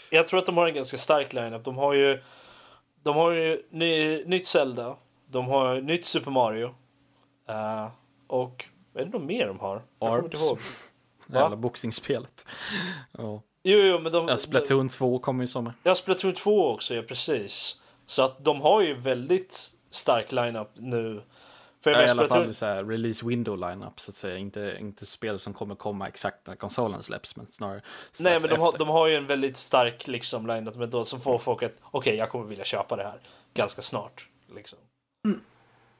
Jag 0.09 0.27
tror 0.27 0.39
att 0.39 0.45
de 0.45 0.57
har 0.57 0.67
en 0.67 0.73
ganska 0.73 0.97
stark 0.97 1.33
lineup. 1.33 1.63
De 1.63 1.77
har 1.77 1.93
ju, 1.93 2.21
de 3.03 3.15
har 3.15 3.31
ju 3.31 3.61
ny, 3.69 4.23
nytt 4.25 4.47
Zelda, 4.47 4.95
de 5.27 5.47
har 5.47 5.81
nytt 5.81 6.05
Super 6.05 6.31
Mario 6.31 6.75
eh, 7.51 7.87
och 8.27 8.65
vad 8.93 9.01
är 9.01 9.05
det 9.05 9.11
något 9.11 9.27
mer 9.27 9.47
de 9.47 9.59
har? 9.59 9.81
Arms. 9.99 10.53
Jävla 11.27 11.55
boxningsspelet. 11.55 12.47
Ja. 13.11 13.41
Jo, 13.63 13.79
jo, 13.79 13.99
men 13.99 14.11
de... 14.11 14.27
Ja, 14.27 14.37
Splatoon 14.37 14.89
2 14.89 15.19
kommer 15.19 15.43
ju 15.43 15.45
i 15.45 15.47
sommar. 15.47 15.73
Ja, 15.83 15.95
Splatoon 15.95 16.33
2 16.33 16.71
också, 16.71 16.95
ja 16.95 17.01
precis. 17.01 17.81
Så 18.05 18.23
att 18.23 18.45
de 18.45 18.61
har 18.61 18.81
ju 18.81 18.93
väldigt 18.93 19.71
stark 19.89 20.31
lineup 20.31 20.69
nu. 20.73 21.23
För 21.81 21.91
jag 21.91 22.01
Ja, 22.01 22.07
I 22.07 22.09
alla 22.09 22.27
fall 22.27 22.53
så 22.53 22.65
här, 22.65 22.83
release 22.83 23.25
window 23.25 23.57
lineup 23.57 23.99
så 23.99 24.11
att 24.11 24.15
säga. 24.15 24.37
Inte, 24.37 24.77
inte 24.79 25.05
spel 25.05 25.39
som 25.39 25.53
kommer 25.53 25.75
komma 25.75 26.07
exakt 26.07 26.47
när 26.47 26.55
konsolen 26.55 27.03
släpps, 27.03 27.35
men 27.35 27.47
snarare 27.51 27.81
Nej, 28.19 28.39
men 28.41 28.49
de 28.49 28.59
har, 28.59 28.77
de 28.77 28.87
har 28.87 29.07
ju 29.07 29.15
en 29.15 29.27
väldigt 29.27 29.57
stark 29.57 30.07
liksom 30.07 30.47
lineup 30.47 30.75
med 30.75 30.89
då 30.89 31.05
som 31.05 31.21
får 31.21 31.37
folk 31.37 31.63
att 31.63 31.75
okej, 31.81 32.15
jag 32.15 32.29
kommer 32.29 32.45
vilja 32.45 32.65
köpa 32.65 32.95
det 32.95 33.03
här 33.03 33.19
ganska 33.53 33.81
snart. 33.81 34.27
Liksom. 34.55 34.79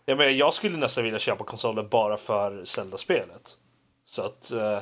Jag, 0.05 0.17
menar, 0.17 0.31
jag 0.31 0.53
skulle 0.53 0.77
nästan 0.77 1.03
vilja 1.03 1.19
köpa 1.19 1.43
konsolen 1.43 1.89
bara 1.89 2.17
för 2.17 2.65
Zelda-spelet. 2.65 3.57
Så 4.05 4.21
att 4.25 4.51
eh, 4.51 4.79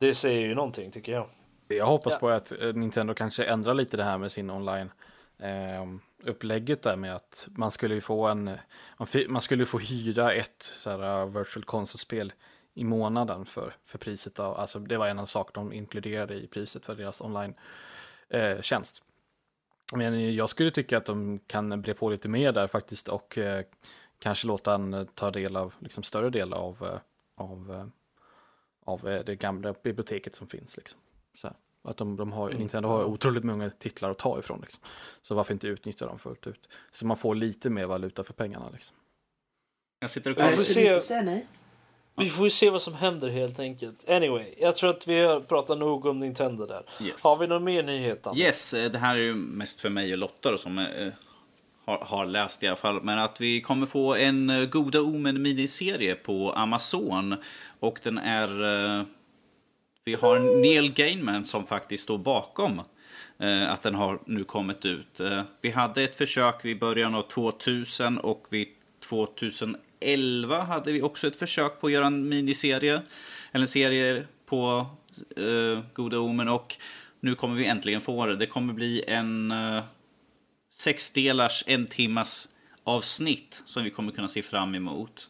det 0.00 0.14
säger 0.14 0.40
ju 0.40 0.54
någonting 0.54 0.90
tycker 0.90 1.12
jag. 1.12 1.28
Jag 1.68 1.86
hoppas 1.86 2.12
Ja. 2.12 2.18
på 2.18 2.28
att 2.28 2.52
eh, 2.52 2.72
Nintendo 2.72 3.14
kanske 3.14 3.44
ändrar 3.44 3.74
lite 3.74 3.96
det 3.96 4.04
här 4.04 4.18
med 4.18 4.32
sin 4.32 4.50
online 4.50 4.90
eh, 5.38 5.86
upplägget 6.24 6.82
där 6.82 6.96
med 6.96 7.16
att 7.16 7.48
man 7.50 7.70
skulle 7.70 7.94
ju 7.94 8.00
få 8.00 8.26
en 8.26 8.44
man, 8.98 9.08
man 9.28 9.42
skulle 9.42 9.66
få 9.66 9.78
hyra 9.78 10.32
ett 10.32 10.62
så 10.62 10.90
här, 10.90 11.22
uh, 11.22 11.38
virtual 11.38 11.64
console-spel 11.64 12.32
i 12.74 12.84
månaden 12.84 13.44
för, 13.44 13.74
för 13.84 13.98
priset 13.98 14.40
av, 14.40 14.56
alltså 14.56 14.78
det 14.78 14.96
var 14.96 15.08
en 15.08 15.18
av 15.18 15.26
sakerna 15.26 15.64
de 15.64 15.72
inkluderade 15.72 16.34
i 16.34 16.46
priset 16.46 16.86
för 16.86 16.94
deras 16.94 17.20
online 17.20 17.54
eh, 18.28 18.60
tjänst. 18.60 19.02
Men 19.94 20.34
jag 20.34 20.50
skulle 20.50 20.70
tycka 20.70 20.98
att 20.98 21.04
de 21.04 21.38
kan 21.46 21.82
bre 21.82 21.94
på 21.94 22.10
lite 22.10 22.28
mer 22.28 22.52
där 22.52 22.66
faktiskt 22.66 23.08
och 23.08 23.38
eh, 23.38 23.64
kanske 24.18 24.46
låta 24.46 24.74
en 24.74 24.94
eh, 24.94 25.04
ta 25.14 25.30
del 25.30 25.56
av, 25.56 25.74
liksom 25.78 26.02
större 26.02 26.30
del 26.30 26.52
av, 26.52 26.84
eh, 26.84 26.98
av, 27.34 27.72
eh, 27.72 27.86
av 28.84 29.22
det 29.26 29.36
gamla 29.36 29.74
biblioteket 29.82 30.34
som 30.34 30.46
finns. 30.46 30.76
Liksom. 30.76 31.00
Så 31.34 31.46
här. 31.46 31.56
Att 31.82 31.96
de, 31.96 32.16
de 32.16 32.32
har, 32.32 32.52
Nintendo 32.52 32.88
har 32.88 33.04
otroligt 33.04 33.44
många 33.44 33.70
titlar 33.70 34.10
att 34.10 34.18
ta 34.18 34.38
ifrån. 34.38 34.60
Liksom. 34.60 34.84
Så 35.22 35.34
varför 35.34 35.52
inte 35.52 35.66
utnyttja 35.66 36.06
dem 36.06 36.18
fullt 36.18 36.46
ut? 36.46 36.68
Så 36.90 37.06
man 37.06 37.16
får 37.16 37.34
lite 37.34 37.70
mer 37.70 37.86
valuta 37.86 38.24
för 38.24 38.32
pengarna. 38.32 38.70
Liksom. 38.70 38.96
Jag 40.00 40.10
sitter 40.10 40.30
och 40.30 40.38
Ja, 40.40 40.50
Jag 40.76 41.02
Vi 42.16 42.30
får 42.30 42.44
ju 42.46 42.50
se 42.50 42.70
vad 42.70 42.82
som 42.82 42.94
händer 42.94 43.28
helt 43.28 43.58
enkelt. 43.58 44.10
Anyway, 44.10 44.54
jag 44.58 44.76
tror 44.76 44.90
att 44.90 45.08
vi 45.08 45.20
har 45.20 45.40
pratat 45.40 45.78
nog 45.78 46.06
om 46.06 46.20
Nintendo 46.20 46.66
där. 46.66 46.82
Yes. 47.02 47.22
Har 47.22 47.38
vi 47.38 47.46
någon 47.46 47.64
mer 47.64 47.82
nyhet? 47.82 48.22
Danne? 48.22 48.40
Yes, 48.40 48.74
eh, 48.74 48.90
det 48.90 48.98
här 48.98 49.16
är 49.16 49.20
ju 49.20 49.34
mest 49.34 49.80
för 49.80 49.90
mig 49.90 50.12
och 50.12 50.18
Lotta 50.18 50.50
då, 50.50 50.58
som 50.58 50.78
eh, 50.78 51.12
har, 51.86 51.98
har 51.98 52.26
läst 52.26 52.62
i 52.62 52.66
alla 52.66 52.76
fall. 52.76 53.02
Men 53.02 53.18
att 53.18 53.40
vi 53.40 53.60
kommer 53.60 53.86
få 53.86 54.14
en 54.14 54.50
eh, 54.50 54.64
Goda 54.64 55.00
Omen 55.00 55.42
miniserie 55.42 56.14
på 56.14 56.52
Amazon. 56.52 57.36
Och 57.80 57.98
den 58.02 58.18
är... 58.18 58.64
Eh, 58.98 59.04
vi 60.04 60.14
har 60.14 60.38
Neil 60.62 60.92
Gaiman 60.92 61.44
som 61.44 61.66
faktiskt 61.66 62.02
står 62.02 62.18
bakom 62.18 62.82
eh, 63.38 63.72
att 63.72 63.82
den 63.82 63.94
har 63.94 64.18
nu 64.26 64.44
kommit 64.44 64.84
ut. 64.84 65.20
Vi 65.60 65.70
hade 65.70 66.02
ett 66.02 66.14
försök 66.14 66.64
vid 66.64 66.78
början 66.78 67.14
av 67.14 67.22
2000 67.22 68.18
och 68.18 68.46
vid 68.50 68.68
2011 70.00 70.62
hade 70.62 70.92
vi 70.92 71.02
också 71.02 71.26
ett 71.26 71.36
försök 71.36 71.80
på 71.80 71.86
att 71.86 71.92
göra 71.92 72.06
en 72.06 72.28
miniserie. 72.28 73.02
Eller 73.52 73.62
en 73.62 73.68
serie 73.68 74.26
på 74.46 74.86
eh, 75.36 75.80
Goda 75.92 76.18
Omen 76.18 76.48
och 76.48 76.76
nu 77.20 77.34
kommer 77.34 77.54
vi 77.54 77.66
äntligen 77.66 78.00
få 78.00 78.26
det. 78.26 78.36
Det 78.36 78.46
kommer 78.46 78.72
bli 78.72 79.04
en 79.08 79.50
eh, 79.50 79.84
sexdelars, 80.70 81.64
en 81.66 81.86
timmas 81.86 82.48
avsnitt 82.84 83.62
som 83.66 83.84
vi 83.84 83.90
kommer 83.90 84.12
kunna 84.12 84.28
se 84.28 84.42
fram 84.42 84.74
emot. 84.74 85.28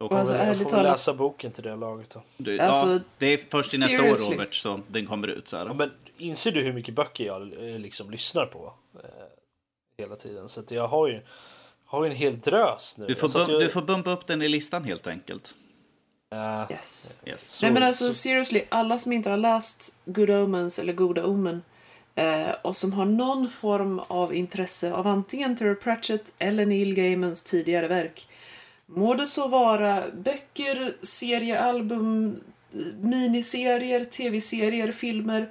Och, 0.00 0.12
alltså, 0.12 0.34
jag 0.34 0.46
ärligt 0.46 0.62
får 0.62 0.76
väl 0.76 0.84
talat- 0.84 0.92
läsa 0.92 1.14
boken 1.14 1.52
till 1.52 1.62
det 1.64 1.76
laget 1.76 2.10
då. 2.10 2.22
det, 2.36 2.60
alltså, 2.60 2.92
ja, 2.92 3.00
det 3.18 3.26
är 3.26 3.38
först 3.50 3.74
i 3.74 3.78
nästa 3.78 3.88
seriously. 3.98 4.28
år 4.28 4.32
Robert 4.32 4.54
som 4.54 4.82
den 4.88 5.06
kommer 5.06 5.28
ut. 5.28 5.48
Så 5.48 5.56
här. 5.56 5.66
Ja, 5.66 5.74
men 5.74 5.90
inser 6.18 6.52
du 6.52 6.60
hur 6.62 6.72
mycket 6.72 6.94
böcker 6.94 7.24
jag 7.24 7.42
eh, 7.42 7.78
liksom 7.78 8.10
lyssnar 8.10 8.46
på 8.46 8.74
eh, 8.94 9.10
hela 9.98 10.16
tiden? 10.16 10.48
Så 10.48 10.60
att 10.60 10.70
jag 10.70 10.88
har 10.88 11.08
ju, 11.08 11.20
har 11.94 12.04
ju 12.04 12.10
en 12.10 12.16
hel 12.16 12.40
drös 12.40 12.94
nu. 12.98 13.06
Du 13.06 13.14
får, 13.14 13.28
Så 13.28 13.38
att 13.38 13.48
bum- 13.48 13.52
jag, 13.52 13.60
du 13.62 13.68
får 13.68 13.82
bumpa 13.82 14.10
upp 14.10 14.26
den 14.26 14.42
i 14.42 14.48
listan 14.48 14.84
helt 14.84 15.06
enkelt. 15.06 15.54
eh, 16.32 16.66
Yes. 16.70 17.18
Yes. 17.26 17.48
så- 17.50 17.66
Nej 17.66 17.72
men 17.74 17.82
alltså 17.82 18.06
så- 18.06 18.12
seriously, 18.12 18.62
alla 18.68 18.98
som 18.98 19.12
inte 19.12 19.30
har 19.30 19.36
läst 19.36 20.00
Good 20.04 20.30
Omens 20.30 20.78
eller 20.78 20.92
Goda 20.92 21.26
Omen 21.26 21.62
eh, 22.14 22.50
och 22.62 22.76
som 22.76 22.92
har 22.92 23.04
någon 23.04 23.48
form 23.48 23.98
av 23.98 24.34
intresse 24.34 24.92
av 24.92 25.06
antingen 25.06 25.56
Terry 25.56 25.74
Pratchett 25.74 26.32
eller 26.38 26.66
Neil 26.66 26.94
Gaimans 26.94 27.42
tidigare 27.42 27.88
verk. 27.88 28.28
Må 28.86 29.14
det 29.14 29.26
så 29.26 29.48
vara 29.48 30.02
böcker, 30.14 30.92
seriealbum, 31.02 32.40
eh, 32.72 32.78
miniserier, 33.00 34.04
tv-serier, 34.04 34.92
filmer, 34.92 35.50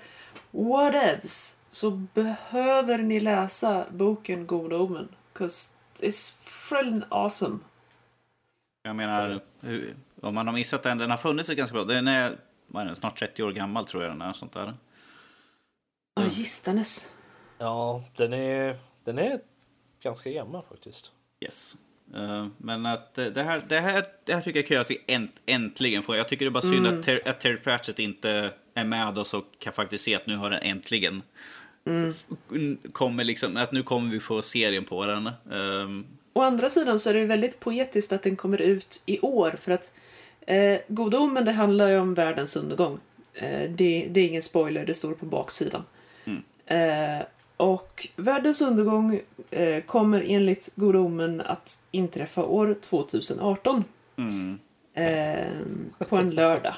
whatevs, 0.51 1.57
så 1.69 1.91
behöver 1.91 2.97
ni 2.97 3.19
läsa 3.19 3.85
boken 3.91 4.47
Goda 4.47 4.75
Omen. 4.75 5.07
'Cause 5.33 5.71
it's 6.01 6.39
friggin' 6.43 7.03
awesome. 7.09 7.59
Jag 8.83 8.95
menar, 8.95 9.41
om 10.21 10.35
man 10.35 10.47
har 10.47 10.53
missat 10.53 10.83
den, 10.83 10.97
den 10.97 11.09
har 11.11 11.17
funnits 11.17 11.49
ganska 11.49 11.73
bra. 11.73 11.83
Den 11.83 12.07
är, 12.07 12.37
vad 12.67 12.81
är 12.81 12.87
den, 12.87 12.95
snart 12.95 13.19
30 13.19 13.43
år 13.43 13.51
gammal 13.51 13.87
tror 13.87 14.03
jag 14.03 14.11
den 14.11 14.21
är. 14.21 14.33
Sånt 14.33 14.53
där. 14.53 14.73
Ja, 16.15 16.23
gistanes. 16.23 17.13
Ja, 17.57 18.03
den 18.15 18.33
är, 18.33 18.77
den 19.03 19.19
är 19.19 19.39
ganska 20.01 20.29
gammal 20.29 20.63
faktiskt. 20.69 21.11
Yes. 21.39 21.75
Eh, 22.15 22.47
Men 22.57 22.85
att 22.85 23.17
eh, 23.17 23.25
det 23.25 23.43
här, 23.43 23.65
det 23.69 23.79
här, 23.79 24.05
det 24.23 24.33
här 24.33 24.41
tycker 24.41 24.59
jag 24.59 24.63
är 24.63 24.67
kul 24.67 24.77
att 24.77 24.91
vi 24.91 25.03
änt, 25.07 25.31
äntligen 25.45 26.03
får. 26.03 26.17
Jag 26.17 26.29
tycker 26.29 26.45
det 26.45 26.49
är 26.49 26.51
bara 26.51 26.61
synd 26.61 26.87
att, 26.87 27.03
Ter, 27.03 27.27
att 27.27 27.39
Terry 27.39 27.57
Pratchett 27.57 27.99
inte 27.99 28.53
är 28.73 28.83
med 28.83 29.17
oss 29.17 29.33
och 29.33 29.45
kan 29.59 29.73
faktiskt 29.73 30.03
se 30.03 30.15
att 30.15 30.27
nu 30.27 30.37
har 30.37 30.49
den 30.49 30.61
äntligen 30.61 31.21
kommer 32.91 33.23
liksom, 33.23 33.57
att 33.57 33.71
nu 33.71 33.83
kommer 33.83 34.11
vi 34.11 34.19
få 34.19 34.41
serien 34.41 34.85
på 34.85 35.05
den. 35.05 35.27
Ehm, 35.51 36.05
Å 36.33 36.41
andra 36.41 36.69
sidan 36.69 36.99
så 36.99 37.09
är 37.09 37.13
det 37.13 37.25
väldigt 37.25 37.59
poetiskt 37.59 38.11
att 38.13 38.21
den 38.23 38.35
kommer 38.35 38.61
ut 38.61 39.03
i 39.05 39.19
år 39.19 39.51
för 39.59 39.71
att 39.71 39.93
eh, 40.47 40.79
Goda 40.87 41.17
Omen 41.19 41.45
det 41.45 41.51
handlar 41.51 41.87
ju 41.89 41.99
om 41.99 42.13
världens 42.13 42.55
undergång. 42.55 42.99
Eh, 43.33 43.69
det, 43.69 44.07
det 44.11 44.19
är 44.19 44.27
ingen 44.27 44.43
spoiler, 44.43 44.85
det 44.85 44.93
står 44.93 45.13
på 45.13 45.25
baksidan. 45.25 45.83
Eh, 46.65 47.25
och 47.57 48.07
världens 48.15 48.61
undergång 48.61 49.21
eh, 49.51 49.83
kommer 49.83 50.23
enligt 50.27 50.75
Goda 50.75 50.99
Omen 50.99 51.41
att 51.41 51.83
inträffa 51.91 52.43
år 52.45 52.75
2018. 52.81 53.83
mm. 54.17 54.59
Eh, 54.95 55.47
på 56.09 56.17
en 56.17 56.29
lördag. 56.29 56.73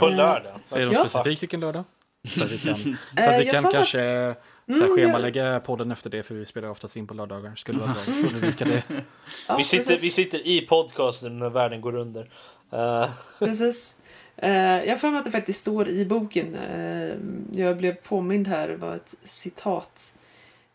På 0.00 0.06
Ja. 0.06 0.10
lördag. 0.16 0.60
Säger 0.64 0.86
de 0.86 0.92
Ja. 0.94 1.08
specifikt 1.08 1.42
vilken 1.42 1.60
lördag? 1.60 1.84
Så 2.28 2.44
att 2.44 2.50
vi 2.50 2.58
kan, 2.58 2.74
så 2.76 2.88
Eh, 2.88 3.28
att 3.28 3.40
vi 3.40 3.44
jag 3.44 3.50
kan 3.54 3.62
får 3.62 3.70
kanske 3.70 4.06
att- 4.06 4.12
så 4.12 4.18
här, 4.18 4.34
Mm, 4.82 4.96
schemalägga 4.96 5.60
podden 5.60 5.90
efter 5.92 6.10
det, 6.10 6.22
för 6.22 6.34
vi 6.34 6.44
spelar 6.46 6.68
oftast 6.68 6.96
in 6.96 7.06
på 7.06 7.14
lördagar. 7.14 7.52
Skulle 7.56 7.78
vara 7.78 7.92
bra 7.92 8.02
att 8.02 8.32
undvika 8.32 8.64
det. 8.64 8.82
Ja, 9.48 9.56
vi, 9.56 9.64
sitter, 9.64 9.90
precis. 9.90 10.04
vi 10.04 10.24
sitter 10.24 10.46
i 10.46 10.60
podcasten 10.66 11.38
när 11.38 11.48
världen 11.50 11.80
går 11.80 11.94
under. 11.96 12.30
Eh, 12.72 13.10
Precis. 13.38 13.98
Eh, 14.36 14.50
jag 14.84 14.88
har 14.90 14.96
för 14.96 15.10
mig 15.10 15.18
att 15.18 15.24
det 15.24 15.30
faktiskt 15.30 15.60
står 15.60 15.88
i 15.88 16.04
boken. 16.06 16.54
Eh, 16.54 17.14
jag 17.62 17.76
blev 17.76 17.94
påmind 17.94 18.48
här, 18.48 18.68
det 18.68 18.76
var 18.76 18.94
ett 18.94 19.14
citat 19.22 20.14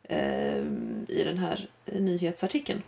eh, 0.04 0.58
i 1.08 1.24
den 1.26 1.38
här 1.38 1.68
nyhetsartikeln. 1.86 2.82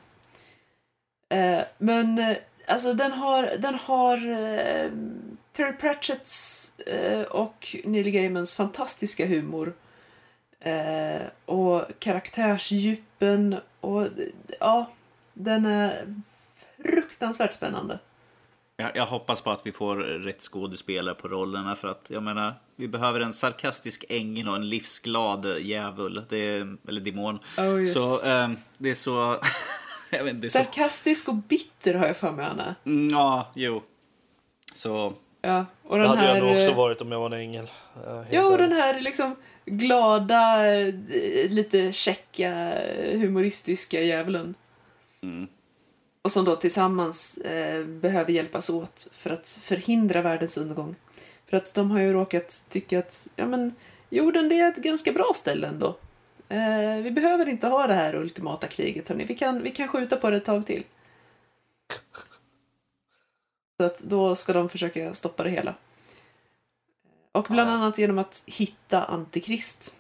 Eh, 1.30 1.60
men 1.77 2.19
eh, 2.19 2.38
alltså 2.68 2.94
den 2.94 3.11
har, 3.11 3.49
den 3.60 3.76
har 3.76 4.18
eh, 4.27 4.90
Terry 5.56 5.73
Pratchetts 5.73 6.80
eh, 6.80 7.22
och 7.22 7.76
Neil 7.84 8.10
Gaimans 8.10 8.53
fantastiska 8.53 9.26
humor. 9.26 9.73
Eh, 10.60 11.22
och 11.45 11.86
karaktärsdjupen 11.99 13.56
och 13.82 14.07
ja, 14.60 14.91
den 15.34 15.65
är 15.65 16.15
fruktansvärt 16.84 17.53
spännande. 17.53 17.99
Jag, 18.77 18.95
jag 18.95 19.06
hoppas 19.06 19.41
på 19.41 19.52
att 19.52 19.65
vi 19.65 19.72
får 19.72 19.95
rätt 19.95 20.41
skådespelare 20.41 21.15
på 21.15 21.27
rollerna 21.27 21.76
för 21.76 21.88
att 21.88 22.06
jag 22.07 22.23
menar, 22.23 22.53
vi 22.76 22.88
behöver 22.88 23.19
en 23.19 23.34
sarkastisk 23.34 24.06
ängel 24.10 24.49
och 24.49 24.56
en 24.56 24.69
livsglad 24.69 25.60
djävul, 25.61 26.26
det 26.30 26.38
är, 26.38 26.77
eller 26.88 27.02
demon. 27.02 27.40
Oh, 27.57 27.82
yes. 27.82 27.94
Så 27.94 28.27
ehm, 28.27 28.57
det 28.77 28.90
är 28.90 28.95
så... 28.95 29.41
Vet 30.11 30.27
inte, 30.27 30.49
så... 30.49 30.57
Sarkastisk 30.57 31.30
och 31.30 31.36
bitter 31.36 31.94
har 31.94 32.07
jag 32.07 32.18
för 32.18 32.32
mig 32.32 32.45
är. 32.45 32.76
Mm, 32.86 33.10
ja, 33.10 33.52
jo. 33.56 33.84
Så... 34.73 35.14
Ja, 35.46 35.66
och 35.84 35.98
Det 35.98 36.04
den 36.04 36.10
hade 36.10 36.22
här... 36.22 36.36
jag 36.36 36.44
nog 36.44 36.56
också 36.56 36.70
eh, 36.70 36.76
varit 36.76 37.02
om 37.02 37.12
jag 37.12 37.20
var 37.20 37.26
en 37.26 37.34
ängel. 37.34 37.70
eh, 38.08 38.22
Ja, 38.32 38.46
och 38.46 38.58
den 38.58 38.72
här 38.72 39.02
liksom 39.02 39.36
glada, 39.66 40.74
eh, 40.76 40.94
lite 41.50 41.92
käcka, 41.92 42.74
humoristiska 43.12 44.02
djävulen. 44.02 44.56
Mm. 45.24 45.48
Och 46.22 46.32
som 46.32 46.46
då 46.46 46.56
tillsammans 46.56 47.38
eh, 47.38 47.84
behöver 47.86 48.32
hjälpas 48.32 48.70
åt 48.70 49.08
för 49.14 49.30
att 49.30 49.60
förhindra 49.64 50.22
världens 50.22 50.58
undergång. 50.58 50.96
För 51.50 51.58
att 51.58 51.76
de 51.76 51.92
har 51.92 52.00
ju 52.00 52.14
råkat 52.14 52.66
tycka 52.70 53.00
att 53.00 53.28
ja, 53.36 53.46
men, 53.46 53.76
jorden 54.10 54.50
det 54.50 54.60
är 54.60 54.68
ett 54.68 54.78
ganska 54.78 55.12
bra 55.12 55.32
ställe 55.36 55.68
ändå. 55.68 55.96
Eh, 56.50 57.02
vi 57.04 57.12
behöver 57.12 57.50
inte 57.50 57.68
ha 57.68 57.88
det 57.88 57.94
här 57.94 58.16
ultimata 58.16 58.68
kriget, 58.68 59.10
hörni. 59.10 59.26
Vi 59.26 59.36
kan, 59.36 59.64
vi 59.64 59.72
kan 59.72 59.88
skjuta 59.88 60.16
på 60.16 60.30
det 60.30 60.38
ett 60.38 60.46
tag 60.46 60.66
till. 60.66 60.84
Så 63.80 63.85
att 63.85 63.99
då 63.99 64.35
ska 64.35 64.53
de 64.53 64.69
försöka 64.69 65.14
stoppa 65.14 65.43
det 65.43 65.49
hela. 65.49 65.76
Och 67.31 67.43
bland 67.49 67.69
Ja. 67.69 67.73
annat 67.73 67.97
genom 67.97 68.19
att 68.19 68.43
hitta 68.47 69.03
Antikrist. 69.03 69.95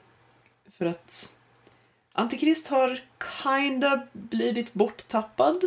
För 0.71 0.85
att 0.85 1.35
Antikrist 2.13 2.67
har 2.67 2.99
kinda 3.43 4.07
blivit 4.13 4.73
borttappad. 4.73 5.63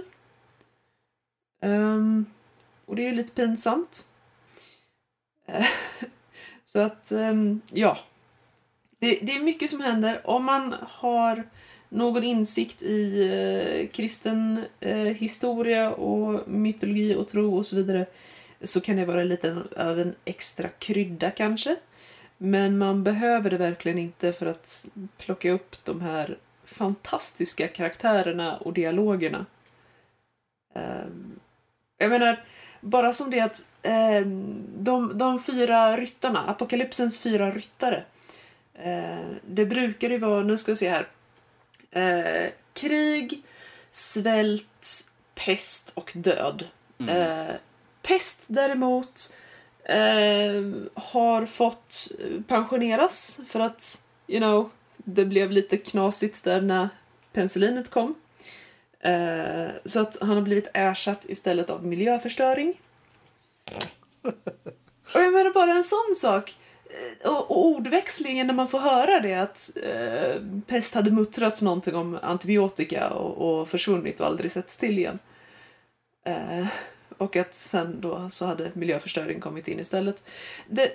Ehm, 1.60 2.26
och 2.86 2.96
det 2.96 3.02
är 3.02 3.06
ju 3.06 3.14
lite 3.14 3.32
pinsamt. 3.32 4.08
Så 6.66 6.80
att, 6.80 7.12
ehm, 7.12 7.60
ja. 7.72 7.98
Det, 8.98 9.18
det 9.22 9.32
är 9.36 9.40
mycket 9.40 9.70
som 9.70 9.80
händer. 9.80 10.26
Om 10.26 10.44
man 10.44 10.74
har 10.88 11.48
någon 11.88 12.24
insikt 12.24 12.82
i 12.82 13.22
eh, 13.22 13.88
kristen 13.88 14.64
eh, 14.80 14.96
historia 14.96 15.90
och 15.90 16.48
mytologi 16.48 17.14
och 17.14 17.28
tro 17.28 17.56
och 17.56 17.66
så 17.66 17.76
vidare 17.76 18.06
så 18.60 18.80
kan 18.80 18.96
det 18.96 19.04
vara 19.04 19.24
lite 19.24 19.62
av 19.76 20.00
en 20.00 20.14
extra 20.24 20.68
krydda 20.68 21.30
kanske. 21.30 21.76
Men 22.38 22.78
man 22.78 23.04
behöver 23.04 23.50
det 23.50 23.56
verkligen 23.56 23.98
inte 23.98 24.32
för 24.32 24.46
att 24.46 24.86
plocka 25.16 25.50
upp 25.52 25.84
de 25.84 26.00
här 26.00 26.38
fantastiska 26.64 27.68
karaktärerna 27.68 28.56
och 28.56 28.72
dialogerna. 28.72 29.46
Eh, 30.74 31.06
jag 31.98 32.10
menar, 32.10 32.44
bara 32.80 33.12
som 33.12 33.30
det 33.30 33.40
att 33.40 33.64
ehm, 33.82 34.64
de, 34.76 35.18
de 35.18 35.42
fyra 35.42 35.96
ryttarna, 35.96 36.44
apokalypsens 36.46 37.18
fyra 37.18 37.50
ryttare. 37.50 38.04
eh, 38.74 39.26
det 39.46 39.66
brukar 39.66 40.10
ju 40.10 40.18
vara, 40.18 40.42
nu 40.42 40.56
ska 40.56 40.72
vi 40.72 40.76
se 40.76 40.88
här. 40.88 41.06
Eh, 41.90 42.50
krig, 42.72 43.42
svält, 43.92 45.10
pest 45.34 45.92
och 45.94 46.12
död. 46.14 46.64
Eh, 47.08 47.54
pest 48.02 48.46
däremot 48.48 49.32
eh, 49.84 50.62
har 50.94 51.46
fått 51.46 52.08
pensioneras 52.46 53.40
för 53.48 53.60
att, 53.60 54.02
you 54.26 54.40
know, 54.40 54.70
det 54.96 55.24
blev 55.24 55.50
lite 55.50 55.76
knasigt 55.76 56.44
där 56.44 56.60
när 56.60 56.88
penicillinet 57.32 57.90
kom. 57.90 58.14
Eh, 59.00 59.68
så 59.84 60.00
att 60.00 60.16
han 60.20 60.30
har 60.30 60.42
blivit 60.42 60.68
ersatt 60.74 61.26
istället 61.28 61.70
av 61.70 61.86
miljöförstöring. 61.86 62.80
Och 65.14 65.20
jag 65.20 65.32
menar 65.32 65.52
bara 65.52 65.72
en 65.72 65.84
sån 65.84 66.14
sak. 66.14 66.58
Eh, 66.88 67.30
och, 67.30 67.50
och 67.50 67.66
ordväxlingen 67.66 68.46
när 68.46 68.54
man 68.54 68.68
får 68.68 68.78
höra 68.78 69.20
det 69.20 69.34
att 69.34 69.70
eh, 69.82 70.42
pest 70.66 70.94
hade 70.94 71.10
muttrat 71.10 71.62
någonting 71.62 71.94
om 71.94 72.18
antibiotika 72.22 73.10
och, 73.10 73.60
och 73.60 73.68
försvunnit 73.68 74.20
och 74.20 74.26
aldrig 74.26 74.50
setts 74.50 74.76
till 74.76 74.98
igen. 74.98 75.18
Eh, 76.26 76.66
och 77.18 77.36
att 77.36 77.54
sen 77.54 78.00
då 78.00 78.30
så 78.30 78.46
hade 78.46 78.70
miljöförstöring 78.74 79.40
kommit 79.40 79.68
in 79.68 79.80
istället. 79.80 80.22
Det, 80.66 80.92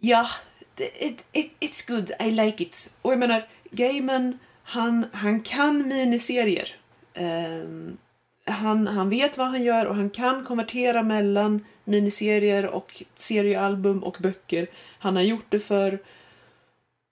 ja, 0.00 0.26
det, 0.74 1.04
it, 1.04 1.24
it, 1.32 1.56
it's 1.60 1.88
good, 1.88 2.12
I 2.20 2.30
like 2.30 2.62
it. 2.62 2.94
Och 3.02 3.12
jag 3.12 3.18
menar, 3.18 3.48
Gaiman, 3.70 4.38
han, 4.62 5.06
han 5.12 5.40
kan 5.40 5.88
miniserier. 5.88 6.76
Eh, 7.14 7.68
han, 8.44 8.86
han 8.86 9.10
vet 9.10 9.38
vad 9.38 9.46
han 9.46 9.62
gör 9.62 9.86
och 9.86 9.96
han 9.96 10.10
kan 10.10 10.44
konvertera 10.44 11.02
mellan 11.02 11.64
miniserier 11.84 12.66
och 12.66 13.02
seriealbum 13.14 14.02
och 14.02 14.16
böcker. 14.20 14.66
Han 14.98 15.16
har 15.16 15.22
gjort 15.22 15.46
det 15.48 15.60
för... 15.60 15.98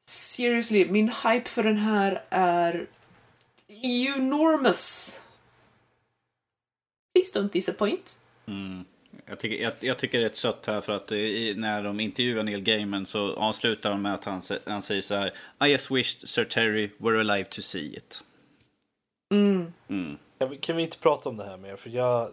Seriously, 0.09 0.87
min 0.91 1.09
hype 1.09 1.49
för 1.49 1.63
den 1.63 1.77
här 1.77 2.23
är 2.31 2.87
enormous. 3.83 5.21
Please 7.15 7.39
don't 7.39 7.53
disappoint. 7.53 8.21
Mm. 8.47 8.85
Jag, 9.27 9.39
tycker, 9.41 9.57
jag, 9.63 9.73
jag 9.81 9.99
tycker 9.99 10.19
det 10.19 10.25
är 10.25 10.27
ett 10.27 10.37
sött 10.37 10.67
här 10.67 10.81
för 10.81 10.93
att 10.93 11.13
i, 11.13 11.55
när 11.57 11.83
de 11.83 12.01
intervjuar 12.01 12.43
Neil 12.43 12.63
Gaiman 12.63 13.07
så 13.07 13.35
avslutar 13.35 13.91
de 13.91 14.03
med 14.03 14.15
att 14.15 14.25
han, 14.25 14.43
han 14.67 14.83
säger 14.83 15.03
så 15.03 15.15
här 15.15 15.35
I 15.65 15.71
just 15.71 15.91
wished 15.91 16.29
Sir 16.29 16.45
Terry 16.45 16.91
were 16.99 17.21
alive 17.21 17.45
to 17.45 17.63
see 17.63 17.97
it. 17.97 18.25
Mm. 19.35 19.73
Mm. 19.89 20.19
Kan 20.39 20.51
vi, 20.51 20.57
kan 20.57 20.77
vi 20.77 20.83
inte 20.83 20.99
prata 20.99 21.29
om 21.29 21.37
det 21.37 21.45
här 21.45 21.57
mer? 21.57 21.77
För 21.77 21.91
jag 21.91 22.31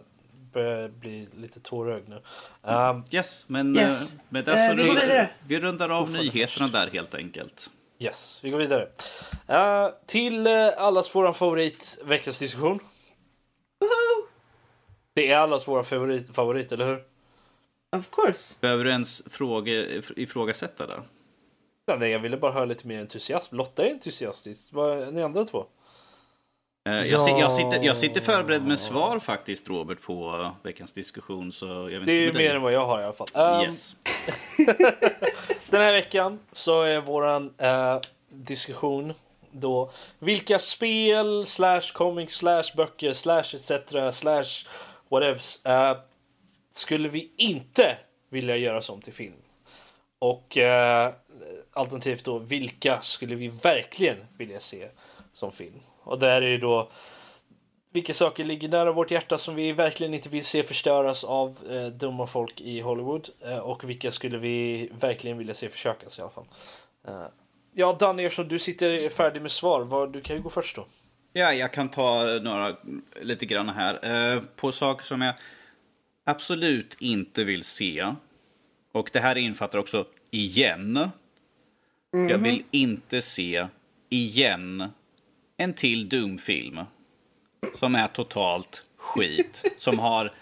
börjar 0.54 0.88
bli 0.88 1.28
lite 1.36 1.60
tårögd 1.60 2.08
nu. 2.08 2.22
Um, 2.62 3.04
Yes, 3.10 3.44
men 3.46 3.76
Yes. 3.76 4.14
eh, 4.14 4.20
med 4.28 4.44
det 4.44 4.52
Eh, 4.52 4.74
vi 4.74 4.82
går 4.82 4.88
rundar- 4.88 5.00
vidare. 5.06 5.30
vi 5.46 5.60
rundar 5.60 5.88
av 5.88 6.10
nyheterna 6.10 6.66
där 6.68 6.86
helt 6.92 7.14
enkelt. 7.14 7.70
yes, 7.98 8.40
vi 8.42 8.50
går 8.50 8.58
vidare. 8.58 8.88
Uh, 9.50 9.94
till 10.06 10.46
uh, 10.46 10.68
allas 10.76 11.14
våran 11.14 11.34
favorit, 11.34 11.98
veckans 12.04 12.38
diskussion. 12.38 12.78
Det 15.14 15.30
är 15.32 15.38
allas 15.38 15.68
våra 15.68 15.84
favorit, 15.84 16.34
favorit, 16.34 16.72
eller 16.72 16.86
hur? 16.86 17.02
Of 17.96 18.10
course. 18.10 18.58
Behöver 18.60 18.84
du 18.84 18.90
ens 18.90 19.22
fråga, 19.26 19.72
ifrågasätta 20.16 20.86
det? 20.86 21.02
Nej, 21.98 22.10
jag 22.10 22.18
ville 22.18 22.36
bara 22.36 22.52
höra 22.52 22.64
lite 22.64 22.86
mer 22.86 23.00
entusiasm. 23.00 23.56
Lotta 23.56 23.86
är 23.86 23.90
entusiastisk. 23.90 24.72
Vad 24.72 24.98
är 25.02 25.10
ni 25.10 25.22
andra 25.22 25.44
två? 25.44 25.66
Eh, 26.84 26.92
Jag, 27.06 27.20
si- 27.22 27.30
jag, 27.30 27.52
sitter, 27.52 27.82
jag 27.84 27.96
sitter 27.96 28.20
förberedd 28.20 28.66
med 28.66 28.78
svar 28.78 29.18
faktiskt 29.18 29.68
Robert 29.68 30.00
på 30.02 30.50
veckans 30.62 30.92
diskussion. 30.92 31.52
Så 31.52 31.66
jag 31.66 31.98
vet 31.98 32.06
Det 32.06 32.12
är 32.12 32.26
inte 32.26 32.38
mer 32.38 32.54
än 32.54 32.62
vad 32.62 32.72
jag 32.72 32.84
har 32.86 33.00
i 33.00 33.04
alla 33.04 33.12
fall. 33.12 33.26
Um, 33.34 33.60
Yes. 33.60 33.96
Den 35.70 35.80
här 35.82 35.92
veckan 35.92 36.38
så 36.52 36.82
är 36.82 37.00
våran 37.00 37.54
eh, 37.58 38.00
diskussion 38.30 39.14
då 39.50 39.90
vilka 40.18 40.58
spel, 40.58 41.46
slash 41.46 41.80
comics, 41.92 42.34
slash 42.36 42.64
böcker, 42.76 43.12
slash 43.12 43.44
etc, 43.54 43.70
slash 44.16 44.44
whatevs 45.08 45.64
eh, 45.66 45.96
skulle 46.70 47.08
vi 47.08 47.30
inte 47.36 47.96
vilja 48.28 48.56
göra 48.56 48.82
som 48.82 49.00
till 49.00 49.12
film? 49.12 49.34
Och 50.18 50.58
eh, 50.58 51.12
alternativt 51.72 52.24
då, 52.24 52.38
vilka 52.38 53.00
skulle 53.00 53.34
vi 53.34 53.48
verkligen 53.48 54.16
vilja 54.38 54.60
se 54.60 54.88
som 55.32 55.52
film? 55.52 55.80
Och 56.04 56.18
där 56.18 56.42
är 56.42 56.48
ju 56.48 56.58
då 56.58 56.90
vilka 57.94 58.14
saker 58.14 58.44
ligger 58.44 58.68
nära 58.68 58.92
vårt 58.92 59.10
hjärta 59.10 59.38
som 59.38 59.54
vi 59.54 59.72
verkligen 59.72 60.14
inte 60.14 60.28
vill 60.28 60.44
se 60.44 60.62
förstöras 60.62 61.24
av 61.24 61.58
eh, 61.70 61.86
dumma 61.86 62.26
folk 62.26 62.60
i 62.60 62.80
Hollywood 62.80 63.28
eh, 63.46 63.58
och 63.58 63.90
vilka 63.90 64.10
skulle 64.10 64.38
vi 64.38 64.88
verkligen 64.92 65.38
vilja 65.38 65.54
se 65.54 65.68
försökas 65.68 66.18
i 66.18 66.22
alla 66.22 66.30
fall. 66.30 66.46
Eh, 67.08 67.26
ja, 67.74 67.96
Danny, 68.00 68.24
eftersom 68.24 68.48
du 68.48 68.58
sitter 68.58 69.08
färdig 69.08 69.42
med 69.42 69.50
svar, 69.50 69.80
vad, 69.80 70.12
du 70.12 70.20
kan 70.20 70.36
ju 70.36 70.42
gå 70.42 70.50
först 70.50 70.76
då. 70.76 70.86
Ja, 71.32 71.52
jag 71.52 71.72
kan 71.72 71.88
ta 71.88 72.24
några 72.42 72.76
lite 73.22 73.46
grann 73.46 73.68
här. 73.68 74.34
Eh, 74.34 74.42
på 74.56 74.72
saker 74.72 75.04
som 75.04 75.20
jag 75.20 75.34
absolut 76.24 76.96
inte 77.00 77.44
vill 77.44 77.64
se. 77.64 78.14
Och 78.92 79.10
det 79.12 79.20
här 79.20 79.36
infattar 79.36 79.78
också 79.78 80.06
igen. 80.30 81.10
Jag 82.10 82.38
vill 82.38 82.62
inte 82.70 83.22
se 83.22 83.66
igen 84.08 84.90
en 85.56 85.74
till 85.74 86.08
Doom-film. 86.08 86.78
Som 87.78 87.94
är 87.94 88.06
totalt 88.08 88.84
skit. 88.96 89.62
Som 89.78 89.98
har 89.98 90.32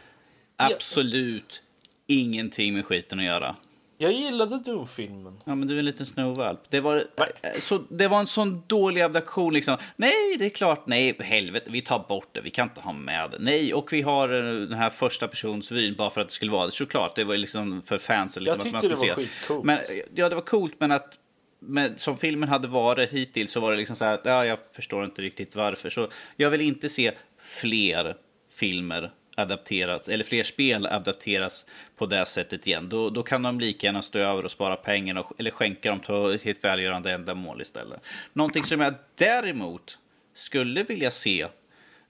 absolut 0.57 1.63
ingenting 2.07 2.75
med 2.75 2.87
skiten 2.87 3.19
att 3.19 3.25
göra. 3.25 3.57
Jag 3.99 4.13
gillade 4.13 4.59
Doom-filmen. 4.59 5.41
Ja, 5.45 5.55
men 5.55 5.69
du 5.69 5.75
är 5.75 5.79
en 5.79 5.85
liten 5.85 6.07
snowvalp. 6.07 6.61
Det 6.71 6.81
var, 6.81 6.97
eh, 6.97 7.53
så, 7.61 7.79
det 7.89 8.09
var 8.09 8.21
en 8.21 8.27
sån 8.27 8.63
dålig 8.67 9.01
abduktion 9.01 9.55
liksom. 9.55 9.77
Nej, 9.97 10.37
det 10.39 10.45
är 10.47 10.51
klart. 10.51 10.87
Nej, 10.87 11.17
helvete, 11.21 11.67
vi 11.71 11.83
tar 11.83 12.05
bort 12.09 12.29
det. 12.33 12.41
Vi 12.41 12.51
kan 12.51 12.69
inte 12.69 12.81
ha 12.81 12.93
med 12.93 13.31
det. 13.31 13.37
Nej, 13.41 13.75
och 13.75 13.93
vi 13.93 14.03
har 14.03 14.29
eh, 14.29 14.55
den 14.69 14.79
här 14.79 14.91
första 14.91 15.29
persons 15.29 15.71
vyn 15.73 15.95
bara 15.99 16.11
för 16.11 16.21
att 16.21 16.29
det 16.29 16.35
skulle 16.35 16.53
vara 16.53 16.67
det. 16.67 16.73
Såklart, 16.73 17.17
det 17.17 17.25
var 17.25 17.37
liksom 17.37 17.83
för 17.83 17.99
fansen. 17.99 18.45
Liksom, 18.45 18.59
Jag 18.71 18.77
att 18.77 18.83
tyckte 18.83 18.97
man 18.99 19.09
det 19.09 19.15
var 19.17 19.25
se. 19.25 19.29
skitcoolt. 19.29 19.65
Men, 19.65 19.79
ja, 20.15 20.29
det 20.29 20.35
var 20.35 20.43
coolt, 20.43 20.75
men 20.79 20.93
att 20.93 21.19
men 21.67 21.99
som 21.99 22.19
filmen 22.19 22.49
hade 22.49 22.69
varit 22.69 23.11
hittills 23.11 23.53
så 23.53 23.61
var 23.61 23.71
det 23.71 23.77
liksom 23.77 23.97
så 23.97 24.05
här, 24.05 24.21
ja, 24.25 24.47
jag 24.47 24.59
förstår 24.73 25.05
inte 25.05 25.23
riktigt 25.23 25.57
varför. 25.57 25.91
Så 25.91 26.09
jag 26.37 26.51
vill 26.51 26.61
inte 26.61 26.89
se 26.89 27.13
fler 27.39 28.17
filmer 28.51 29.11
adapterats, 29.37 30.09
eller 30.09 30.25
fler 30.25 30.43
spel 30.43 30.87
adapteras 30.87 31.67
på 31.97 32.07
det 32.07 32.27
sättet 32.27 32.67
igen. 32.67 32.89
Då, 32.89 33.11
då 33.11 33.23
kan 33.23 33.43
de 33.43 33.61
lika 33.61 33.87
gärna 33.87 34.03
stå 34.03 34.19
över 34.19 34.45
och 34.45 34.51
spara 34.51 34.77
pengarna 34.77 35.21
och, 35.21 35.41
eller 35.41 35.51
skänka 35.51 35.91
dem 35.91 36.01
till 36.39 36.51
ett 36.51 36.65
välgörande 36.65 37.13
ändamål 37.13 37.63
istället. 37.63 38.01
Någonting 38.33 38.65
som 38.65 38.81
jag 38.81 38.95
däremot 39.15 39.99
skulle 40.35 40.83
vilja 40.83 41.11
se 41.11 41.47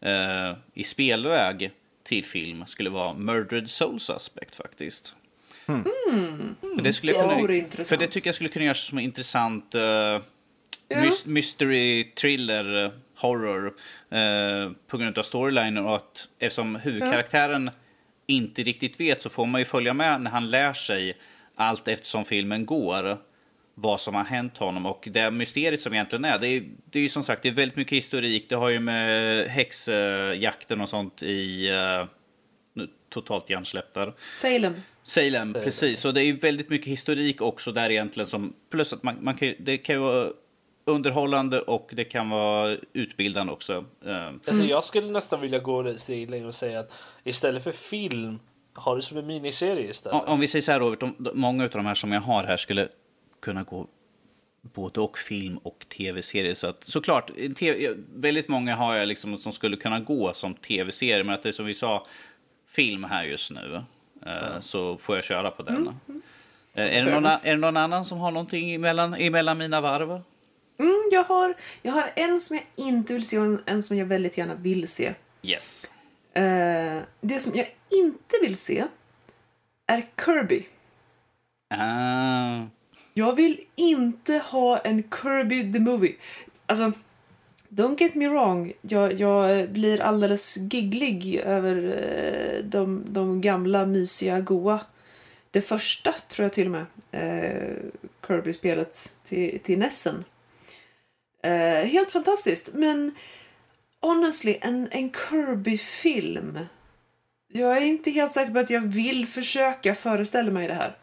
eh, 0.00 0.56
i 0.74 0.84
spelväg 0.84 1.70
till 2.04 2.24
film 2.24 2.66
skulle 2.66 2.90
vara 2.90 3.14
Murdered 3.14 3.70
Soul 3.70 4.00
Suspect 4.00 4.56
faktiskt. 4.56 5.14
Mm. 5.74 6.54
För 6.60 6.82
det, 6.82 6.92
skulle 6.92 7.12
det 7.12 7.18
kunna, 7.18 7.54
intressant. 7.54 7.88
För 7.88 7.96
det 7.96 8.06
tycker 8.06 8.28
jag 8.28 8.34
skulle 8.34 8.48
kunna 8.48 8.64
göras 8.64 8.78
som 8.78 8.98
en 8.98 9.04
intressant 9.04 9.74
uh, 9.74 9.80
mys- 10.88 11.26
mystery, 11.26 12.12
thriller, 12.14 12.84
uh, 12.84 12.90
horror 13.16 13.66
uh, 13.66 14.72
på 14.86 14.98
grund 14.98 15.18
av 15.18 15.22
storylinen 15.22 15.86
och 15.86 15.96
att 15.96 16.28
eftersom 16.38 16.76
huvudkaraktären 16.76 17.70
inte 18.26 18.62
riktigt 18.62 19.00
vet 19.00 19.22
så 19.22 19.30
får 19.30 19.46
man 19.46 19.60
ju 19.60 19.64
följa 19.64 19.94
med 19.94 20.20
när 20.20 20.30
han 20.30 20.50
lär 20.50 20.72
sig 20.72 21.16
allt 21.54 21.88
eftersom 21.88 22.24
filmen 22.24 22.66
går 22.66 23.18
vad 23.74 24.00
som 24.00 24.14
har 24.14 24.24
hänt 24.24 24.56
honom 24.56 24.86
och 24.86 25.08
det 25.10 25.30
mysteriet 25.30 25.80
som 25.80 25.92
egentligen 25.92 26.24
är. 26.24 26.38
Det 26.38 26.48
är, 26.48 26.64
det 26.90 26.98
är 26.98 27.02
ju 27.02 27.08
som 27.08 27.24
sagt 27.24 27.42
det 27.42 27.48
är 27.48 27.52
väldigt 27.52 27.76
mycket 27.76 27.96
historik. 27.96 28.48
Det 28.48 28.54
har 28.54 28.68
ju 28.68 28.80
med 28.80 29.46
häxjakten 29.48 30.80
och 30.80 30.88
sånt 30.88 31.22
i 31.22 31.70
uh, 31.70 32.06
totalt 33.10 33.50
hjärnsläppt 33.50 33.94
där. 33.94 34.12
Salem. 34.34 34.74
Salem, 35.04 35.52
precis. 35.52 36.04
Och 36.04 36.14
det 36.14 36.22
är 36.22 36.24
ju 36.24 36.36
väldigt 36.36 36.70
mycket 36.70 36.88
historik 36.88 37.40
också 37.40 37.72
där 37.72 37.90
egentligen 37.90 38.26
som 38.26 38.52
plus 38.70 38.92
att 38.92 39.02
man, 39.02 39.16
man 39.20 39.36
kan, 39.36 39.54
det 39.58 39.78
kan 39.78 39.94
ju 39.94 40.00
vara 40.00 40.30
underhållande 40.84 41.60
och 41.60 41.90
det 41.92 42.04
kan 42.04 42.30
vara 42.30 42.76
utbildande 42.92 43.52
också. 43.52 43.84
Uh, 44.06 44.30
Alltså 44.46 44.64
jag 44.64 44.84
skulle 44.84 45.06
nästan 45.06 45.40
vilja 45.40 45.58
gå 45.58 45.82
ett 45.82 46.00
steg 46.00 46.30
längre 46.30 46.46
och 46.46 46.54
säga 46.54 46.80
att 46.80 46.92
istället 47.24 47.64
för 47.64 47.72
film, 47.72 48.38
ha 48.74 48.94
det 48.94 49.02
som 49.02 49.18
en 49.18 49.26
miniserie 49.26 49.90
istället. 49.90 50.22
om, 50.22 50.28
om 50.28 50.40
vi 50.40 50.48
säger 50.48 50.62
så 50.62 50.72
här 50.72 50.80
Robert, 50.80 51.00
de, 51.00 51.30
många 51.34 51.64
av 51.64 51.70
de 51.70 51.86
här 51.86 51.94
som 51.94 52.12
jag 52.12 52.20
har 52.20 52.44
här 52.44 52.56
skulle 52.56 52.88
kunna 53.40 53.62
gå 53.62 53.88
både 54.62 55.00
och 55.00 55.18
film 55.18 55.58
och 55.58 55.86
tv-serie. 55.88 56.54
Så 56.54 56.66
att, 56.66 56.84
såklart, 56.84 57.30
TV, 57.58 57.94
väldigt 58.14 58.48
många 58.48 58.76
har 58.76 58.94
jag 58.94 59.08
liksom 59.08 59.38
som 59.38 59.52
skulle 59.52 59.76
kunna 59.76 60.00
gå 60.00 60.34
som 60.34 60.54
tv-serie. 60.54 61.24
Men 61.24 61.34
att 61.34 61.42
det 61.42 61.48
är 61.48 61.52
som 61.52 61.66
vi 61.66 61.74
sa, 61.74 62.06
film 62.68 63.04
här 63.04 63.24
just 63.24 63.50
nu. 63.50 63.82
Uh, 64.26 64.60
så 64.60 64.96
får 64.96 65.16
jag 65.16 65.24
köra 65.24 65.50
på 65.50 65.62
den. 65.62 65.76
Mm. 65.76 66.22
Uh, 66.78 66.96
är, 66.96 67.04
det 67.04 67.10
någon, 67.10 67.26
är 67.26 67.40
det 67.44 67.56
någon 67.56 67.76
annan 67.76 68.04
som 68.04 68.18
har 68.18 68.30
någonting 68.30 68.74
emellan, 68.74 69.14
emellan 69.14 69.58
mina 69.58 69.80
varv? 69.80 70.10
Mm, 70.78 71.08
jag, 71.10 71.24
har, 71.24 71.54
jag 71.82 71.92
har 71.92 72.10
en 72.16 72.40
som 72.40 72.56
jag 72.56 72.86
inte 72.86 73.12
vill 73.12 73.28
se 73.28 73.38
och 73.38 73.44
en, 73.44 73.62
en 73.66 73.82
som 73.82 73.96
jag 73.96 74.06
väldigt 74.06 74.38
gärna 74.38 74.54
vill 74.54 74.88
se. 74.88 75.14
Yes. 75.42 75.90
Uh, 76.36 77.02
det 77.20 77.40
som 77.40 77.56
jag 77.56 77.66
inte 77.90 78.36
vill 78.42 78.56
se 78.56 78.84
är 79.86 80.04
Kirby. 80.24 80.66
Ah. 81.74 82.66
Jag 83.14 83.36
vill 83.36 83.60
inte 83.74 84.38
ha 84.38 84.78
en 84.78 85.02
Kirby 85.02 85.72
the 85.72 85.80
Movie. 85.80 86.14
Alltså, 86.66 86.92
don't 87.74 88.00
get 88.00 88.14
me 88.14 88.28
wrong. 88.28 88.72
Jag, 88.80 89.12
jag 89.12 89.70
blir 89.70 90.00
alldeles 90.00 90.56
gigglig 90.56 91.36
över 91.36 91.76
eh, 91.76 92.64
de, 92.64 93.04
de 93.08 93.40
gamla, 93.40 93.86
mysiga, 93.86 94.40
goa. 94.40 94.80
Det 95.50 95.62
första, 95.62 96.12
tror 96.28 96.44
jag 96.44 96.52
till 96.52 96.66
och 96.66 96.72
med, 96.72 96.86
eh, 97.10 97.76
Kirby-spelet 98.26 99.16
till, 99.22 99.60
till 99.62 99.78
Nessen. 99.78 100.24
Eh, 101.42 101.86
helt 101.86 102.12
fantastiskt, 102.12 102.74
men 102.74 103.14
honestly, 104.00 104.58
en, 104.60 104.88
en 104.90 105.12
Kirby-film. 105.12 106.58
Jag 107.52 107.76
är 107.76 107.80
inte 107.80 108.10
helt 108.10 108.32
säker 108.32 108.52
på 108.52 108.58
att 108.58 108.70
jag 108.70 108.80
vill 108.80 109.26
försöka 109.26 109.94
föreställa 109.94 110.50
mig 110.50 110.68
det 110.68 110.74
här. 110.74 110.96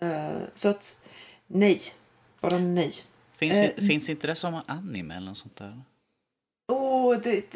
Eh, 0.00 0.42
så 0.54 0.68
att, 0.68 1.00
nej. 1.46 1.80
Bara 2.40 2.58
nej. 2.58 2.92
Finns, 3.38 3.54
Eh, 3.54 3.86
finns 3.86 4.10
inte 4.10 4.26
det 4.26 4.34
som 4.34 4.60
anime 4.66 5.14
eller 5.14 5.26
något 5.26 5.38
sånt 5.38 5.56
där? 5.56 5.82
Åh, 6.72 7.12
oh, 7.12 7.20
det... 7.20 7.54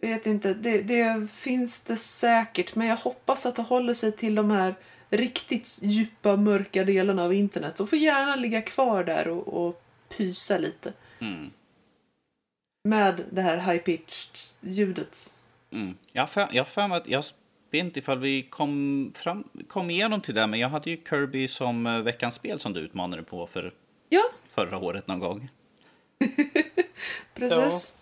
jag 0.00 0.08
vet 0.08 0.26
inte. 0.26 0.54
Det, 0.54 0.82
det 0.82 1.30
finns 1.30 1.84
det 1.84 1.96
säkert. 1.96 2.74
Men 2.74 2.86
jag 2.86 2.96
hoppas 2.96 3.46
att 3.46 3.56
det 3.56 3.62
håller 3.62 3.94
sig 3.94 4.12
till 4.12 4.34
de 4.34 4.50
här 4.50 4.74
riktigt 5.10 5.78
djupa, 5.82 6.36
mörka 6.36 6.84
delarna 6.84 7.24
av 7.24 7.34
internet. 7.34 7.80
Och 7.80 7.90
får 7.90 7.98
gärna 7.98 8.36
ligga 8.36 8.62
kvar 8.62 9.04
där 9.04 9.28
och, 9.28 9.66
och 9.66 9.82
pysa 10.16 10.58
lite. 10.58 10.92
Mm. 11.18 11.50
Med 12.88 13.24
det 13.30 13.42
här 13.42 13.58
high-pitched 13.58 14.54
ljudet. 14.60 15.38
Mm. 15.70 15.96
Jag 16.12 16.22
har 16.22 16.26
för, 16.26 16.48
jag 16.52 16.68
för 16.68 16.88
mig 16.88 16.98
att 16.98 17.08
jag 17.08 17.24
vet 17.70 17.84
inte 17.84 17.98
ifall 17.98 18.18
vi 18.18 18.42
kom, 18.42 19.12
fram, 19.16 19.44
kom 19.68 19.90
igenom 19.90 20.20
till 20.20 20.34
det, 20.34 20.46
men 20.46 20.60
jag 20.60 20.68
hade 20.68 20.90
ju 20.90 20.96
Kirby 21.10 21.48
som 21.48 21.86
eh, 21.86 21.98
veckans 21.98 22.34
spel 22.34 22.58
som 22.58 22.72
du 22.72 22.80
utmanade 22.80 23.22
på 23.22 23.46
för 23.46 23.72
Ja, 24.12 24.22
förra 24.48 24.78
året 24.78 25.06
någon 25.08 25.18
gång. 25.18 25.48
precis. 27.34 27.98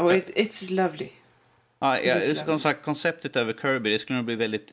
Oh, 0.00 0.16
it, 0.16 0.30
it's 0.36 0.72
lovely. 0.72 1.08
Ja, 1.78 1.98
jag, 2.00 2.06
jävla- 2.06 2.44
som 2.44 2.60
sagt, 2.60 2.84
konceptet 2.84 3.36
över 3.36 3.52
Kirby, 3.52 3.90
det 3.90 3.98
skulle 3.98 4.16
nog 4.16 4.26
bli 4.26 4.34
väldigt 4.34 4.72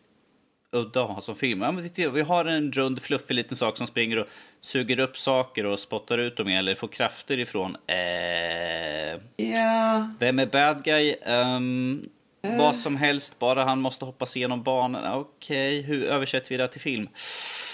udda 0.72 1.04
att 1.04 1.10
ha 1.10 1.22
som 1.22 1.36
film. 1.36 1.62
Ja, 1.62 1.72
men 1.72 1.90
titta, 1.90 2.10
vi 2.12 2.22
har 2.22 2.46
en 2.46 2.72
rund, 2.72 3.02
fluffig 3.02 3.34
liten 3.36 3.58
sak 3.58 3.78
som 3.78 3.88
springer 3.88 4.18
och 4.20 4.28
suger 4.62 5.00
upp 5.00 5.18
saker 5.18 5.66
och 5.66 5.80
spottar 5.80 6.18
ut 6.18 6.38
dem 6.38 6.48
eller 6.48 6.76
får 6.76 6.88
krafter 6.88 7.38
ifrån. 7.40 7.78
Eh, 7.88 9.22
Ja, 9.38 10.10
vem 10.20 10.40
är 10.40 10.46
bad 10.46 10.84
guy? 10.84 11.16
Ehm, 11.22 12.10
Eh. 12.42 12.58
Vad 12.58 12.76
som 12.76 12.98
helst, 12.98 13.40
bara 13.40 13.64
han 13.64 13.82
måste 13.82 14.06
hoppa 14.06 14.26
sig 14.26 14.40
igenom 14.40 14.64
banan. 14.64 15.20
Okej, 15.20 15.82
hur 15.82 16.04
översätter 16.04 16.50
vi 16.50 16.58
det 16.58 16.68
till 16.68 16.82
film? 16.82 17.10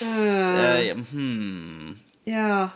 Eh, 0.01 0.97
hmm. 1.11 1.99
ja, 2.23 2.69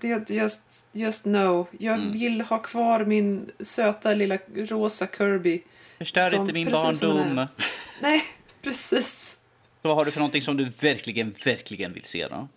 det- 0.00 0.30
just, 0.30 0.88
just 0.92 1.26
no. 1.26 1.66
Jag 1.78 1.98
vill 2.12 2.40
ha 2.40 2.58
kvar 2.58 3.04
min 3.04 3.50
söta 3.60 4.14
lilla 4.14 4.38
rosa 4.54 5.06
Kirby. 5.18 5.62
Förstör 5.98 6.34
inte 6.40 6.52
min 6.52 6.70
barndom. 6.70 7.46
Nej, 8.00 8.22
precis. 8.62 9.40
Så 9.82 9.88
vad 9.88 9.96
har 9.96 10.04
du 10.04 10.10
för 10.10 10.20
någonting 10.20 10.42
som 10.42 10.56
du 10.56 10.64
verkligen, 10.64 11.34
verkligen 11.44 11.92
vill 11.92 12.04
se 12.04 12.28
då? 12.28 12.48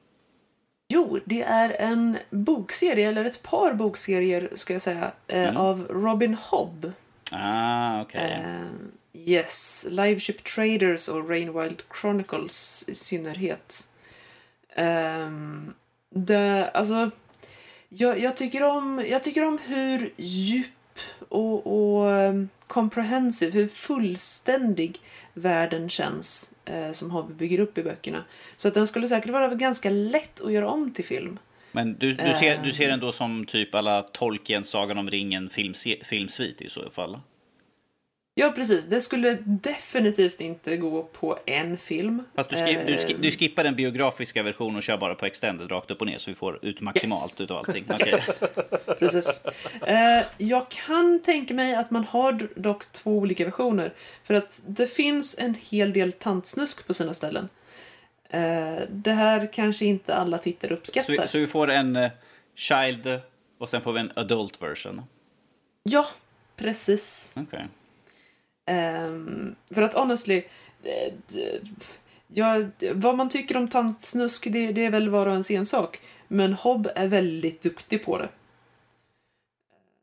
Jo, 0.94 1.20
det 1.26 1.42
är 1.42 1.76
en 1.80 2.18
bokserie, 2.30 3.10
eller 3.10 3.26
ett 3.26 3.44
par 3.44 3.74
bokserier 3.74 4.50
ska 4.54 4.74
jag 4.74 4.82
säga, 4.82 5.12
eh, 5.28 5.58
av 5.58 5.88
Robin 5.90 6.34
Hobb. 6.34 6.92
Ah, 7.32 8.02
okej. 8.02 8.22
Eh, 8.22 8.68
yes, 9.14 9.86
Liveship 9.90 10.44
Traders 10.44 11.08
och 11.08 11.30
Rainwild 11.30 11.84
Chronicles 12.02 12.86
i 12.88 12.96
synnerhet. 12.96 13.88
Um, 14.78 15.74
det, 16.10 16.70
alltså, 16.74 17.12
jag, 17.90 18.20
jag, 18.20 18.38
tycker 18.38 18.64
om, 18.64 19.06
jag 19.10 19.24
tycker 19.24 19.44
om 19.44 19.58
hur 19.66 20.14
djup 20.18 20.68
och, 21.30 21.68
och 21.68 22.08
um, 22.08 22.50
comprehensive, 22.68 23.52
hur 23.52 23.68
fullständig 23.68 25.02
världen 25.34 25.90
känns 25.90 26.54
eh, 26.66 26.92
som 26.92 27.12
Hobby 27.12 27.34
bygger 27.34 27.60
upp 27.60 27.78
i 27.78 27.84
böckerna. 27.84 28.24
Så 28.58 28.68
att 28.68 28.74
den 28.74 28.88
skulle 28.88 29.08
säkert 29.08 29.32
vara 29.32 29.56
ganska 29.56 29.90
lätt 29.90 30.42
att 30.42 30.52
göra 30.52 30.70
om 30.70 30.92
till 30.92 31.06
film. 31.06 31.40
Men 31.72 31.94
du, 32.00 32.14
du, 32.14 32.34
ser, 32.34 32.54
Eh. 32.56 32.64
du 32.64 32.74
ser 32.74 32.90
den 32.90 33.00
då 33.00 33.12
som 33.12 33.46
typ 33.46 33.76
alla 33.76 34.02
Tolkien, 34.02 34.64
Sagan 34.64 34.98
om 34.98 35.10
ringen 35.10 35.50
filmse- 35.50 36.04
filmsvit 36.04 36.62
i 36.62 36.70
så 36.70 36.90
fall? 36.90 37.20
Ja, 38.36 38.52
precis. 38.56 38.86
Det 38.86 39.02
skulle 39.02 39.38
definitivt 39.46 40.42
inte 40.42 40.78
gå 40.78 41.04
på 41.04 41.38
en 41.46 41.78
film. 41.78 42.24
Fast 42.36 42.50
du, 42.50 42.56
skip, 42.56 42.80
du, 42.88 42.94
Eh, 42.94 43.20
du 43.20 43.32
skippar 43.32 43.64
den 43.64 43.76
biografiska 43.76 44.44
versionen 44.44 44.76
och 44.76 44.84
kör 44.84 44.98
bara 44.98 45.16
på 45.16 45.26
extended 45.26 45.72
rakt 45.72 45.92
upp 45.92 46.02
och 46.02 46.08
ner 46.08 46.18
så 46.18 46.32
vi 46.32 46.36
får 46.36 46.66
ut 46.66 46.82
maximalt 46.82 47.32
Yes. 47.32 47.42
utav 47.42 47.58
allting. 47.58 47.86
Okej. 47.90 48.08
Yes. 48.08 48.44
Precis. 49.00 49.46
Eh, 49.88 50.24
jag 50.38 50.70
kan 50.70 51.22
tänka 51.22 51.54
mig 51.54 51.76
att 51.76 51.92
man 51.92 52.04
har 52.04 52.48
dock 52.56 52.92
två 52.92 53.18
olika 53.18 53.46
versioner. 53.46 53.94
För 54.24 54.34
att 54.34 54.62
det 54.68 54.88
finns 54.88 55.38
en 55.40 55.56
hel 55.70 55.94
del 55.94 56.12
tantsnusk 56.12 56.88
på 56.88 56.94
sina 56.94 57.14
ställen. 57.14 57.50
Eh, 58.34 58.82
det 58.90 59.12
här 59.12 59.50
kanske 59.54 59.86
inte 59.86 60.16
alla 60.16 60.38
tittare 60.38 60.70
Så, 60.70 60.74
uppskattar. 60.74 61.24
vi, 61.24 61.28
så 61.28 61.38
vi 61.38 61.48
får 61.48 61.70
en 61.70 61.96
eh, 61.96 62.12
child 62.56 63.20
och 63.58 63.70
sen 63.70 63.82
får 63.82 63.94
vi 63.94 64.00
en 64.00 64.12
adult 64.16 64.62
version. 64.62 65.02
Ja, 65.84 66.08
precis. 66.56 67.34
Okej. 67.36 67.68
Ehm, 68.66 69.56
för 69.74 69.82
att 69.82 69.94
honestly, 69.94 70.44
eh, 70.84 71.14
ja, 72.28 72.64
vad 72.94 73.18
man 73.18 73.30
tycker 73.30 73.58
om 73.58 73.68
tantsnusk 73.68 74.48
det, 74.52 74.72
det 74.72 74.86
är 74.86 74.92
väl 74.92 75.10
var 75.10 75.26
och 75.26 75.32
ens 75.32 75.52
ensak. 75.52 76.00
Men 76.28 76.54
Hobb 76.54 76.90
är 76.96 77.08
väldigt 77.08 77.62
duktig 77.62 78.06
på 78.06 78.18
det. 78.18 78.30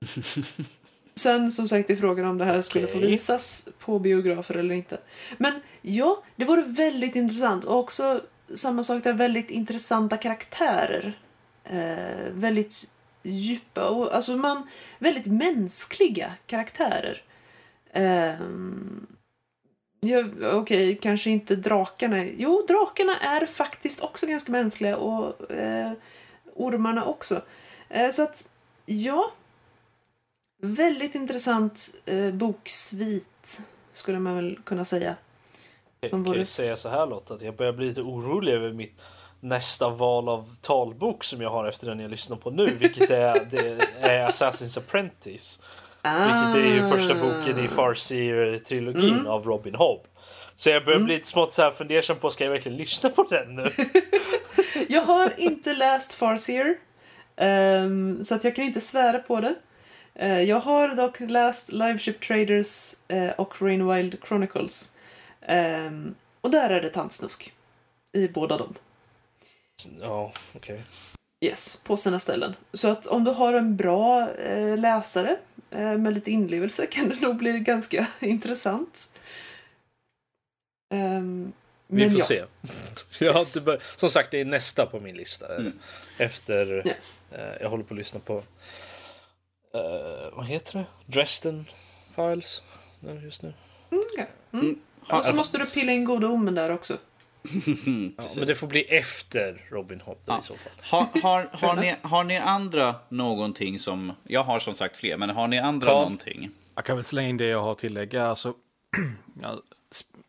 Sen 1.18 1.50
som 1.50 1.68
sagt 1.68 1.90
är 1.90 1.96
frågan 1.96 2.26
om 2.26 2.38
det 2.38 2.44
här 2.44 2.62
skulle 2.62 2.86
få 2.86 2.98
visas 2.98 3.68
på 3.78 3.98
biografer 3.98 4.54
eller 4.54 4.74
inte. 4.74 4.98
Men 5.38 5.52
ja, 5.82 6.22
det 6.36 6.44
vore 6.44 6.62
väldigt 6.62 7.16
intressant. 7.16 7.64
Och 7.64 7.78
också 7.78 8.20
samma 8.54 8.82
sak 8.82 9.04
där, 9.04 9.12
väldigt 9.12 9.50
intressanta 9.50 10.16
karaktärer. 10.16 11.18
Eh, 11.64 12.32
väldigt 12.32 12.92
djupa 13.22 13.88
och 13.88 14.14
alltså 14.14 14.36
man, 14.36 14.68
väldigt 14.98 15.26
mänskliga 15.26 16.32
karaktärer. 16.46 17.22
Ehm, 17.92 19.06
ja, 20.00 20.24
Okej, 20.52 20.98
kanske 21.02 21.30
inte 21.30 21.56
drakarna. 21.56 22.24
Jo, 22.24 22.64
drakarna 22.68 23.18
är 23.18 23.46
faktiskt 23.46 24.00
också 24.00 24.26
ganska 24.26 24.52
mänskliga 24.52 24.96
och 24.96 25.50
eh, 25.50 25.92
ormarna 26.54 27.04
också. 27.04 27.42
Eh, 27.88 28.10
så 28.10 28.22
att, 28.22 28.48
ja. 28.86 29.30
Väldigt 30.60 31.14
intressant 31.14 31.94
eh, 32.06 32.30
boksvit, 32.34 33.60
skulle 33.92 34.18
man 34.18 34.34
väl 34.36 34.58
kunna 34.64 34.84
säga. 34.84 35.14
Jag 36.00 36.10
Som 36.10 36.24
kan 36.24 36.32
ju 36.32 36.38
vore- 36.38 36.46
säga 36.46 36.76
så 36.76 36.88
här 36.88 37.06
Lotta, 37.06 37.34
att 37.34 37.42
jag 37.42 37.56
börjar 37.56 37.72
bli 37.72 37.86
lite 37.88 38.02
orolig 38.02 38.52
över 38.52 38.72
mitt 38.72 39.00
nästa 39.40 39.88
val 39.88 40.28
av 40.28 40.56
talbok 40.62 41.24
som 41.24 41.40
jag 41.40 41.50
har 41.50 41.68
efter 41.68 41.86
den 41.86 42.00
jag 42.00 42.10
lyssnar 42.10 42.36
på 42.36 42.50
nu, 42.50 42.74
vilket 42.74 43.10
är, 43.10 43.44
det 43.50 43.86
är 44.00 44.28
Assassin's 44.28 44.78
Apprentice. 44.78 45.60
Ah. 46.02 46.24
Vilket 46.52 46.64
är 46.66 46.74
ju 46.74 46.90
första 46.90 47.14
boken 47.14 47.64
i 47.64 47.68
Farseer-trilogin 47.68 49.14
Mm. 49.14 49.26
av 49.26 49.44
Robin 49.44 49.74
Hobb. 49.74 50.00
Så 50.54 50.70
jag 50.70 50.84
börjar 50.84 51.00
bli 51.00 51.14
lite 51.16 51.28
smått 51.28 51.52
så 51.52 51.62
här 51.62 51.70
fundersam 51.70 52.16
på, 52.16 52.30
ska 52.30 52.44
jag 52.44 52.50
verkligen 52.50 52.78
lyssna 52.78 53.10
på 53.10 53.22
den 53.22 53.54
nu? 53.56 53.70
Jag 54.88 55.02
har 55.02 55.32
inte 55.36 55.74
läst 55.74 56.14
Farseer, 56.14 56.76
ehm, 57.36 58.24
så 58.24 58.34
att 58.34 58.44
jag 58.44 58.56
kan 58.56 58.64
inte 58.64 58.80
svära 58.80 59.18
på 59.18 59.40
det. 59.40 59.54
Eh, 60.18 60.42
jag 60.42 60.60
har 60.60 60.88
dock 60.88 61.20
läst 61.20 61.72
Live 61.72 61.98
Ship 61.98 62.20
Traders 62.20 62.94
eh, 63.08 63.30
och 63.30 63.62
Rain 63.62 63.88
Wild 63.94 64.16
Chronicles. 64.28 64.92
Ehm, 65.40 66.14
och 66.40 66.50
där 66.50 66.70
är 66.70 66.80
det 66.82 66.88
tantsnusk. 66.88 67.52
I 68.12 68.28
båda 68.28 68.58
dem. 68.58 68.74
Ja, 70.00 70.32
okej. 70.56 70.84
Yes, 71.40 71.82
på 71.84 71.96
sina 71.96 72.18
ställen. 72.18 72.54
Så 72.72 72.88
att 72.88 73.06
om 73.06 73.24
du 73.24 73.30
har 73.30 73.52
en 73.54 73.76
bra 73.76 74.30
eh, 74.34 74.78
läsare 74.78 75.36
med 75.70 76.14
lite 76.14 76.30
inlevelse 76.30 76.86
kan 76.90 77.08
det 77.08 77.20
nog 77.20 77.36
bli 77.36 77.58
ganska 77.58 78.06
intressant. 78.20 79.20
Ehm, 80.94 81.52
Vi 81.86 82.00
men 82.00 82.10
får 82.10 82.20
ja. 82.20 82.26
se. 82.26 82.44
Jag 83.24 83.36
Yes. 83.36 83.56
inte 83.56 83.66
bör... 83.66 83.82
Som 83.96 84.10
sagt, 84.10 84.30
det 84.30 84.40
är 84.40 84.44
nästa 84.44 84.86
på 84.86 85.00
min 85.00 85.16
lista. 85.16 85.56
Mm. 85.56 85.72
Efter... 86.18 86.82
Eh, 87.32 87.40
jag 87.60 87.70
håller 87.70 87.84
på 87.84 87.94
att 87.94 87.98
lyssna 87.98 88.20
på... 88.20 88.42
eh, 89.78 90.36
vad 90.36 90.46
heter 90.46 90.78
det? 90.78 90.84
Dresden 91.06 91.64
Files? 92.16 92.62
Just 93.24 93.42
nu. 93.42 93.54
Mm, 93.90 94.02
okej. 94.12 94.26
mm. 94.52 94.64
Mm. 94.64 94.78
Och 95.00 95.06
så 95.06 95.14
alltså- 95.14 95.34
måste 95.34 95.58
du 95.58 95.66
pilla 95.66 95.92
in 95.92 96.04
goda 96.04 96.26
omen 96.26 96.54
där 96.54 96.70
också. 96.70 96.94
Ja, 98.16 98.24
men 98.36 98.46
det 98.46 98.54
får 98.54 98.66
bli 98.66 98.82
efter 98.82 99.66
Robin 99.70 100.00
Hood 100.00 100.16
Ja. 100.26 100.38
i 100.38 100.42
så 100.42 100.54
fall. 100.54 100.72
Har, 100.82 101.20
har, 101.22 101.48
har, 101.52 101.76
ni, 101.76 101.94
har 102.02 102.24
ni 102.24 102.36
andra 102.36 102.94
någonting 103.08 103.78
som... 103.78 104.12
Jag 104.24 104.44
har 104.44 104.58
som 104.58 104.74
sagt 104.74 104.96
fler, 104.96 105.16
men 105.16 105.30
har 105.30 105.48
ni 105.48 105.58
andra 105.58 105.86
Carl? 105.86 105.96
någonting? 106.00 106.50
Jag 106.74 106.84
kan 106.84 106.96
väl 106.96 107.04
slänga 107.04 107.28
in 107.28 107.36
det 107.36 107.46
jag 107.46 107.62
har 107.62 107.72
att 107.72 107.78
tillägga. 107.78 108.26
Alltså, 108.26 108.54
ja, 109.42 109.62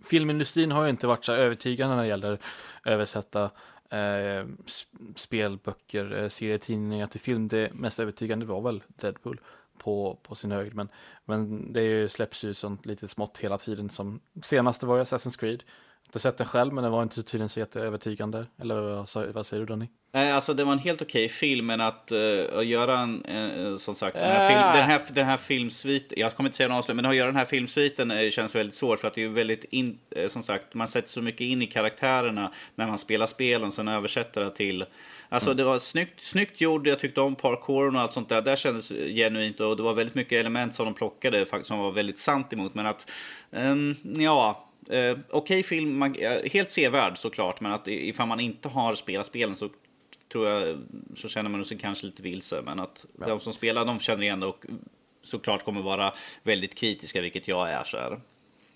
filmindustrin 0.09 0.71
har 0.71 0.83
ju 0.83 0.89
inte 0.89 1.07
varit 1.07 1.25
så 1.25 1.33
övertygande 1.33 1.95
när 1.95 2.03
det 2.03 2.09
gäller 2.09 2.39
översätta 2.85 3.49
eh, 3.89 4.45
spelböcker, 5.15 6.17
eh, 6.17 6.29
serietidningar 6.29 7.07
till 7.07 7.19
film. 7.19 7.47
Det 7.47 7.73
mest 7.73 7.99
övertygande 7.99 8.45
var 8.45 8.61
väl 8.61 8.83
Deadpool 8.87 9.41
på, 9.77 10.19
på 10.23 10.35
sin 10.35 10.51
höjd. 10.51 10.75
Men, 10.75 10.89
men 11.25 11.73
det 11.73 11.81
är 11.81 11.85
ju, 11.85 12.09
släpps 12.09 12.43
ju 12.43 12.53
sånt 12.53 12.85
lite 12.85 13.07
smått 13.07 13.37
hela 13.37 13.57
tiden. 13.57 13.89
Som, 13.89 14.19
senaste 14.43 14.85
var 14.85 14.97
ju 14.97 15.03
Assassin's 15.03 15.39
Creed. 15.39 15.63
Inte 16.09 16.19
sett 16.19 16.37
den 16.37 16.47
själv, 16.47 16.73
men 16.73 16.83
den 16.83 16.91
var 16.91 17.03
inte 17.03 17.23
tydligen 17.23 17.49
så 17.49 17.59
jätteövertygande. 17.59 18.45
Eller 18.61 18.75
vad, 18.81 19.33
vad 19.33 19.45
säger 19.45 19.59
du 19.59 19.65
Danny? 19.65 19.87
Nej, 20.11 20.31
alltså 20.31 20.53
det 20.53 20.63
var 20.63 20.73
en 20.73 20.79
helt 20.79 21.01
okej 21.01 21.29
film, 21.29 21.65
men 21.65 21.81
att, 21.81 22.11
uh, 22.11 22.65
göra 22.65 22.99
en, 22.99 23.25
eh, 23.25 23.75
som 23.75 23.95
sagt, 23.95 24.17
den 24.17 24.31
här, 24.31 24.49
film, 24.49 24.59
Äh. 24.59 24.73
den 24.73 24.83
här, 24.83 25.01
den 25.09 25.25
här 25.25 25.37
filmsviten, 25.37 26.19
jag 26.19 26.35
kommer 26.35 26.47
inte 26.47 26.57
säga 26.57 26.69
någon 26.69 26.77
avslut, 26.77 26.95
men 26.95 27.05
att 27.05 27.15
göra 27.15 27.27
den 27.27 27.35
här 27.35 27.45
filmsviten 27.45 28.11
eh, 28.11 28.29
känns 28.29 28.55
väldigt 28.55 28.75
svårt 28.75 28.99
för 28.99 29.07
att 29.07 29.13
det 29.13 29.21
är 29.21 29.27
ju 29.27 29.33
väldigt, 29.33 29.63
in, 29.63 29.99
eh, 30.11 30.27
som 30.27 30.43
sagt, 30.43 30.73
man 30.73 30.87
sätter 30.87 31.09
så 31.09 31.21
mycket 31.21 31.41
in 31.41 31.61
i 31.61 31.67
karaktärerna 31.67 32.51
när 32.75 32.87
man 32.87 32.97
spelar 32.97 33.27
spelen, 33.27 33.71
sen 33.71 33.87
översätter 33.87 34.43
det 34.43 34.51
till 34.51 34.85
Alltså 35.31 35.53
det 35.53 35.63
var 35.63 35.79
snyggt, 35.79 36.21
snyggt 36.23 36.61
gjort, 36.61 36.87
jag 36.87 36.99
tyckte 36.99 37.21
om 37.21 37.35
parkouren 37.35 37.95
och 37.95 38.01
allt 38.01 38.13
sånt 38.13 38.29
där. 38.29 38.41
Där 38.41 38.55
kändes 38.55 38.89
genuint 38.89 39.59
och 39.59 39.77
det 39.77 39.83
var 39.83 39.93
väldigt 39.93 40.15
mycket 40.15 40.39
element 40.39 40.75
som 40.75 40.85
de 40.85 40.93
plockade 40.93 41.45
faktiskt 41.45 41.67
som 41.67 41.79
var 41.79 41.91
väldigt 41.91 42.19
sant 42.19 42.53
emot. 42.53 42.73
Men 42.73 42.85
att, 42.85 43.11
ehm, 43.51 43.95
ja, 44.03 44.68
eh, 44.89 45.17
okej 45.29 45.63
film, 45.63 45.97
man, 45.97 46.15
eh, 46.15 46.51
helt 46.51 46.71
sevärd 46.71 47.17
såklart. 47.17 47.61
Men 47.61 47.71
att 47.71 47.87
ifall 47.87 48.27
man 48.27 48.39
inte 48.39 48.69
har 48.69 48.95
spelat 48.95 49.27
spelen 49.27 49.55
så 49.55 49.69
tror 50.31 50.47
jag 50.47 50.77
så 51.15 51.29
känner 51.29 51.49
man 51.49 51.65
sig 51.65 51.77
kanske 51.77 52.05
lite 52.05 52.23
vilse. 52.23 52.61
Men 52.61 52.79
att 52.79 53.05
de 53.13 53.39
som 53.39 53.53
spelar 53.53 53.85
de 53.85 53.99
känner 53.99 54.23
igen 54.23 54.39
det 54.39 54.45
och 54.45 54.65
såklart 55.23 55.65
kommer 55.65 55.81
vara 55.81 56.13
väldigt 56.43 56.75
kritiska, 56.75 57.21
vilket 57.21 57.47
jag 57.47 57.71
är 57.71 57.83
så 57.83 57.97
här. 57.97 58.19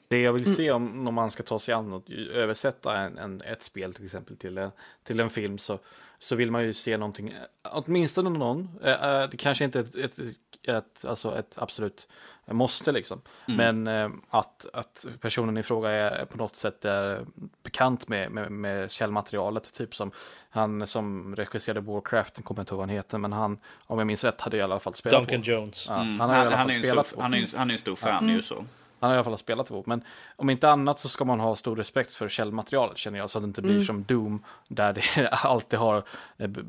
Det 0.08 0.20
jag 0.20 0.34
vill 0.34 0.56
se 0.56 0.72
om, 0.72 1.08
om 1.08 1.14
man 1.14 1.32
ska 1.32 1.44
ta 1.44 1.60
sig 1.60 1.74
an 1.74 1.94
och 1.94 2.12
översätta 2.34 2.98
en, 2.98 3.18
en, 3.18 3.42
ett 3.42 3.64
spel 3.64 3.94
till 3.94 4.06
exempel 4.06 4.38
till 4.38 4.58
en, 4.58 4.72
till 5.04 5.20
en 5.20 5.30
film 5.30 5.58
så, 5.58 5.80
så 6.20 6.36
vill 6.36 6.52
man 6.52 6.64
ju 6.64 6.74
se 6.74 6.98
någonting, 6.98 7.30
eh, 7.30 7.72
åtminstone 7.72 8.30
någon, 8.30 8.70
eh, 8.84 9.04
eh, 9.04 9.30
det 9.30 9.38
kanske 9.38 9.66
inte 9.66 9.80
är 9.80 9.84
ett, 9.84 10.20
ett, 10.20 10.20
ett, 10.64 11.06
alltså 11.06 11.38
ett 11.38 11.54
absolut 11.56 12.08
måste 12.46 12.92
liksom, 12.92 13.22
men 13.46 13.88
eh, 13.88 14.10
att, 14.30 14.66
att 14.74 15.06
personen 15.22 15.58
i 15.58 15.64
fråga 15.64 15.90
är 15.90 16.26
på 16.26 16.38
något 16.38 16.56
sätt 16.56 16.86
är 16.86 17.26
bekant 17.64 18.08
med, 18.08 18.32
med, 18.32 18.52
med 18.52 18.92
källmaterialet, 18.92 19.74
typ 19.74 19.96
som 19.96 20.12
han 20.50 20.88
som 20.88 21.36
regisserade 21.36 21.80
Warcraft, 21.82 22.34
jag 22.38 22.46
kommer 22.46 22.62
inte 22.62 22.74
ihåg 22.74 22.78
vad 22.80 22.88
han 22.90 22.96
heter, 22.96 23.18
men 23.18 23.34
han, 23.34 23.58
om 23.86 23.98
jag 24.00 24.08
minns 24.08 24.24
rätt, 24.24 24.42
hade 24.42 24.58
i 24.58 24.62
alla 24.62 24.80
fall 24.80 24.94
spelat 24.96 25.20
Duncan 25.20 25.42
på. 25.42 25.50
Jones. 25.50 25.86
Ja, 25.90 25.96
Mm. 26.02 26.20
han 26.20 26.30
har 26.30 26.38
i 26.38 26.40
alla 26.48 26.58
fall 26.58 26.70
är 26.70 26.74
ju 26.74 26.78
en 26.80 26.84
spelat 26.84 27.08
stor, 27.08 27.22
han, 27.22 27.34
är 27.34 27.58
han 27.58 27.70
är 27.70 27.74
en 27.74 27.80
stor 27.80 27.96
fan 27.96 28.30
ju 28.30 28.42
så. 28.42 28.56
Han 29.00 29.10
har 29.10 29.16
i 29.16 29.18
alla 29.18 29.24
fall 29.24 29.38
spelat 29.38 29.70
ihop. 29.70 29.86
Men 29.86 30.04
om 30.36 30.50
inte 30.50 30.70
annat 30.70 31.00
så 31.00 31.10
ska 31.10 31.26
man 31.26 31.40
ha 31.40 31.56
stor 31.56 31.76
respekt 31.76 32.14
för 32.14 32.30
källmaterialet 32.30 32.98
känner 32.98 33.20
jag. 33.20 33.30
Så 33.30 33.38
att 33.38 33.44
det 33.44 33.48
inte 33.48 33.62
blir 33.62 33.72
Mm. 33.74 33.84
som 33.86 34.04
Doom. 34.04 34.44
Där 34.68 34.94
det 34.94 35.28
alltid 35.32 35.80
har 35.80 36.04
eh, 36.38 36.48
b- 36.48 36.62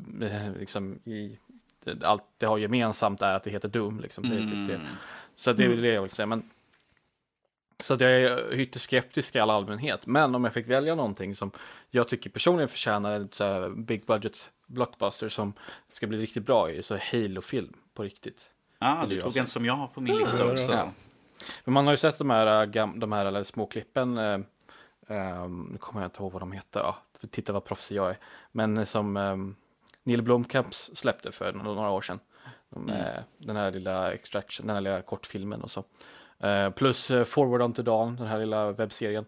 liksom 0.59 0.99
i 1.03 1.37
allt 2.03 2.23
det 2.37 2.45
har 2.45 2.57
gemensamt 2.57 3.21
är 3.21 3.35
att 3.35 3.43
det 3.43 3.49
heter 3.49 3.69
Doom. 3.69 3.99
Liksom. 3.99 4.29
Det 4.29 4.37
typ 4.37 4.67
det. 4.67 4.75
Mm. 4.75 4.87
Så 5.35 5.53
det 5.53 5.63
är 5.63 5.69
väl 5.69 5.81
det 5.81 5.93
jag 5.93 6.01
vill 6.01 6.11
säga. 6.11 6.25
Men, 6.25 6.49
så 7.79 7.93
att 7.93 8.01
jag 8.01 8.11
är 8.11 8.53
ytterst 8.53 8.85
skeptisk 8.85 9.35
i 9.35 9.39
all 9.39 9.49
allmänhet. 9.49 10.07
Men 10.07 10.35
om 10.35 10.43
jag 10.43 10.53
fick 10.53 10.67
välja 10.67 10.95
någonting 10.95 11.35
som 11.35 11.51
jag 11.89 12.07
tycker 12.07 12.29
personligen 12.29 12.69
förtjänar 12.69 13.11
en 13.11 13.29
så 13.31 13.73
big 13.77 14.05
budget 14.05 14.49
blockbuster 14.67 15.29
som 15.29 15.53
ska 15.87 16.07
bli 16.07 16.17
riktigt 16.17 16.45
bra 16.45 16.71
i 16.71 16.83
så 16.83 16.93
är 16.93 16.99
Halo-film 17.11 17.73
på 17.93 18.03
riktigt. 18.03 18.49
Ja, 18.79 19.03
Eller 19.03 19.15
du 19.15 19.21
tog 19.21 19.37
en 19.37 19.47
som 19.47 19.65
jag 19.65 19.73
har 19.73 19.87
på 19.87 20.01
min 20.01 20.17
lista 20.17 20.51
också. 20.51 20.71
ja. 20.71 20.91
Men 21.63 21.73
man 21.73 21.85
har 21.85 21.93
ju 21.93 21.97
sett 21.97 22.17
de 22.17 22.29
här, 22.29 22.77
äh, 22.77 22.87
de 22.95 23.11
här 23.11 23.25
eller, 23.25 23.43
små 23.43 23.65
klippen. 23.65 24.17
Eh, 24.17 24.39
ehm, 25.07 25.69
nu 25.71 25.77
kommer 25.77 26.01
jag 26.01 26.07
inte 26.07 26.21
ihåg 26.21 26.31
vad 26.31 26.41
de 26.41 26.51
heter. 26.51 26.79
Ja, 26.79 26.97
titta 27.29 27.53
vad 27.53 27.65
proffsig 27.65 27.95
jag 27.95 28.09
är. 28.09 28.17
Men 28.51 28.77
eh, 28.77 28.85
som 28.85 29.17
um, 29.17 29.55
Neil 30.05 30.21
Blomkamp 30.21 30.73
släppte 30.73 31.31
för 31.31 31.51
några 31.53 31.89
år 31.89 32.01
sedan. 32.01 32.19
De, 32.69 32.89
eh, 32.89 33.05
Den 33.37 33.55
här 33.55 33.71
lilla 33.71 34.13
extraction, 34.13 34.67
den 34.67 34.75
här 34.75 34.81
lilla 34.81 35.01
kortfilmen 35.01 35.61
och 35.61 35.71
så. 35.71 35.83
Eh, 36.39 36.69
plus 36.69 37.11
eh, 37.11 37.23
Forward 37.23 37.61
Unto 37.61 37.81
Dawn, 37.83 38.15
den 38.15 38.27
här 38.27 38.39
lilla 38.39 38.71
webbserien. 38.71 39.25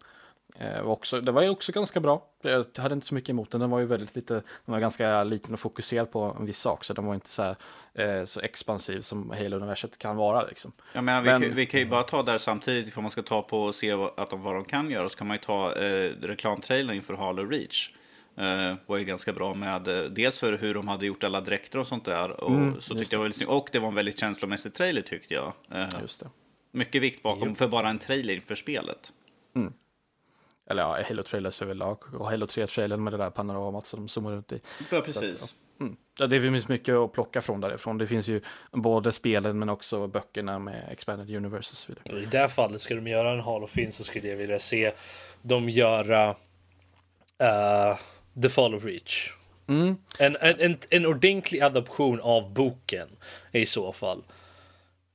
Var 0.59 0.83
också, 0.91 1.21
det 1.21 1.31
var 1.31 1.41
ju 1.41 1.49
också 1.49 1.71
ganska 1.71 1.99
bra. 1.99 2.25
Jag 2.41 2.65
hade 2.77 2.93
inte 2.93 3.07
så 3.07 3.13
mycket 3.15 3.29
emot 3.29 3.51
den. 3.51 3.61
Den 3.61 3.69
var 3.69 3.79
ju 3.79 3.85
väldigt 3.85 4.15
lite, 4.15 4.33
den 4.33 4.43
var 4.65 4.79
ganska 4.79 5.23
liten 5.23 5.53
och 5.53 5.59
fokuserad 5.59 6.11
på 6.11 6.35
en 6.39 6.45
viss 6.45 6.59
sak. 6.59 6.83
Så 6.83 6.93
den 6.93 7.05
var 7.05 7.13
inte 7.13 7.29
så, 7.29 7.55
här, 7.93 8.25
så 8.25 8.39
expansiv 8.41 9.01
som 9.01 9.29
Halo-universet 9.31 9.97
kan 9.97 10.15
vara. 10.15 10.45
Liksom. 10.45 10.71
Jag 10.93 11.03
menar, 11.03 11.21
vi, 11.21 11.29
Men- 11.29 11.41
kan, 11.41 11.55
vi 11.55 11.65
kan 11.65 11.79
ju 11.79 11.85
bara 11.85 12.03
ta 12.03 12.23
där 12.23 12.37
samtidigt, 12.37 12.87
ifall 12.87 13.01
man 13.01 13.11
ska 13.11 13.21
ta 13.21 13.41
på 13.41 13.63
och 13.63 13.75
se 13.75 13.95
vad, 13.95 14.19
att 14.19 14.29
de, 14.29 14.41
vad 14.41 14.55
de 14.55 14.65
kan 14.65 14.89
göra, 14.91 15.09
så 15.09 15.17
kan 15.17 15.27
man 15.27 15.35
ju 15.37 15.41
ta 15.41 15.75
eh, 15.75 16.11
reklamtrailern 16.21 16.95
inför 16.95 17.13
Halo 17.13 17.45
Reach. 17.45 17.91
Eh, 18.37 18.75
var 18.85 18.97
ju 18.97 19.03
ganska 19.05 19.33
bra 19.33 19.53
med, 19.53 19.87
eh, 19.87 20.03
dels 20.03 20.39
för 20.39 20.53
hur 20.57 20.73
de 20.73 20.87
hade 20.87 21.05
gjort 21.05 21.23
alla 21.23 21.41
dräkter 21.41 21.79
och 21.79 21.87
sånt 21.87 22.05
där. 22.05 22.31
Och, 22.43 22.51
Mm, 22.51 22.81
så 22.81 22.95
tyckte 22.95 23.15
jag 23.15 23.19
var 23.19 23.25
väldigt. 23.25 23.47
Och 23.47 23.69
det 23.71 23.79
var 23.79 23.87
en 23.87 23.95
väldigt 23.95 24.19
känslomässig 24.19 24.73
trailer 24.73 25.01
tyckte 25.01 25.33
jag. 25.33 25.53
Eh, 25.71 25.87
Just 26.01 26.19
det. 26.19 26.29
mycket 26.71 27.01
vikt 27.01 27.23
bakom 27.23 27.55
för 27.55 27.67
bara 27.67 27.89
en 27.89 27.99
trailer 27.99 28.33
inför 28.33 28.55
spelet. 28.55 29.13
Eller 30.69 30.81
ja, 30.83 31.03
Halo 31.07 31.23
Trailers 31.23 31.61
överlag. 31.61 32.03
Och 32.13 32.29
Halo 32.29 32.45
3-trailern 32.45 33.03
med 33.03 33.13
det 33.13 33.17
där 33.17 33.29
panoramat 33.29 33.87
som 33.87 33.99
de 33.99 34.07
zoomar 34.09 34.31
runt 34.31 34.51
i. 34.51 34.61
Ja, 34.91 35.01
precis. 35.01 35.55
Mm. 35.79 35.97
Ja, 36.19 36.27
det 36.27 36.41
finns 36.41 36.67
mycket 36.67 36.95
att 36.95 37.13
plocka 37.13 37.41
från 37.41 37.61
därifrån. 37.61 37.97
Det 37.97 38.07
finns 38.07 38.27
ju 38.29 38.41
både 38.71 39.11
spelen 39.11 39.59
men 39.59 39.69
också 39.69 40.07
böckerna 40.07 40.59
med 40.59 40.87
Expanded 40.91 41.35
Universe 41.35 41.71
och 41.73 41.77
så 41.77 41.93
vidare. 41.93 42.23
I 42.23 42.25
det 42.25 42.37
här 42.37 42.47
fallet, 42.47 42.81
ska 42.81 42.95
de 42.95 43.07
göra 43.07 43.31
en 43.31 43.39
Halo-film 43.39 43.91
så 43.91 44.03
skulle 44.03 44.27
jag 44.27 44.37
vilja 44.37 44.59
se 44.59 44.91
dem 45.41 45.69
göra 45.69 46.29
eh, 47.39 47.97
The 48.41 48.49
Fall 48.49 48.75
of 48.75 48.83
Reach. 48.85 49.31
Mm. 49.67 49.97
En, 50.19 50.37
en, 50.41 50.59
en, 50.59 50.77
en 50.89 51.05
ordentlig 51.05 51.59
adaption 51.61 52.19
av 52.21 52.53
boken 52.53 53.07
i 53.51 53.65
så 53.65 53.93
fall. 53.93 54.23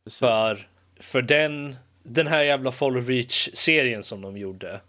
Precis. 0.05 0.19
För, 0.19 0.69
för 1.01 1.23
den, 1.23 1.77
den 2.03 2.27
här 2.27 2.43
jävla 2.43 2.73
Fall 2.73 2.97
of 2.99 3.09
Reach-serien 3.09 4.03
som 4.03 4.20
de 4.20 4.36
gjorde. 4.36 4.81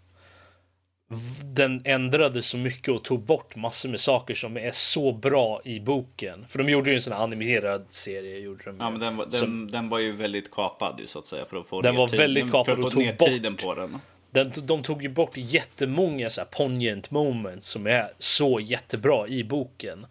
Den 1.44 1.82
ändrade 1.84 2.42
så 2.42 2.58
mycket 2.58 2.88
och 2.88 3.04
tog 3.04 3.20
bort 3.22 3.56
massor 3.56 3.88
med 3.88 4.00
saker 4.00 4.34
som 4.34 4.56
är 4.56 4.70
så 4.70 5.12
bra 5.12 5.60
i 5.64 5.80
boken. 5.80 6.44
För 6.48 6.58
de 6.58 6.68
gjorde 6.68 6.90
ju 6.90 6.96
en 6.96 7.02
sån 7.02 7.12
här 7.12 7.20
animerad 7.20 7.86
serie. 7.88 8.38
Gjorde 8.38 8.64
de 8.64 8.76
Ja, 8.80 8.90
men 8.90 9.00
den, 9.00 9.16
var- 9.16 9.24
den, 9.26 9.40
Som- 9.40 9.70
den 9.70 9.88
var 9.88 9.98
ju 9.98 10.12
väldigt 10.12 10.50
kapad 10.50 11.00
ju, 11.00 11.06
så 11.06 11.18
att 11.18 11.26
säga. 11.26 11.44
För 11.46 11.56
att 11.56 11.66
få 11.66 11.80
Den 11.82 11.94
ner 11.94 12.00
var 12.00 12.08
väldigt 12.08 12.50
kapad 12.52 12.66
för 12.66 12.72
att 12.72 12.78
och 12.78 12.92
tog 12.92 13.02
ner 13.02 13.12
bort- 13.16 13.28
tiden 13.28 13.56
på 13.56 13.74
den. 13.74 13.98
Den, 14.34 14.52
de 14.56 14.82
tog 14.82 15.02
ju 15.02 15.08
bort 15.08 15.32
jättemånga 15.34 16.30
så 16.30 16.40
här 16.40 16.48
poignant 16.48 17.10
moments 17.10 17.68
som 17.68 17.86
är 17.86 18.10
så 18.18 18.60
jättebra 18.60 19.28
i 19.28 19.44
boken. 19.44 20.06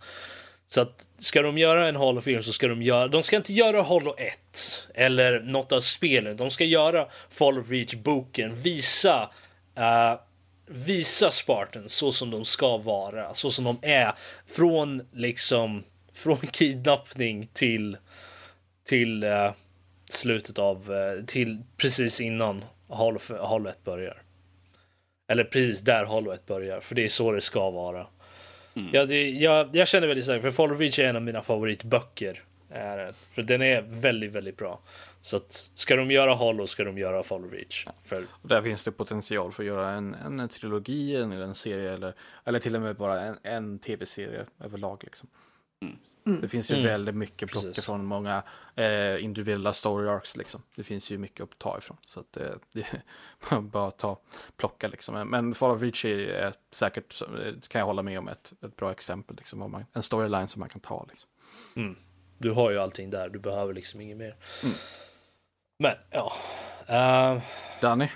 Så 0.67 0.81
att 0.81 1.07
ska 1.17 1.41
de 1.41 1.57
göra 1.57 1.87
en 1.87 1.95
Halo-film 1.95 2.43
så 2.43 2.53
ska 2.53 2.67
de 2.67 2.81
göra, 2.81 3.07
de 3.07 3.23
ska 3.23 3.35
inte 3.37 3.53
göra 3.53 3.81
Halo 3.81 4.15
1 4.17 4.87
eller 4.95 5.39
något 5.39 5.71
av 5.71 5.81
spelen. 5.81 6.37
De 6.37 6.51
ska 6.51 6.63
göra 6.63 7.07
Fall 7.29 7.59
of 7.59 7.69
Reach-boken, 7.69 8.55
visa 8.55 9.29
uh, 9.77 10.19
visa 10.65 11.31
Spartans 11.31 11.93
så 11.93 12.11
som 12.11 12.31
de 12.31 12.45
ska 12.45 12.77
vara, 12.77 13.33
så 13.33 13.51
som 13.51 13.65
de 13.65 13.77
är 13.81 14.13
från 14.47 15.01
liksom 15.11 15.83
från 16.13 16.37
kidnappning 16.37 17.49
till 17.53 17.97
till 18.85 19.23
uh, 19.23 19.51
slutet 20.09 20.59
av 20.59 20.91
uh, 20.91 21.25
till 21.25 21.63
precis 21.77 22.21
innan 22.21 22.63
Halo 22.93 23.69
1 23.69 23.83
börjar. 23.83 24.21
Eller 25.27 25.43
precis 25.43 25.81
där 25.81 26.05
Halo 26.05 26.31
1 26.31 26.45
börjar, 26.45 26.79
för 26.79 26.95
det 26.95 27.03
är 27.03 27.09
så 27.09 27.31
det 27.31 27.41
ska 27.41 27.71
vara. 27.71 28.07
Mm. 28.75 28.89
Ja, 28.93 29.05
det, 29.05 29.29
jag, 29.29 29.75
jag 29.75 29.87
känner 29.87 30.07
väldigt 30.07 30.25
starkt, 30.25 30.43
för 30.43 30.51
Fall 30.51 30.71
of 30.71 30.79
Reach 30.79 30.99
är 30.99 31.03
en 31.03 31.15
av 31.15 31.21
mina 31.21 31.41
favoritböcker. 31.41 32.43
Är 32.69 33.13
För 33.31 33.43
den 33.43 33.61
är 33.61 33.81
väldigt, 33.81 34.31
väldigt 34.31 34.57
bra. 34.57 34.79
Så 35.21 35.37
att 35.37 35.69
ska 35.73 35.95
de 35.95 36.11
göra 36.11 36.35
Halo 36.35 36.67
ska 36.67 36.83
de 36.83 36.97
göra 36.97 37.23
Fall 37.23 37.45
of 37.45 37.53
Reach. 37.53 37.83
För... 38.03 38.25
Och 38.31 38.49
där 38.49 38.61
finns 38.61 38.83
det 38.83 38.91
potential 38.91 39.51
för 39.51 39.63
att 39.63 39.67
göra 39.67 39.89
en, 39.89 40.13
en, 40.13 40.39
en 40.39 40.49
trilogi 40.49 41.15
eller 41.15 41.41
en 41.41 41.55
serie 41.55 41.93
eller, 41.93 42.13
eller 42.45 42.59
till 42.59 42.75
och 42.75 42.81
med 42.81 42.95
bara 42.95 43.21
en, 43.21 43.37
en 43.43 43.79
tv-serie 43.79 44.45
överlag. 44.59 45.01
Liksom. 45.03 45.29
Mm. 45.81 45.97
Mm. 46.25 46.41
Det 46.41 46.47
finns 46.47 46.71
ju 46.71 46.75
mm. 46.75 46.87
väldigt 46.87 47.15
mycket 47.15 47.49
plocka 47.49 47.81
från 47.81 48.05
många 48.05 48.43
eh, 48.75 49.23
individuella 49.23 49.73
story 49.73 50.09
arcs. 50.09 50.37
Liksom. 50.37 50.61
Det 50.75 50.83
finns 50.83 51.11
ju 51.11 51.17
mycket 51.17 51.43
att 51.43 51.59
ta 51.59 51.77
ifrån. 51.77 51.97
Så 52.07 52.19
att, 52.19 52.37
eh, 52.37 52.47
det 52.73 52.85
är 53.49 53.61
bara 53.61 53.87
att 53.87 53.97
ta, 53.97 54.19
plocka 54.57 54.87
liksom. 54.87 55.29
Men 55.29 55.55
Fall 55.55 55.71
of 55.71 55.81
Reach 55.81 56.05
är 56.05 56.53
säkert, 56.71 57.21
kan 57.69 57.79
jag 57.79 57.85
hålla 57.85 58.03
med 58.03 58.19
om, 58.19 58.27
ett, 58.27 58.53
ett 58.61 58.75
bra 58.75 58.91
exempel. 58.91 59.35
Liksom, 59.35 59.59
man, 59.59 59.85
en 59.93 60.03
storyline 60.03 60.47
som 60.47 60.59
man 60.59 60.69
kan 60.69 60.81
ta. 60.81 61.05
Liksom. 61.09 61.29
Mm. 61.75 61.95
Du 62.37 62.51
har 62.51 62.71
ju 62.71 62.79
allting 62.79 63.09
där, 63.09 63.29
du 63.29 63.39
behöver 63.39 63.73
liksom 63.73 64.01
inget 64.01 64.17
mer. 64.17 64.35
Mm. 64.63 64.75
Men 65.79 65.95
ja. 66.09 66.33
Uh... 66.89 67.41
Danny? 67.81 68.09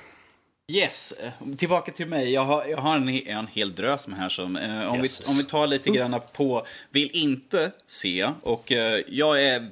Yes, 0.71 1.13
tillbaka 1.57 1.91
till 1.91 2.07
mig. 2.07 2.33
Jag 2.33 2.45
har, 2.45 2.65
jag 2.65 2.77
har 2.77 2.95
en, 2.95 3.09
en 3.09 3.47
hel 3.47 3.75
drös 3.75 4.07
med 4.07 4.19
här 4.19 4.29
som, 4.29 4.55
eh, 4.55 4.87
om, 4.87 4.99
yes. 4.99 5.21
vi, 5.21 5.31
om 5.31 5.37
vi 5.37 5.43
tar 5.43 5.67
lite 5.67 5.89
grann 5.89 6.21
på, 6.33 6.65
vill 6.89 7.09
inte 7.13 7.71
se, 7.87 8.29
och 8.41 8.71
eh, 8.71 9.01
jag 9.07 9.43
är 9.43 9.69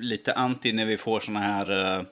lite 0.00 0.32
anti 0.32 0.72
när 0.72 0.84
vi 0.84 0.96
får 0.96 1.20
såna 1.20 1.40
här 1.40 1.96
eh, 1.98 2.02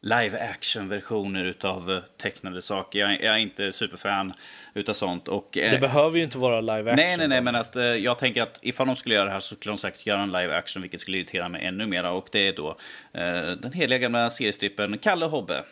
live 0.00 0.38
action 0.50 0.88
versioner 0.88 1.44
utav 1.44 1.90
eh, 1.90 2.02
tecknade 2.22 2.62
saker. 2.62 2.98
Jag, 2.98 3.12
jag, 3.12 3.34
är 3.34 3.38
inte 3.38 3.72
superfan 3.72 4.32
utav 4.74 4.94
sånt. 4.94 5.28
Och, 5.28 5.58
eh, 5.58 5.70
det 5.70 5.78
behöver 5.78 6.18
ju 6.18 6.24
inte 6.24 6.38
vara 6.38 6.60
live 6.60 6.92
action. 6.92 7.06
Nej, 7.06 7.16
nej, 7.16 7.28
nej, 7.28 7.40
men 7.40 7.54
att 7.54 7.76
eh, 7.76 7.82
jag 7.82 8.18
tänker 8.18 8.42
att 8.42 8.58
ifall 8.62 8.86
de 8.86 8.96
skulle 8.96 9.14
göra 9.14 9.24
det 9.24 9.32
här 9.32 9.40
så 9.40 9.54
skulle 9.54 9.72
de 9.72 9.78
säkert 9.78 10.06
göra 10.06 10.22
en 10.22 10.32
live 10.32 10.56
action, 10.56 10.82
vilket 10.82 11.00
skulle 11.00 11.16
irritera 11.16 11.48
mig 11.48 11.66
ännu 11.66 11.86
mer. 11.86 12.04
Och 12.04 12.28
det 12.32 12.48
är 12.48 12.52
då 12.52 12.76
eh, 13.12 13.46
den 13.46 13.72
heliga 13.72 13.98
gamla 13.98 14.30
seriestrippen 14.30 14.98
Kalle 14.98 15.26
Hobbe. 15.26 15.64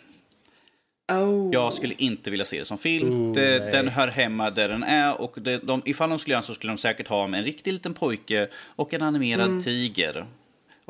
Oh. 1.12 1.48
Jag 1.52 1.72
skulle 1.72 1.94
inte 1.94 2.30
vilja 2.30 2.46
se 2.46 2.58
det 2.58 2.64
som 2.64 2.78
film. 2.78 3.28
Oh, 3.28 3.34
det, 3.34 3.58
den 3.58 3.88
hör 3.88 4.08
hemma 4.08 4.50
där 4.50 4.68
den 4.68 4.82
är. 4.82 5.20
Och 5.20 5.34
det, 5.36 5.58
de, 5.58 5.82
ifall 5.84 6.10
de 6.10 6.18
skulle 6.18 6.34
göra 6.34 6.42
så 6.42 6.54
skulle 6.54 6.72
de 6.72 6.78
säkert 6.78 7.08
ha 7.08 7.26
med 7.26 7.38
en 7.38 7.44
riktig 7.44 7.72
liten 7.72 7.94
pojke 7.94 8.48
och 8.76 8.94
en 8.94 9.02
animerad 9.02 9.46
mm. 9.46 9.62
tiger. 9.62 10.26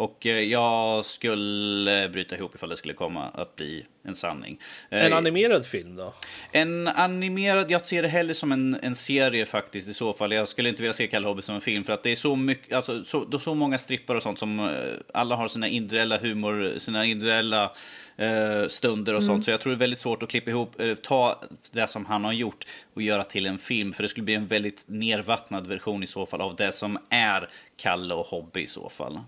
Och 0.02 0.26
eh, 0.26 0.40
jag 0.40 1.04
skulle 1.04 2.08
bryta 2.08 2.36
ihop 2.36 2.54
ifall 2.54 2.68
det 2.68 2.76
skulle 2.76 2.94
komma 2.94 3.28
att 3.28 3.56
bli 3.56 3.86
en 4.04 4.14
sanning. 4.14 4.58
En 4.90 5.12
eh, 5.12 5.18
animerad 5.18 5.66
film 5.66 5.96
då? 5.96 6.14
En 6.52 6.88
animerad, 6.88 7.70
jag 7.70 7.86
ser 7.86 8.02
det 8.02 8.08
hellre 8.08 8.34
som 8.34 8.52
en, 8.52 8.78
en 8.82 8.94
serie 8.94 9.46
faktiskt 9.46 9.88
i 9.88 9.94
så 9.94 10.12
fall. 10.12 10.32
Jag 10.32 10.48
skulle 10.48 10.68
inte 10.68 10.82
vilja 10.82 10.92
se 10.92 11.06
Kalle 11.06 11.26
Hobby 11.26 11.42
som 11.42 11.54
en 11.54 11.60
film 11.60 11.84
för 11.84 11.92
att 11.92 12.02
det 12.02 12.10
är 12.10 12.16
så 12.16 12.36
mycket, 12.36 12.72
alltså 12.72 13.04
så, 13.04 13.24
det 13.24 13.36
är 13.36 13.38
så 13.38 13.54
många 13.54 13.78
strippar 13.78 14.14
och 14.14 14.22
sånt 14.22 14.38
som 14.38 14.60
eh, 14.60 14.74
alla 15.14 15.36
har 15.36 15.48
sina 15.48 15.68
individuella 15.68 16.18
humor, 16.18 16.78
sina 16.78 17.04
individuella 17.04 17.72
eh, 18.16 18.68
stunder 18.68 19.12
och 19.12 19.22
mm. 19.22 19.26
sånt. 19.26 19.44
Så 19.44 19.50
jag 19.50 19.60
tror 19.60 19.70
det 19.70 19.76
är 19.76 19.78
väldigt 19.78 20.00
svårt 20.00 20.22
att 20.22 20.28
klippa 20.28 20.50
ihop, 20.50 20.80
eh, 20.80 20.94
ta 20.94 21.42
det 21.70 21.86
som 21.86 22.06
han 22.06 22.24
har 22.24 22.32
gjort 22.32 22.66
och 22.94 23.02
göra 23.02 23.24
till 23.24 23.46
en 23.46 23.58
film. 23.58 23.92
För 23.92 24.02
det 24.02 24.08
skulle 24.08 24.24
bli 24.24 24.34
en 24.34 24.46
väldigt 24.46 24.84
nervattnad 24.86 25.66
version 25.66 26.02
i 26.02 26.06
så 26.06 26.26
fall 26.26 26.40
av 26.40 26.56
det 26.56 26.72
som 26.72 26.98
är 27.10 27.48
Kalle 27.76 28.14
och 28.14 28.26
Hobby 28.26 28.60
i 28.60 28.66
så 28.66 28.88
fall. 28.88 29.20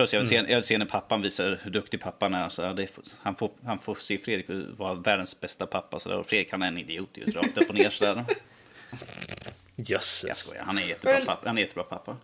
Plus 0.00 0.12
jag 0.12 0.20
vill, 0.20 0.32
mm. 0.32 0.46
se, 0.46 0.52
jag 0.52 0.56
vill 0.56 0.66
se 0.66 0.78
när 0.78 0.86
pappan 0.86 1.22
visar 1.22 1.58
hur 1.62 1.70
duktig 1.70 2.00
pappan 2.00 2.34
är. 2.34 2.48
Så 2.48 2.72
det, 2.72 2.88
han, 3.22 3.34
får, 3.34 3.50
han 3.64 3.78
får 3.78 3.94
se 3.94 4.18
Fredrik 4.18 4.46
vara 4.78 4.94
världens 4.94 5.40
bästa 5.40 5.66
pappa. 5.66 5.98
Så 5.98 6.08
där, 6.08 6.22
Fredrik 6.22 6.52
han 6.52 6.62
är 6.62 6.68
en 6.68 6.78
idiot 6.78 7.08
just 7.14 7.36
rakt 7.36 7.58
upp 7.58 7.68
och 7.68 7.74
ner 7.74 7.90
sådär. 7.90 8.24
Jösses. 9.76 10.24
Jag 10.28 10.36
skojar, 10.36 10.62
han 10.62 10.78
är 10.78 10.82
jättebra 10.82 11.12
well, 11.12 11.26
pappa. 11.26 11.48
Han 11.48 11.58
är 11.58 11.62
jättebra 11.62 11.84
pappa. 11.84 12.16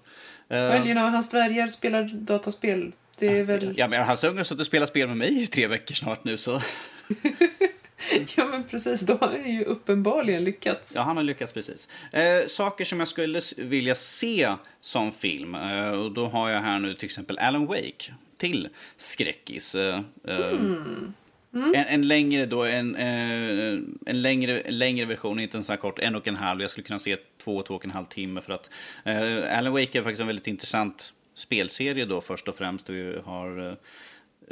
Well, 0.49 0.87
you 0.87 0.95
know, 0.95 1.09
hans 1.09 1.31
dvärgar 1.31 1.69
spelar 1.69 2.03
dataspel. 2.13 2.93
Det 3.19 3.39
är 3.39 3.45
väl... 3.45 3.75
Ja, 3.77 3.89
men 3.89 4.01
ungar 4.01 4.37
har 4.37 4.45
suttit 4.45 4.61
och 4.61 4.67
spelat 4.67 4.89
spel 4.89 5.09
med 5.09 5.17
mig 5.17 5.43
i 5.43 5.47
tre 5.47 5.67
veckor 5.67 5.95
snart 5.95 6.25
nu 6.25 6.37
så... 6.37 6.61
ja, 8.37 8.45
men 8.45 8.65
precis. 8.65 9.07
Då 9.07 9.17
har 9.21 9.29
han 9.29 9.51
ju 9.51 9.65
uppenbarligen 9.65 10.45
lyckats. 10.45 10.93
Ja, 10.97 11.03
han 11.03 11.17
har 11.17 11.25
lyckats 11.25 11.53
precis. 11.53 11.89
Eh, 12.13 12.47
saker 12.47 12.85
som 12.85 12.99
jag 12.99 13.09
skulle 13.09 13.41
vilja 13.57 13.95
se 13.95 14.55
som 14.81 15.13
film. 15.13 15.55
Eh, 15.55 15.91
och 15.91 16.13
då 16.13 16.27
har 16.27 16.51
jag 16.51 16.61
här 16.61 16.79
nu 16.79 16.95
till 16.95 17.07
exempel 17.07 17.39
Alan 17.39 17.67
Wake 17.67 18.13
till 18.37 18.69
skräckis. 18.97 19.75
Eh, 19.75 20.01
mm. 20.25 21.15
Mm. 21.55 21.75
En, 21.75 21.85
en, 21.87 22.09
längre 22.09 22.47
då, 22.47 22.65
en, 22.65 22.97
eh, 22.97 23.81
en 24.07 24.23
längre, 24.23 24.71
längre 24.71 25.07
version, 25.07 25.41
inte 25.41 25.57
en 25.57 25.65
sån 25.65 25.73
här 25.73 25.81
kort, 25.81 25.99
en 25.99 26.15
och 26.15 26.29
en 26.29 26.37
halv. 26.37 26.61
Jag 26.61 26.71
skulle 26.71 26.87
kunna 26.87 26.99
se 26.99 27.17
två, 27.45 27.63
två 27.63 27.75
och 27.75 27.85
en 27.85 27.91
halv 27.91 28.05
timme 28.05 28.41
för 28.41 28.53
att 28.53 28.71
eh, 29.05 29.59
Alan 29.59 29.73
Wake 29.73 29.99
är 29.99 30.03
faktiskt 30.03 30.21
en 30.21 30.27
väldigt 30.27 30.47
intressant 30.47 31.13
spelserie 31.35 32.05
då 32.05 32.21
först 32.21 32.49
och 32.49 32.57
främst. 32.57 32.91
Vi 32.91 33.19
har 33.25 33.69
eh, 33.69 33.75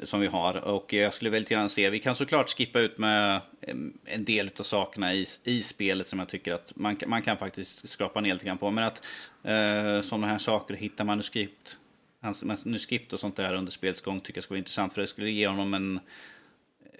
som 0.03 0.21
vi 0.21 0.27
har. 0.27 0.57
Och 0.57 0.93
jag 0.93 1.15
skulle 1.15 1.31
väldigt 1.31 1.51
gärna 1.51 1.69
se, 1.69 1.91
vi 1.91 1.99
kan 1.99 2.15
såklart 2.15 2.51
skippa 2.51 2.81
ut 2.81 2.99
med 2.99 3.41
en 4.05 4.25
del 4.25 4.51
av 4.59 4.63
sakerna 4.63 5.15
i, 5.15 5.27
i 5.45 5.63
spelet 5.63 6.07
som 6.07 6.19
jag 6.19 6.29
tycker 6.29 6.53
att 6.53 6.73
man, 6.77 6.97
man 7.07 7.23
kan 7.23 7.37
faktiskt 7.37 7.89
skrapa 7.89 8.21
ner 8.21 8.33
lite 8.33 8.47
grann 8.47 8.59
på. 8.59 8.71
Men 8.71 8.85
att 8.85 9.03
eh, 9.43 10.01
sådana 10.01 10.27
här 10.27 10.39
saker, 10.39 10.75
hitta 10.75 11.05
manuskript, 11.05 11.77
manuskript 12.43 13.13
och 13.13 13.21
sånt 13.21 13.37
där 13.37 13.55
under 13.55 13.73
spelets 13.73 14.01
gång 14.01 14.21
tycker 14.21 14.37
jag 14.37 14.45
skulle 14.45 14.55
vara 14.55 14.59
intressant. 14.59 14.93
För 14.93 15.01
det 15.01 15.07
skulle 15.07 15.31
ge 15.31 15.47
honom 15.47 15.75
en, 15.75 16.01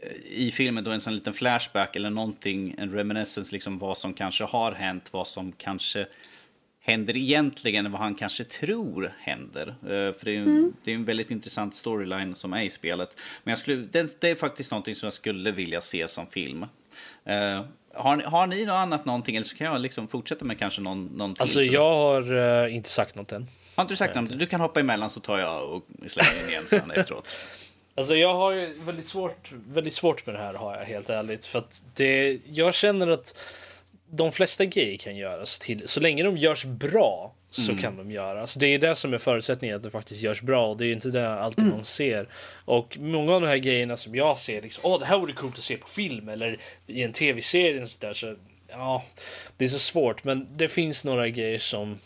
eh, 0.03 0.13
i 0.27 0.51
filmen 0.51 0.85
då 0.85 0.91
en 0.91 1.01
sån 1.01 1.15
liten 1.15 1.35
flashback 1.35 1.97
eller 1.97 2.11
någonting, 2.11 2.75
en 2.79 2.91
reminiscence 2.91 3.53
liksom 3.53 3.79
vad 3.79 3.99
som 3.99 4.15
kanske 4.15 4.45
har 4.45 4.73
hänt, 4.73 5.13
vad 5.13 5.29
som 5.29 5.53
kanske 5.53 6.07
händer 6.85 7.17
egentligen 7.17 7.93
vad 7.93 8.01
han 8.01 8.15
kanske 8.15 8.45
tror 8.45 9.13
händer. 9.21 9.69
Uh, 9.69 10.13
för 10.13 10.25
det 10.25 10.37
är, 10.37 10.43
mm. 10.43 10.73
det 10.85 10.91
är 10.91 10.95
en 10.95 11.05
väldigt 11.05 11.31
intressant 11.31 11.75
storyline 11.75 12.35
som 12.35 12.53
är 12.53 12.63
i 12.63 12.71
spelet. 12.71 13.21
Men 13.45 13.53
jag 13.53 13.59
skulle, 13.59 13.77
det, 13.77 14.21
det 14.21 14.29
är 14.29 14.35
faktiskt 14.35 14.71
någonting 14.71 14.95
som 14.95 15.07
jag 15.07 15.13
skulle 15.13 15.51
vilja 15.51 15.81
se 15.81 16.09
som 16.09 16.27
film. 16.27 16.63
Uh, 16.63 17.65
har, 17.95 18.23
har 18.23 18.47
ni 18.47 18.65
något 18.65 18.73
annat 18.73 19.05
någonting 19.05 19.37
eller 19.37 19.47
så 19.47 19.57
kan 19.57 19.67
jag 19.67 19.81
liksom 19.81 20.09
fortsätta 20.09 20.45
med 20.45 20.59
kanske 20.59 20.81
någon, 20.81 21.07
någonting? 21.07 21.43
Alltså 21.43 21.61
jag 21.61 21.95
har 21.95 22.33
uh, 22.33 22.75
inte 22.75 22.89
sagt 22.89 23.15
något 23.15 23.33
än. 23.33 23.47
Har 23.77 23.83
inte 23.83 23.93
du 23.93 23.97
sagt 23.97 24.15
något? 24.15 24.39
Du 24.39 24.47
kan 24.47 24.61
hoppa 24.61 24.81
emellan 24.81 25.11
så 25.11 25.21
tar 25.21 25.39
jag 25.39 25.71
och 25.71 25.87
slänger 26.07 26.43
in 26.45 26.49
igen 26.49 26.65
sen 26.67 26.91
efteråt. 26.97 27.37
Alltså 27.95 28.17
jag 28.17 28.35
har 28.35 28.53
ju 28.53 28.75
väldigt 28.81 29.09
svårt, 29.09 29.53
väldigt 29.69 29.95
svårt 29.95 30.27
med 30.27 30.35
det 30.35 30.39
här 30.39 30.55
har 30.55 30.77
jag 30.77 30.85
helt 30.85 31.11
ärligt. 31.11 31.47
För 31.47 31.59
att 31.59 31.85
det, 31.95 32.41
jag 32.47 32.75
känner 32.75 33.09
att 33.09 33.37
de 34.17 34.33
flesta 34.33 34.65
grejer 34.65 34.99
kan 34.99 35.17
göras 35.17 35.59
till, 35.59 35.89
så 35.89 36.01
länge 36.01 36.23
de 36.23 36.37
görs 36.37 36.65
bra 36.65 37.35
så 37.51 37.71
mm. 37.71 37.83
kan 37.83 37.97
de 37.97 38.11
göras. 38.11 38.55
Det 38.55 38.67
är 38.67 38.79
det 38.79 38.97
som 38.97 39.15
är 39.15 39.19
förutsättningen 39.19 39.77
att 39.77 39.83
det 39.83 39.91
faktiskt 39.91 40.23
görs 40.23 40.43
bra 40.43 40.67
och 40.67 40.77
det 40.77 40.87
är 40.87 40.93
inte 40.93 41.09
det 41.09 41.29
alltid 41.29 41.65
mm. 41.65 41.75
man 41.75 41.85
ser. 41.85 42.29
Och 42.65 42.99
många 42.99 43.33
av 43.33 43.41
de 43.41 43.47
här 43.47 43.57
grejerna 43.57 43.97
som 43.97 44.15
jag 44.15 44.39
ser, 44.39 44.63
liksom, 44.63 44.91
åh 44.91 44.99
det 45.01 45.07
här 45.07 45.19
vore 45.19 45.33
coolt 45.33 45.59
att 45.59 45.65
se 45.65 45.77
på 45.77 45.89
film 45.89 46.29
eller 46.29 46.59
i 46.87 47.03
en 47.03 47.13
tv-serie 47.13 47.87
så 47.87 48.07
där 48.07 48.13
så 48.13 48.35
ja, 48.69 49.05
det 49.57 49.65
är 49.65 49.69
så 49.69 49.79
svårt. 49.79 50.25
Men 50.25 50.57
det 50.57 50.69
finns 50.69 51.05
några 51.05 51.29
grejer 51.29 51.59
som 51.59 51.99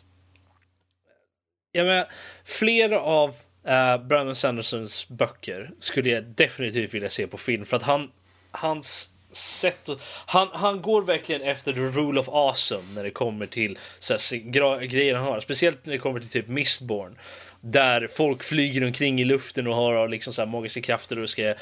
jag 1.72 1.86
menar, 1.86 2.08
flera 2.44 3.00
av 3.00 3.28
uh, 3.30 4.06
Brandon 4.06 4.36
Sandersons 4.36 5.08
böcker 5.08 5.70
skulle 5.78 6.10
jag 6.10 6.24
definitivt 6.24 6.94
vilja 6.94 7.10
se 7.10 7.26
på 7.26 7.38
film 7.38 7.64
för 7.64 7.76
att 7.76 7.82
han 7.82 8.10
hans 8.50 9.10
sätt 9.32 9.88
han, 10.26 10.48
han 10.52 10.82
går 10.82 11.02
verkligen 11.02 11.42
efter 11.42 11.72
the 11.72 11.80
rule 11.80 12.20
of 12.20 12.28
awesome 12.28 12.94
när 12.94 13.04
det 13.04 13.10
kommer 13.10 13.46
till 13.46 13.78
så 13.98 14.12
här, 14.12 14.84
grejer 14.84 15.14
han 15.14 15.24
har. 15.24 15.40
Speciellt 15.40 15.86
när 15.86 15.92
det 15.92 15.98
kommer 15.98 16.20
till 16.20 16.28
typ 16.28 16.48
Mistborn. 16.48 17.18
Där 17.60 18.06
folk 18.06 18.42
flyger 18.42 18.86
omkring 18.86 19.20
i 19.20 19.24
luften 19.24 19.66
och 19.66 19.74
har 19.74 20.08
liksom 20.08 20.32
så 20.32 20.46
magiska 20.46 20.80
krafter 20.80 21.18
och 21.18 21.28
ska 21.28 21.54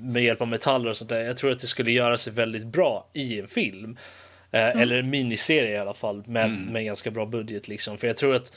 med 0.00 0.22
hjälp 0.22 0.40
av 0.40 0.48
metaller 0.48 0.90
och 0.90 0.96
sånt 0.96 1.10
där. 1.10 1.20
Jag 1.20 1.36
tror 1.36 1.50
att 1.50 1.58
det 1.58 1.66
skulle 1.66 1.92
göra 1.92 2.18
sig 2.18 2.32
väldigt 2.32 2.64
bra 2.64 3.10
i 3.12 3.40
en 3.40 3.48
film. 3.48 3.98
Eh, 4.50 4.66
mm. 4.66 4.78
Eller 4.78 4.96
en 4.96 5.10
miniserie 5.10 5.74
i 5.74 5.78
alla 5.78 5.94
fall 5.94 6.22
med, 6.26 6.44
mm. 6.44 6.62
med 6.62 6.84
ganska 6.84 7.10
bra 7.10 7.26
budget 7.26 7.68
liksom. 7.68 7.98
För 7.98 8.06
jag 8.06 8.16
tror 8.16 8.34
att 8.34 8.52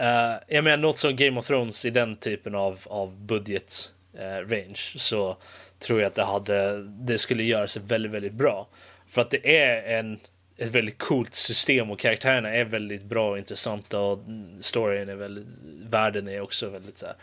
Uh, 0.00 0.38
jag 0.48 0.64
menar 0.64 0.76
något 0.76 0.98
som 0.98 1.16
Game 1.16 1.40
of 1.40 1.46
Thrones 1.46 1.84
i 1.84 1.90
den 1.90 2.16
typen 2.16 2.54
av, 2.54 2.80
av 2.84 3.20
budget 3.20 3.92
uh, 4.14 4.48
range 4.48 4.80
så 4.96 5.36
tror 5.78 6.00
jag 6.00 6.06
att 6.06 6.14
det, 6.14 6.24
hade, 6.24 6.82
det 6.82 7.18
skulle 7.18 7.42
göra 7.42 7.68
sig 7.68 7.82
väldigt, 7.82 8.12
väldigt 8.12 8.32
bra. 8.32 8.68
För 9.08 9.22
att 9.22 9.30
det 9.30 9.58
är 9.58 9.98
en 9.98 10.18
ett 10.58 10.70
väldigt 10.70 10.98
coolt 10.98 11.34
system 11.34 11.90
och 11.90 11.98
karaktärerna 11.98 12.48
är 12.48 12.64
väldigt 12.64 13.02
bra 13.02 13.30
och 13.30 13.38
intressanta 13.38 14.00
och 14.00 14.18
storyn 14.60 15.08
är 15.08 15.14
väldigt, 15.14 15.46
världen 15.88 16.28
är 16.28 16.40
också 16.40 16.68
väldigt 16.68 16.98
så 16.98 17.06
här. 17.06 17.16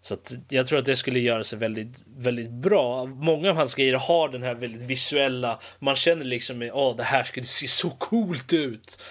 Så 0.00 0.14
att 0.14 0.32
jag 0.48 0.66
tror 0.66 0.78
att 0.78 0.84
det 0.84 0.96
skulle 0.96 1.18
göra 1.18 1.44
sig 1.44 1.58
väldigt, 1.58 2.02
väldigt 2.16 2.50
bra. 2.50 3.06
Många 3.06 3.50
av 3.50 3.56
hans 3.56 3.74
grejer 3.74 3.94
har 3.94 4.28
den 4.28 4.42
här 4.42 4.54
väldigt 4.54 4.82
visuella, 4.82 5.60
man 5.78 5.96
känner 5.96 6.24
liksom 6.24 6.62
att 6.62 6.70
oh, 6.70 6.96
det 6.96 7.02
här 7.02 7.24
skulle 7.24 7.46
se 7.46 7.68
så 7.68 7.90
coolt 7.90 8.52
ut. 8.52 9.02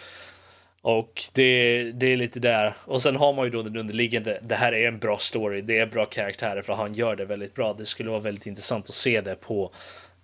Och 0.82 1.24
det, 1.34 1.84
det 1.92 2.08
är 2.08 2.18
lite 2.18 2.40
där. 2.40 2.76
Och 2.86 3.02
sen 3.02 3.16
har 3.16 3.34
man 3.34 3.46
ju 3.46 3.52
då 3.52 3.64
den 3.64 3.78
underliggande, 3.78 4.40
det 4.44 4.56
här 4.56 4.74
är 4.74 4.88
en 4.88 5.00
bra 5.00 5.18
story, 5.18 5.62
det 5.62 5.80
är 5.80 5.86
bra 5.86 6.06
karaktärer 6.06 6.62
för 6.62 6.74
han 6.74 6.94
gör 6.94 7.16
det 7.16 7.26
väldigt 7.26 7.56
bra. 7.56 7.74
Det 7.74 7.86
skulle 7.86 8.10
vara 8.10 8.20
väldigt 8.20 8.46
intressant 8.46 8.90
att 8.90 8.96
se 8.96 9.22
det 9.22 9.36
på, 9.36 9.74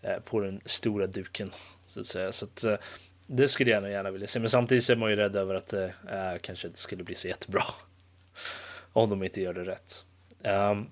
eh, 0.02 0.20
på 0.20 0.40
den 0.40 0.62
stora 0.66 1.08
duken. 1.08 1.50
Så 1.88 2.00
att 2.00 2.06
säga. 2.06 2.32
Så 2.32 2.46
att, 2.46 2.64
eh, 2.64 2.76
det 3.28 3.48
skulle 3.48 3.72
jag 3.72 3.92
gärna 3.92 4.12
vilja 4.12 4.28
se. 4.28 4.40
Men 4.40 4.50
samtidigt 4.50 4.90
är 4.90 4.96
man 4.96 5.10
ju 5.10 5.16
rädd 5.16 5.36
över 5.36 5.56
att 5.56 5.68
det 5.68 5.86
äh, 5.86 6.42
kanske 6.42 6.68
inte 6.68 6.80
skulle 6.80 7.04
bli 7.04 7.16
så 7.16 7.28
jättebra. 7.28 7.64
Om 8.94 9.10
de 9.10 9.24
inte 9.24 9.42
gör 9.42 9.54
det 9.54 9.64
rätt. 9.64 10.04
Um, 10.44 10.92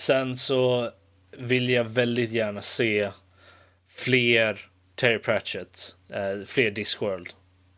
sen 0.00 0.36
så 0.36 0.90
vill 1.30 1.68
jag 1.68 1.84
väldigt 1.84 2.30
gärna 2.30 2.62
se 2.62 3.10
fler 3.88 4.60
Terry 4.94 5.18
Pratchett, 5.18 5.96
uh, 6.10 6.44
fler 6.44 6.70
Discworld 6.70 7.32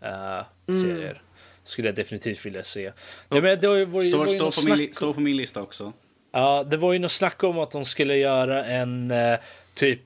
uh, 0.05 0.43
serier. 0.73 1.11
Mm. 1.11 1.23
Skulle 1.65 1.89
jag 1.89 1.95
definitivt 1.95 2.47
vilja 2.47 2.63
se. 2.63 2.93
Ja, 3.29 3.41
men 3.41 3.61
det 3.61 3.69
var, 3.69 3.85
var, 3.85 4.27
står, 4.27 4.69
på 4.69 4.77
min, 4.77 4.95
står 4.95 5.15
på 5.15 5.21
min 5.21 5.37
lista 5.37 5.61
också. 5.61 5.93
Ja, 6.33 6.65
det 6.65 6.77
var 6.77 6.93
ju 6.93 6.99
något 6.99 7.13
snack 7.13 7.45
om 7.45 7.59
att 7.59 7.71
de 7.71 7.85
skulle 7.85 8.17
göra 8.17 8.65
en 8.65 9.11
uh, 9.11 9.39
typ 9.75 10.01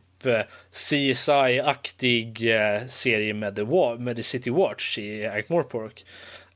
CSI-aktig 0.73 2.39
serie 2.89 3.35
med 3.35 3.57
The, 3.57 3.63
War 3.63 3.97
med 3.97 4.17
The 4.17 4.23
City 4.23 4.51
Watch 4.51 4.99
i 4.99 5.27
Ankh-Morpork. 5.27 6.05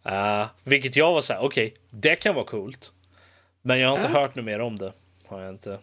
Uh, 0.07 0.47
vilket 0.65 0.97
jag 0.97 1.13
var 1.13 1.21
så 1.21 1.33
här, 1.33 1.41
okej, 1.41 1.67
okay, 1.67 1.79
det 1.91 2.17
kan 2.17 2.35
vara 2.35 2.45
coolt. 2.45 2.93
Men 3.63 3.79
jag 3.79 3.89
har 3.89 3.97
inte 3.97 4.09
ja. 4.09 4.21
hört 4.21 4.35
något 4.35 4.45
mer 4.45 4.61
om 4.61 4.79
det. 4.79 4.93
Har 5.27 5.41
jag 5.41 5.51
inte. 5.51 5.79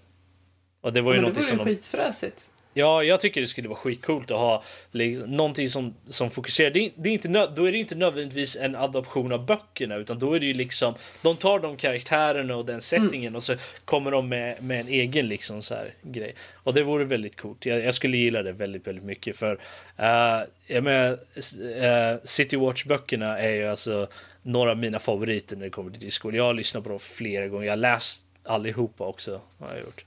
Och 0.81 0.93
det 0.93 1.01
var 1.01 1.13
ju 1.13 1.21
Men 1.21 1.33
det 1.33 1.41
vore 1.41 1.57
ju 1.57 1.65
skitfräsigt. 1.65 2.51
Ja, 2.73 3.03
jag 3.03 3.19
tycker 3.19 3.41
det 3.41 3.47
skulle 3.47 3.67
vara 3.67 3.79
skitcoolt 3.79 4.31
att 4.31 4.37
ha 4.37 4.63
liksom, 4.91 5.27
någonting 5.29 5.69
som, 5.69 5.95
som 6.07 6.29
fokuserar. 6.29 6.71
Det 6.71 6.79
är, 6.79 6.91
det 6.95 7.09
är 7.09 7.13
inte 7.13 7.27
då 7.55 7.65
är 7.65 7.71
det 7.71 7.77
inte 7.77 7.95
nödvändigtvis 7.95 8.55
en 8.55 8.75
adaption 8.75 9.31
av 9.31 9.45
böckerna 9.45 9.95
utan 9.95 10.19
då 10.19 10.33
är 10.33 10.39
det 10.39 10.45
ju 10.45 10.53
liksom 10.53 10.93
de 11.21 11.35
tar 11.35 11.59
de 11.59 11.77
karaktärerna 11.77 12.55
och 12.55 12.65
den 12.65 12.81
settingen 12.81 13.27
mm. 13.27 13.35
och 13.35 13.43
så 13.43 13.55
kommer 13.85 14.11
de 14.11 14.29
med, 14.29 14.63
med 14.63 14.79
en 14.79 14.87
egen 14.87 15.27
liksom 15.27 15.61
så 15.61 15.75
här 15.75 15.93
grej. 16.01 16.35
Och 16.53 16.73
det 16.73 16.83
vore 16.83 17.05
väldigt 17.05 17.41
coolt. 17.41 17.65
Jag, 17.65 17.85
jag 17.85 17.93
skulle 17.93 18.17
gilla 18.17 18.43
det 18.43 18.51
väldigt, 18.51 18.87
väldigt 18.87 19.05
mycket 19.05 19.37
för 19.37 19.53
uh, 19.99 20.47
jag 20.67 20.83
menar, 20.83 21.11
uh, 21.11 22.19
City 22.23 22.57
Watch 22.57 22.85
böckerna 22.85 23.39
är 23.39 23.51
ju 23.51 23.67
alltså 23.67 24.07
några 24.41 24.71
av 24.71 24.77
mina 24.77 24.99
favoriter 24.99 25.55
när 25.55 25.63
det 25.63 25.69
kommer 25.69 25.91
till 25.91 25.99
Discord. 25.99 26.35
Jag 26.35 26.43
har 26.43 26.53
lyssnat 26.53 26.83
på 26.83 26.89
dem 26.89 26.99
flera 26.99 27.47
gånger. 27.47 27.65
Jag 27.65 27.71
har 27.71 27.77
läst 27.77 28.25
allihopa 28.43 29.05
också. 29.05 29.41
Har 29.59 29.69
jag 29.69 29.79
gjort. 29.79 30.05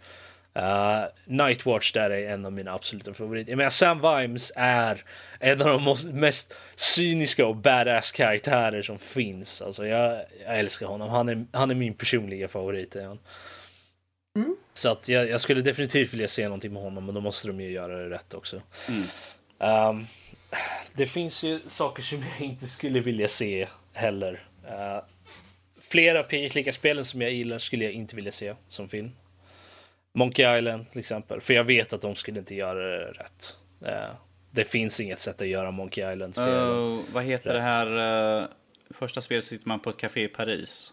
Uh, 0.58 1.04
Nightwatch 1.24 1.92
där 1.92 2.10
är 2.10 2.32
en 2.32 2.46
av 2.46 2.52
mina 2.52 2.72
absoluta 2.72 3.14
favoriter. 3.14 3.52
Jag 3.52 3.56
menar, 3.56 3.70
Sam 3.70 4.00
Vimes 4.00 4.52
är 4.56 5.04
en 5.38 5.62
av 5.62 5.66
de 5.66 6.10
mest 6.20 6.54
cyniska 6.74 7.46
och 7.46 7.56
badass 7.56 8.12
karaktärer 8.12 8.82
som 8.82 8.98
finns. 8.98 9.62
Alltså, 9.62 9.86
jag, 9.86 10.24
jag 10.46 10.58
älskar 10.58 10.86
honom. 10.86 11.08
Han 11.08 11.28
är, 11.28 11.46
han 11.52 11.70
är 11.70 11.74
min 11.74 11.94
personliga 11.94 12.48
favorit. 12.48 12.96
Är 12.96 13.06
han. 13.06 13.18
Mm. 14.36 14.56
Så 14.72 14.88
att 14.88 15.08
jag, 15.08 15.28
jag, 15.28 15.40
skulle 15.40 15.60
definitivt 15.60 16.12
vilja 16.12 16.28
se 16.28 16.44
någonting 16.44 16.72
med 16.72 16.82
honom, 16.82 17.06
men 17.06 17.14
då 17.14 17.20
måste 17.20 17.48
de 17.48 17.60
ju 17.60 17.70
göra 17.70 17.96
det 17.96 18.10
rätt 18.10 18.34
också. 18.34 18.62
Mm. 18.88 19.04
Um, 19.88 20.06
det 20.94 21.06
finns 21.06 21.42
ju 21.42 21.60
saker 21.66 22.02
som 22.02 22.24
jag 22.38 22.48
inte 22.48 22.66
skulle 22.66 23.00
vilja 23.00 23.28
se 23.28 23.68
heller. 23.92 24.42
Uh, 24.64 25.04
flera 25.80 26.22
PG-klicka-spelen 26.22 27.04
som 27.04 27.20
jag 27.20 27.32
gillar 27.32 27.58
skulle 27.58 27.84
jag 27.84 27.92
inte 27.92 28.16
vilja 28.16 28.32
se 28.32 28.54
som 28.68 28.88
film. 28.88 29.10
Monkey 30.14 30.58
Island 30.58 30.90
till 30.90 31.00
exempel, 31.00 31.40
för 31.40 31.54
jag 31.54 31.64
vet 31.64 31.92
att 31.92 32.00
de 32.00 32.14
skulle 32.14 32.38
inte 32.38 32.54
göra 32.54 32.98
det 32.98 33.06
rätt. 33.06 33.58
Uh, 33.82 34.14
det 34.50 34.64
finns 34.64 35.00
inget 35.00 35.18
sätt 35.18 35.40
att 35.40 35.48
göra 35.48 35.70
Monkey 35.70 36.12
Island-spel 36.12 36.48
uh, 36.48 36.98
Vad 37.12 37.24
heter 37.24 37.50
rätt. 37.50 37.56
det 37.56 37.60
här 37.60 38.40
uh, 38.42 38.48
första 38.90 39.22
spelet 39.22 39.44
sitter 39.44 39.68
man 39.68 39.80
på 39.80 39.90
ett 39.90 39.96
café 39.96 40.24
i 40.24 40.28
Paris? 40.28 40.92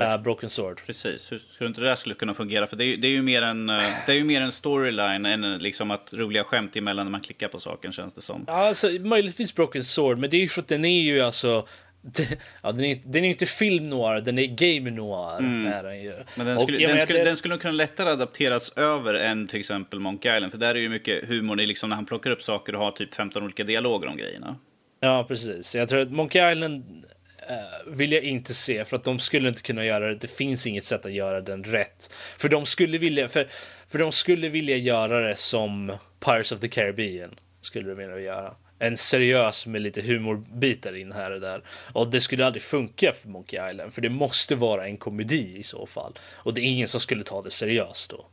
Uh, 0.00 0.22
Broken 0.22 0.50
Sword. 0.50 0.80
Precis, 0.86 1.32
hur 1.32 1.38
skulle 1.38 1.68
inte 1.68 1.80
det 1.80 1.86
där 1.86 1.96
skulle 1.96 2.14
kunna 2.14 2.34
fungera? 2.34 2.66
För 2.66 2.76
det 2.76 2.84
är, 2.84 2.96
det 2.96 3.06
är 3.06 3.12
ju 3.12 3.22
mer 3.22 3.42
en, 3.42 3.66
det 3.66 4.08
är 4.08 4.12
ju 4.12 4.24
mer 4.24 4.40
en 4.40 4.52
storyline 4.52 5.26
än 5.26 5.58
liksom 5.58 5.90
att 5.90 6.12
roliga 6.12 6.44
skämt 6.44 6.76
emellan 6.76 7.06
när 7.06 7.10
man 7.10 7.20
klickar 7.20 7.48
på 7.48 7.60
saken 7.60 7.92
känns 7.92 8.14
det 8.14 8.20
som. 8.20 8.44
Ja, 8.46 8.52
alltså, 8.52 8.88
möjligtvis 8.88 9.54
Broken 9.54 9.84
Sword, 9.84 10.18
men 10.18 10.30
det 10.30 10.36
är 10.36 10.40
ju 10.40 10.48
för 10.48 10.60
att 10.60 10.68
den 10.68 10.84
är 10.84 11.02
ju 11.02 11.20
alltså 11.20 11.66
ja, 12.62 12.72
den, 12.72 12.84
är, 12.84 13.00
den 13.04 13.24
är 13.24 13.28
inte 13.28 13.46
film 13.46 13.86
noir, 13.86 14.20
den 14.20 14.38
är 14.38 14.46
game 14.46 14.90
noir. 14.90 15.38
Mm. 15.38 15.72
Är 15.72 15.82
den, 15.82 16.02
ju. 16.02 16.14
Men 16.34 16.46
den 16.46 16.60
skulle, 16.60 16.86
och, 16.86 16.94
den, 16.94 17.02
skulle, 17.02 17.18
det... 17.18 17.24
den 17.24 17.36
skulle 17.36 17.58
kunna 17.58 17.72
lättare 17.72 18.10
adapteras 18.10 18.72
över 18.76 19.14
än 19.14 19.46
till 19.46 19.60
exempel 19.60 20.00
Monkey 20.00 20.36
Island. 20.36 20.52
För 20.52 20.58
där 20.58 20.74
är 20.74 20.78
ju 20.78 20.88
mycket 20.88 21.28
humor, 21.28 21.56
liksom 21.56 21.88
när 21.88 21.96
han 21.96 22.06
plockar 22.06 22.30
upp 22.30 22.42
saker 22.42 22.74
och 22.74 22.80
har 22.80 22.90
typ 22.90 23.14
15 23.14 23.42
olika 23.42 23.64
dialoger 23.64 24.08
om 24.08 24.16
grejerna. 24.16 24.56
Ja, 25.00 25.24
precis. 25.28 25.74
Jag 25.74 25.88
tror 25.88 26.00
att 26.00 26.10
Monkey 26.10 26.52
Island 26.52 27.04
uh, 27.50 27.92
vill 27.92 28.12
jag 28.12 28.22
inte 28.22 28.54
se 28.54 28.84
för 28.84 28.96
att 28.96 29.04
de 29.04 29.18
skulle 29.18 29.48
inte 29.48 29.62
kunna 29.62 29.84
göra 29.84 30.08
det. 30.08 30.14
Det 30.14 30.30
finns 30.30 30.66
inget 30.66 30.84
sätt 30.84 31.06
att 31.06 31.12
göra 31.12 31.40
den 31.40 31.64
rätt. 31.64 32.12
För 32.38 32.48
de 32.48 32.66
skulle 32.66 32.98
vilja, 32.98 33.28
för, 33.28 33.48
för 33.88 33.98
de 33.98 34.12
skulle 34.12 34.48
vilja 34.48 34.76
göra 34.76 35.20
det 35.20 35.36
som 35.36 35.92
Pirates 36.24 36.52
of 36.52 36.60
the 36.60 36.68
Caribbean. 36.68 37.34
Skulle 37.60 37.88
de 37.88 37.94
vilja 37.94 38.20
göra 38.20 38.54
en 38.80 38.96
seriös 38.96 39.66
med 39.66 39.82
lite 39.82 40.02
humorbitar 40.02 40.96
in 40.96 41.12
här 41.12 41.30
och 41.30 41.40
där. 41.40 41.62
Och 41.92 42.10
det 42.10 42.20
skulle 42.20 42.46
aldrig 42.46 42.62
funka 42.62 43.12
för 43.12 43.28
Monkey 43.28 43.70
Island, 43.70 43.92
för 43.92 44.00
det 44.00 44.08
måste 44.08 44.54
vara 44.54 44.86
en 44.86 44.96
komedi 44.96 45.58
i 45.58 45.62
så 45.62 45.86
fall. 45.86 46.18
Och 46.32 46.54
det 46.54 46.60
är 46.60 46.64
ingen 46.64 46.88
som 46.88 47.00
skulle 47.00 47.24
ta 47.24 47.42
det 47.42 47.50
seriöst 47.50 48.10
då. 48.10 48.26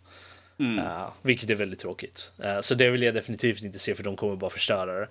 Mm. 0.60 0.86
Uh, 0.86 1.10
vilket 1.22 1.50
är 1.50 1.56
väldigt 1.56 1.80
tråkigt. 1.80 2.32
Uh, 2.46 2.62
så 2.62 2.76
det 2.76 2.90
vill 2.90 3.02
jag 3.02 3.14
definitivt 3.14 3.64
inte 3.64 3.80
se 3.80 3.96
för 3.96 4.04
de 4.04 4.16
kommer 4.16 4.36
bara 4.36 4.50
förstöra 4.50 5.00
det. 5.00 5.08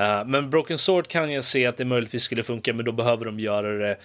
Uh, 0.00 0.24
men 0.26 0.50
Broken 0.50 0.78
Sword 0.78 1.08
kan 1.08 1.32
jag 1.32 1.44
se 1.44 1.66
att 1.66 1.76
det 1.76 1.84
möjligtvis 1.84 2.22
skulle 2.22 2.42
funka 2.42 2.74
men 2.74 2.84
då 2.84 2.92
behöver 2.92 3.24
de 3.24 3.40
göra 3.40 3.72
det 3.78 3.98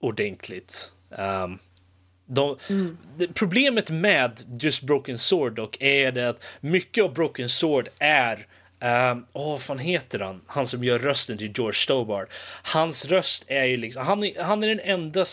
ordentligt. 0.00 0.92
Um, 1.10 1.58
de, 2.26 2.56
mm. 2.70 2.98
det, 3.16 3.34
problemet 3.34 3.90
med 3.90 4.42
just 4.60 4.82
Broken 4.82 5.18
Sword 5.18 5.54
dock 5.54 5.76
är 5.80 6.12
det 6.12 6.28
att 6.28 6.44
mycket 6.60 7.04
av 7.04 7.14
Broken 7.14 7.48
Sword 7.48 7.88
är 7.98 8.46
Um, 8.80 9.26
oh, 9.32 9.50
vad 9.50 9.62
fan 9.62 9.78
heter 9.78 10.18
han? 10.18 10.40
Han 10.46 10.66
som 10.66 10.84
gör 10.84 10.98
rösten 10.98 11.38
till 11.38 11.52
George 11.56 11.74
Stobart. 11.74 12.28
Hans 12.62 13.06
röst 13.06 13.44
är 13.46 13.64
ju 13.64 13.76
liksom, 13.76 14.06
han 14.06 14.24
är, 14.24 14.42
han 14.42 14.62
är 14.62 14.68
den 14.68 14.80
enda 14.80 15.24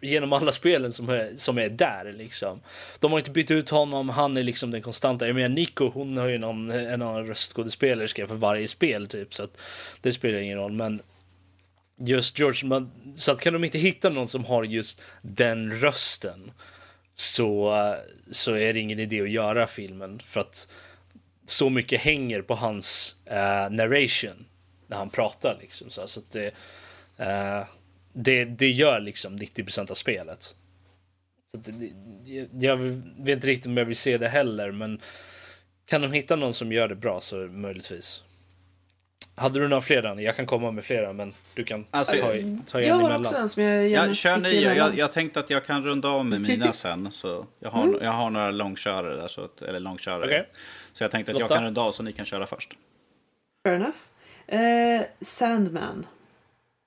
genom 0.00 0.32
alla 0.32 0.52
spelen 0.52 0.92
som 0.92 1.08
är, 1.08 1.32
som 1.36 1.58
är 1.58 1.68
där 1.68 2.12
liksom. 2.12 2.60
De 3.00 3.12
har 3.12 3.18
inte 3.18 3.30
bytt 3.30 3.50
ut 3.50 3.70
honom, 3.70 4.08
han 4.08 4.36
är 4.36 4.42
liksom 4.42 4.70
den 4.70 4.82
konstanta. 4.82 5.26
Jag 5.26 5.34
menar 5.34 5.48
Nico, 5.48 5.90
hon 5.90 6.16
har 6.16 6.26
ju 6.28 6.38
någon, 6.38 6.70
en 6.70 7.02
annan 7.02 7.26
röstskådespelerska 7.26 8.26
för 8.26 8.34
varje 8.34 8.68
spel 8.68 9.08
typ, 9.08 9.34
så 9.34 9.42
att 9.44 9.60
det 10.00 10.12
spelar 10.12 10.38
ingen 10.38 10.58
roll. 10.58 10.72
Men 10.72 11.02
just 11.98 12.38
George, 12.38 12.68
man, 12.68 12.90
så 13.16 13.32
att 13.32 13.40
kan 13.40 13.52
de 13.52 13.64
inte 13.64 13.78
hitta 13.78 14.08
någon 14.08 14.28
som 14.28 14.44
har 14.44 14.64
just 14.64 15.02
den 15.22 15.72
rösten 15.72 16.52
så, 17.14 17.74
så 18.30 18.54
är 18.54 18.72
det 18.72 18.80
ingen 18.80 18.98
idé 18.98 19.20
att 19.20 19.30
göra 19.30 19.66
filmen 19.66 20.20
för 20.24 20.40
att 20.40 20.68
så 21.44 21.70
mycket 21.70 22.00
hänger 22.00 22.42
på 22.42 22.54
hans 22.54 23.16
uh, 23.30 23.76
narration 23.76 24.46
när 24.86 24.96
han 24.96 25.10
pratar 25.10 25.58
liksom. 25.60 25.90
Så, 25.90 26.06
så 26.06 26.20
att 26.20 26.30
det, 26.30 26.46
uh, 27.20 27.66
det, 28.12 28.44
det 28.44 28.70
gör 28.70 29.00
liksom 29.00 29.38
90% 29.38 29.90
av 29.90 29.94
spelet. 29.94 30.54
Så 31.50 31.56
det, 31.56 31.92
jag 32.66 32.76
vet 32.76 33.36
inte 33.36 33.46
riktigt 33.46 33.66
om 33.66 33.76
jag 33.76 33.84
vill 33.84 33.96
se 33.96 34.18
det 34.18 34.28
heller, 34.28 34.70
men 34.70 35.00
kan 35.86 36.00
de 36.00 36.12
hitta 36.12 36.36
någon 36.36 36.54
som 36.54 36.72
gör 36.72 36.88
det 36.88 36.94
bra 36.94 37.20
så 37.20 37.36
möjligtvis. 37.36 38.22
Hade 39.34 39.58
du 39.58 39.68
några 39.68 39.80
fler 39.80 40.20
Jag 40.20 40.36
kan 40.36 40.46
komma 40.46 40.70
med 40.70 40.84
flera 40.84 41.12
men 41.12 41.32
du 41.54 41.64
kan 41.64 41.86
alltså, 41.90 42.16
ta, 42.16 42.22
ta 42.66 42.80
en 42.80 42.86
Jag 42.86 42.94
har 42.94 43.00
emellan. 43.00 43.20
också 43.20 43.36
en 43.36 43.48
som 43.48 43.62
jag 43.62 43.88
gärna 43.88 44.08
ja, 44.08 44.14
kör 44.14 44.36
ni, 44.36 44.62
jag, 44.62 44.98
jag, 44.98 45.12
tänkte 45.12 45.40
att 45.40 45.50
jag 45.50 45.66
kan 45.66 45.84
runda 45.84 46.08
av 46.08 46.26
med 46.26 46.40
mina 46.40 46.72
sen. 46.72 47.12
Så 47.12 47.46
jag, 47.58 47.70
har, 47.70 47.84
mm. 47.84 47.98
jag 48.02 48.12
har 48.12 48.30
några 48.30 48.50
långkörare 48.50 49.16
där, 49.16 49.28
så 49.28 49.44
att, 49.44 49.62
eller 49.62 49.80
långkörare. 49.80 50.24
Okay. 50.24 50.44
Så 50.92 51.04
jag 51.04 51.10
tänkte 51.10 51.32
att 51.32 51.34
Lotta. 51.40 51.42
jag 51.54 51.58
kan 51.58 51.64
runda 51.64 51.80
av 51.80 51.92
så 51.92 52.02
ni 52.02 52.12
kan 52.12 52.24
köra 52.24 52.46
först. 52.46 52.76
Fair 53.66 53.74
enough. 53.76 53.96
Eh, 54.46 55.02
Sandman. 55.20 56.06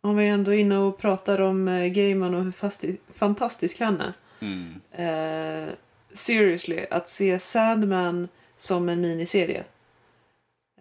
Om 0.04 0.18
vi 0.18 0.28
ändå 0.28 0.54
är 0.54 0.58
inne 0.58 0.78
och 0.78 0.98
pratar 0.98 1.42
om 1.42 1.68
eh, 1.68 1.88
Gaiman 1.88 2.36
och 2.36 2.44
hur 2.44 2.52
fasti- 2.52 2.98
fantastisk 3.14 3.80
han 3.80 4.02
är. 4.02 4.14
Mm. 4.40 4.82
Eh, 4.92 5.74
seriously, 6.14 6.86
att 6.92 7.10
se 7.10 7.40
Sandman 7.40 8.28
som 8.58 8.90
en 8.90 9.02
miniserie. 9.02 9.64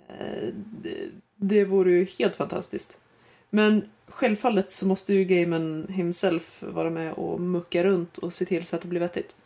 Eh, 0.09 0.49
det, 0.83 0.97
det 1.37 1.65
vore 1.65 1.91
ju 1.91 2.07
helt 2.19 2.37
fantastiskt. 2.37 2.99
Men 3.51 3.89
självfallet 4.09 4.71
så 4.71 4.87
måste 4.87 5.15
ju 5.15 5.25
Gaiman 5.25 5.87
himself 5.91 6.63
vara 6.63 6.91
med 6.91 7.13
och 7.13 7.41
mucka 7.41 7.85
runt 7.85 8.19
och 8.19 8.33
se 8.33 8.45
till 8.45 8.65
så 8.67 8.77
att 8.77 8.83
det 8.83 8.89
blir 8.89 9.01
vettigt. 9.01 9.37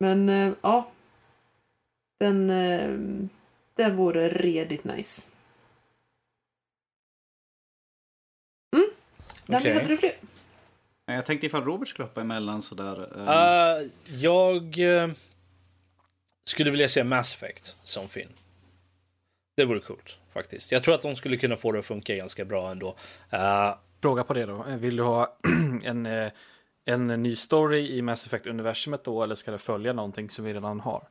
Men 0.00 0.28
äh, 0.28 0.52
ja. 0.62 0.90
Den, 2.20 2.50
äh, 2.50 3.28
Det 3.74 3.90
vore 3.90 4.28
redigt 4.28 4.84
nice. 4.84 5.30
Mm. 8.76 8.88
Danny, 9.46 9.60
Okej. 9.60 9.74
hade 9.74 9.88
du 9.88 9.96
fler? 9.96 10.12
Jag 11.06 11.26
tänkte 11.26 11.46
ifall 11.46 11.64
Robert 11.64 11.88
skulle 11.88 12.06
hoppa 12.08 12.20
emellan 12.20 12.62
sådär. 12.62 13.08
eh, 13.18 13.80
Uh, 13.82 13.90
jag 14.06 14.78
eh, 14.78 15.10
skulle 16.44 16.70
vilja 16.70 16.88
se 16.88 17.04
Mass 17.04 17.34
Effect 17.34 17.76
som 17.82 18.08
film. 18.08 18.30
Det 19.56 19.64
vore 19.64 19.80
coolt 19.80 20.16
faktiskt. 20.32 20.72
Jag 20.72 20.82
tror 20.84 20.94
att 20.94 21.02
de 21.02 21.16
skulle 21.16 21.36
kunna 21.36 21.56
få 21.56 21.72
det 21.72 21.78
att 21.78 21.86
funka 21.86 22.14
ganska 22.14 22.44
bra 22.44 22.70
ändå. 22.70 22.96
Uh, 23.32 23.74
Fråga 24.02 24.24
på 24.24 24.34
det 24.34 24.46
då. 24.46 24.64
Vill 24.68 24.96
du 24.96 25.02
ha 25.02 25.36
en, 25.82 26.06
eh, 26.06 26.32
en 26.84 27.06
ny 27.06 27.36
story 27.36 27.88
i 27.88 28.02
Mass 28.02 28.26
Effect-universumet 28.26 29.04
då, 29.04 29.22
eller 29.22 29.34
ska 29.34 29.50
det 29.50 29.58
följa 29.58 29.92
någonting 29.92 30.30
som 30.30 30.44
vi 30.44 30.54
redan 30.54 30.80
har? 30.80 31.08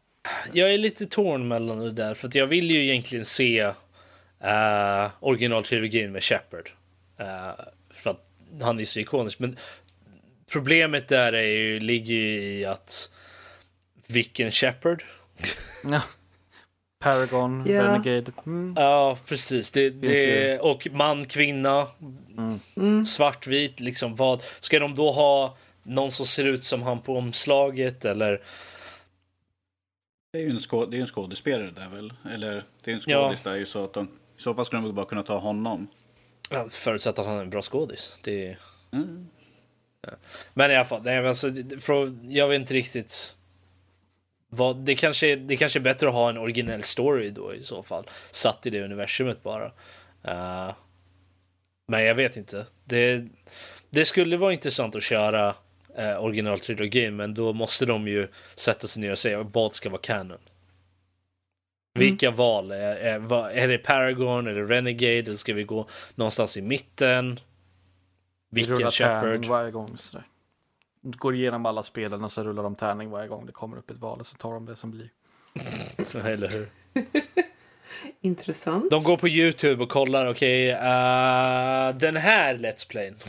jag 0.52 0.74
är 0.74 0.78
lite 0.78 1.06
torn 1.06 1.48
mellan 1.48 1.80
det 1.80 1.92
där 1.92 2.14
för 2.14 2.28
att 2.28 2.36
jag 2.36 2.48
vill 2.48 2.72
ju 2.72 2.84
egentligen 2.84 3.26
se 3.26 3.64
uh, 3.64 5.10
originaltrilogin 5.20 6.12
med 6.12 6.24
Shepard. 6.24 6.72
Uh, 7.20 7.66
för 7.90 8.10
att 8.10 8.30
han 8.62 8.80
är 8.80 8.86
så 8.86 9.00
ikonisk. 9.00 9.40
Men 9.40 9.58
problemet 10.52 11.08
där 11.08 11.34
är 11.34 11.48
ju, 11.48 11.80
ligger 11.80 12.14
ju 12.14 12.44
i 12.44 12.66
att 12.66 13.10
vilken 14.08 14.52
Shepard? 14.52 15.04
Ja. 15.84 16.02
Paragon, 17.04 17.64
Ja. 17.68 17.84
Renegade. 17.84 18.32
Mm. 18.46 18.76
Ja, 18.78 19.18
precis. 19.26 19.72
Det, 19.72 19.90
det, 19.90 20.60
och 20.60 20.88
man, 20.92 21.26
kvinna, 21.26 21.88
Mm. 22.78 23.06
svartvit. 23.06 23.80
Liksom 23.80 24.16
vad 24.16 24.44
Ska 24.60 24.80
de 24.80 24.96
då 24.96 25.12
ha 25.12 25.58
någon 25.84 26.12
som 26.12 26.26
ser 26.26 26.46
ut 26.46 26.64
som 26.64 26.82
han 26.82 27.02
på 27.02 27.18
omslaget? 27.18 28.06
Eller 28.06 28.42
Det 30.34 30.40
är 30.40 30.44
ju 30.44 30.50
en, 30.50 30.60
skå- 30.60 30.90
det 30.92 30.98
är 30.98 31.02
en 31.02 31.08
skådespelare 31.08 31.72
där 31.72 31.90
väl? 31.90 32.14
Eller 32.34 32.64
det 32.84 32.92
är 32.92 32.96
en 32.96 33.02
Ja. 33.06 33.24
skådis 33.24 33.42
där 33.44 33.56
ju 33.56 33.66
så 33.66 33.84
att 33.84 33.94
de... 33.94 34.06
I 34.38 34.42
så 34.42 34.54
fall 34.54 34.66
skulle 34.66 34.78
de 34.78 34.84
väl 34.84 34.94
bara 34.94 35.06
kunna 35.06 35.24
ta 35.24 35.38
honom. 35.40 35.88
ja, 36.50 36.68
förutsatt 36.72 37.20
att 37.20 37.26
han 37.26 37.38
är 37.38 37.42
en 37.42 37.50
bra 37.50 37.62
skådis. 37.62 38.20
Det, 38.24 38.58
Mm. 38.92 39.28
Men 40.54 40.72
i 40.72 40.76
alla 40.76 40.86
fall, 40.86 41.02
nej, 41.04 41.16
men 41.18 41.26
alltså, 41.30 41.52
jag 42.30 42.48
vet 42.48 42.60
inte 42.62 42.74
riktigt. 42.74 43.36
Vad, 44.56 44.76
det, 44.78 44.96
kanske, 44.96 45.28
är- 45.28 45.38
det 45.38 45.58
kanske 45.58 45.80
är 45.80 45.82
bättre 45.82 46.08
att 46.08 46.14
ha 46.14 46.30
en 46.30 46.38
originell 46.38 46.84
story 46.84 47.30
då 47.30 47.54
i 47.54 47.64
så 47.64 47.84
fall. 47.84 48.10
Satt 48.32 48.66
i 48.66 48.70
det 48.70 48.84
universumet 48.84 49.44
bara. 49.44 49.66
Eh, 50.24 50.74
men 51.88 52.04
jag 52.04 52.16
vet 52.16 52.38
inte. 52.38 52.66
Det, 52.86 53.28
det 53.90 54.06
skulle 54.06 54.38
vara 54.38 54.54
intressant 54.54 54.96
att 54.96 55.04
köra 55.04 55.56
uh, 56.00 56.24
originaltrilogin 56.24 57.16
men 57.16 57.34
då 57.34 57.54
måste 57.54 57.86
de 57.86 58.08
ju 58.08 58.28
sätta 58.56 58.88
sig 58.88 59.02
ner 59.02 59.12
och 59.12 59.20
säga 59.20 59.44
vad 59.44 59.76
ska 59.76 59.90
vara 59.90 60.02
canon. 60.02 60.40
Vilka 62.00 62.32
val? 62.32 62.72
Är, 62.72 62.96
är, 62.96 63.50
är 63.50 63.68
det 63.68 63.78
Paragon 63.78 64.48
eller 64.48 64.66
Renegade? 64.68 65.18
Eller 65.20 65.34
ska 65.36 65.54
vi 65.54 65.64
gå 65.64 65.88
någonstans 66.16 66.58
i 66.58 66.62
mitten? 66.62 67.40
Vi 68.50 68.64
Vilken 68.64 68.92
Shepard? 68.92 69.46
varje 69.46 69.72
gång. 69.72 69.98
Sådär. 69.98 70.28
Går 71.04 71.36
igenom 71.36 71.66
alla 71.66 71.84
spelen 71.84 72.24
och 72.24 72.32
så 72.32 72.44
rullar 72.44 72.64
de 72.64 72.76
tärning 72.76 73.10
varje 73.10 73.28
gång 73.28 73.46
det 73.46 73.52
kommer 73.52 73.78
upp 73.78 73.92
ett 73.92 73.98
val 73.98 74.20
och 74.20 74.26
så 74.26 74.38
tar 74.38 74.54
de 74.54 74.66
det 74.66 74.76
som 74.76 74.92
blir. 74.92 75.10
Eller 76.16 76.48
hur? 76.48 76.68
Intressant. 78.22 78.90
De 78.90 79.04
går 79.04 79.18
på 79.18 79.28
Youtube 79.28 79.84
och 79.84 79.90
kollar, 79.90 80.28
okej, 80.28 80.70
eh, 80.70 81.96
den 81.96 82.16
här 82.16 82.58
Let's 82.58 82.88
Playen. 82.88 83.16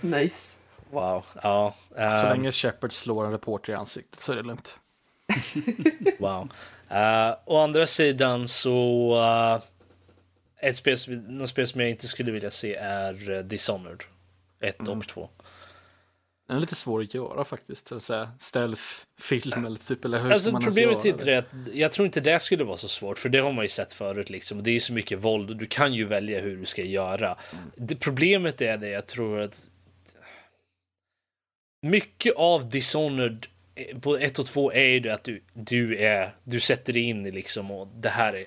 Nice. 0.00 0.58
Wow, 0.90 1.24
ja. 1.42 1.74
Så 1.94 2.00
eh, 2.00 2.28
länge 2.28 2.52
Shepard 2.52 2.92
slår 2.92 3.24
en 3.24 3.30
reporter 3.30 3.72
i 3.72 3.76
ansiktet 3.76 4.20
så 4.20 4.32
är 4.32 4.36
det 4.36 4.42
lugnt. 4.42 4.76
Wow. 6.18 6.52
Uh, 6.90 7.34
å 7.44 7.58
andra 7.58 7.86
sidan 7.86 8.48
så... 8.48 9.60
eh, 10.64 10.68
ett 10.70 10.76
spel, 10.76 10.96
något 11.28 11.50
spel 11.50 11.66
som 11.66 11.80
jag 11.80 11.90
inte 11.90 12.08
skulle 12.08 12.32
vilja 12.32 12.50
se 12.50 12.74
är 12.74 13.30
uh, 13.30 13.44
Dishonored. 13.44 14.02
1 14.60 14.80
Mm. 14.80 14.98
och 14.98 15.08
2. 15.08 15.28
Den 16.48 16.56
är 16.56 16.60
lite 16.60 16.74
svår 16.74 17.02
att 17.02 17.14
göra 17.14 17.44
faktiskt. 17.44 17.88
Så 17.88 17.96
att 17.96 18.02
säga, 18.02 18.30
stealth-film 18.38 19.66
eller 19.66 19.78
typ. 19.78 20.04
Eller 20.04 20.18
hur 20.18 20.32
Alltså 20.32 20.52
man 20.52 20.62
problemet 20.62 21.04
är 21.04 21.24
det 21.24 21.38
att 21.38 21.54
jag 21.72 21.92
tror 21.92 22.06
inte 22.06 22.20
det 22.20 22.40
skulle 22.40 22.64
vara 22.64 22.76
så 22.76 22.88
svårt 22.88 23.18
för 23.18 23.28
det 23.28 23.38
har 23.38 23.52
man 23.52 23.64
ju 23.64 23.68
sett 23.68 23.92
förut 23.92 24.30
liksom. 24.30 24.62
Det 24.62 24.70
är 24.70 24.72
ju 24.72 24.80
så 24.80 24.92
mycket 24.92 25.20
våld 25.20 25.50
och 25.50 25.56
du 25.56 25.66
kan 25.66 25.94
ju 25.94 26.04
välja 26.04 26.40
hur 26.40 26.56
du 26.56 26.64
ska 26.64 26.82
göra. 26.82 27.36
Det, 27.76 27.96
problemet 27.96 28.60
är 28.60 28.76
det 28.76 28.88
jag 28.88 29.06
tror 29.06 29.40
att 29.40 29.68
mycket 31.82 32.34
av 32.36 32.68
Dishonored 32.68 33.46
eh, 33.74 33.98
på 33.98 34.18
1 34.18 34.38
och 34.38 34.46
2 34.46 34.72
är 34.72 34.84
ju 34.84 35.00
det 35.00 35.14
att 35.14 35.24
du, 35.24 35.42
du 35.52 35.96
är, 35.96 36.34
du 36.44 36.60
sätter 36.60 36.92
dig 36.92 37.02
in 37.02 37.26
i 37.26 37.30
liksom 37.30 37.70
och 37.70 37.88
det 37.96 38.08
här 38.08 38.32
är 38.34 38.46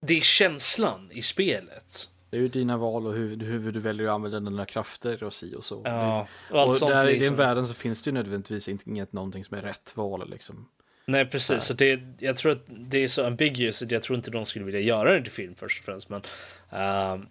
det 0.00 0.18
är 0.18 0.20
känslan 0.20 1.10
i 1.12 1.22
spelet. 1.22 2.08
Det 2.30 2.36
är 2.36 2.40
ju 2.40 2.48
dina 2.48 2.76
val 2.76 3.06
och 3.06 3.14
hur, 3.14 3.36
hur 3.36 3.72
du 3.72 3.80
väljer 3.80 4.06
att 4.06 4.14
använda 4.14 4.40
dina 4.40 4.66
krafter 4.66 5.24
och 5.24 5.34
si 5.34 5.54
och 5.54 5.64
så. 5.64 5.82
Ja, 5.84 6.26
och 6.50 6.68
och 6.68 6.90
där, 6.90 7.08
i 7.08 7.12
liksom. 7.12 7.36
den 7.36 7.46
världen 7.46 7.68
så 7.68 7.74
finns 7.74 8.02
det 8.02 8.08
ju 8.08 8.14
nödvändigtvis 8.14 8.68
inget, 8.68 9.12
någonting 9.12 9.44
som 9.44 9.56
är 9.56 9.62
rätt 9.62 9.92
val 9.94 10.30
liksom. 10.30 10.68
Nej, 11.06 11.26
precis. 11.26 11.64
Så 11.64 11.74
det, 11.74 12.00
jag 12.18 12.36
tror 12.36 12.52
att 12.52 12.64
det 12.68 12.98
är 12.98 13.08
så 13.08 13.26
ambiguous 13.26 13.82
att 13.82 13.90
jag 13.90 14.02
tror 14.02 14.16
inte 14.16 14.30
de 14.30 14.44
skulle 14.44 14.64
vilja 14.64 14.80
göra 14.80 15.12
det 15.12 15.22
till 15.22 15.32
film 15.32 15.54
först 15.54 15.78
och 15.78 15.84
främst. 15.84 16.08
Men, 16.08 16.22
ehm, 16.70 17.26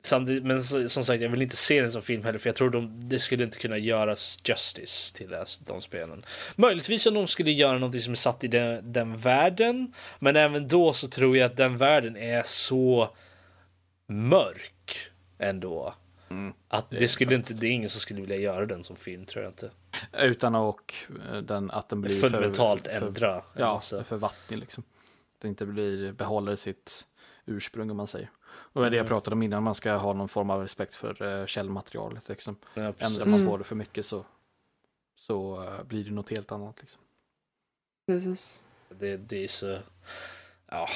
samtidigt, 0.00 0.44
men 0.44 0.62
som 0.62 1.04
sagt, 1.04 1.22
jag 1.22 1.28
vill 1.28 1.42
inte 1.42 1.56
se 1.56 1.82
den 1.82 1.92
som 1.92 2.02
film 2.02 2.24
heller 2.24 2.38
för 2.38 2.48
jag 2.48 2.56
tror 2.56 2.70
de, 2.70 3.08
det 3.08 3.18
skulle 3.18 3.44
inte 3.44 3.58
kunna 3.58 3.78
göras 3.78 4.38
justice 4.44 5.16
till 5.16 5.30
det, 5.30 5.44
de 5.66 5.80
spelen. 5.80 6.24
Möjligtvis 6.56 7.06
om 7.06 7.14
de 7.14 7.26
skulle 7.26 7.50
göra 7.50 7.78
någonting 7.78 8.00
som 8.00 8.12
är 8.12 8.16
satt 8.16 8.44
i 8.44 8.48
den, 8.48 8.92
den 8.92 9.16
världen. 9.16 9.94
Men 10.18 10.36
även 10.36 10.68
då 10.68 10.92
så 10.92 11.08
tror 11.08 11.36
jag 11.36 11.46
att 11.46 11.56
den 11.56 11.76
världen 11.76 12.16
är 12.16 12.42
så 12.42 13.16
mörk 14.06 15.10
ändå. 15.38 15.94
att 16.68 16.90
det, 16.90 17.08
skulle 17.08 17.34
inte, 17.34 17.54
det 17.54 17.66
är 17.66 17.70
ingen 17.70 17.88
som 17.88 18.00
skulle 18.00 18.20
vilja 18.20 18.36
göra 18.36 18.66
den 18.66 18.82
som 18.82 18.96
film 18.96 19.24
tror 19.24 19.44
jag 19.44 19.50
inte. 19.50 19.70
Utan 20.18 20.54
och 20.54 20.94
eh, 21.32 21.38
den, 21.38 21.70
att 21.70 21.88
den 21.88 22.00
blir 22.00 22.20
Fundamentalt 22.20 22.86
för, 22.86 23.00
för, 23.00 23.06
ändra. 23.06 23.42
Ja, 23.54 23.74
massa. 23.74 24.04
för 24.04 24.16
vattnig 24.16 24.58
liksom. 24.58 24.84
Det 25.38 25.48
inte 25.48 25.66
blir, 25.66 26.12
behåller 26.12 26.56
sitt 26.56 27.04
ursprung 27.46 27.90
om 27.90 27.96
man 27.96 28.06
säger. 28.06 28.30
Och 28.72 28.90
det 28.90 28.96
jag 28.96 29.06
pratade 29.06 29.34
om 29.34 29.42
innan, 29.42 29.62
man 29.62 29.74
ska 29.74 29.92
ha 29.92 30.12
någon 30.12 30.28
form 30.28 30.50
av 30.50 30.60
respekt 30.60 30.94
för 30.94 31.22
uh, 31.22 31.46
källmaterialet. 31.46 32.28
Liksom. 32.28 32.56
Ja. 32.74 32.92
Ändrar 32.98 33.26
man 33.26 33.34
Mm. 33.34 33.46
på 33.46 33.56
det 33.56 33.64
för 33.64 33.76
mycket 33.76 34.06
så, 34.06 34.24
så 35.14 35.62
eh, 35.62 35.82
blir 35.84 36.04
det 36.04 36.10
något 36.10 36.30
helt 36.30 36.52
annat. 36.52 36.76
Liksom. 36.80 37.00
Precis. 38.06 38.66
Det, 38.88 39.16
det 39.16 39.44
är 39.44 39.48
så... 39.48 39.78
Ja. 40.66 40.88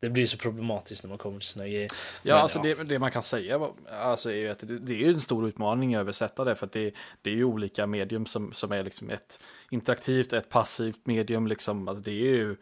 Det 0.00 0.10
blir 0.10 0.26
så 0.26 0.36
problematiskt 0.36 1.04
när 1.04 1.08
man 1.08 1.18
kommer 1.18 1.38
till 1.38 1.48
såna 1.48 1.68
grejer. 1.68 1.90
Ja, 2.22 2.34
Men, 2.34 2.42
alltså 2.42 2.58
ja. 2.58 2.74
Det, 2.74 2.84
det 2.84 2.98
man 2.98 3.10
kan 3.10 3.22
säga 3.22 3.68
alltså, 3.90 4.30
är 4.30 4.34
ju 4.34 4.48
att 4.48 4.58
det, 4.58 4.78
det 4.78 5.04
är 5.04 5.08
en 5.08 5.20
stor 5.20 5.48
utmaning 5.48 5.94
att 5.94 6.00
översätta 6.00 6.44
det. 6.44 6.54
För 6.54 6.66
att 6.66 6.72
det, 6.72 6.94
det 7.22 7.30
är 7.30 7.34
ju 7.34 7.44
olika 7.44 7.86
medium 7.86 8.26
som, 8.26 8.52
som 8.52 8.72
är 8.72 8.82
liksom 8.82 9.10
ett 9.10 9.40
interaktivt, 9.70 10.32
ett 10.32 10.48
passivt 10.48 11.06
medium. 11.06 11.46
Liksom. 11.46 11.88
Alltså, 11.88 12.02
det 12.02 12.10
är 12.10 12.34
ju, 12.34 12.56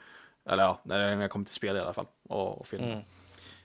eller 0.44 0.62
ja, 0.62 0.80
när 0.82 1.20
jag 1.20 1.30
kommer 1.30 1.46
till 1.46 1.54
spel 1.54 1.76
i 1.76 1.80
alla 1.80 1.92
fall. 1.92 2.06
Och, 2.28 2.60
och 2.60 2.66
film. 2.66 2.84
Mm. 2.84 3.00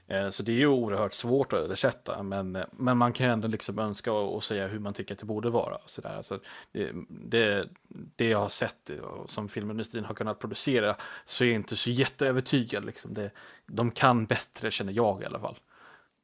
Eh, 0.08 0.30
Så 0.30 0.44
det 0.44 0.52
är 0.52 0.56
ju 0.56 0.68
oerhört 0.68 1.14
svårt 1.14 1.54
att 1.54 1.60
översätta, 1.60 2.24
men, 2.24 2.56
eh, 2.56 2.66
men 2.72 2.98
man 2.98 3.14
kan 3.14 3.26
ju 3.28 3.34
ändå 3.34 3.48
liksom 3.48 3.80
önska 3.80 4.12
och, 4.12 4.36
och 4.36 4.44
säga 4.44 4.68
hur 4.68 4.80
man 4.80 4.94
tycker 4.94 5.14
att 5.14 5.20
det 5.20 5.26
borde 5.26 5.50
vara. 5.50 5.78
Så 5.86 6.02
där. 6.02 6.18
Alltså, 6.18 6.40
det, 6.72 6.92
det, 7.08 7.70
det 8.16 8.30
jag 8.30 8.40
har 8.40 8.50
sett 8.50 8.90
eh, 8.90 8.98
och 8.98 9.32
som 9.32 9.50
filmindustrin 9.50 10.06
har 10.06 10.16
kunnat 10.16 10.40
producera 10.40 10.96
så 11.26 11.44
är 11.44 11.48
jag 11.48 11.56
inte 11.56 11.76
så 11.76 11.90
jätteövertygad. 11.90 12.86
Liksom. 12.86 13.14
Det, 13.14 13.32
de 13.66 13.92
kan 13.92 14.26
bättre, 14.26 14.72
känner 14.72 14.94
jag 14.94 15.22
i 15.22 15.26
alla 15.26 15.40
fall. 15.40 15.58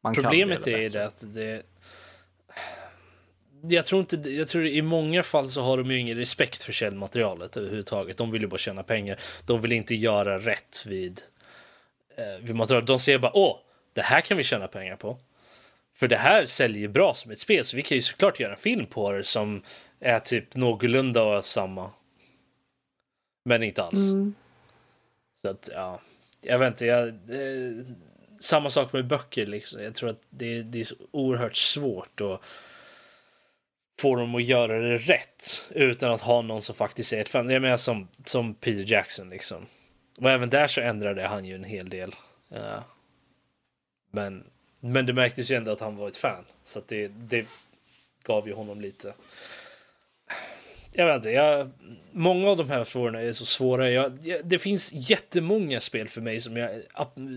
Man 0.01 0.13
Problemet 0.13 0.67
är 0.67 0.89
det 0.89 1.05
att 1.05 1.33
det... 1.33 1.63
Jag 3.65 3.85
tror 3.85 3.99
inte, 3.99 4.15
jag 4.15 4.47
tror 4.47 4.65
i 4.65 4.81
många 4.81 5.23
fall 5.23 5.47
så 5.47 5.61
har 5.61 5.77
de 5.77 5.91
ju 5.91 5.99
ingen 5.99 6.17
respekt 6.17 6.63
för 6.63 6.71
källmaterialet 6.71 7.57
överhuvudtaget. 7.57 8.17
De 8.17 8.31
vill 8.31 8.41
ju 8.41 8.47
bara 8.47 8.57
tjäna 8.57 8.83
pengar. 8.83 9.19
De 9.45 9.61
vill 9.61 9.71
inte 9.71 9.95
göra 9.95 10.39
rätt 10.39 10.85
vid, 10.85 11.21
eh, 12.17 12.45
vid 12.45 12.55
materialet. 12.55 12.87
De 12.87 12.99
säger 12.99 13.19
bara 13.19 13.31
åh, 13.37 13.57
det 13.93 14.01
här 14.01 14.21
kan 14.21 14.37
vi 14.37 14.43
tjäna 14.43 14.67
pengar 14.67 14.95
på. 14.95 15.17
För 15.93 16.07
det 16.07 16.17
här 16.17 16.45
säljer 16.45 16.87
bra 16.87 17.13
som 17.13 17.31
ett 17.31 17.39
spel, 17.39 17.65
så 17.65 17.75
vi 17.75 17.81
kan 17.81 17.95
ju 17.95 18.01
såklart 18.01 18.39
göra 18.39 18.51
en 18.51 18.57
film 18.57 18.85
på 18.85 19.11
det 19.11 19.23
som 19.23 19.63
är 19.99 20.19
typ 20.19 20.55
någorlunda 20.55 21.41
samma. 21.41 21.91
Men 23.45 23.63
inte 23.63 23.83
alls. 23.83 24.11
Mm. 24.11 24.35
Så 25.41 25.49
att, 25.49 25.69
ja. 25.73 25.99
Jag 26.41 26.59
vet 26.59 26.67
inte, 26.67 26.85
jag, 26.85 27.07
eh, 27.07 27.85
samma 28.39 28.69
sak 28.69 28.93
med 28.93 29.07
böcker 29.07 29.45
liksom. 29.45 29.83
Jag 29.83 29.95
tror 29.95 30.09
att 30.09 30.21
det, 30.29 30.63
det 30.63 30.79
är 30.79 30.83
så 30.83 30.95
oerhört 31.11 31.55
svårt 31.55 32.21
att 32.21 32.41
få 33.99 34.15
dem 34.15 34.35
att 34.35 34.43
göra 34.43 34.79
det 34.79 34.97
rätt 34.97 35.69
utan 35.69 36.11
att 36.11 36.21
ha 36.21 36.41
någon 36.41 36.61
som 36.61 36.75
faktiskt 36.75 37.13
är 37.13 37.21
ett 37.21 37.29
fan. 37.29 37.49
Jag 37.49 37.61
menar 37.61 37.77
som, 37.77 38.07
som 38.25 38.55
Peter 38.55 38.91
Jackson 38.91 39.29
liksom. 39.29 39.65
Och 40.17 40.31
även 40.31 40.49
där 40.49 40.67
så 40.67 40.81
ändrade 40.81 41.27
han 41.27 41.45
ju 41.45 41.55
en 41.55 41.63
hel 41.63 41.89
del. 41.89 42.15
Eh, 42.51 42.79
men, 44.13 44.43
men 44.79 45.05
det 45.05 45.13
märktes 45.13 45.51
ju 45.51 45.55
ändå 45.55 45.71
att 45.71 45.79
han 45.79 45.95
var 45.95 46.07
ett 46.07 46.17
fan. 46.17 46.45
Så 46.63 46.79
att 46.79 46.87
det, 46.87 47.07
det 47.07 47.45
gav 48.23 48.47
ju 48.47 48.53
honom 48.53 48.81
lite 48.81 49.13
jag 50.95 51.05
vet 51.05 51.15
inte, 51.15 51.29
jag, 51.29 51.69
många 52.11 52.49
av 52.49 52.57
de 52.57 52.69
här 52.69 52.83
frågorna 52.83 53.21
är 53.21 53.31
så 53.31 53.45
svåra. 53.45 53.91
Jag, 53.91 54.17
jag, 54.23 54.45
det 54.45 54.59
finns 54.59 54.91
jättemånga 54.93 55.79
spel 55.79 56.07
för 56.07 56.21
mig 56.21 56.41
som 56.41 56.57
jag, 56.57 56.69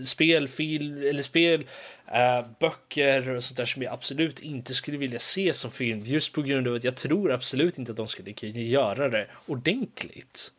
spel, 0.05 0.47
film, 0.47 0.97
eller 0.97 1.21
spel, 1.21 1.65
äh, 2.13 2.45
böcker 2.59 3.29
och 3.29 3.43
sånt 3.43 3.57
där 3.57 3.65
som 3.65 3.81
jag 3.81 3.93
absolut 3.93 4.39
inte 4.39 4.73
skulle 4.73 4.97
vilja 4.97 5.19
se 5.19 5.53
som 5.53 5.71
film. 5.71 6.05
Just 6.05 6.33
på 6.33 6.41
grund 6.41 6.67
av 6.67 6.75
att 6.75 6.83
jag 6.83 6.95
tror 6.95 7.31
absolut 7.31 7.77
inte 7.77 7.91
att 7.91 7.97
de 7.97 8.07
skulle 8.07 8.33
kunna 8.33 8.59
göra 8.59 9.09
det 9.09 9.27
ordentligt. 9.45 10.51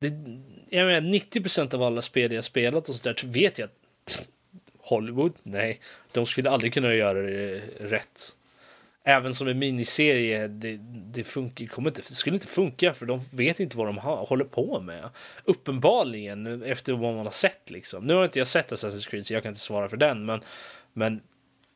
Det, 0.00 0.12
jag 0.70 0.86
menar, 0.86 1.08
90% 1.08 1.74
av 1.74 1.82
alla 1.82 2.02
spel 2.02 2.32
jag 2.32 2.44
spelat 2.44 2.88
och 2.88 2.94
sånt 2.94 3.20
där 3.20 3.28
vet 3.28 3.58
jag 3.58 3.66
att 3.66 4.30
Hollywood, 4.88 5.32
nej, 5.42 5.80
de 6.12 6.26
skulle 6.26 6.50
aldrig 6.50 6.74
kunna 6.74 6.94
göra 6.94 7.22
det 7.22 7.60
rätt 7.80 8.36
även 9.08 9.34
som 9.34 9.48
en 9.48 9.58
miniserie, 9.58 10.48
det, 10.48 10.76
det, 11.12 11.24
funkar, 11.24 11.66
kommer 11.66 11.90
inte, 11.90 12.00
det 12.00 12.14
skulle 12.14 12.36
inte 12.36 12.46
funka 12.46 12.94
för 12.94 13.06
de 13.06 13.20
vet 13.30 13.60
inte 13.60 13.76
vad 13.76 13.86
de 13.86 13.98
har, 13.98 14.26
håller 14.26 14.44
på 14.44 14.80
med. 14.80 15.10
Uppenbarligen 15.44 16.62
efter 16.62 16.92
vad 16.92 17.14
man 17.14 17.26
har 17.26 17.30
sett 17.30 17.70
liksom. 17.70 18.04
Nu 18.04 18.14
har 18.14 18.24
inte 18.24 18.38
jag 18.38 18.48
sett 18.48 18.72
Assassin's 18.72 19.10
Creed 19.10 19.26
så 19.26 19.34
jag 19.34 19.42
kan 19.42 19.50
inte 19.50 19.60
svara 19.60 19.88
för 19.88 19.96
den 19.96 20.26
men, 20.26 20.40
men 20.92 21.20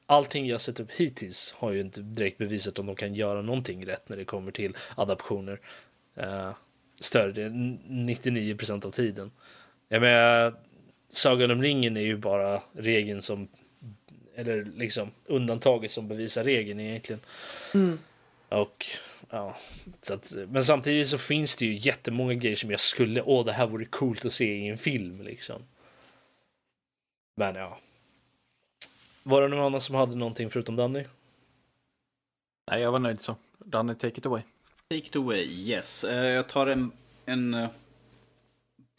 allting 0.07 0.47
jag 0.47 0.61
sett 0.61 0.81
upp 0.81 0.91
hittills 0.91 1.55
har 1.57 1.73
ju 1.73 1.81
inte 1.81 2.01
direkt 2.01 2.39
bevisat 2.39 2.79
om 2.79 2.87
de 2.87 2.97
kan 2.97 3.15
göra 3.15 3.43
någonting 3.43 3.87
rätt 3.87 4.09
när 4.09 4.17
det 4.17 4.25
kommer 4.25 4.53
till 4.53 4.77
adaptioner. 4.97 5.61
Uh, 6.23 6.51
större 7.01 7.49
99 7.49 8.57
procent 8.57 8.85
av 8.85 8.91
tiden. 8.91 9.31
Jag 9.89 10.01
menar, 10.01 10.55
Sagan 11.13 11.51
om 11.51 11.63
ringen 11.63 11.97
är 11.97 12.01
ju 12.01 12.17
bara 12.17 12.63
regeln 12.73 13.23
som 13.23 13.49
eller 14.35 14.65
liksom 14.65 15.11
undantaget 15.27 15.91
som 15.91 16.09
bevisar 16.09 16.45
regeln 16.45 16.81
egentligen. 16.81 17.21
Mm. 17.75 17.99
Och 18.49 18.87
ja, 19.31 19.57
så 20.03 20.15
att, 20.15 20.33
men 20.49 20.65
samtidigt 20.65 21.09
så 21.09 21.19
finns 21.19 21.57
det 21.57 21.67
ju 21.67 21.75
jättemånga 21.75 22.35
grejer 22.35 22.57
som 22.57 22.71
jag 22.71 22.81
skulle, 22.81 23.23
åh 23.23 23.45
det 23.45 23.53
här 23.53 23.67
vore 23.67 23.85
coolt 23.85 24.25
att 24.25 24.33
se 24.33 24.55
i 24.55 24.69
en 24.69 24.79
film 24.79 25.23
liksom. 25.23 25.63
Men 27.37 27.55
ja. 27.55 27.79
Var 29.23 29.43
det 29.43 29.49
någon 29.49 29.67
annan 29.67 29.81
som 29.81 29.95
hade 29.95 30.17
någonting 30.17 30.51
förutom 30.51 30.77
Danny? 30.77 31.05
Nej, 32.71 32.83
jag 32.83 32.93
var 32.93 32.99
nöjd 32.99 33.21
så. 33.21 33.37
Danny, 33.59 33.95
take 33.95 34.19
it 34.19 34.27
away. 34.27 34.43
Take 34.89 35.07
it 35.07 35.17
away, 35.17 35.45
yes. 35.45 36.05
Uh, 36.05 36.13
jag 36.13 36.49
tar 36.49 36.67
en, 36.67 36.93
en 37.27 37.55
uh, 37.55 37.69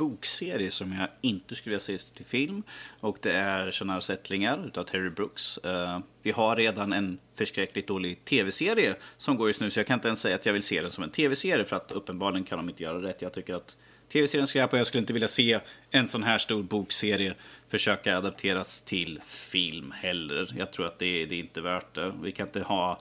bokserie 0.01 0.71
som 0.71 0.93
jag 0.93 1.07
inte 1.21 1.55
skulle 1.55 1.71
vilja 1.71 1.79
se 1.79 1.97
till 1.97 2.25
film. 2.25 2.63
Och 2.99 3.17
det 3.21 3.31
är 3.31 3.71
Shannars 3.71 4.03
sättlingar 4.03 4.67
utav 4.67 4.83
Terry 4.83 5.09
Brooks. 5.09 5.57
Eh, 5.57 5.99
vi 6.21 6.31
har 6.31 6.55
redan 6.55 6.93
en 6.93 7.19
förskräckligt 7.35 7.87
dålig 7.87 8.25
tv-serie 8.25 8.95
som 9.17 9.37
går 9.37 9.49
just 9.49 9.61
nu 9.61 9.71
så 9.71 9.79
jag 9.79 9.87
kan 9.87 9.93
inte 9.93 10.07
ens 10.07 10.21
säga 10.21 10.35
att 10.35 10.45
jag 10.45 10.53
vill 10.53 10.63
se 10.63 10.81
den 10.81 10.91
som 10.91 11.03
en 11.03 11.09
tv-serie 11.09 11.65
för 11.65 11.75
att 11.75 11.91
uppenbarligen 11.91 12.45
kan 12.45 12.57
de 12.57 12.69
inte 12.69 12.83
göra 12.83 13.01
rätt. 13.01 13.21
Jag 13.21 13.33
tycker 13.33 13.53
att 13.53 13.77
tv-serien 14.11 14.47
skräp 14.47 14.73
och 14.73 14.79
jag 14.79 14.87
skulle 14.87 15.01
inte 15.01 15.13
vilja 15.13 15.27
se 15.27 15.59
en 15.91 16.07
sån 16.07 16.23
här 16.23 16.37
stor 16.37 16.63
bokserie 16.63 17.33
försöka 17.67 18.17
adapteras 18.17 18.81
till 18.81 19.19
film 19.25 19.91
heller. 19.91 20.53
Jag 20.57 20.73
tror 20.73 20.85
att 20.87 20.99
det, 20.99 21.25
det 21.25 21.35
är 21.35 21.39
inte 21.39 21.61
värt 21.61 21.95
det. 21.95 22.13
Vi 22.21 22.31
kan 22.31 22.47
inte 22.47 22.61
ha 22.61 22.99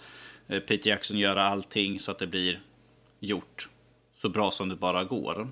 eh, 0.48 0.60
Peter 0.60 0.90
Jackson 0.90 1.18
göra 1.18 1.43
allting 1.44 2.01
så 2.01 2.10
att 2.10 2.18
det 2.18 2.27
blir 2.27 2.60
gjort 3.20 3.68
så 4.22 4.28
bra 4.28 4.51
som 4.51 4.68
det 4.68 4.77
bara 4.77 5.05
går. 5.05 5.48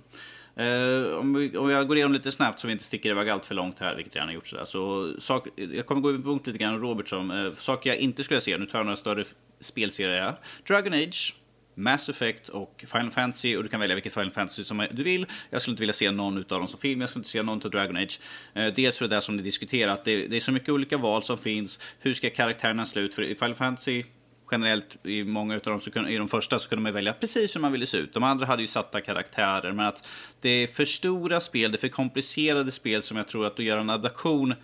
Eh, 0.58 1.18
om, 1.18 1.34
vi, 1.34 1.56
om 1.56 1.70
jag 1.70 1.88
går 1.88 1.96
igenom 1.96 2.12
lite 2.12 2.32
snabbt 2.32 2.60
så 2.60 2.66
vi 2.66 2.72
inte 2.72 2.84
sticker 2.84 3.10
iväg 3.10 3.28
allt 3.28 3.46
för 3.46 3.54
långt 3.54 3.78
här, 3.78 3.94
vilket 3.94 4.14
jag 4.14 4.20
redan 4.20 4.28
har 4.28 4.34
gjort 4.34 4.46
sådär. 4.46 4.64
Så 4.64 5.12
sak, 5.20 5.48
jag 5.56 5.86
kommer 5.86 6.00
gå 6.00 6.10
in 6.10 6.22
på 6.22 6.28
punkt 6.28 6.46
lite 6.46 6.58
grann 6.58 6.80
Robert 6.80 7.08
som 7.08 7.30
eh, 7.30 7.52
saker 7.58 7.90
jag 7.90 7.98
inte 7.98 8.24
skulle 8.24 8.40
se. 8.40 8.58
Nu 8.58 8.66
tar 8.66 8.78
jag 8.78 8.86
några 8.86 8.96
större 8.96 9.24
spelserier 9.60 10.22
här. 10.22 10.34
Dragon 10.66 10.92
Age, 10.92 11.34
Mass 11.74 12.08
Effect 12.08 12.48
och 12.48 12.84
Final 12.92 13.10
Fantasy 13.10 13.56
och 13.56 13.62
du 13.62 13.68
kan 13.68 13.80
välja 13.80 13.94
vilket 13.94 14.14
Final 14.14 14.30
Fantasy 14.30 14.64
som 14.64 14.86
du 14.90 15.02
vill. 15.02 15.26
Jag 15.50 15.62
skulle 15.62 15.72
inte 15.72 15.82
vilja 15.82 15.92
se 15.92 16.10
någon 16.10 16.36
av 16.36 16.44
dem 16.44 16.68
som 16.68 16.80
film, 16.80 17.00
jag 17.00 17.10
skulle 17.10 17.20
inte 17.20 17.30
se 17.30 17.42
någon 17.42 17.62
av 17.64 17.70
Dragon 17.70 17.96
Age. 17.96 18.20
Eh, 18.54 18.66
dels 18.66 18.98
för 18.98 19.08
det 19.08 19.16
där 19.16 19.20
som 19.20 19.36
ni 19.36 19.42
diskuterat, 19.42 20.04
det, 20.04 20.26
det 20.26 20.36
är 20.36 20.40
så 20.40 20.52
mycket 20.52 20.68
olika 20.68 20.98
val 20.98 21.22
som 21.22 21.38
finns. 21.38 21.80
Hur 22.00 22.14
ska 22.14 22.30
karaktärerna 22.30 22.86
se 22.86 23.00
ut? 23.00 23.14
För 23.14 23.22
i 23.22 23.34
Final 23.34 23.54
Fantasy 23.54 24.04
generellt 24.50 25.06
i 25.06 25.24
många 25.24 25.54
av 25.54 25.60
dem, 25.60 25.80
så 25.80 25.90
kunde, 25.90 26.10
i 26.10 26.16
de 26.16 26.28
första 26.28 26.58
så 26.58 26.68
kunde 26.68 26.82
man 26.82 26.92
välja 26.92 27.12
precis 27.12 27.56
hur 27.56 27.60
man 27.60 27.72
ville 27.72 27.86
se 27.86 27.98
ut. 27.98 28.14
De 28.14 28.22
andra 28.22 28.46
hade 28.46 28.62
ju 28.62 28.66
satta 28.66 29.00
karaktärer, 29.00 29.72
men 29.72 29.86
att 29.86 30.06
det 30.40 30.48
är 30.48 30.66
för 30.66 30.84
stora 30.84 31.40
spel, 31.40 31.72
det 31.72 31.76
är 31.76 31.80
för 31.80 31.88
komplicerade 31.88 32.70
spel 32.70 33.02
som 33.02 33.16
jag 33.16 33.28
tror 33.28 33.46
att 33.46 33.58
att 33.58 33.64
göra 33.64 33.80
en 33.80 33.90
adaption 33.90 34.54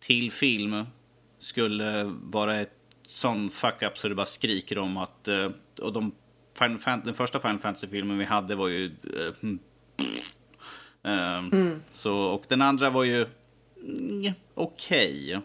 till 0.00 0.32
film 0.32 0.84
skulle 1.38 2.04
vara 2.22 2.60
ett 2.60 2.72
sån 3.06 3.50
fuck-up 3.50 3.98
så 3.98 4.08
det 4.08 4.14
bara 4.14 4.26
skriker 4.26 4.78
om 4.78 4.96
att... 4.96 5.28
Eh, 5.28 5.50
och 5.78 5.92
de, 5.92 6.12
den 7.04 7.14
första 7.14 7.40
Final 7.40 7.58
Fantasy-filmen 7.58 8.18
vi 8.18 8.24
hade 8.24 8.54
var 8.54 8.68
ju... 8.68 8.92
Uh, 9.14 9.58
mm. 11.02 11.82
Så, 11.92 12.14
och 12.14 12.44
den 12.48 12.62
andra 12.62 12.90
var 12.90 13.04
ju 13.04 13.26
mm, 13.82 14.32
okej. 14.54 15.36
Okay. 15.36 15.40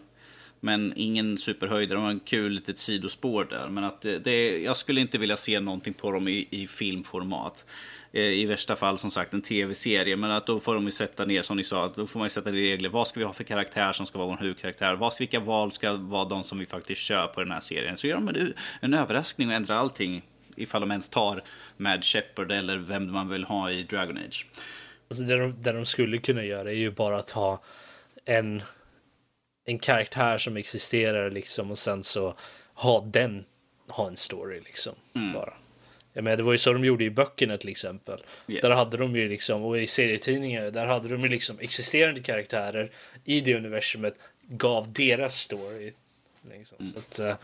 Men 0.60 0.92
ingen 0.96 1.38
superhöjdare. 1.38 1.98
De 1.98 2.04
har 2.04 2.10
en 2.10 2.20
kul 2.20 2.52
litet 2.52 2.78
sidospår 2.78 3.44
där. 3.44 3.68
Men 3.68 3.84
att 3.84 4.00
det, 4.00 4.18
det, 4.18 4.58
jag 4.58 4.76
skulle 4.76 5.00
inte 5.00 5.18
vilja 5.18 5.36
se 5.36 5.60
någonting 5.60 5.94
på 5.94 6.10
dem 6.12 6.28
i, 6.28 6.48
i 6.50 6.66
filmformat. 6.66 7.64
Eh, 8.12 8.22
I 8.22 8.46
värsta 8.46 8.76
fall 8.76 8.98
som 8.98 9.10
sagt 9.10 9.34
en 9.34 9.42
tv-serie. 9.42 10.16
Men 10.16 10.30
att 10.30 10.46
då 10.46 10.60
får 10.60 10.74
de 10.74 10.84
ju 10.84 10.90
sätta 10.90 11.24
ner, 11.24 11.42
som 11.42 11.56
ni 11.56 11.64
sa, 11.64 11.92
då 11.96 12.06
får 12.06 12.18
man 12.18 12.26
ju 12.26 12.30
sätta 12.30 12.52
regler. 12.52 12.88
Vad 12.88 13.08
ska 13.08 13.20
vi 13.20 13.26
ha 13.26 13.32
för 13.32 13.44
karaktär 13.44 13.92
som 13.92 14.06
ska 14.06 14.18
vara 14.18 14.28
vår 14.28 14.36
huvudkaraktär? 14.36 15.18
vilka 15.18 15.40
val 15.40 15.72
ska 15.72 15.92
vara 15.92 16.24
de 16.24 16.44
som 16.44 16.58
vi 16.58 16.66
faktiskt 16.66 17.00
kör 17.00 17.26
på 17.26 17.40
den 17.40 17.52
här 17.52 17.60
serien? 17.60 17.96
Så 17.96 18.06
gör 18.06 18.14
de 18.14 18.28
en, 18.28 18.54
en 18.80 18.94
överraskning 18.94 19.48
och 19.48 19.54
ändrar 19.54 19.76
allting. 19.76 20.22
Ifall 20.56 20.80
de 20.80 20.90
ens 20.90 21.08
tar 21.08 21.42
Mad 21.76 22.04
Shepard 22.04 22.52
eller 22.52 22.76
vem 22.76 23.12
man 23.12 23.28
vill 23.28 23.44
ha 23.44 23.70
i 23.70 23.82
Dragon 23.82 24.18
Age. 24.18 24.46
Alltså 25.08 25.24
det, 25.24 25.36
de, 25.36 25.62
det 25.62 25.72
de 25.72 25.86
skulle 25.86 26.18
kunna 26.18 26.44
göra 26.44 26.70
är 26.70 26.76
ju 26.76 26.90
bara 26.90 27.16
att 27.16 27.30
ha 27.30 27.62
en 28.24 28.62
en 29.66 29.78
karaktär 29.78 30.38
som 30.38 30.56
existerar 30.56 31.30
liksom 31.30 31.70
och 31.70 31.78
sen 31.78 32.02
så 32.02 32.34
ha 32.74 33.00
den 33.00 33.44
ha 33.88 34.08
en 34.08 34.16
story 34.16 34.60
liksom. 34.60 34.94
Mm. 35.14 35.32
Bara. 35.32 35.52
Jag 36.12 36.24
menar, 36.24 36.36
det 36.36 36.42
var 36.42 36.52
ju 36.52 36.58
så 36.58 36.72
de 36.72 36.84
gjorde 36.84 37.04
i 37.04 37.10
böckerna 37.10 37.58
till 37.58 37.68
exempel. 37.68 38.22
Yes. 38.48 38.62
Där 38.62 38.74
hade 38.74 38.96
de 38.96 39.16
ju 39.16 39.28
liksom, 39.28 39.62
och 39.62 39.78
i 39.78 39.86
serietidningar, 39.86 40.70
där 40.70 40.86
hade 40.86 41.08
de 41.08 41.20
ju 41.20 41.28
liksom 41.28 41.58
existerande 41.60 42.20
karaktärer 42.20 42.90
i 43.24 43.40
det 43.40 43.56
universumet, 43.56 44.14
gav 44.42 44.92
deras 44.92 45.40
story. 45.40 45.92
Liksom. 46.50 46.78
Mm. 46.80 46.92
Så 46.92 46.98
att, 46.98 47.20
uh, 47.20 47.36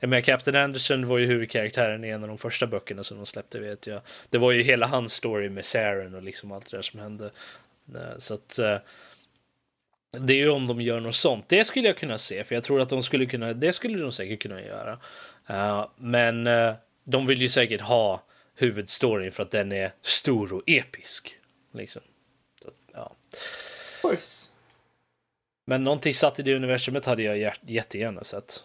jag 0.00 0.10
menar, 0.10 0.20
Captain 0.20 0.56
Anderson 0.56 1.06
var 1.06 1.18
ju 1.18 1.26
huvudkaraktären 1.26 2.04
i 2.04 2.08
en 2.08 2.22
av 2.22 2.28
de 2.28 2.38
första 2.38 2.66
böckerna 2.66 3.04
som 3.04 3.16
de 3.16 3.26
släppte 3.26 3.60
vet 3.60 3.86
jag. 3.86 4.00
Det 4.30 4.38
var 4.38 4.52
ju 4.52 4.62
hela 4.62 4.86
hans 4.86 5.12
story 5.12 5.48
med 5.48 5.64
Saren 5.64 6.14
och 6.14 6.22
liksom 6.22 6.52
allt 6.52 6.70
det 6.70 6.76
där 6.76 6.82
som 6.82 7.00
hände. 7.00 7.30
Uh, 7.94 8.18
så 8.18 8.34
att 8.34 8.58
uh, 8.58 8.76
det 10.10 10.32
är 10.32 10.36
ju 10.36 10.50
om 10.50 10.66
de 10.66 10.80
gör 10.80 11.00
något 11.00 11.14
sånt. 11.14 11.48
Det 11.48 11.64
skulle 11.64 11.88
jag 11.88 11.96
kunna 11.96 12.18
se, 12.18 12.44
för 12.44 12.54
jag 12.54 12.64
tror 12.64 12.80
att 12.80 12.88
de 12.88 13.02
skulle 13.02 13.26
kunna, 13.26 13.52
det 13.52 13.72
skulle 13.72 13.98
de 13.98 14.12
säkert 14.12 14.42
kunna 14.42 14.62
göra. 14.62 14.98
Uh, 15.50 15.86
men 15.96 16.46
uh, 16.46 16.74
de 17.04 17.26
vill 17.26 17.42
ju 17.42 17.48
säkert 17.48 17.80
ha 17.80 18.22
huvudstoryn 18.54 19.32
för 19.32 19.42
att 19.42 19.50
den 19.50 19.72
är 19.72 19.92
stor 20.02 20.52
och 20.52 20.62
episk. 20.66 21.36
Liksom. 21.74 22.02
Så, 22.62 22.70
ja. 22.92 23.16
Men 25.66 25.84
någonting 25.84 26.14
satt 26.14 26.38
i 26.38 26.42
det 26.42 26.54
universumet 26.54 27.04
hade 27.04 27.22
jag 27.22 27.54
jättegärna 27.66 28.24
sett. 28.24 28.64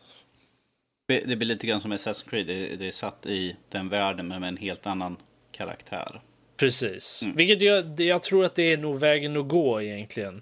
Det 1.08 1.36
blir 1.36 1.48
lite 1.48 1.68
grann 1.68 1.82
som 1.82 1.94
Assassin's 1.94 2.30
Creed. 2.30 2.48
Det, 2.48 2.76
det 2.76 2.88
är 2.88 2.92
satt 2.92 3.26
i 3.26 3.56
den 3.70 3.90
världen 3.90 4.28
men 4.28 4.42
med 4.42 4.48
en 4.48 4.58
helt 4.58 4.88
annan 4.88 5.18
karaktär. 5.52 6.22
Precis. 6.58 7.22
Mm. 7.24 7.36
Vilket 7.36 7.62
jag, 7.62 8.00
jag 8.00 8.24
tror 8.24 8.46
att 8.46 8.56
det 8.56 8.74
är 8.74 8.78
nog 8.78 9.00
vägen 9.00 9.38
att 9.38 9.48
gå 9.48 9.82
egentligen 9.82 10.42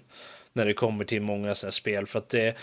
när 0.54 0.66
det 0.66 0.74
kommer 0.74 1.04
till 1.04 1.22
många 1.22 1.54
sådana 1.54 1.72
spel. 1.72 2.06
För 2.06 2.18
att 2.18 2.28
det, 2.28 2.56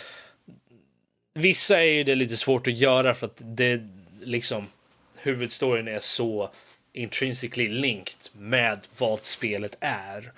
vissa 1.33 1.79
är 1.79 1.91
ju 1.91 2.03
det 2.03 2.15
lite 2.15 2.37
svårt 2.37 2.67
att 2.67 2.77
göra 2.77 3.13
för 3.13 3.27
att 3.27 3.41
det 3.43 3.81
liksom 4.21 4.67
huvudstoryn 5.15 5.87
är 5.87 5.99
så 5.99 6.51
intrinsically 6.93 7.69
linked 7.69 8.19
med 8.33 8.79
vad 8.97 9.23
spelet 9.23 9.77
är. 9.79 10.31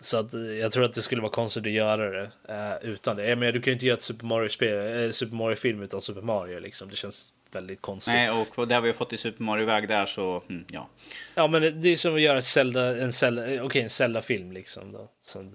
Så 0.00 0.16
att 0.16 0.34
eh, 0.34 0.40
jag 0.40 0.72
tror 0.72 0.84
att 0.84 0.94
det 0.94 1.02
skulle 1.02 1.22
vara 1.22 1.32
konstigt 1.32 1.66
att 1.66 1.72
göra 1.72 2.10
det 2.10 2.30
eh, 2.48 2.90
utan 2.90 3.16
det. 3.16 3.28
Jag 3.28 3.38
menar, 3.38 3.52
du 3.52 3.60
kan 3.60 3.70
ju 3.70 3.72
inte 3.72 3.86
göra 3.86 3.96
ett 3.96 4.02
Super 4.02 4.26
Mario-spel, 4.26 5.04
eh, 5.04 5.10
Super 5.10 5.36
Mario-film 5.36 5.82
utan 5.82 6.00
Super 6.00 6.20
Mario 6.22 6.60
liksom. 6.60 6.90
Det 6.90 6.96
känns 6.96 7.31
väldigt 7.54 7.80
konstigt. 7.80 8.14
Nej, 8.14 8.30
och 8.54 8.68
det 8.68 8.74
har 8.74 8.82
vi 8.82 8.92
fått 8.92 9.12
i 9.12 9.16
Super 9.16 9.44
Mario-väg 9.44 9.88
där 9.88 10.06
så, 10.06 10.42
mm, 10.48 10.64
ja. 10.70 10.88
Ja, 11.34 11.46
men 11.46 11.80
det 11.80 11.88
är 11.88 11.96
som 11.96 12.14
att 12.14 12.20
göra 12.20 12.38
ett 12.38 12.44
Zelda, 12.44 13.02
en 13.02 13.12
Zelda, 13.12 13.42
okej, 13.42 13.62
okay, 13.62 13.82
en 13.82 13.90
Zelda-film 13.90 14.52
liksom 14.52 14.92
då. 14.92 15.10
Så, 15.20 15.52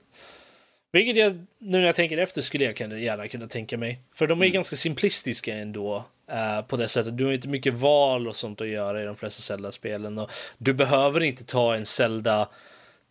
vilket 0.91 1.17
jag, 1.17 1.45
nu 1.57 1.77
när 1.77 1.85
jag 1.85 1.95
tänker 1.95 2.17
efter, 2.17 2.41
skulle 2.41 2.63
jag 2.65 2.75
kunna, 2.75 2.99
gärna 2.99 3.27
kunna 3.27 3.47
tänka 3.47 3.77
mig. 3.77 4.01
För 4.15 4.27
de 4.27 4.41
är 4.41 4.45
mm. 4.45 4.53
ganska 4.53 4.75
simplistiska 4.75 5.55
ändå. 5.55 6.05
Uh, 6.31 6.61
på 6.67 6.77
det 6.77 6.87
sättet. 6.87 7.17
Du 7.17 7.25
har 7.25 7.31
inte 7.31 7.47
mycket 7.47 7.73
val 7.73 8.27
och 8.27 8.35
sånt 8.35 8.61
att 8.61 8.67
göra 8.67 9.01
i 9.01 9.05
de 9.05 9.15
flesta 9.15 9.41
Zelda-spelen. 9.41 10.17
Och 10.17 10.31
du 10.57 10.73
behöver 10.73 11.23
inte 11.23 11.45
ta 11.45 11.75
en 11.75 11.85
Zelda... 11.85 12.49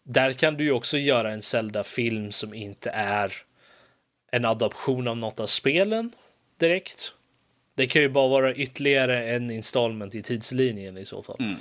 Där 0.02 0.32
kan 0.32 0.56
du 0.56 0.64
ju 0.64 0.72
också 0.72 0.98
göra 0.98 1.30
en 1.30 1.42
Zelda-film 1.42 2.32
som 2.32 2.54
inte 2.54 2.90
är 2.90 3.32
en 4.32 4.44
adoption 4.44 5.08
av 5.08 5.16
något 5.16 5.40
av 5.40 5.46
spelen 5.46 6.10
direkt. 6.58 7.14
Det 7.76 7.86
kan 7.86 8.02
ju 8.02 8.08
bara 8.08 8.28
vara 8.28 8.54
ytterligare 8.54 9.28
en 9.28 9.50
installment 9.50 10.14
i 10.14 10.22
tidslinjen 10.22 10.98
i 10.98 11.04
så 11.04 11.22
fall. 11.22 11.36
Mm. 11.40 11.56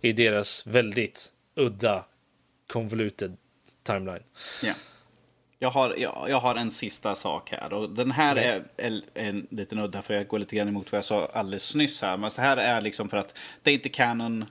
I 0.00 0.12
deras 0.12 0.66
väldigt 0.66 1.32
udda 1.54 2.04
convoluted 2.72 3.36
timeline. 3.82 4.22
Ja. 4.62 4.72
Jag 5.58 5.70
har, 5.70 5.94
jag, 5.98 6.26
jag 6.28 6.40
har 6.40 6.54
en 6.54 6.70
sista 6.70 7.14
sak 7.14 7.50
här 7.50 7.72
och 7.72 7.90
den 7.90 8.10
här 8.10 8.36
är, 8.36 8.64
är 8.76 9.02
en 9.14 9.46
liten 9.50 9.78
udda 9.78 10.02
för 10.02 10.14
jag 10.14 10.28
går 10.28 10.38
lite 10.38 10.56
grann 10.56 10.68
emot 10.68 10.92
vad 10.92 10.98
jag 10.98 11.04
sa 11.04 11.30
alldeles 11.32 11.74
nyss 11.74 12.02
här. 12.02 12.16
Men 12.16 12.30
det 12.36 12.42
här 12.42 12.56
är 12.56 12.80
liksom 12.80 13.08
för 13.08 13.16
att 13.16 13.34
det 13.62 13.70
är 13.70 13.74
inte 13.74 13.88
canon. 13.88 14.44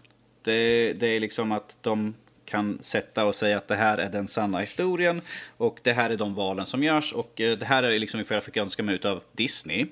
Det, 0.43 0.93
det 0.93 1.07
är 1.07 1.19
liksom 1.19 1.51
att 1.51 1.77
de 1.81 2.15
kan 2.45 2.79
sätta 2.81 3.25
och 3.25 3.35
säga 3.35 3.57
att 3.57 3.67
det 3.67 3.75
här 3.75 3.97
är 3.97 4.09
den 4.09 4.27
sanna 4.27 4.59
historien 4.59 5.21
och 5.57 5.79
det 5.83 5.93
här 5.93 6.09
är 6.09 6.17
de 6.17 6.35
valen 6.35 6.65
som 6.65 6.83
görs 6.83 7.13
och 7.13 7.41
eh, 7.41 7.57
det 7.57 7.65
här 7.65 7.83
är 7.83 7.99
liksom 7.99 8.23
för 8.23 8.35
jag 8.35 8.43
fick 8.43 8.57
önska 8.57 8.83
mig 8.83 8.99
av 9.03 9.23
Disney 9.31 9.85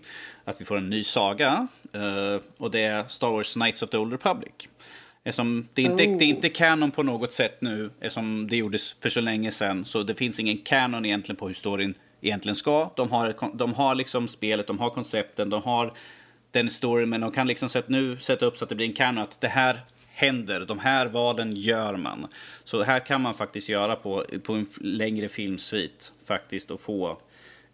att 0.47 0.61
vi 0.61 0.65
får 0.65 0.77
en 0.77 0.89
ny 0.89 1.03
saga 1.03 1.67
eh, 1.93 2.41
och 2.57 2.71
det 2.71 2.83
är 2.83 3.03
Star 3.07 3.31
Wars 3.31 3.53
Knights 3.53 3.83
of 3.83 3.89
the 3.89 3.97
Old 3.97 4.11
Republic. 4.11 4.53
Eftersom 5.23 5.67
det, 5.73 5.81
inte, 5.81 6.05
det 6.05 6.25
är 6.25 6.29
inte 6.29 6.49
kanon 6.49 6.91
på 6.91 7.03
något 7.03 7.33
sätt 7.33 7.61
nu, 7.61 7.89
eftersom 7.99 8.47
det 8.49 8.57
gjordes 8.57 8.95
för 9.01 9.09
så 9.09 9.21
länge 9.21 9.51
sedan. 9.51 9.85
Så 9.85 10.03
det 10.03 10.15
finns 10.15 10.39
ingen 10.39 10.57
kanon 10.57 11.05
egentligen 11.05 11.35
på 11.35 11.47
hur 11.47 11.53
storyn 11.53 11.93
egentligen 12.21 12.55
ska. 12.55 12.91
De 12.95 13.11
har, 13.11 13.35
de 13.53 13.73
har 13.73 13.95
liksom 13.95 14.27
spelet, 14.27 14.67
de 14.67 14.79
har 14.79 14.89
koncepten, 14.89 15.49
de 15.49 15.63
har 15.63 15.93
den 16.51 16.69
storyn, 16.69 17.09
men 17.09 17.21
de 17.21 17.31
kan 17.31 17.47
liksom 17.47 17.69
sätt, 17.69 17.89
nu 17.89 18.17
sätta 18.19 18.45
upp 18.45 18.57
så 18.57 18.65
att 18.65 18.69
det 18.69 18.75
blir 18.75 18.87
en 18.87 18.93
kanon 18.93 19.23
att 19.23 19.41
det 19.41 19.47
här 19.47 19.81
händer, 20.07 20.65
de 20.65 20.79
här 20.79 21.07
valen 21.07 21.55
gör 21.55 21.95
man. 21.95 22.27
Så 22.63 22.83
här 22.83 22.99
kan 22.99 23.21
man 23.21 23.33
faktiskt 23.33 23.69
göra 23.69 23.95
på, 23.95 24.25
på 24.43 24.53
en 24.53 24.67
längre 24.81 25.29
filmsvit 25.29 26.11
faktiskt 26.25 26.71
och 26.71 26.81
få 26.81 27.09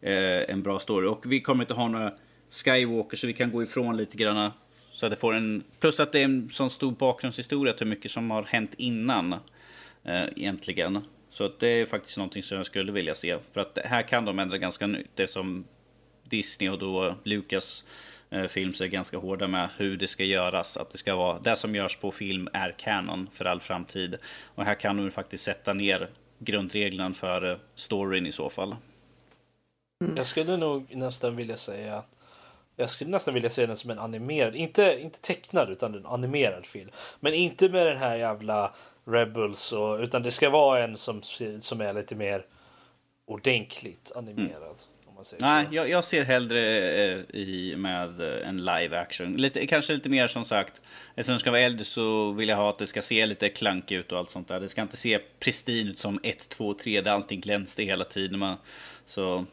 eh, 0.01 0.49
en 0.49 0.63
bra 0.63 0.79
story. 0.79 1.07
Och 1.07 1.31
vi 1.31 1.41
kommer 1.41 1.63
inte 1.63 1.73
ha 1.73 1.87
några 1.87 2.13
Skywalker 2.53 3.17
så 3.17 3.27
vi 3.27 3.33
kan 3.33 3.51
gå 3.51 3.63
ifrån 3.63 3.97
lite 3.97 4.17
grann 4.17 4.51
så 4.91 5.05
att 5.05 5.11
det 5.11 5.15
får 5.15 5.33
en, 5.33 5.63
plus 5.79 5.99
att 5.99 6.11
det 6.11 6.19
är 6.19 6.23
en 6.23 6.49
sån 6.49 6.69
stor 6.69 6.91
bakgrundshistoria 6.91 7.73
till 7.73 7.87
mycket 7.87 8.11
som 8.11 8.31
har 8.31 8.43
hänt 8.43 8.73
innan. 8.77 9.35
Eh, 10.03 10.23
egentligen. 10.35 11.05
Så 11.29 11.43
att 11.45 11.59
det 11.59 11.67
är 11.67 11.85
faktiskt 11.85 12.17
någonting 12.17 12.43
som 12.43 12.57
jag 12.57 12.65
skulle 12.65 12.91
vilja 12.91 13.15
se. 13.15 13.37
För 13.51 13.61
att 13.61 13.77
här 13.85 14.01
kan 14.01 14.25
de 14.25 14.39
ändra 14.39 14.57
ganska 14.57 14.87
nytt. 14.87 15.09
Det 15.15 15.27
som 15.27 15.65
Disney 16.23 16.69
och 16.69 16.79
då 16.79 17.15
Lucas 17.23 17.83
eh, 18.29 18.45
Films 18.45 18.81
är 18.81 18.87
ganska 18.87 19.17
hårda 19.17 19.47
med 19.47 19.69
hur 19.77 19.97
det 19.97 20.07
ska 20.07 20.23
göras. 20.23 20.77
Att 20.77 20.91
det 20.91 20.97
ska 20.97 21.15
vara, 21.15 21.39
det 21.39 21.55
som 21.55 21.75
görs 21.75 21.97
på 21.97 22.11
film 22.11 22.49
är 22.53 22.75
kanon 22.77 23.29
för 23.33 23.45
all 23.45 23.59
framtid. 23.59 24.15
Och 24.55 24.65
här 24.65 24.75
kan 24.75 24.97
de 24.97 25.11
faktiskt 25.11 25.43
sätta 25.43 25.73
ner 25.73 26.09
grundreglerna 26.39 27.13
för 27.13 27.51
eh, 27.51 27.57
storyn 27.75 28.27
i 28.27 28.31
så 28.31 28.49
fall. 28.49 28.75
Jag 30.15 30.25
skulle 30.25 30.57
nog 30.57 30.95
nästan 30.95 31.35
vilja 31.35 31.57
säga 31.57 32.03
jag 32.75 32.89
skulle 32.89 33.11
nästan 33.11 33.33
vilja 33.33 33.49
se 33.49 33.65
den 33.65 33.75
som 33.75 33.89
en 33.89 33.99
animerad, 33.99 34.55
inte, 34.55 34.99
inte 35.01 35.21
tecknad 35.21 35.69
utan 35.69 35.95
en 35.95 36.05
animerad 36.05 36.65
film. 36.65 36.89
Men 37.19 37.33
inte 37.33 37.69
med 37.69 37.87
den 37.87 37.97
här 37.97 38.15
jävla 38.15 38.73
Rebels 39.05 39.71
och, 39.71 39.99
utan 39.99 40.23
det 40.23 40.31
ska 40.31 40.49
vara 40.49 40.83
en 40.83 40.97
som, 40.97 41.21
som 41.59 41.81
är 41.81 41.93
lite 41.93 42.15
mer 42.15 42.45
ordentligt 43.25 44.11
animerad. 44.15 44.61
Mm. 44.61 44.73
Nej, 45.39 45.67
jag, 45.71 45.89
jag, 45.89 46.03
ser 46.03 46.23
hellre 46.23 46.59
eh, 47.03 47.19
i, 47.33 47.75
med 47.77 48.21
en 48.21 48.57
live 48.57 48.97
action. 48.99 49.33
Lite, 49.33 49.67
kanske 49.67 49.93
lite 49.93 50.09
mer 50.09 50.27
som 50.27 50.45
sagt, 50.45 50.81
eftersom 51.15 51.33
det 51.33 51.39
ska 51.39 51.51
vara 51.51 51.61
äldre 51.61 51.85
så 51.85 52.31
vill 52.31 52.49
jag 52.49 52.57
ha 52.57 52.69
att 52.69 52.79
det 52.79 52.87
ska 52.87 53.01
se 53.01 53.25
lite 53.25 53.49
klank 53.49 53.91
ut 53.91 54.11
och 54.11 54.17
allt 54.17 54.29
sånt 54.29 54.47
där. 54.47 54.59
Det 54.59 54.69
ska 54.69 54.81
inte 54.81 54.97
se 54.97 55.19
pristin 55.39 55.87
ut 55.87 55.99
som 55.99 56.19
1, 56.23 56.49
2, 56.49 56.73
3 56.73 57.01
där 57.01 57.11
allting 57.11 57.41
glänste 57.41 57.83
hela 57.83 58.05
tiden. 58.05 58.39
Man, 58.39 58.57
så 59.05 59.45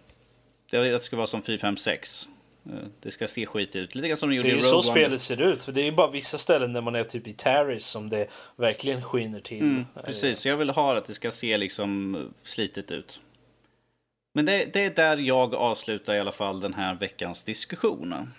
det 0.70 1.02
ska 1.02 1.16
vara 1.16 1.26
som 1.26 1.42
4, 1.42 1.58
5, 1.58 1.76
6. 1.76 2.28
Eh, 2.66 2.72
det 3.00 3.10
ska 3.10 3.28
se 3.28 3.46
skit 3.46 3.76
ut. 3.76 3.94
Lite 3.94 4.08
grann 4.08 4.16
som 4.16 4.28
de 4.28 4.36
gjorde 4.36 4.48
Det 4.48 4.54
är 4.54 4.56
ju 4.56 4.62
så 4.62 4.74
One. 4.74 4.82
spelet 4.82 5.20
ser 5.20 5.40
ut. 5.40 5.62
För 5.62 5.72
det 5.72 5.80
är 5.80 5.92
bara 5.92 6.10
vissa 6.10 6.38
ställen 6.38 6.72
där 6.72 6.80
man 6.80 6.94
är 6.94 7.04
typ 7.04 7.26
i 7.26 7.32
Taris 7.32 7.86
som 7.86 8.08
det 8.08 8.26
verkligen 8.56 9.02
skiner 9.02 9.40
till. 9.40 9.62
Mm, 9.62 9.86
precis, 10.04 10.46
jag 10.46 10.56
vill 10.56 10.70
ha 10.70 10.96
att 10.96 11.04
det 11.04 11.14
ska 11.14 11.30
se 11.30 11.58
liksom 11.58 12.16
slitet 12.42 12.90
ut. 12.90 13.20
Men 14.32 14.44
det, 14.44 14.72
det, 14.72 14.84
är 14.84 14.90
där 14.90 15.16
jag 15.16 15.54
avslutar 15.54 16.14
i 16.14 16.20
alla 16.20 16.32
fall 16.32 16.60
den 16.60 16.74
här 16.74 16.94
veckans 16.94 17.44
diskussion. 17.44 18.32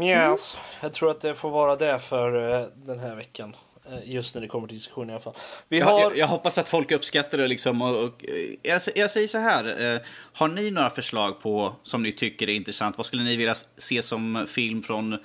Yes, 0.00 0.54
mm. 0.54 0.64
jag 0.82 0.92
tror 0.92 1.10
att 1.10 1.20
det 1.20 1.34
får 1.34 1.50
vara 1.50 1.76
det 1.76 1.98
för 1.98 2.30
den 2.74 2.98
här 2.98 3.16
veckan. 3.16 3.56
Uh, 3.90 4.10
just 4.12 4.34
när 4.34 4.42
det 4.42 4.48
kommer 4.48 4.68
till 4.68 4.76
diskussion 4.76 5.10
i 5.10 5.12
alla 5.12 5.20
fall. 5.20 5.34
Vi 5.68 5.80
har... 5.80 6.00
jag, 6.00 6.18
jag, 6.18 6.26
hoppas 6.26 6.58
att 6.58 6.68
folk 6.68 6.90
uppskattar 6.90 7.38
det 7.38 7.48
liksom. 7.48 7.82
Och, 7.82 8.04
och 8.04 8.24
jag, 8.62 8.82
jag, 8.94 9.10
säger 9.10 9.28
så 9.28 9.38
här. 9.38 9.94
Uh, 9.94 10.00
har 10.32 10.48
ni 10.48 10.70
några 10.70 10.90
förslag 10.90 11.40
på 11.40 11.74
som 11.82 12.02
ni 12.02 12.12
tycker 12.12 12.48
är 12.48 12.54
intressant? 12.54 12.98
Vad 12.98 13.06
skulle 13.06 13.22
ni 13.22 13.36
vilja 13.36 13.54
se 13.76 14.02
som 14.02 14.46
film 14.48 14.82
från 14.82 15.18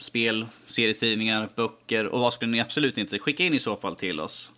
spel, 0.00 0.46
serietidningar, 0.66 1.48
böcker? 1.56 2.06
Och 2.06 2.20
vad 2.20 2.32
skulle 2.32 2.50
ni 2.50 2.60
absolut 2.60 2.98
inte 2.98 3.18
skicka 3.18 3.44
in 3.44 3.54
i 3.54 3.58
så 3.58 3.76
fall 3.76 3.96
till 3.96 4.20
oss? 4.20 4.50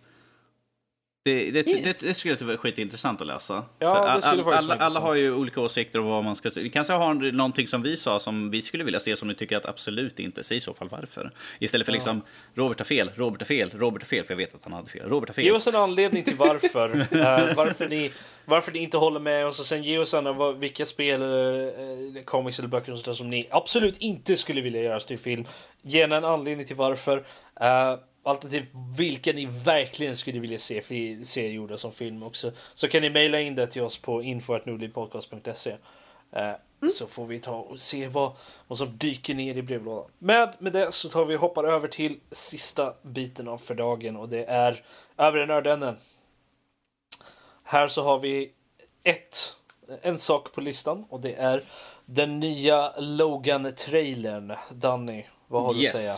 Det, 1.22 1.50
det, 1.50 1.66
yes. 1.66 2.00
det, 2.00 2.08
det 2.08 2.14
skulle 2.14 2.34
vara 2.34 2.56
skitintressant 2.56 3.20
att 3.20 3.26
läsa. 3.26 3.64
Ja, 3.78 4.14
det 4.16 4.22
skulle 4.22 4.42
all, 4.42 4.52
alla, 4.52 4.74
alla 4.74 5.00
har 5.00 5.14
ju 5.14 5.34
olika 5.34 5.60
åsikter 5.60 5.98
om 5.98 6.06
vad 6.06 6.24
man 6.24 6.36
ska. 6.36 6.50
Vi 6.56 6.70
kanske 6.70 6.92
har 6.92 7.14
någonting 7.14 7.66
som 7.66 7.82
vi 7.82 7.96
sa 7.96 8.20
som 8.20 8.50
vi 8.50 8.62
skulle 8.62 8.84
vilja 8.84 9.00
se 9.00 9.16
som 9.16 9.28
ni 9.28 9.34
tycker 9.34 9.56
att 9.56 9.66
absolut 9.66 10.20
inte. 10.20 10.44
Säg 10.44 10.56
i 10.56 10.60
så 10.60 10.74
fall 10.74 10.88
varför. 10.88 11.30
Istället 11.58 11.86
för 11.86 11.92
ja. 11.92 11.94
liksom 11.94 12.22
Robert 12.54 12.78
har 12.78 12.84
fel, 12.84 13.10
Robert 13.14 13.40
har 13.40 13.46
fel, 13.46 13.70
Robert 13.74 14.02
har 14.02 14.06
fel. 14.06 14.24
För 14.24 14.34
jag 14.34 14.36
vet 14.36 14.54
att 14.54 14.64
han 14.64 14.72
hade 14.72 14.90
fel. 14.90 15.08
Robert 15.08 15.28
har 15.28 15.34
fel. 15.34 15.44
Ge 15.44 15.52
oss 15.52 15.66
en 15.66 15.76
anledning 15.76 16.24
till 16.24 16.36
varför. 16.36 16.96
uh, 16.96 17.06
varför, 17.56 17.88
ni, 17.88 18.12
varför 18.44 18.72
ni 18.72 18.78
inte 18.78 18.96
håller 18.96 19.20
med 19.20 19.46
oss 19.46 19.60
och 19.60 19.66
sen 19.66 19.82
ge 19.82 19.98
oss 19.98 20.14
en, 20.14 20.60
vilka 20.60 20.86
spel, 20.86 21.22
uh, 21.22 22.22
comics 22.24 22.58
eller 22.58 22.68
böcker 22.68 22.92
och 22.92 22.98
sånt 22.98 23.16
som 23.16 23.30
ni 23.30 23.48
absolut 23.50 23.98
inte 23.98 24.36
skulle 24.36 24.60
vilja 24.60 24.82
göra 24.82 25.00
till 25.00 25.18
film. 25.18 25.44
Ge 25.82 26.02
en 26.02 26.12
anledning 26.12 26.66
till 26.66 26.76
varför. 26.76 27.16
Uh, 27.60 27.98
Alternativt 28.28 28.68
vilka 28.96 29.32
ni 29.32 29.46
verkligen 29.46 30.16
skulle 30.16 30.40
vilja 30.40 30.58
se, 30.58 30.82
se 31.24 31.48
gjorda 31.48 31.76
som 31.76 31.92
film 31.92 32.22
också. 32.22 32.52
Så 32.74 32.88
kan 32.88 33.02
ni 33.02 33.10
mejla 33.10 33.40
in 33.40 33.54
det 33.54 33.66
till 33.66 33.82
oss 33.82 33.98
på 33.98 34.22
info.nordlivpodcast.se. 34.22 35.70
Eh, 36.32 36.42
mm. 36.42 36.92
Så 36.94 37.06
får 37.06 37.26
vi 37.26 37.40
ta 37.40 37.56
och 37.56 37.80
se 37.80 38.08
vad, 38.08 38.32
vad 38.66 38.78
som 38.78 38.98
dyker 38.98 39.34
ner 39.34 39.56
i 39.56 39.62
brevlådan. 39.62 40.10
Med, 40.18 40.54
med 40.58 40.72
det 40.72 40.92
så 40.92 41.08
tar 41.08 41.24
vi 41.24 41.36
och 41.36 41.40
hoppar 41.40 41.64
över 41.64 41.88
till 41.88 42.20
sista 42.30 42.94
biten 43.02 43.48
av 43.48 43.58
för 43.58 43.74
dagen 43.74 44.16
och 44.16 44.28
det 44.28 44.44
är 44.44 44.84
övre 45.16 45.46
nördänden. 45.46 45.96
Här 47.62 47.88
så 47.88 48.02
har 48.02 48.18
vi 48.18 48.52
ett, 49.02 49.56
en 50.02 50.18
sak 50.18 50.52
på 50.52 50.60
listan 50.60 51.04
och 51.08 51.20
det 51.20 51.34
är 51.34 51.64
den 52.06 52.40
nya 52.40 52.92
Logan-trailern. 52.98 54.54
Danny, 54.70 55.24
vad 55.46 55.62
har 55.62 55.74
du 55.74 55.80
yes. 55.80 55.94
att 55.94 56.00
säga? 56.00 56.14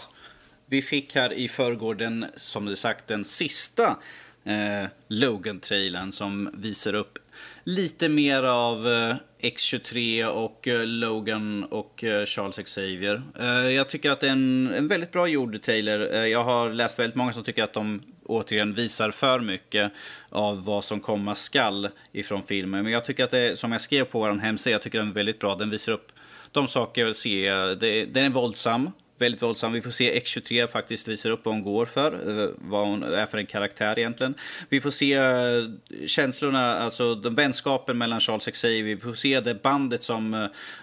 Vi 0.70 0.82
fick 0.82 1.14
här 1.14 1.32
i 1.32 1.48
förrgår 1.48 1.94
den, 1.94 2.26
som 2.36 2.66
det 2.66 2.76
sagt, 2.76 3.06
den 3.06 3.24
sista 3.24 3.96
eh, 4.44 4.88
Logan-trailern 5.08 6.12
som 6.12 6.50
visar 6.54 6.94
upp 6.94 7.18
lite 7.64 8.08
mer 8.08 8.42
av 8.42 8.88
eh, 8.88 9.16
X23 9.40 10.24
och 10.24 10.68
eh, 10.68 10.86
Logan 10.86 11.64
och 11.64 12.04
eh, 12.04 12.26
Charles 12.26 12.56
Xavier. 12.56 13.22
Eh, 13.40 13.46
jag 13.46 13.88
tycker 13.88 14.10
att 14.10 14.20
det 14.20 14.26
är 14.26 14.32
en, 14.32 14.72
en 14.76 14.88
väldigt 14.88 15.12
bra 15.12 15.28
gjord 15.28 15.62
trailer. 15.62 16.14
Eh, 16.14 16.26
jag 16.26 16.44
har 16.44 16.70
läst 16.70 16.98
väldigt 16.98 17.16
många 17.16 17.32
som 17.32 17.44
tycker 17.44 17.64
att 17.64 17.72
de 17.72 18.02
återigen 18.24 18.72
visar 18.72 19.10
för 19.10 19.40
mycket 19.40 19.92
av 20.28 20.64
vad 20.64 20.84
som 20.84 21.00
komma 21.00 21.34
skall 21.34 21.88
ifrån 22.12 22.42
filmen. 22.46 22.82
Men 22.82 22.92
jag 22.92 23.04
tycker 23.04 23.24
att 23.24 23.30
det, 23.30 23.58
som 23.58 23.72
jag 23.72 23.80
skrev 23.80 24.04
på 24.04 24.18
vår 24.18 24.38
hemsida, 24.38 24.74
jag 24.74 24.82
tycker 24.82 24.98
den 24.98 25.08
är 25.08 25.14
väldigt 25.14 25.38
bra. 25.38 25.54
Den 25.54 25.70
visar 25.70 25.92
upp 25.92 26.12
de 26.52 26.68
saker 26.68 27.00
jag 27.00 27.06
vill 27.06 27.14
se. 27.14 27.50
Det, 27.50 28.04
den 28.04 28.24
är 28.24 28.30
våldsam 28.30 28.90
väldigt 29.20 29.42
våldsam. 29.42 29.72
Vi 29.72 29.82
får 29.82 29.90
se 29.90 30.20
X23 30.20 30.66
faktiskt 30.66 31.08
visar 31.08 31.30
upp 31.30 31.44
vad 31.44 31.54
hon 31.54 31.64
går 31.64 31.86
för, 31.86 32.42
eh, 32.42 32.50
vad 32.56 32.86
hon 32.86 33.02
är 33.02 33.26
för 33.26 33.38
en 33.38 33.46
karaktär 33.46 33.98
egentligen. 33.98 34.34
Vi 34.68 34.80
får 34.80 34.90
se 34.90 35.14
eh, 35.14 36.06
känslorna, 36.06 36.78
alltså 36.78 37.14
den 37.14 37.34
vänskapen 37.34 37.98
mellan 37.98 38.20
Charles 38.20 38.46
Xavier. 38.46 38.82
Vi 38.82 38.96
får 38.96 39.14
se 39.14 39.40
det 39.40 39.62
bandet 39.62 40.02
som 40.02 40.34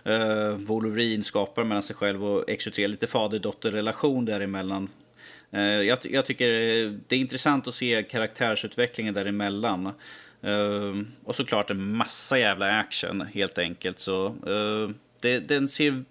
eh, 0.03 0.49
Wolverine 0.51 1.23
skapar 1.23 1.63
mellan 1.63 1.83
sig 1.83 1.95
själv 1.95 2.25
och 2.25 2.49
X23. 2.49 2.87
Lite 2.87 3.07
fader-dotter-relation 3.07 4.25
däremellan. 4.25 4.89
Jag, 5.49 5.99
jag 6.03 6.25
tycker 6.25 6.49
det 7.07 7.15
är 7.15 7.19
intressant 7.19 7.67
att 7.67 7.73
se 7.73 8.03
karaktärsutvecklingen 8.03 9.13
däremellan. 9.13 9.91
Uh, 10.45 11.03
och 11.23 11.35
såklart 11.35 11.71
en 11.71 11.95
massa 11.95 12.39
jävla 12.39 12.79
action 12.79 13.21
helt 13.21 13.57
enkelt. 13.57 13.99
Så, 13.99 14.27
uh, 14.27 14.89
det, 15.19 15.39
den 15.39 15.67
ser 15.67 16.03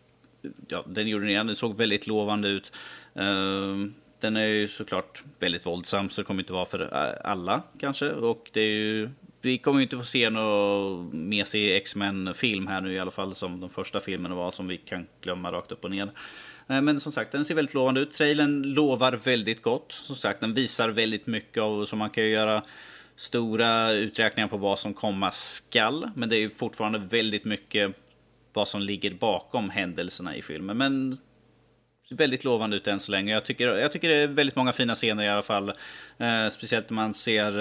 ja, 0.69 0.85
den 0.87 1.09
gjorde 1.09 1.25
den 1.25 1.31
igen. 1.31 1.47
Den 1.47 1.57
såg 1.57 1.77
väldigt 1.77 2.07
lovande 2.07 2.49
ut. 2.49 2.73
Ehm, 3.15 3.95
den 4.21 4.37
är 4.37 4.47
ju 4.47 4.69
såklart 4.69 5.23
väldigt 5.39 5.67
våldsam 5.67 6.11
så 6.11 6.21
det 6.21 6.27
kommer 6.27 6.43
inte 6.43 6.53
vara 6.53 6.67
för 6.67 6.81
eh, 6.81 7.31
alla 7.31 7.63
kanske. 7.79 8.11
Och 8.11 8.51
det 8.53 8.61
är 8.61 8.75
ju, 8.75 9.11
vi 9.41 9.59
kommer 9.59 9.79
ju 9.79 9.83
inte 9.83 9.97
få 9.97 10.05
se 10.05 10.31
någon 10.31 11.29
mesig 11.29 11.77
X-Men-film 11.77 12.67
här 12.67 12.81
nu 12.81 12.93
i 12.93 12.99
alla 12.99 13.11
fall 13.11 13.35
som 13.35 13.61
de 13.61 13.71
första 13.71 14.01
filmerna 14.01 14.35
var 14.35 14.51
som 14.51 14.69
vi 14.69 14.77
kan 14.77 15.07
glömma 15.21 15.53
rakt 15.53 15.73
upp 15.73 15.85
och 15.85 15.91
ner. 15.91 16.11
Eh, 16.69 16.81
men 16.81 17.01
som 17.01 17.13
sagt, 17.13 17.33
den 17.33 17.45
ser 17.45 17.55
väldigt 17.55 17.75
lovande 17.75 18.01
ut. 18.01 18.13
Trailern 18.13 18.63
lovar 18.63 19.13
väldigt 19.13 19.63
gott. 19.63 19.93
Som 19.93 20.17
sagt, 20.17 20.41
den 20.41 20.55
visar 20.55 20.89
väldigt 20.89 21.27
mycket 21.27 21.63
av, 21.63 21.87
så 21.87 21.97
man 21.97 22.11
kan 22.11 22.25
ju 22.25 22.31
göra 22.31 22.63
stora 23.17 23.93
uträkningar 23.93 24.49
på 24.49 24.57
vad 24.57 24.79
som 24.79 24.95
komma 24.95 25.31
skall. 25.31 26.11
Men 26.15 26.29
det 26.29 26.37
är 26.37 26.41
ju 26.41 26.51
fortfarande 26.51 26.99
väldigt 26.99 27.45
mycket 27.45 27.97
vad 28.57 28.69
som 28.69 28.81
ligger 28.83 29.11
bakom 29.11 29.71
händelserna 29.71 30.37
i 30.37 30.43
filmen. 30.43 30.77
Men 30.77 31.17
väldigt 32.11 32.45
lovande 32.45 32.77
ut 32.77 32.87
än 32.87 33.01
så 33.01 33.13
länge. 33.13 33.33
Jag 33.33 33.45
tycker, 33.45 33.69
jag 33.77 33.93
tycker 33.93 34.09
det 34.09 34.15
är 34.15 34.27
väldigt 34.27 34.57
många 34.57 34.73
fina 34.73 34.95
scener 34.95 35.25
i 35.25 35.29
alla 35.29 35.43
fall. 35.43 35.69
Eh, 36.19 36.49
speciellt 36.51 36.91
när 36.91 36.95
man 36.95 37.15
ser 37.15 37.59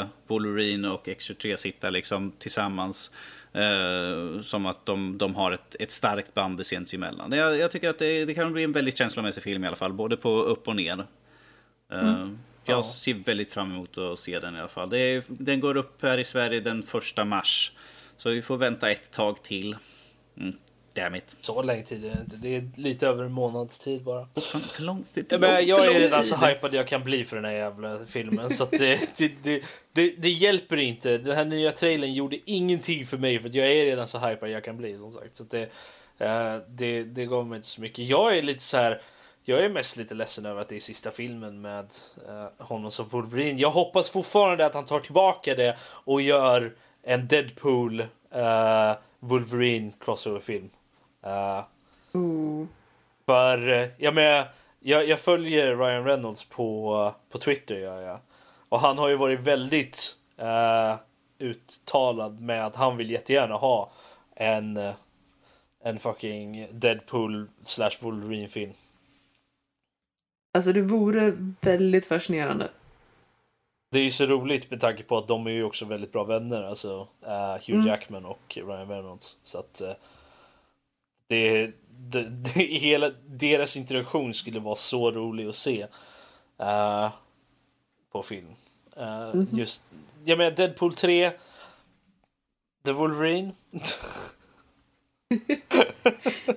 eh, 0.00 0.06
Wolverine 0.26 0.88
och 0.88 1.06
X23 1.06 1.56
sitta 1.56 1.90
liksom 1.90 2.32
tillsammans. 2.38 3.10
Eh, 3.52 4.40
som 4.42 4.66
att 4.66 4.86
de, 4.86 5.18
de 5.18 5.34
har 5.34 5.52
ett, 5.52 5.76
ett 5.78 5.90
starkt 5.90 6.34
band 6.34 6.66
sinsemellan. 6.66 7.32
Jag, 7.32 7.58
jag 7.58 7.70
tycker 7.70 7.88
att 7.88 7.98
det, 7.98 8.24
det, 8.24 8.34
kan 8.34 8.52
bli 8.52 8.62
en 8.62 8.72
väldigt 8.72 8.98
känslomässig 8.98 9.42
film 9.42 9.64
i 9.64 9.66
alla 9.66 9.76
fall. 9.76 9.92
Både 9.92 10.16
på 10.16 10.42
upp 10.42 10.68
och 10.68 10.76
ner. 10.76 11.06
Eh, 11.92 11.98
mm. 11.98 12.38
Jag 12.64 12.78
ja. 12.78 12.82
ser 12.82 13.14
väldigt 13.14 13.52
fram 13.52 13.72
emot 13.72 13.98
att 13.98 14.18
se 14.18 14.38
den 14.38 14.56
i 14.56 14.58
alla 14.58 14.68
fall. 14.68 14.90
Den 15.28 15.60
går 15.60 15.76
upp 15.76 16.02
här 16.02 16.18
i 16.18 16.24
Sverige 16.24 16.60
den 16.60 16.82
första 16.82 17.24
mars. 17.24 17.72
Så 18.16 18.30
vi 18.30 18.42
får 18.42 18.56
vänta 18.56 18.90
ett 18.90 19.12
tag 19.12 19.42
till. 19.42 19.76
Mm. 20.36 20.56
Damn 20.94 21.14
it. 21.14 21.36
Så 21.40 21.62
länge 21.62 21.82
tid 21.82 22.04
är 22.04 22.08
det 22.10 22.20
inte. 22.20 22.36
Det 22.36 22.56
är 22.56 22.70
lite 22.76 23.06
över 23.06 23.24
en 23.24 23.32
månads 23.32 23.78
tid 23.78 24.02
bara. 24.02 24.26
För, 24.34 24.58
för 24.58 24.82
lång, 24.82 25.04
för, 25.12 25.22
för 25.22 25.38
men 25.38 25.66
jag 25.66 25.86
är 25.86 25.98
redan 25.98 26.24
så 26.24 26.36
hypad 26.36 26.74
jag 26.74 26.86
kan 26.88 27.04
bli 27.04 27.24
för 27.24 27.36
den 27.36 27.44
här 27.44 27.52
jävla 27.52 27.98
filmen. 28.06 28.50
så 28.50 28.64
det, 28.64 29.16
det, 29.16 29.32
det, 29.42 29.62
det, 29.92 30.14
det 30.18 30.30
hjälper 30.30 30.76
inte. 30.76 31.18
Den 31.18 31.36
här 31.36 31.44
nya 31.44 31.72
trailern 31.72 32.12
gjorde 32.12 32.38
ingenting 32.44 33.06
för 33.06 33.18
mig 33.18 33.38
för 33.40 33.50
jag 33.56 33.68
är 33.68 33.84
redan 33.84 34.08
så 34.08 34.18
hypad 34.18 34.50
jag 34.50 34.64
kan 34.64 34.76
bli 34.76 34.96
som 34.96 35.12
sagt. 35.12 35.36
Så 35.36 35.44
det, 35.44 35.62
uh, 36.20 36.62
det, 36.68 37.04
det 37.04 37.26
gav 37.26 37.46
mig 37.46 37.56
inte 37.56 37.68
så 37.68 37.80
mycket. 37.80 38.04
Jag 38.04 38.38
är 38.38 38.42
lite 38.42 38.62
så 38.62 38.76
här. 38.76 39.00
Jag 39.46 39.64
är 39.64 39.68
mest 39.68 39.96
lite 39.96 40.14
ledsen 40.14 40.46
över 40.46 40.60
att 40.60 40.68
det 40.68 40.76
är 40.76 40.80
sista 40.80 41.10
filmen 41.10 41.60
med 41.60 41.86
uh, 42.28 42.66
honom 42.66 42.90
som 42.90 43.08
Wolverine. 43.08 43.60
Jag 43.60 43.70
hoppas 43.70 44.10
fortfarande 44.10 44.66
att 44.66 44.74
han 44.74 44.86
tar 44.86 45.00
tillbaka 45.00 45.54
det 45.54 45.76
och 45.80 46.22
gör 46.22 46.74
en 47.02 47.28
Deadpool 47.28 48.00
uh, 48.00 48.92
Wolverine 49.28 49.92
crossover 50.00 50.40
film. 50.40 50.70
Uh, 51.26 51.62
För 53.26 53.68
uh, 53.68 53.88
jag, 53.98 54.14
med, 54.14 54.48
jag, 54.80 55.08
jag, 55.08 55.20
följer 55.20 55.76
Ryan 55.76 56.04
Reynolds 56.04 56.44
på, 56.44 57.14
på 57.30 57.38
Twitter. 57.38 57.74
Gör 57.74 58.02
jag. 58.02 58.18
Och 58.68 58.80
han 58.80 58.98
har 58.98 59.08
ju 59.08 59.16
varit 59.16 59.40
väldigt 59.40 60.16
uh, 60.40 60.96
uttalad 61.38 62.40
med 62.40 62.66
att 62.66 62.76
han 62.76 62.96
vill 62.96 63.10
jättegärna 63.10 63.54
ha 63.54 63.92
en, 64.36 64.92
en 65.84 65.98
fucking 65.98 66.68
Deadpool 66.72 67.48
slash 67.64 67.92
Wolverine 68.00 68.48
film. 68.48 68.72
Alltså 70.54 70.72
det 70.72 70.82
vore 70.82 71.32
väldigt 71.60 72.06
fascinerande. 72.06 72.68
Det 73.94 74.00
är 74.00 74.04
ju 74.04 74.10
så 74.10 74.26
roligt 74.26 74.70
med 74.70 74.80
tanke 74.80 75.02
på 75.02 75.18
att 75.18 75.28
de 75.28 75.46
är 75.46 75.50
ju 75.50 75.64
också 75.64 75.84
väldigt 75.84 76.12
bra 76.12 76.24
vänner, 76.24 76.62
alltså 76.62 77.08
uh, 77.26 77.52
Hugh 77.52 77.74
mm. 77.74 77.86
Jackman 77.86 78.24
och 78.24 78.56
Ryan 78.56 78.88
Reynolds. 78.88 79.38
Så 79.42 79.58
att 79.58 79.82
uh, 79.84 79.90
det, 81.26 81.72
det, 81.88 82.22
det, 82.28 82.60
hela 82.60 83.10
deras 83.26 83.76
interaktion 83.76 84.34
skulle 84.34 84.60
vara 84.60 84.74
så 84.74 85.10
rolig 85.10 85.46
att 85.46 85.54
se 85.54 85.86
uh, 86.60 87.08
på 88.12 88.22
film. 88.22 88.54
Mm. 88.96 89.46
Just, 89.52 89.84
jag 90.24 90.38
menar 90.38 90.50
Deadpool 90.50 90.94
3, 90.94 91.32
The 92.84 92.92
Wolverine. 92.92 93.52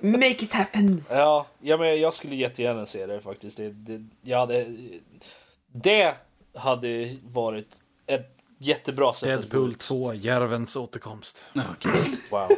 Make 0.00 0.26
it 0.26 0.52
happen! 0.52 1.04
Ja, 1.10 1.46
jag, 1.60 1.80
menar, 1.80 1.92
jag 1.92 2.14
skulle 2.14 2.36
jättegärna 2.36 2.86
se 2.86 3.06
det 3.06 3.20
faktiskt. 3.20 3.56
Det, 3.56 3.70
det, 3.70 4.04
ja, 4.22 4.46
det, 4.46 4.66
det 5.66 6.16
hade 6.58 7.16
varit 7.22 7.76
ett 8.06 8.36
jättebra 8.58 9.14
sätt 9.14 9.28
Deadpool 9.28 9.74
2, 9.74 10.14
Järvens 10.14 10.76
återkomst. 10.76 11.50
Okay. 11.54 11.92
Wow. 12.30 12.48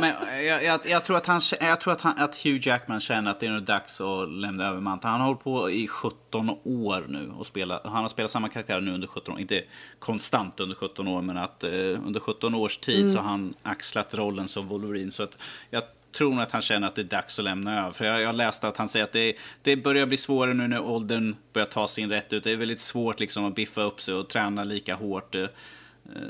Men 0.00 0.44
jag, 0.46 0.64
jag, 0.64 0.80
jag, 0.84 1.04
tror, 1.04 1.16
att, 1.16 1.26
han, 1.26 1.40
jag 1.60 1.80
tror 1.80 1.92
att, 1.92 2.00
han, 2.00 2.18
att 2.18 2.36
Hugh 2.36 2.68
Jackman 2.68 3.00
känner 3.00 3.30
att 3.30 3.40
det 3.40 3.46
är 3.46 3.50
nog 3.50 3.62
dags 3.62 4.00
att 4.00 4.28
lämna 4.28 4.68
över 4.68 4.80
manteln. 4.80 5.10
Han 5.10 5.20
har 5.20 5.28
hållit 5.28 5.44
på 5.44 5.70
i 5.70 5.88
17 5.88 6.50
år 6.64 7.04
nu 7.08 7.32
och 7.38 7.46
spela, 7.46 7.80
han 7.84 8.02
har 8.02 8.08
spelat 8.08 8.30
samma 8.30 8.48
karaktär 8.48 8.80
nu 8.80 8.94
under 8.94 9.08
17 9.08 9.34
år. 9.34 9.40
Inte 9.40 9.64
konstant 9.98 10.60
under 10.60 10.76
17 10.76 11.08
år, 11.08 11.22
men 11.22 11.36
att 11.36 11.64
eh, 11.64 11.70
under 12.06 12.20
17 12.20 12.54
års 12.54 12.78
tid 12.78 13.00
mm. 13.00 13.12
så 13.12 13.18
har 13.18 13.28
han 13.28 13.54
axlat 13.62 14.14
rollen 14.14 14.48
som 14.48 14.68
Wolverine. 14.68 15.10
Så 15.10 15.22
att 15.22 15.38
jag 15.70 15.82
tror 16.12 16.30
nog 16.30 16.42
att 16.42 16.52
han 16.52 16.62
känner 16.62 16.86
att 16.86 16.94
det 16.94 17.02
är 17.02 17.04
dags 17.04 17.38
att 17.38 17.44
lämna 17.44 17.80
över. 17.80 17.90
För 17.90 18.04
jag, 18.04 18.20
jag 18.20 18.34
läste 18.34 18.68
att 18.68 18.76
han 18.76 18.88
säger 18.88 19.04
att 19.04 19.12
det, 19.12 19.34
det 19.62 19.76
börjar 19.76 20.06
bli 20.06 20.16
svårare 20.16 20.54
nu 20.54 20.68
när 20.68 20.82
åldern 20.82 21.36
börjar 21.52 21.66
ta 21.66 21.88
sin 21.88 22.10
rätt 22.10 22.32
ut. 22.32 22.44
Det 22.44 22.50
är 22.50 22.56
väldigt 22.56 22.80
svårt 22.80 23.20
liksom 23.20 23.44
att 23.44 23.54
biffa 23.54 23.82
upp 23.82 24.02
sig 24.02 24.14
och 24.14 24.28
träna 24.28 24.64
lika 24.64 24.94
hårt. 24.94 25.34
Eh, 25.34 25.46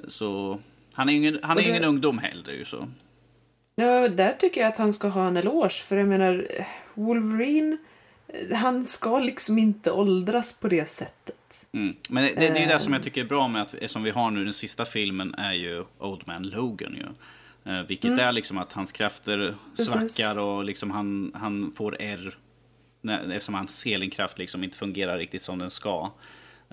så 0.09 0.59
han 0.93 1.09
är 1.09 1.13
ingen, 1.13 1.39
han 1.43 1.59
är 1.59 1.63
det... 1.63 1.69
ingen 1.69 1.85
ungdom 1.85 2.19
heller 2.19 2.53
ju 2.53 2.65
så. 2.65 2.89
Ja, 3.75 4.09
där 4.09 4.33
tycker 4.33 4.61
jag 4.61 4.69
att 4.69 4.77
han 4.77 4.93
ska 4.93 5.09
ha 5.09 5.29
en 5.29 5.37
eloge. 5.37 5.71
För 5.71 5.97
jag 5.97 6.09
menar, 6.09 6.47
Wolverine, 6.95 7.77
han 8.53 8.85
ska 8.85 9.19
liksom 9.19 9.59
inte 9.59 9.91
åldras 9.91 10.61
på 10.61 10.69
det 10.69 10.89
sättet. 10.89 11.69
Mm. 11.73 11.97
Men 12.09 12.25
det, 12.25 12.33
det, 12.35 12.49
är 12.49 12.61
ju 12.61 12.67
det 12.67 12.79
som 12.79 12.93
jag 12.93 13.03
tycker 13.03 13.21
är 13.21 13.25
bra 13.25 13.49
med 13.49 13.63
att, 13.63 13.91
som 13.91 14.03
vi 14.03 14.11
har 14.11 14.31
nu, 14.31 14.45
den 14.45 14.53
sista 14.53 14.85
filmen 14.85 15.35
är 15.35 15.53
ju 15.53 15.85
Old 15.99 16.23
Man 16.27 16.43
Logan 16.43 16.95
ju. 16.95 17.07
Eh, 17.65 17.83
vilket 17.83 18.11
mm. 18.11 18.19
är 18.19 18.33
liksom 18.33 18.59
att 18.59 18.73
hans 18.73 18.93
krafter 18.93 19.57
Precis. 19.77 20.15
svackar 20.15 20.39
och 20.39 20.65
liksom 20.65 20.91
han, 20.91 21.33
han 21.35 21.73
får 21.73 21.97
R. 22.01 22.39
Eftersom 23.09 23.55
hans 23.55 23.87
healingkraft 23.87 24.39
liksom 24.39 24.65
inte 24.65 24.77
fungerar 24.77 25.19
riktigt 25.19 25.43
som 25.43 25.59
den 25.59 25.71
ska. 25.71 26.11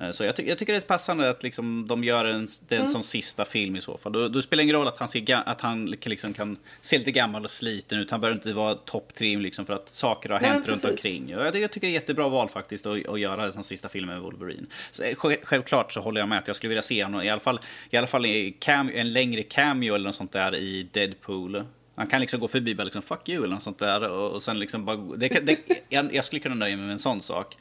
Eh, 0.02 0.12
så 0.12 0.24
jag, 0.24 0.36
ty 0.36 0.44
jag, 0.44 0.58
tycker 0.58 0.74
det 0.74 0.80
är 0.80 0.82
passande 0.82 1.30
att 1.30 1.44
liksom 1.44 1.88
de 1.88 2.04
gör 2.04 2.26
en, 2.26 2.48
den 2.68 2.80
mm. 2.80 2.92
som 2.92 3.04
sista 3.04 3.46
film 3.46 3.76
i 3.76 3.82
så 3.82 3.98
fall. 3.98 4.12
Då, 4.12 4.28
då 4.28 4.42
spelar 4.42 4.58
det 4.58 4.64
ingen 4.64 4.76
roll 4.76 4.88
att 4.88 4.98
han, 4.98 5.08
ser 5.08 5.50
att 5.50 5.62
han 5.62 5.86
liksom 5.86 6.34
kan 6.34 6.58
se 6.82 6.98
lite 6.98 7.12
gammal 7.12 7.44
och 7.44 7.52
sliten 7.52 8.00
ut. 8.00 8.12
Han 8.12 8.22
behöver 8.22 8.38
inte 8.38 8.54
vara 8.54 8.76
topptrim 8.76 9.42
liksom 9.42 9.66
för 9.66 9.74
att 9.74 9.90
saker 9.90 10.30
har 10.30 10.40
hänt 10.40 10.64
ja, 10.68 10.74
runt 10.74 10.86
omkring. 10.86 11.30
Jag, 11.30 11.56
jag, 11.56 11.72
tycker 11.72 11.88
det 11.88 11.94
är 11.94 11.98
ett 11.98 12.04
jättebra 12.04 12.30
val 12.30 12.50
faktiskt 12.50 12.86
att, 12.86 13.08
att 13.08 13.20
göra 13.20 13.44
den 13.44 13.54
som 13.54 13.64
sista 13.64 13.90
filmen 13.90 14.16
med 14.16 14.24
Wolverine. 14.24 14.68
Så, 14.92 15.04
eh, 15.04 15.16
självklart 15.44 15.92
så 15.92 16.02
håller 16.02 16.22
jag 16.22 16.30
med 16.30 16.40
att 16.40 16.48
jag 16.48 16.56
skulle 16.56 16.70
vilja 16.70 16.82
se 16.82 17.04
honom 17.04 17.22
i 17.22 17.30
alla 17.30 17.42
fall, 17.42 17.60
i 17.90 17.98
alla 17.98 18.08
fall 18.08 18.26
en 18.26 19.14
längre 19.14 19.44
cameo 19.44 19.96
eller 19.96 20.06
något 20.06 20.16
sånt 20.16 20.32
där 20.32 20.56
i 20.56 20.88
Deadpool. 20.92 21.64
Han 21.96 22.08
kan 22.08 22.22
liksom 22.22 22.40
gå 22.40 22.48
förbi 22.48 22.76
bara 22.76 22.84
liksom 22.84 23.02
fuck 23.02 23.30
you 23.30 23.44
eller 23.44 23.54
något 23.54 23.64
sånt 23.64 23.80
där 23.80 24.10
och, 24.10 24.32
och 24.32 24.44
sen 24.44 24.60
liksom 24.60 24.86
bara, 24.86 24.98
det, 24.98 25.28
det, 25.28 25.58
jag, 25.90 26.16
jag 26.16 26.26
skulle 26.26 26.40
kunna 26.40 26.56
nöja 26.56 26.78
mig 26.78 26.86
med 26.86 26.94
en 26.94 27.00
sån 27.00 27.22
sak. 27.22 27.58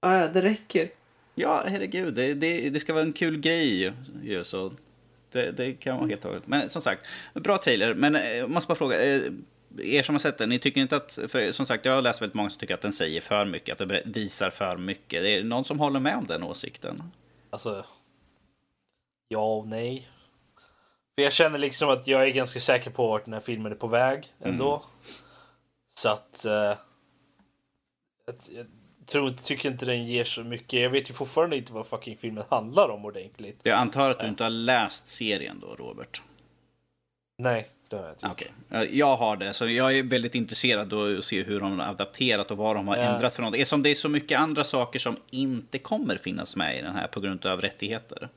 Ja, 0.00 0.28
det 0.28 0.42
räcker. 0.42 0.88
Ja, 1.38 1.64
herregud. 1.66 2.14
Det, 2.14 2.34
det, 2.34 2.70
det 2.70 2.80
ska 2.80 2.92
vara 2.92 3.04
en 3.04 3.12
kul 3.12 3.40
grej 3.40 3.92
ju. 4.22 4.44
Så 4.44 4.72
det, 5.32 5.50
det 5.50 5.72
kan 5.72 5.96
vara 5.96 6.08
helt 6.08 6.22
taget. 6.22 6.46
Men 6.46 6.70
som 6.70 6.82
sagt, 6.82 7.06
bra 7.34 7.58
trailer. 7.58 7.94
Men 7.94 8.14
jag 8.14 8.38
eh, 8.38 8.46
måste 8.46 8.68
bara 8.68 8.74
fråga. 8.74 9.02
Eh, 9.02 9.32
er 9.78 10.02
som 10.02 10.14
har 10.14 10.18
sett 10.18 10.38
den, 10.38 10.48
ni 10.48 10.58
tycker 10.58 10.80
inte 10.80 10.96
att... 10.96 11.18
För 11.28 11.52
som 11.52 11.66
sagt, 11.66 11.84
jag 11.84 11.94
har 11.94 12.02
läst 12.02 12.22
väldigt 12.22 12.34
många 12.34 12.50
som 12.50 12.60
tycker 12.60 12.74
att 12.74 12.80
den 12.80 12.92
säger 12.92 13.20
för 13.20 13.44
mycket. 13.44 13.80
Att 13.80 13.88
den 13.88 14.12
visar 14.12 14.50
för 14.50 14.76
mycket. 14.76 15.24
Är 15.24 15.36
det 15.36 15.44
någon 15.44 15.64
som 15.64 15.78
håller 15.78 16.00
med 16.00 16.16
om 16.16 16.26
den 16.26 16.42
åsikten? 16.42 17.02
Alltså... 17.50 17.84
Ja 19.28 19.56
och 19.56 19.68
nej. 19.68 20.08
För 21.14 21.22
jag 21.22 21.32
känner 21.32 21.58
liksom 21.58 21.88
att 21.88 22.06
jag 22.06 22.22
är 22.22 22.28
ganska 22.28 22.60
säker 22.60 22.90
på 22.90 23.08
vart 23.08 23.24
den 23.24 23.34
här 23.34 23.40
filmen 23.40 23.72
är 23.72 23.76
på 23.76 23.86
väg 23.86 24.26
ändå. 24.40 24.74
Mm. 24.74 24.86
Så 25.94 26.08
att... 26.08 26.44
Uh, 26.46 26.74
att 28.26 28.50
tror, 29.08 29.30
tycker 29.30 29.70
inte 29.70 29.86
den 29.86 30.04
ger 30.04 30.24
så 30.24 30.44
mycket. 30.44 30.80
Jag 30.80 30.90
vet 30.90 31.10
ju 31.10 31.14
fortfarande 31.14 31.56
inte 31.56 31.72
vad 31.72 31.86
fucking 31.86 32.16
filmen 32.16 32.44
handlar 32.50 32.88
om 32.88 33.04
ordentligt. 33.04 33.60
Jag 33.62 33.78
antar 33.78 34.10
att 34.10 34.20
du 34.20 34.28
inte 34.28 34.42
har 34.42 34.50
läst 34.50 35.08
serien 35.08 35.60
då, 35.60 35.74
Robert? 35.74 36.22
Nej, 37.42 37.68
det 37.88 37.96
har 37.96 38.04
jag 38.04 38.12
inte. 38.12 38.26
Okay. 38.26 38.98
Jag 38.98 39.16
har 39.16 39.36
det, 39.36 39.52
så 39.52 39.68
jag 39.68 39.98
är 39.98 40.02
väldigt 40.02 40.34
intresserad 40.34 40.92
av 40.92 41.18
att 41.18 41.24
se 41.24 41.42
hur 41.42 41.60
de 41.60 41.78
har 41.78 41.86
adapterat 41.86 42.50
och 42.50 42.56
vad 42.56 42.76
de 42.76 42.88
har 42.88 42.96
ja. 42.96 43.02
ändrat 43.02 43.34
för 43.34 43.42
något. 43.42 43.54
Eftersom 43.54 43.82
det 43.82 43.90
är 43.90 43.94
så 43.94 44.08
mycket 44.08 44.38
andra 44.38 44.64
saker 44.64 44.98
som 44.98 45.16
inte 45.30 45.78
kommer 45.78 46.16
finnas 46.16 46.56
med 46.56 46.78
i 46.78 46.82
den 46.82 46.94
här 46.94 47.06
på 47.06 47.20
grund 47.20 47.46
av 47.46 47.60
rättigheter. 47.60 48.28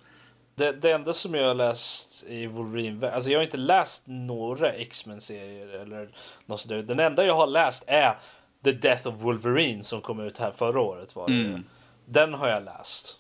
Det, 0.56 0.72
det 0.72 0.92
enda 0.92 1.14
som 1.14 1.36
jag 1.36 1.48
har 1.48 1.54
läst 1.54 2.24
i 2.28 2.46
Wolverine, 2.48 3.12
alltså 3.12 3.32
jag 3.32 3.40
har 3.40 3.44
inte 3.44 3.58
läst 3.58 4.04
några 4.08 4.72
X-Men-serier 4.72 5.68
eller 5.68 6.10
något 6.46 6.62
sådär. 6.62 6.82
Den 6.82 7.00
enda 7.00 7.26
jag 7.26 7.36
har 7.36 7.48
läst 7.48 7.84
är 7.88 8.16
The 8.64 8.72
Death 8.72 9.08
of 9.08 9.16
Wolverine 9.22 9.84
som 9.84 10.02
kom 10.02 10.20
ut 10.20 10.38
här 10.38 10.52
förra 10.52 10.82
året. 10.82 11.16
Var 11.16 11.28
mm. 11.28 11.64
Den 12.06 12.34
har 12.34 12.48
jag 12.48 12.64
läst. 12.64 13.18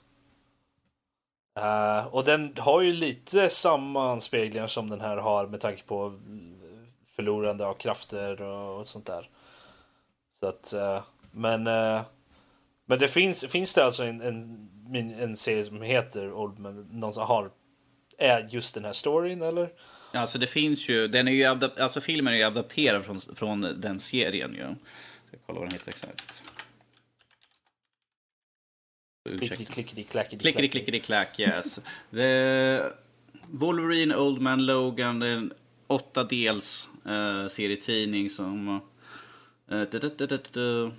Uh, 1.59 2.07
och 2.07 2.23
den 2.23 2.53
har 2.57 2.81
ju 2.81 2.93
lite 2.93 3.49
samma 3.49 4.11
anspeglingar 4.11 4.67
som 4.67 4.89
den 4.89 5.01
här 5.01 5.17
har 5.17 5.47
med 5.47 5.61
tanke 5.61 5.83
på 5.83 6.19
förlorande 7.15 7.65
av 7.65 7.73
krafter 7.73 8.41
och, 8.41 8.79
och 8.79 8.87
sånt 8.87 9.05
där. 9.05 9.29
Så 10.39 10.47
att, 10.47 10.73
uh, 10.75 11.03
men, 11.31 11.67
uh, 11.67 12.01
men 12.85 12.99
det 12.99 13.07
finns, 13.07 13.45
finns 13.45 13.73
det 13.73 13.85
alltså 13.85 14.03
en, 14.03 14.21
en, 14.21 15.13
en 15.19 15.35
serie 15.35 15.63
som 15.63 15.81
heter 15.81 16.33
Old 16.33 16.59
Man, 16.59 16.87
någon 16.91 17.13
som 17.13 17.23
har, 17.23 17.51
är 18.17 18.47
just 18.49 18.75
den 18.75 18.85
här 18.85 18.93
storyn 18.93 19.41
eller? 19.41 19.69
Alltså 20.13 20.37
det 20.37 20.47
finns 20.47 20.89
ju, 20.89 21.07
den 21.07 21.27
är 21.27 21.31
ju 21.31 21.45
alltså 21.45 22.01
filmen 22.01 22.33
är 22.33 22.37
ju 22.37 22.43
adapterad 22.43 23.05
från, 23.05 23.19
från 23.19 23.81
den 23.81 23.99
serien 23.99 24.53
ju. 24.53 24.75
Ska 25.31 25.39
kolla 25.45 25.59
vad 25.59 25.69
den 25.69 25.73
heter 25.73 25.89
exakt. 25.89 26.43
Klickety 29.23 29.65
clackety 30.03 30.37
Klickety 30.37 30.67
clickety 30.67 30.99
clack 30.99 31.39
yes. 31.39 31.79
The 32.11 32.81
Wolverine, 33.47 34.15
Old 34.15 34.41
Man 34.41 34.65
Logan, 34.65 35.53
åtta 35.87 36.23
dels 36.23 36.89
eh, 37.05 37.47
serietidning 37.47 38.29
som... 38.29 38.81
Du, 39.65 39.85
du, 39.85 39.99
du, 39.99 40.27
du, 40.27 40.39
du. 40.51 40.91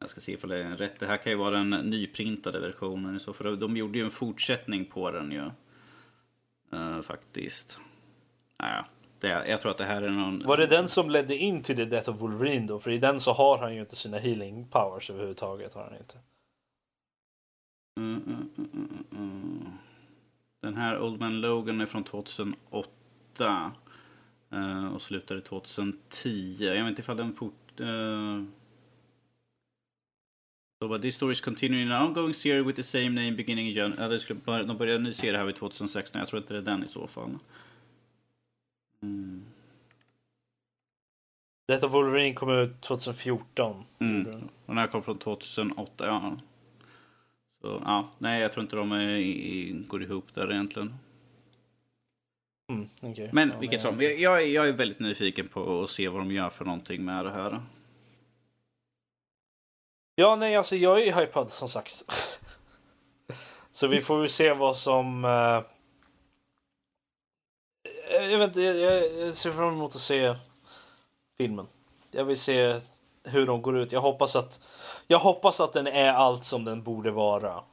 Jag 0.00 0.10
ska 0.10 0.20
se 0.20 0.32
ifall 0.32 0.50
det 0.50 0.64
är 0.64 0.76
rätt. 0.76 0.98
Det 0.98 1.06
här 1.06 1.16
kan 1.16 1.32
ju 1.32 1.38
vara 1.38 1.58
den 1.58 1.70
nyprintade 1.70 2.60
versionen 2.60 3.16
i 3.16 3.20
så 3.20 3.32
fall. 3.32 3.58
De 3.58 3.76
gjorde 3.76 3.98
ju 3.98 4.04
en 4.04 4.10
fortsättning 4.10 4.84
på 4.84 5.10
den 5.10 5.32
ju. 5.32 5.50
Eh, 6.72 7.02
faktiskt. 7.02 7.78
Naja, 8.58 8.86
det, 9.20 9.48
jag 9.48 9.60
tror 9.60 9.70
att 9.70 9.78
det 9.78 9.84
här 9.84 10.02
är 10.02 10.10
någon... 10.10 10.46
Var 10.46 10.56
det 10.56 10.66
den 10.66 10.88
som 10.88 11.10
ledde 11.10 11.36
in 11.36 11.62
till 11.62 11.76
The 11.76 11.84
Death 11.84 12.10
of 12.10 12.20
Wolverine 12.20 12.66
då? 12.66 12.78
För 12.78 12.90
i 12.90 12.98
den 12.98 13.20
så 13.20 13.32
har 13.32 13.58
han 13.58 13.74
ju 13.74 13.80
inte 13.80 13.96
sina 13.96 14.18
healing 14.18 14.66
powers 14.70 15.10
överhuvudtaget. 15.10 15.74
Har 15.74 15.84
han 15.84 15.96
inte. 15.96 16.18
Mm, 18.00 18.22
mm, 18.26 18.50
mm, 18.58 18.70
mm, 18.72 19.04
mm. 19.12 19.68
Den 20.62 20.76
här 20.76 21.00
Old 21.00 21.20
Man 21.20 21.40
Logan 21.40 21.80
är 21.80 21.86
från 21.86 22.04
2008. 22.04 23.72
eh, 24.52 24.94
och 24.94 25.02
slutade 25.02 25.40
2010. 25.40 26.56
Jag 26.60 26.74
vet 26.74 26.88
inte 26.88 27.02
ifall 27.02 27.16
den 27.16 27.34
fort... 27.34 27.80
Uh, 27.80 28.44
så 30.82 30.88
bara, 30.88 30.98
this 30.98 31.16
story 31.16 31.32
is 31.32 31.40
continuing 31.40 31.90
an 31.90 32.06
ongoing 32.06 32.34
series 32.34 32.66
with 32.66 32.76
the 32.76 32.82
same 32.82 33.08
name 33.08 33.32
beginning 33.32 33.66
in 33.68 33.72
January. 33.72 34.12
Ja, 34.12 34.18
skulle 34.18 34.40
de 34.62 34.76
började 34.76 34.96
en 34.96 35.02
ny 35.02 35.14
serie 35.14 35.38
här 35.38 35.44
vid 35.44 35.56
2016. 35.56 36.18
Jag 36.18 36.28
tror 36.28 36.42
inte 36.42 36.54
det 36.54 36.58
är 36.58 36.62
den 36.62 36.84
i 36.84 36.88
så 36.88 37.06
fall. 37.06 37.38
Mm. 39.02 39.44
Of 41.82 41.92
Wolverine 41.92 42.34
kom 42.34 42.50
ut 42.50 42.80
2014. 42.80 43.84
Mm. 43.98 44.48
Den 44.66 44.78
här 44.78 44.86
kom 44.86 45.02
från 45.02 45.18
2008. 45.18 46.04
Ja. 46.06 46.36
Så, 47.60 47.82
ja, 47.84 48.08
nej, 48.18 48.40
jag 48.40 48.52
tror 48.52 48.62
inte 48.64 48.76
de 48.76 48.92
är, 48.92 49.08
i, 49.08 49.72
går 49.88 50.02
ihop 50.02 50.34
där 50.34 50.52
egentligen. 50.52 50.94
Mm, 52.72 52.88
okay. 53.00 53.28
Men 53.32 53.48
ja, 53.48 53.58
vilket 53.58 53.80
som, 53.82 54.00
jag, 54.00 54.18
jag, 54.18 54.42
är- 54.42 54.46
jag 54.46 54.68
är 54.68 54.72
väldigt 54.72 54.98
nyfiken 55.00 55.48
på 55.48 55.82
att 55.82 55.90
se 55.90 56.08
vad 56.08 56.20
de 56.20 56.32
gör 56.32 56.50
för 56.50 56.64
någonting 56.64 57.04
med 57.04 57.24
det 57.24 57.30
här. 57.32 57.60
Ja, 60.14 60.36
nej, 60.36 60.56
alltså 60.56 60.76
jag 60.76 61.02
är 61.06 61.20
hypad 61.20 61.50
som 61.50 61.68
sagt. 61.68 62.04
Så 63.70 63.86
vi 63.86 64.00
får 64.00 64.20
väl 64.20 64.28
se 64.28 64.52
vad 64.52 64.76
som... 64.76 65.24
eh, 65.24 65.62
jag 68.10 68.38
vet 68.38 68.48
inte, 68.48 68.60
jag, 68.60 69.34
ser 69.34 69.52
fram 69.52 69.74
emot 69.74 69.94
att 69.94 70.00
se 70.00 70.34
filmen. 71.38 71.66
Jag 72.10 72.24
vill 72.24 72.38
se 72.38 72.80
hur 73.24 73.46
de 73.46 73.62
går 73.62 73.78
ut. 73.78 73.92
Jag 73.92 74.00
hoppas 74.00 74.36
att, 74.36 74.60
jag 75.06 75.18
hoppas 75.18 75.60
att 75.60 75.72
den 75.72 75.86
är 75.86 76.12
allt 76.12 76.44
som 76.44 76.64
den 76.64 76.82
borde 76.82 77.10
vara. 77.10 77.64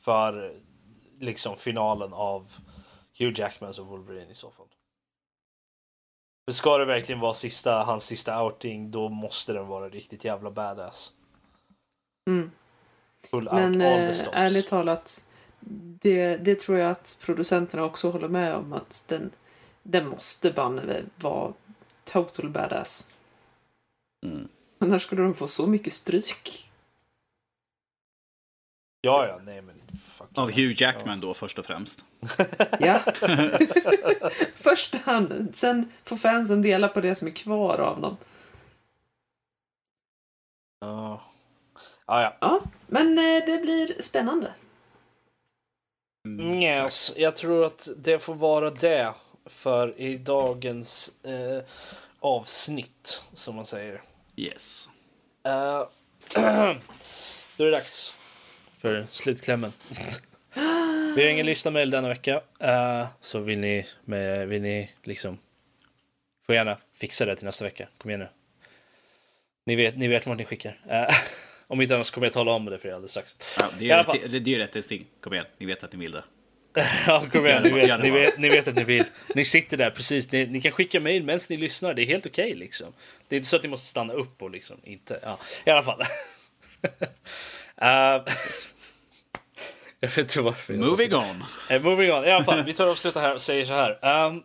För 0.00 0.60
liksom 1.20 1.56
finalen 1.56 2.12
av 2.12 2.52
Hugh 3.18 3.40
Jackmans 3.40 3.78
och 3.78 3.86
Wolverine 3.86 4.30
i 4.30 4.34
så 4.34 4.50
fall. 4.50 4.66
För 6.44 6.52
ska 6.52 6.78
det 6.78 6.84
verkligen 6.84 7.20
vara 7.20 7.34
sista, 7.34 7.82
hans 7.82 8.04
sista 8.04 8.42
outing, 8.42 8.90
då 8.90 9.08
måste 9.08 9.52
den 9.52 9.66
vara 9.66 9.88
riktigt 9.88 10.24
jävla 10.24 10.50
badass. 10.50 11.12
Mm. 12.26 12.50
Full 13.30 13.48
out 13.48 13.54
Men 13.54 13.82
all 13.82 14.14
the 14.14 14.22
eh, 14.22 14.28
ärligt 14.32 14.66
talat, 14.66 15.24
det, 16.00 16.36
det 16.36 16.58
tror 16.58 16.78
jag 16.78 16.90
att 16.90 17.18
producenterna 17.24 17.84
också 17.84 18.10
håller 18.10 18.28
med 18.28 18.54
om 18.54 18.72
att 18.72 19.04
den, 19.08 19.30
den 19.82 20.08
måste 20.08 20.50
banne 20.50 21.02
vara 21.16 21.52
total 22.04 22.48
badass. 22.50 23.10
Mm. 24.26 24.48
Annars 24.78 25.02
skulle 25.02 25.22
de 25.22 25.34
få 25.34 25.48
så 25.48 25.66
mycket 25.66 25.92
stryk. 25.92 26.70
Ja, 29.00 29.26
ja, 29.26 29.40
nej 29.44 29.62
men 29.62 29.80
fuck. 30.04 30.28
Av 30.34 30.50
Hugh 30.50 30.82
Jackman 30.82 31.20
då 31.20 31.34
först 31.34 31.58
och 31.58 31.66
främst. 31.66 32.04
Ja. 32.80 33.00
Först 34.54 34.94
han, 34.94 35.52
sen 35.52 35.92
får 36.04 36.16
fansen 36.16 36.62
dela 36.62 36.88
på 36.88 37.00
det 37.00 37.14
som 37.14 37.28
är 37.28 37.32
kvar 37.32 37.78
av 37.78 38.00
dem. 38.00 38.16
Ja. 40.80 41.22
Ja, 42.06 42.22
ja. 42.22 42.36
Ja, 42.40 42.60
men 42.86 43.18
eh, 43.18 43.44
det 43.46 43.62
blir 43.62 44.02
spännande. 44.02 44.54
Mm, 46.28 46.58
Yes, 46.58 47.12
jag 47.16 47.36
tror 47.36 47.64
att 47.64 47.88
det 47.96 48.18
får 48.18 48.34
vara 48.34 48.70
det 48.70 49.14
för 49.46 50.00
i 50.00 50.16
dagens 50.16 51.12
eh, 51.24 51.62
avsnitt, 52.20 53.22
som 53.34 53.56
man 53.56 53.66
säger. 53.66 54.02
Yes. 54.36 54.88
Eh, 55.44 55.82
då 57.56 57.64
är 57.64 57.70
det 57.70 57.70
dags 57.70 58.12
för 58.78 59.06
slutklämmen. 59.10 59.72
Vi 61.16 61.22
har 61.22 61.30
ingen 61.30 61.46
lyssnarmail 61.46 61.90
denna 61.90 62.08
vecka, 62.08 62.40
eh, 62.60 63.06
så 63.20 63.38
vill 63.38 63.58
ni, 63.58 63.86
med, 64.04 64.48
vill 64.48 64.62
ni 64.62 64.90
liksom 65.02 65.38
får 66.46 66.54
gärna 66.54 66.76
fixa 66.92 67.24
det 67.24 67.36
till 67.36 67.44
nästa 67.44 67.64
vecka. 67.64 67.88
Kom 67.98 68.10
igen 68.10 68.20
nu. 68.20 68.28
Ni 69.64 69.76
vet, 69.76 69.96
ni 69.96 70.08
vet 70.08 70.26
vart 70.26 70.38
ni 70.38 70.44
skickar. 70.44 70.80
Eh, 70.88 71.14
om 71.66 71.80
inte 71.80 71.94
annars 71.94 72.10
kommer 72.10 72.26
jag 72.26 72.34
tala 72.34 72.52
om 72.52 72.64
det 72.64 72.78
för 72.78 72.88
er 72.88 72.92
alldeles 72.92 73.10
strax. 73.10 73.36
Ja, 73.58 73.70
det, 73.78 73.90
är, 73.90 74.28
det, 74.28 74.40
det 74.40 74.50
ju 74.50 74.58
rätt 74.58 74.84
sting. 74.84 75.06
Kom 75.20 75.32
igen, 75.32 75.46
ni 75.58 75.66
vet 75.66 75.84
att 75.84 75.92
ni 75.92 75.98
vill 75.98 76.12
det. 76.12 76.24
Ja, 77.06 77.26
kom 77.32 77.46
igen. 77.46 77.62
Ni 77.62 77.70
vet, 77.70 78.00
ni, 78.00 78.10
vet, 78.10 78.38
ni 78.38 78.48
vet 78.48 78.68
att 78.68 78.74
ni 78.74 78.84
vill. 78.84 79.04
Ni 79.34 79.44
sitter 79.44 79.76
där 79.76 79.90
precis. 79.90 80.32
Ni, 80.32 80.46
ni 80.46 80.60
kan 80.60 80.72
skicka 80.72 81.00
mejl 81.00 81.24
medan 81.24 81.40
ni 81.48 81.56
lyssnar. 81.56 81.94
Det 81.94 82.02
är 82.02 82.06
helt 82.06 82.26
okej 82.26 82.54
liksom. 82.54 82.92
Det 83.28 83.34
är 83.34 83.36
inte 83.36 83.48
så 83.48 83.56
att 83.56 83.62
ni 83.62 83.68
måste 83.68 83.86
stanna 83.86 84.12
upp 84.12 84.42
och 84.42 84.50
liksom 84.50 84.76
inte. 84.84 85.20
Ja, 85.22 85.38
i 85.64 85.70
alla 85.70 85.82
fall. 85.82 86.02
Eh, 87.82 87.86
jag 90.00 90.08
vet 90.08 90.18
inte 90.18 90.40
varför. 90.40 90.74
Moving 90.74 91.14
on. 91.14 91.44
Eh, 91.70 91.82
moving 91.82 92.12
on. 92.12 92.24
I 92.24 92.30
alla 92.30 92.44
fall, 92.44 92.64
vi 92.64 92.72
tar 92.72 92.84
och 92.84 92.90
avslutar 92.90 93.20
här 93.20 93.34
och 93.34 93.42
säger 93.42 93.64
så 93.64 93.72
här. 93.72 94.26
Um, 94.26 94.42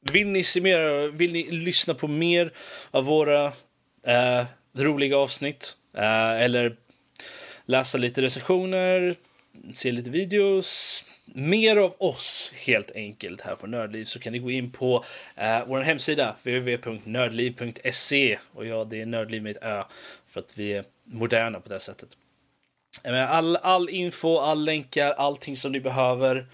vill 0.00 0.26
ni 0.26 0.44
se 0.44 0.60
mer, 0.60 1.08
vill 1.08 1.32
ni 1.32 1.50
lyssna 1.50 1.94
på 1.94 2.08
mer 2.08 2.52
av 2.90 3.04
våra 3.04 3.52
eh, 4.06 4.44
roliga 4.76 5.18
avsnitt? 5.18 5.76
Eller 5.96 6.76
läsa 7.66 7.98
lite 7.98 8.22
recensioner, 8.22 9.16
se 9.72 9.92
lite 9.92 10.10
videos. 10.10 11.04
Mer 11.24 11.76
av 11.76 11.94
oss 11.98 12.52
helt 12.66 12.90
enkelt 12.90 13.40
här 13.40 13.54
på 13.54 13.66
Nördliv 13.66 14.04
så 14.04 14.18
kan 14.18 14.32
ni 14.32 14.38
gå 14.38 14.50
in 14.50 14.70
på 14.70 15.04
eh, 15.36 15.66
vår 15.66 15.80
hemsida 15.80 16.36
www.nördliv.se 16.42 18.38
och 18.52 18.66
ja, 18.66 18.84
det 18.84 19.00
är 19.00 19.06
Nördliv 19.06 19.42
med 19.42 19.56
ett 19.56 19.62
ö 19.62 19.84
för 20.26 20.40
att 20.40 20.58
vi 20.58 20.72
är 20.72 20.84
moderna 21.04 21.60
på 21.60 21.68
det 21.68 21.80
sättet. 21.80 22.08
Eh, 23.04 23.30
all, 23.30 23.56
all 23.56 23.90
info, 23.90 24.38
all 24.38 24.64
länkar, 24.64 25.12
allting 25.12 25.56
som 25.56 25.72
ni 25.72 25.80
behöver 25.80 26.46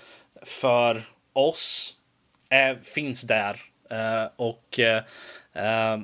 för 0.43 1.03
oss 1.33 1.97
är, 2.49 2.79
finns 2.83 3.23
där. 3.23 3.57
Eh, 3.91 4.29
och 4.37 4.79
eh, 4.79 5.03
eh, 5.53 6.01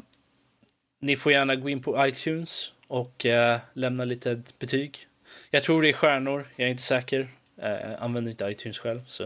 ni 1.00 1.16
får 1.16 1.32
gärna 1.32 1.56
gå 1.56 1.68
in 1.68 1.82
på 1.82 2.06
iTunes 2.06 2.72
och 2.86 3.26
eh, 3.26 3.58
lämna 3.72 4.04
lite 4.04 4.42
betyg. 4.58 5.06
Jag 5.50 5.62
tror 5.62 5.82
det 5.82 5.88
är 5.88 5.92
stjärnor, 5.92 6.48
jag 6.56 6.66
är 6.66 6.70
inte 6.70 6.82
säker. 6.82 7.28
Eh, 7.62 8.02
använder 8.02 8.30
inte 8.30 8.44
iTunes 8.44 8.78
själv. 8.78 9.00
Så. 9.06 9.24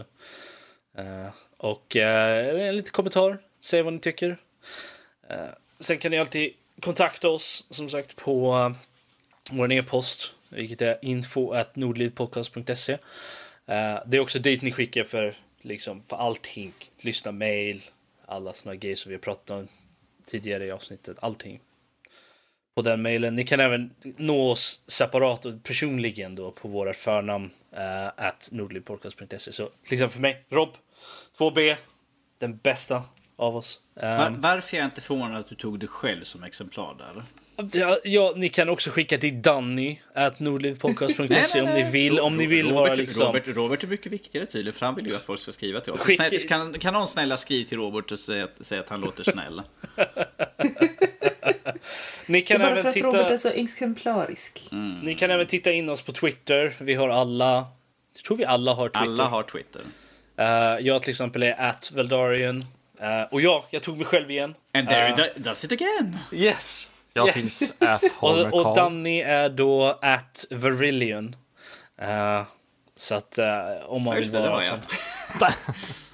Eh, 0.95 1.29
och 1.57 1.97
eh, 1.97 2.69
en 2.69 2.77
liten 2.77 2.93
kommentar, 2.93 3.39
säg 3.61 3.83
vad 3.83 3.93
ni 3.93 3.99
tycker. 3.99 4.37
Eh, 5.29 5.47
sen 5.79 5.99
kan 5.99 6.11
ni 6.11 6.19
alltid 6.19 6.53
kontakta 6.81 7.29
oss 7.29 7.67
som 7.71 7.91
sagt 7.91 8.17
på 8.17 8.57
uh, 8.57 8.73
vår 9.51 9.73
e-post, 9.73 10.35
vilket 10.49 10.83
är 10.83 10.99
info.nordlivpodcast.se. 11.03 12.93
Eh, 13.67 13.99
det 14.07 14.17
är 14.17 14.21
också 14.21 14.39
dit 14.39 14.63
ni 14.63 14.73
skickar 14.73 15.05
för, 15.05 15.39
liksom, 15.61 16.03
för 16.09 16.17
allting. 16.17 16.73
Lyssna 17.01 17.33
mail, 17.33 17.83
alla 18.27 18.53
såna 18.53 18.75
grejer 18.75 18.97
som 18.97 19.09
vi 19.09 19.15
har 19.15 19.21
pratat 19.21 19.51
om 19.51 19.69
tidigare 20.27 20.65
i 20.65 20.71
avsnittet. 20.71 21.17
Allting 21.21 21.61
på 22.75 22.83
den 22.83 23.03
mailen. 23.03 23.37
Ni 23.37 23.45
kan 23.45 23.61
även 23.61 23.91
nå 24.03 24.51
oss 24.51 24.81
separat 24.87 25.47
och 25.47 25.63
personligen 25.63 26.35
då 26.35 26.51
på 26.51 26.69
våra 26.69 26.93
förnamn 26.93 27.51
uh, 27.77 28.07
at 28.27 28.49
nordlivpodcast.se. 28.53 29.53
Så 29.53 29.67
till 29.85 29.93
exempel 29.93 30.13
för 30.13 30.21
mig, 30.21 30.45
Rob, 30.49 30.69
2B, 31.39 31.77
den 32.39 32.57
bästa 32.57 33.03
av 33.37 33.57
oss. 33.57 33.81
Var, 33.95 34.27
Um, 34.27 34.41
varför 34.41 34.77
är 34.77 34.81
jag 34.81 34.87
inte 34.87 35.01
förvånad 35.01 35.41
att 35.41 35.49
du 35.49 35.55
tog 35.55 35.79
det 35.81 35.87
själv 35.87 36.25
som 36.25 36.43
exemplar 36.43 36.95
där? 36.99 37.23
Ja, 37.73 37.99
ja, 38.05 38.33
ni 38.37 38.49
kan 38.49 38.69
också 38.69 38.91
skicka 38.91 39.19
till 39.19 39.43
Danny 39.43 39.99
at 40.15 40.41
nordlivpodcast.se 40.41 41.61
om 41.61 41.69
ni 41.69 41.91
vill. 41.91 42.21
Om 42.21 42.37
ni 42.37 42.47
vill 42.47 42.67
Robert, 42.67 42.75
vara 42.75 42.95
liksom... 42.95 43.27
Robert, 43.27 43.49
Robert 43.49 43.85
är 43.85 43.89
mycket 43.89 44.13
viktigare 44.13 44.47
tydligen, 44.47 44.79
för 44.79 44.87
han 44.87 44.95
vill 44.95 45.07
ju 45.07 45.17
att 45.17 45.25
folk 45.25 45.41
ska 45.41 45.53
skriva 45.53 45.81
till 45.81 45.93
oss. 45.93 46.01
Skicka- 46.01 46.29
Snäll, 46.29 46.49
kan, 46.49 46.73
kan 46.73 46.95
någon 46.95 47.09
snälla 47.09 47.37
skriva 47.37 47.69
till 47.69 47.79
Robert 47.79 48.13
och 48.13 48.19
säga, 48.19 48.49
säga 48.61 48.81
att 48.81 48.89
han 48.89 49.01
låter 49.01 49.25
snäll? 49.25 49.63
Ni 52.27 52.41
Det 52.41 52.47
kan, 52.47 52.61
är 52.61 52.65
bara 52.65 52.71
även 52.71 52.83
för 52.83 52.89
att 52.89 52.95
titta, 52.95 53.07
Robert 53.07 53.31
är 53.31 53.37
så 53.37 53.49
exemplarisk. 53.49 54.69
ni 55.03 55.15
kan 55.15 55.31
även 55.31 55.47
titta 55.47 55.73
in 55.73 55.89
oss 55.89 56.03
på 56.03 56.13
Twitter. 56.13 56.75
Vi 56.81 56.95
har 56.95 57.09
alla... 57.09 57.67
Jag 58.15 58.25
tror 58.25 58.37
vi 58.37 58.45
alla 58.45 58.75
har 58.75 58.89
Twitter. 58.89 59.01
Alla 59.01 59.25
har 59.25 59.43
Twitter. 59.43 59.83
Eh, 60.37 60.47
jag 60.87 61.03
till 61.03 61.11
exempel 61.11 61.43
är 61.43 61.61
at 61.61 61.91
Veldarian. 61.93 62.65
Eh, 63.01 63.23
och 63.31 63.41
ja, 63.41 63.65
jag 63.71 63.83
tog 63.83 63.97
mig 63.97 64.07
själv 64.07 64.31
igen. 64.31 64.55
And 64.75 64.89
there 64.89 65.31
it 65.37 65.45
does 65.45 65.65
it 65.65 65.73
again! 65.73 66.19
Yes! 66.33 66.91
Jag 67.13 67.27
Yeah. 67.27 67.35
finns 67.35 67.73
at 67.79 68.03
Holmer 68.17 68.55
Och, 68.55 68.67
och. 68.67 68.77
Danny 68.77 69.21
är 69.21 69.49
då 69.49 69.99
at 70.03 70.45
Verillion. 70.51 71.37
Eh, 71.99 72.43
så 72.97 73.15
att 73.15 73.39
om 73.87 74.05
man 74.05 74.15
vill 74.15 74.25
just 74.25 74.33
det, 74.33 74.39
det 74.39 74.43
vara 74.49 74.53
var 74.53 74.61
som... 74.61 74.79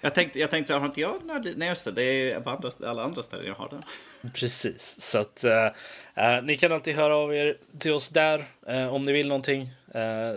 jag. 0.00 0.14
Tänkte, 0.14 0.38
jag 0.38 0.50
tänkte 0.50 0.66
så 0.66 0.72
här, 0.72 0.80
har 0.80 0.86
inte 0.86 1.00
jag 1.00 1.54
Nej 1.56 1.68
just 1.68 1.84
det, 1.84 1.92
det 1.92 2.02
är 2.02 2.40
på 2.40 2.50
andra, 2.50 2.70
alla 2.86 3.02
andra 3.02 3.22
ställen 3.22 3.46
jag 3.46 3.54
har 3.54 3.68
det. 3.68 3.82
Precis, 4.30 5.00
så 5.00 5.18
att 5.18 5.44
uh, 5.44 5.52
uh, 6.24 6.44
ni 6.44 6.56
kan 6.56 6.72
alltid 6.72 6.94
höra 6.94 7.16
av 7.16 7.34
er 7.34 7.56
till 7.78 7.92
oss 7.92 8.08
där 8.08 8.44
uh, 8.68 8.94
om 8.94 9.04
ni 9.04 9.12
vill 9.12 9.28
någonting. 9.28 9.70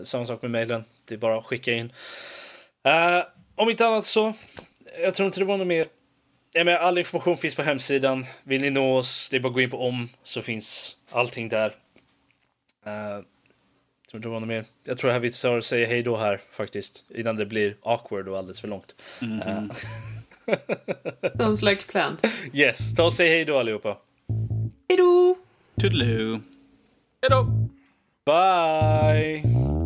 samma 0.03 0.26
sak 0.26 0.41
med 0.41 0.52
mejlen, 0.52 0.84
det 1.06 1.14
är 1.14 1.19
bara 1.19 1.38
att 1.38 1.45
skicka 1.45 1.74
in. 1.74 1.94
om 3.56 3.69
inte 3.69 3.88
annat 3.88 4.06
så, 4.06 4.34
jag 5.02 5.15
tror 5.15 5.26
inte 5.26 5.40
det 5.40 5.45
var 5.45 5.57
något 5.57 5.68
mer. 5.68 5.88
Ja, 6.53 6.64
men 6.64 6.78
all 6.78 6.98
information 6.98 7.38
finns 7.38 7.56
på 7.56 7.64
hemsidan. 7.64 8.26
Vill 8.44 8.61
ni 8.61 8.69
nå 8.69 8.98
oss, 8.98 9.30
det 9.30 9.38
är 9.38 9.41
bara 9.41 9.48
att 9.48 9.53
gå 9.53 9.61
in 9.61 9.69
på 9.69 9.88
om 9.88 10.10
så 10.24 10.41
finns 10.41 10.98
allting 11.11 11.49
där. 11.49 11.76
Uh, 14.08 14.12
tror 14.12 14.20
inte 14.20 14.28
det 14.28 14.34
var 14.34 14.40
något 14.40 14.48
mer. 14.48 14.66
Jag 14.84 14.98
tror 14.98 15.12
att 15.12 15.22
vi 15.22 15.32
tar 15.32 15.62
säger 15.62 15.88
hej 15.88 16.04
då 16.04 16.18
här 16.18 16.42
faktiskt. 16.52 17.06
Innan 17.16 17.36
det 17.36 17.46
blir 17.46 17.76
awkward 17.82 18.28
och 18.28 18.38
alldeles 18.38 18.62
för 18.62 18.68
långt. 18.68 18.96
Mm 19.22 19.40
-hmm. 19.40 19.72
Sounds 21.38 21.62
like 21.62 21.84
plan. 21.84 22.18
Yes, 22.54 22.96
ta 22.96 23.04
och 23.04 23.14
säg 23.14 23.30
hej 23.30 23.46
då 23.46 23.58
allihopa. 23.58 23.98
Hej 24.90 24.98
då! 24.98 25.36
Toodaloo. 25.82 26.42
Hej 27.22 27.30
då! 27.30 27.44
Bye! 28.26 29.77